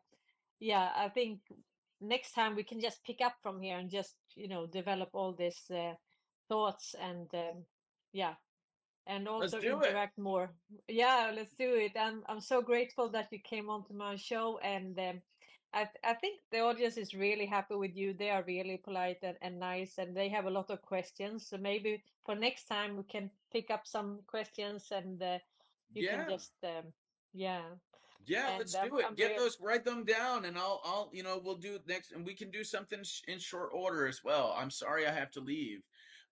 yeah, 0.60 0.92
I 0.96 1.10
think 1.10 1.40
next 2.00 2.34
time 2.34 2.56
we 2.56 2.64
can 2.64 2.80
just 2.80 3.04
pick 3.04 3.22
up 3.22 3.36
from 3.42 3.62
here 3.62 3.78
and 3.78 3.90
just, 3.90 4.16
you 4.36 4.48
know, 4.48 4.68
develop 4.68 5.10
all 5.14 5.34
these 5.34 5.64
uh, 5.72 5.94
thoughts 6.48 6.96
and 7.02 7.28
um, 7.34 7.66
yeah, 8.14 8.36
and 9.08 9.28
also 9.28 9.60
do 9.60 9.80
it. 9.82 9.88
interact 9.88 10.18
more. 10.18 10.50
Yeah, 10.88 11.32
let's 11.36 11.54
do 11.54 11.76
it. 11.76 11.92
I'm 12.00 12.24
I'm 12.28 12.40
so 12.42 12.62
grateful 12.62 13.10
that 13.10 13.28
you 13.32 13.40
came 13.40 13.70
onto 13.70 13.94
my 13.94 14.16
show 14.16 14.60
and 14.64 14.98
um, 15.00 15.22
I 15.74 15.86
th- 15.86 16.04
I 16.04 16.14
think 16.14 16.40
the 16.52 16.60
audience 16.60 16.98
is 16.98 17.14
really 17.14 17.46
happy 17.46 17.76
with 17.76 17.96
you. 17.96 18.14
They 18.14 18.30
are 18.30 18.44
really 18.44 18.78
polite 18.78 19.18
and, 19.24 19.38
and 19.42 19.60
nice, 19.60 19.98
and 19.98 20.16
they 20.16 20.30
have 20.30 20.46
a 20.46 20.50
lot 20.52 20.70
of 20.70 20.82
questions. 20.82 21.48
So 21.50 21.58
maybe 21.58 22.04
for 22.26 22.36
next 22.36 22.66
time 22.66 22.96
we 22.98 23.04
can 23.04 23.30
pick 23.52 23.72
up 23.72 23.86
some 23.86 24.20
questions 24.28 24.92
and 24.92 25.22
uh, 25.22 25.40
you 25.94 26.06
Yeah. 26.06 26.24
can 26.26 26.30
just 26.30 26.54
um, 26.64 26.94
yeah. 27.34 27.62
Yeah, 28.26 28.52
And, 28.52 28.60
let's 28.60 28.72
do 28.72 29.00
it. 29.00 29.06
I'm 29.06 29.16
Get 29.16 29.32
very- 29.32 29.40
those, 29.40 29.58
write 29.60 29.84
them 29.84 30.06
down, 30.06 30.46
and 30.46 30.58
I'll, 30.58 30.80
I'll, 30.86 31.10
you 31.12 31.24
know, 31.24 31.42
we'll 31.44 31.58
do 31.58 31.78
next, 31.86 32.14
and 32.14 32.26
we 32.26 32.34
can 32.34 32.52
do 32.52 32.64
something 32.64 33.04
sh- 33.04 33.20
in 33.28 33.38
short 33.38 33.72
order 33.74 34.08
as 34.08 34.24
well. 34.24 34.56
I'm 34.58 34.70
sorry 34.72 35.06
I 35.06 35.12
have 35.12 35.30
to 35.32 35.42
leave. 35.42 35.86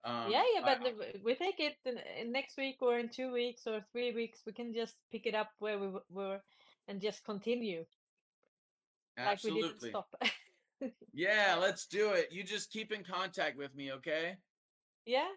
Um, 0.04 0.32
yeah, 0.32 0.44
yeah, 0.56 0.62
I- 0.66 0.76
but 0.76 0.84
the- 0.84 1.20
we 1.24 1.36
take 1.36 1.60
it 1.60 1.76
in, 1.86 1.98
in 2.20 2.32
next 2.32 2.58
week 2.58 2.78
or 2.82 2.98
in 2.98 3.10
two 3.10 3.32
weeks 3.32 3.68
or 3.68 3.82
three 3.92 4.14
weeks. 4.14 4.42
We 4.46 4.54
can 4.54 4.74
just 4.74 4.96
pick 5.12 5.26
it 5.26 5.36
up 5.36 5.50
where 5.60 5.78
we 5.80 5.90
were 6.10 6.42
and 6.88 7.00
just 7.02 7.24
continue 7.24 7.86
like 9.18 9.44
we 9.44 9.52
didn't 9.52 9.76
absolutely. 9.82 9.90
stop. 9.90 10.16
Yeah, 11.14 11.58
let's 11.62 11.86
do 11.86 12.12
it. 12.12 12.30
You 12.32 12.44
just 12.44 12.72
keep 12.72 12.92
in 12.92 13.04
contact 13.04 13.58
with 13.58 13.76
me, 13.76 13.92
okay? 13.94 14.38
yeah, 15.06 15.28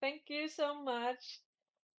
thank 0.00 0.22
you 0.28 0.48
so 0.48 0.82
much. 0.82 1.40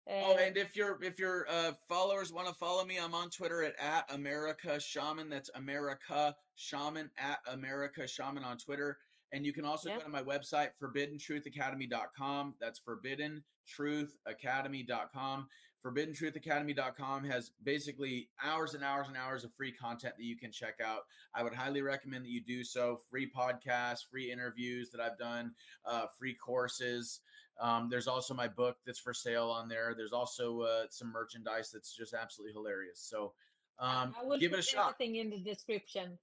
Oh, 0.09 0.33
Uh, 0.33 0.37
and 0.39 0.57
if 0.57 0.75
your 0.75 1.03
if 1.03 1.19
your 1.19 1.47
uh, 1.49 1.73
followers 1.87 2.31
want 2.33 2.47
to 2.47 2.53
follow 2.53 2.85
me, 2.85 2.97
I'm 2.99 3.13
on 3.15 3.29
Twitter 3.29 3.63
at, 3.63 3.75
at 3.79 4.05
America 4.13 4.79
Shaman. 4.79 5.29
That's 5.29 5.49
America 5.55 6.35
Shaman 6.55 7.09
at 7.17 7.39
America 7.47 8.07
Shaman 8.07 8.43
on 8.43 8.57
Twitter. 8.57 8.97
And 9.35 9.45
you 9.45 9.51
can 9.51 9.65
also 9.65 9.89
Yeah. 9.89 9.97
go 9.97 10.03
to 10.03 10.09
my 10.09 10.23
website, 10.23 10.71
forbiddenTruthAcademy.com. 10.81 12.55
That's 12.57 12.79
forbiddenTruthAcademy.com. 12.79 15.49
ForbiddenTruthAcademy.com 15.83 17.25
has 17.25 17.51
basically 17.61 18.29
hours 18.41 18.75
and 18.75 18.83
hours 18.83 19.09
and 19.09 19.17
hours 19.17 19.43
of 19.43 19.53
free 19.53 19.73
content 19.73 20.15
that 20.15 20.23
you 20.23 20.37
can 20.37 20.53
check 20.53 20.79
out. 20.79 21.01
I 21.33 21.43
would 21.43 21.53
highly 21.53 21.81
recommend 21.81 22.23
that 22.23 22.29
you 22.29 22.41
do 22.41 22.63
so. 22.63 23.01
Free 23.09 23.29
podcasts, 23.29 24.05
free 24.09 24.31
interviews 24.31 24.89
that 24.91 25.01
I've 25.01 25.17
done, 25.17 25.53
uh, 25.83 26.07
free 26.17 26.33
courses. 26.33 27.19
Um, 27.59 27.89
there's 27.89 28.07
also 28.07 28.33
my 28.33 28.47
book 28.47 28.77
that's 28.85 28.99
for 28.99 29.13
sale 29.13 29.49
on 29.49 29.67
there. 29.67 29.93
There's 29.95 30.13
also 30.13 30.61
uh, 30.61 30.85
some 30.89 31.11
merchandise 31.11 31.71
that's 31.71 31.93
just 31.93 32.13
absolutely 32.13 32.53
hilarious. 32.53 33.01
So 33.01 33.33
um, 33.79 34.15
I 34.17 34.23
will 34.23 34.39
give 34.39 34.53
it 34.53 34.59
a 34.59 34.61
shot. 34.61 34.95
everything 34.97 35.17
in 35.17 35.29
the 35.29 35.39
description. 35.39 36.17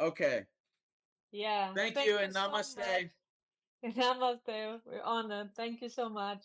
Okay. 0.00 0.46
Yeah. 1.32 1.72
Thank, 1.74 1.96
you 2.06 2.18
and 2.18 2.32
so 2.32 2.40
namaste. 2.40 2.76
much. 2.78 3.10
Namaste. 3.96 4.80
We're 4.86 5.02
honored. 5.02 5.50
Thank 5.56 5.82
you 5.82 5.88
so 5.88 6.08
much. 6.08 6.44